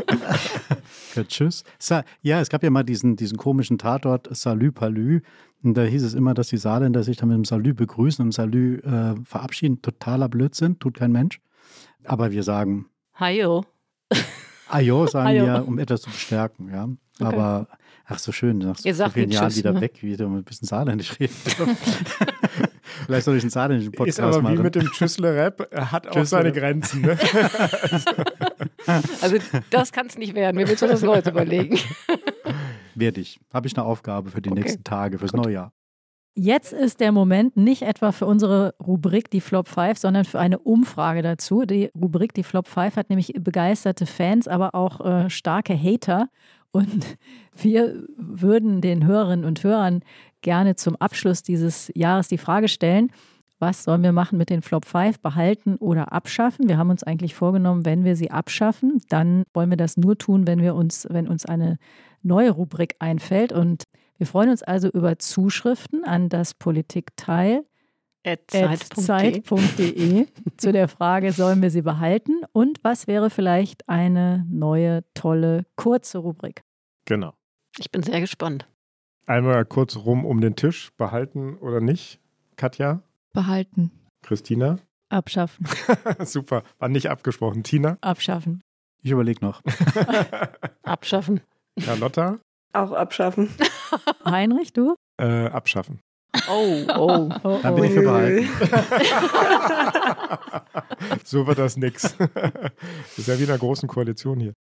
Für 0.85 1.26
Tschüss. 1.26 1.64
Sa 1.79 2.05
ja, 2.22 2.41
es 2.41 2.49
gab 2.49 2.62
ja 2.62 2.70
mal 2.70 2.83
diesen, 2.83 3.16
diesen 3.16 3.39
komischen 3.39 3.79
Tatort 3.79 4.29
Salü 4.37 4.72
Palü. 4.72 5.20
Und 5.62 5.74
da 5.74 5.83
hieß 5.83 6.05
es 6.05 6.14
immer, 6.14 6.35
dass 6.35 6.49
die 6.49 6.57
Saarländer 6.57 7.03
sich 7.03 7.16
dann 7.16 7.29
mit 7.29 7.37
dem 7.37 7.45
Salü 7.45 7.74
begrüßen 7.74 8.24
und 8.24 8.33
Salü 8.33 8.79
äh, 8.79 9.14
verabschieden. 9.24 9.83
Totaler 9.83 10.29
Blödsinn, 10.29 10.79
tut 10.79 10.95
kein 10.99 11.12
Mensch. 11.12 11.41
Aber 12.05 12.31
wir 12.31 12.43
sagen 12.43 12.87
Hajo. 13.18 13.64
Ajo, 14.68 15.07
sagen 15.09 15.29
Ajo. 15.29 15.47
wir, 15.47 15.66
um 15.66 15.79
etwas 15.79 16.03
zu 16.03 16.11
bestärken. 16.11 16.70
Ja. 16.70 16.85
Okay. 17.20 17.37
Aber 17.37 17.68
ach 18.05 18.18
so 18.18 18.31
schön, 18.31 18.59
nach 18.59 18.79
so, 18.79 18.93
so 18.93 19.09
vielen 19.09 19.31
Jahren 19.31 19.55
wieder 19.55 19.72
ne? 19.72 19.81
weg, 19.81 20.03
wieder 20.03 20.26
ein 20.26 20.45
bisschen 20.45 20.68
Saarländisch 20.68 21.18
reden. 21.18 21.35
Vielleicht 23.07 23.25
soll 23.25 23.37
ich 23.37 23.43
einen 23.43 23.51
saarländischen 23.51 23.93
Podcast 23.93 24.19
Ist 24.19 24.25
aber 24.25 24.43
machen. 24.43 24.59
wie 24.59 24.63
mit 24.63 24.75
dem 24.75 24.91
Tschüssle-Rap, 24.91 25.69
er 25.71 25.93
hat 25.93 26.07
auch 26.07 26.13
Tschüssle. 26.13 26.27
seine 26.27 26.53
Grenzen. 26.53 27.03
Ne? 27.03 27.19
Also, 29.21 29.37
das 29.71 29.93
kann 29.93 30.07
es 30.07 30.17
nicht 30.19 30.35
werden. 30.35 30.57
Wir 30.59 30.67
müssen 30.67 30.85
uns 30.85 30.93
das 30.93 31.03
Neues 31.03 31.27
überlegen. 31.27 31.79
Werde 32.95 33.21
ich. 33.21 33.39
Habe 33.53 33.67
ich 33.67 33.77
eine 33.77 33.85
Aufgabe 33.87 34.31
für 34.31 34.41
die 34.41 34.51
Okay. 34.51 34.61
nächsten 34.61 34.85
Tage, 34.85 35.19
fürs 35.19 35.33
neue 35.33 35.53
Jahr. 35.53 35.73
Jetzt 36.35 36.73
ist 36.73 37.01
der 37.01 37.11
Moment 37.11 37.57
nicht 37.57 37.83
etwa 37.83 38.13
für 38.13 38.27
unsere 38.27 38.75
Rubrik 38.85 39.29
die 39.31 39.41
Flop 39.41 39.69
5, 39.69 39.99
sondern 39.99 40.25
für 40.25 40.39
eine 40.39 40.59
Umfrage 40.61 41.21
dazu. 41.23 41.65
Die 41.65 41.91
Rubrik 42.01 42.33
die 42.33 42.45
Flop 42.45 42.69
5 42.69 42.95
hat 42.97 43.11
nämlich 43.11 43.33
begeisterte 43.39 44.07
Fans, 44.07 44.47
aber 44.47 44.75
auch 44.75 45.05
äh, 45.05 45.31
starke 45.31 45.75
Hater. 45.77 46.29
Und 46.71 47.17
wir 47.57 48.05
würden 48.17 48.81
den 48.81 49.05
Hörerinnen 49.05 49.45
und 49.45 49.65
Hörern 49.65 50.03
gerne 50.43 50.76
zum 50.76 50.97
Abschluss 50.97 51.43
dieses 51.43 51.91
Jahres 51.95 52.28
die 52.28 52.39
Frage 52.39 52.68
stellen, 52.68 53.11
was 53.59 53.82
sollen 53.84 54.03
wir 54.03 54.12
machen 54.12 54.39
mit 54.39 54.51
den 54.51 54.62
Flop 54.62 54.84
5, 54.84 55.20
behalten 55.20 55.76
oder 55.76 56.12
abschaffen? 56.12 56.68
Wir 56.68 56.78
haben 56.78 56.91
uns 56.91 57.03
eigentlich 57.03 57.34
vorgenommen, 57.34 57.84
wenn 57.84 58.05
wir 58.05 58.14
sie 58.14 58.30
abschaffen, 58.30 59.01
dann 59.09 59.45
wollen 59.53 59.70
wir 59.70 59.76
das 59.76 59.97
nur 59.97 60.16
tun, 60.16 60.47
wenn 60.47 60.62
wir 60.62 60.74
uns, 60.74 61.07
wenn 61.11 61.26
uns 61.26 61.45
eine 61.45 61.78
neue 62.22 62.51
Rubrik 62.51 62.95
einfällt. 63.01 63.53
Und 63.53 63.84
wir 64.16 64.26
freuen 64.26 64.51
uns 64.51 64.62
also 64.62 64.89
über 64.89 65.18
Zuschriften 65.18 66.05
an 66.05 66.28
das 66.28 66.55
Politikteil 66.55 67.64
Zeit.de. 68.47 68.76
zeit.de 68.76 70.26
zu 70.57 70.72
der 70.72 70.89
Frage, 70.89 71.32
sollen 71.32 71.62
wir 71.62 71.70
sie 71.70 71.82
behalten 71.82 72.43
und 72.53 72.78
was 72.82 73.07
wäre 73.07 73.30
vielleicht 73.30 73.89
eine 73.89 74.45
neue, 74.51 75.05
tolle, 75.14 75.64
kurze 75.76 76.18
Rubrik? 76.18 76.62
Genau. 77.07 77.32
Ich 77.78 77.91
bin 77.91 78.03
sehr 78.03 78.20
gespannt. 78.20 78.68
Einmal 79.29 79.66
kurz 79.66 79.95
rum 79.95 80.24
um 80.24 80.41
den 80.41 80.57
Tisch, 80.57 80.91
behalten 80.97 81.59
oder 81.59 81.83
nicht? 81.83 82.18
Katja? 82.57 83.03
Behalten. 83.35 83.91
Christina? 84.22 84.79
Abschaffen. 85.11 85.66
Super, 86.24 86.62
war 86.79 86.89
nicht 86.89 87.11
abgesprochen. 87.11 87.62
Tina? 87.62 87.99
Abschaffen. 88.01 88.62
Ich 89.03 89.11
überlege 89.11 89.45
noch. 89.45 89.61
Abschaffen. 90.83 91.43
Carlotta? 91.79 92.39
Auch 92.72 92.93
abschaffen. 92.93 93.51
Heinrich, 94.24 94.72
du? 94.72 94.95
Äh, 95.18 95.49
abschaffen. 95.49 96.01
Oh, 96.49 96.85
oh. 96.97 97.29
oh, 97.43 97.59
Dann 97.62 97.74
bin 97.74 97.85
ich 97.85 97.93
für 97.93 98.03
behalten. 98.05 98.49
so 101.24 101.47
wird 101.47 101.59
das 101.59 101.76
nix. 101.76 102.16
Das 102.16 103.18
ist 103.18 103.29
ja 103.29 103.39
wie 103.39 103.45
in 103.45 103.51
einer 103.51 103.59
großen 103.59 103.91
Koalition 103.91 104.41
hier. 104.41 104.55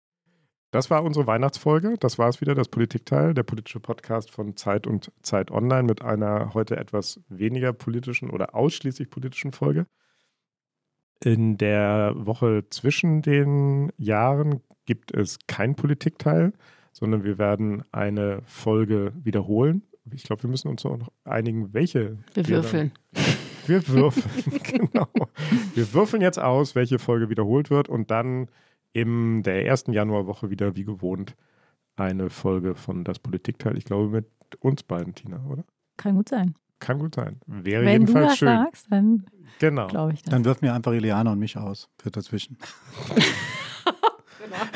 Das 0.77 0.91
war 0.91 1.03
unsere 1.03 1.27
Weihnachtsfolge. 1.27 1.95
Das 2.01 2.19
war 2.19 2.29
es 2.29 2.43
wieder, 2.43 2.55
das 2.55 2.69
Politikteil, 2.69 3.33
der 3.33 3.45
politische 3.45 3.81
Podcast 3.81 4.31
von 4.31 4.57
Zeit 4.57 4.87
und 4.87 5.11
Zeit 5.23 5.51
Online 5.51 5.85
mit 5.85 6.03
einer 6.03 6.53
heute 6.53 6.77
etwas 6.77 7.19
weniger 7.31 7.73
politischen 7.73 8.29
oder 8.29 8.55
ausschließlich 8.55 9.09
politischen 9.09 9.53
Folge. 9.53 9.87
In 11.25 11.57
der 11.57 12.13
Woche 12.15 12.65
zwischen 12.69 13.23
den 13.23 13.91
Jahren 13.97 14.61
gibt 14.85 15.15
es 15.15 15.39
kein 15.47 15.77
Politikteil, 15.77 16.53
sondern 16.93 17.25
wir 17.25 17.39
werden 17.39 17.83
eine 17.91 18.43
Folge 18.45 19.15
wiederholen. 19.15 19.81
Ich 20.13 20.25
glaube, 20.25 20.43
wir 20.43 20.51
müssen 20.51 20.69
uns 20.69 20.85
noch 20.85 21.11
einigen, 21.25 21.73
welche. 21.73 22.19
Wir 22.35 22.47
würfeln. 22.49 22.93
Wir 23.67 23.89
würfeln, 23.89 24.61
genau. 24.63 25.09
Wir 25.75 25.95
würfeln 25.95 26.21
jetzt 26.21 26.39
aus, 26.39 26.75
welche 26.75 26.99
Folge 26.99 27.31
wiederholt 27.31 27.71
wird 27.71 27.89
und 27.89 28.11
dann 28.11 28.49
in 28.93 29.43
der 29.43 29.67
ersten 29.67 29.93
Januarwoche 29.93 30.51
wieder 30.51 30.77
wie 30.77 30.85
gewohnt 30.85 31.35
eine 31.97 32.31
Folge 32.31 32.75
von 32.75 33.05
Das 33.05 33.19
Politikteil. 33.19 33.77
Ich 33.77 33.85
glaube 33.85 34.09
mit 34.09 34.27
uns 34.61 34.83
beiden, 34.83 35.15
Tina, 35.15 35.45
oder? 35.47 35.65
Kann 35.97 36.15
gut 36.17 36.29
sein. 36.29 36.55
Kann 36.79 36.99
gut 36.99 37.15
sein. 37.15 37.41
Wäre 37.47 37.85
Wenn 37.85 38.03
du 38.07 38.13
jedenfalls 38.13 38.27
das 38.29 38.39
schön. 38.39 38.49
sagst, 38.49 38.87
dann 38.91 39.25
Genau. 39.59 39.87
glaube 39.87 40.13
ich 40.13 40.23
das. 40.23 40.31
Dann 40.31 40.45
wirf 40.45 40.61
mir 40.61 40.75
einfach 40.75 40.93
Ileana 40.93 41.33
und 41.33 41.39
mich 41.39 41.57
aus 41.57 41.89
für 41.99 42.11
dazwischen. 42.11 42.59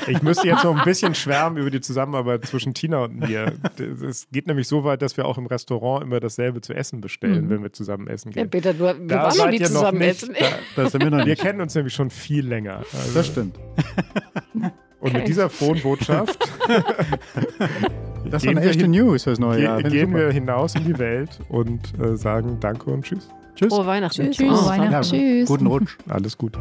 Ich 0.06 0.22
müsste 0.22 0.46
jetzt 0.48 0.64
noch 0.64 0.76
ein 0.76 0.84
bisschen 0.84 1.14
schwärmen 1.14 1.56
über 1.58 1.70
die 1.70 1.80
Zusammenarbeit 1.80 2.44
zwischen 2.46 2.74
Tina 2.74 3.04
und 3.04 3.18
mir. 3.20 3.52
Es 4.08 4.26
geht 4.32 4.46
nämlich 4.46 4.68
so 4.68 4.84
weit, 4.84 5.02
dass 5.02 5.16
wir 5.16 5.24
auch 5.26 5.38
im 5.38 5.46
Restaurant 5.46 6.04
immer 6.04 6.20
dasselbe 6.20 6.60
zu 6.60 6.72
essen 6.74 7.00
bestellen, 7.00 7.46
Mhm. 7.46 7.50
wenn 7.50 7.62
wir 7.62 7.72
zusammen 7.72 8.06
essen 8.08 8.30
Ja, 8.32 8.42
gehen. 8.42 8.50
Peter, 8.50 8.72
du, 8.74 8.80
wir 8.84 8.94
Da 8.94 9.16
waren 9.16 9.24
noch 9.28 9.30
seid 9.32 9.50
nie 9.50 9.58
ihr 9.60 9.66
zusammen 9.66 9.98
nicht. 9.98 10.10
essen. 10.22 10.34
Da, 10.38 10.82
Das 10.82 10.92
sind 10.92 11.02
wir 11.02 11.10
noch 11.10 11.18
wir 11.18 11.24
nicht. 11.26 11.42
kennen 11.42 11.60
uns 11.60 11.74
nämlich 11.74 11.94
schon 11.94 12.10
viel 12.10 12.46
länger. 12.46 12.78
Also, 12.92 13.14
Das 13.14 13.26
stimmt. 13.26 13.56
Und 15.00 15.14
mit 15.14 15.26
dieser 15.28 15.48
frohen 15.48 15.80
Botschaft 15.80 16.38
Das 18.30 18.42
Gehen 18.42 18.50
war 18.54 18.58
eine 18.58 18.62
wir 18.62 18.70
echte 18.70 18.82
hin- 18.82 18.90
News 18.90 19.24
fürs 19.24 19.38
neue 19.38 19.62
Jahr. 19.62 19.82
Gehen 19.82 20.08
super. 20.10 20.26
wir 20.26 20.30
hinaus 20.32 20.74
in 20.74 20.84
die 20.84 20.98
Welt 20.98 21.30
und 21.48 21.80
äh, 21.98 22.16
sagen 22.16 22.58
Danke 22.60 22.90
und 22.90 23.04
Tschüss. 23.04 23.28
Tschüss. 23.56 23.72
Frohe 23.74 23.86
Weihnachten. 23.86 24.24
Tschüss. 24.30 24.36
Tschüss. 24.36 24.60
Oh, 24.62 24.66
Weihnachten. 24.68 24.92
Ja, 24.92 25.00
Tschüss. 25.00 25.48
Guten 25.48 25.66
Rutsch. 25.66 25.96
Alles 26.08 26.36
Gute. 26.36 26.60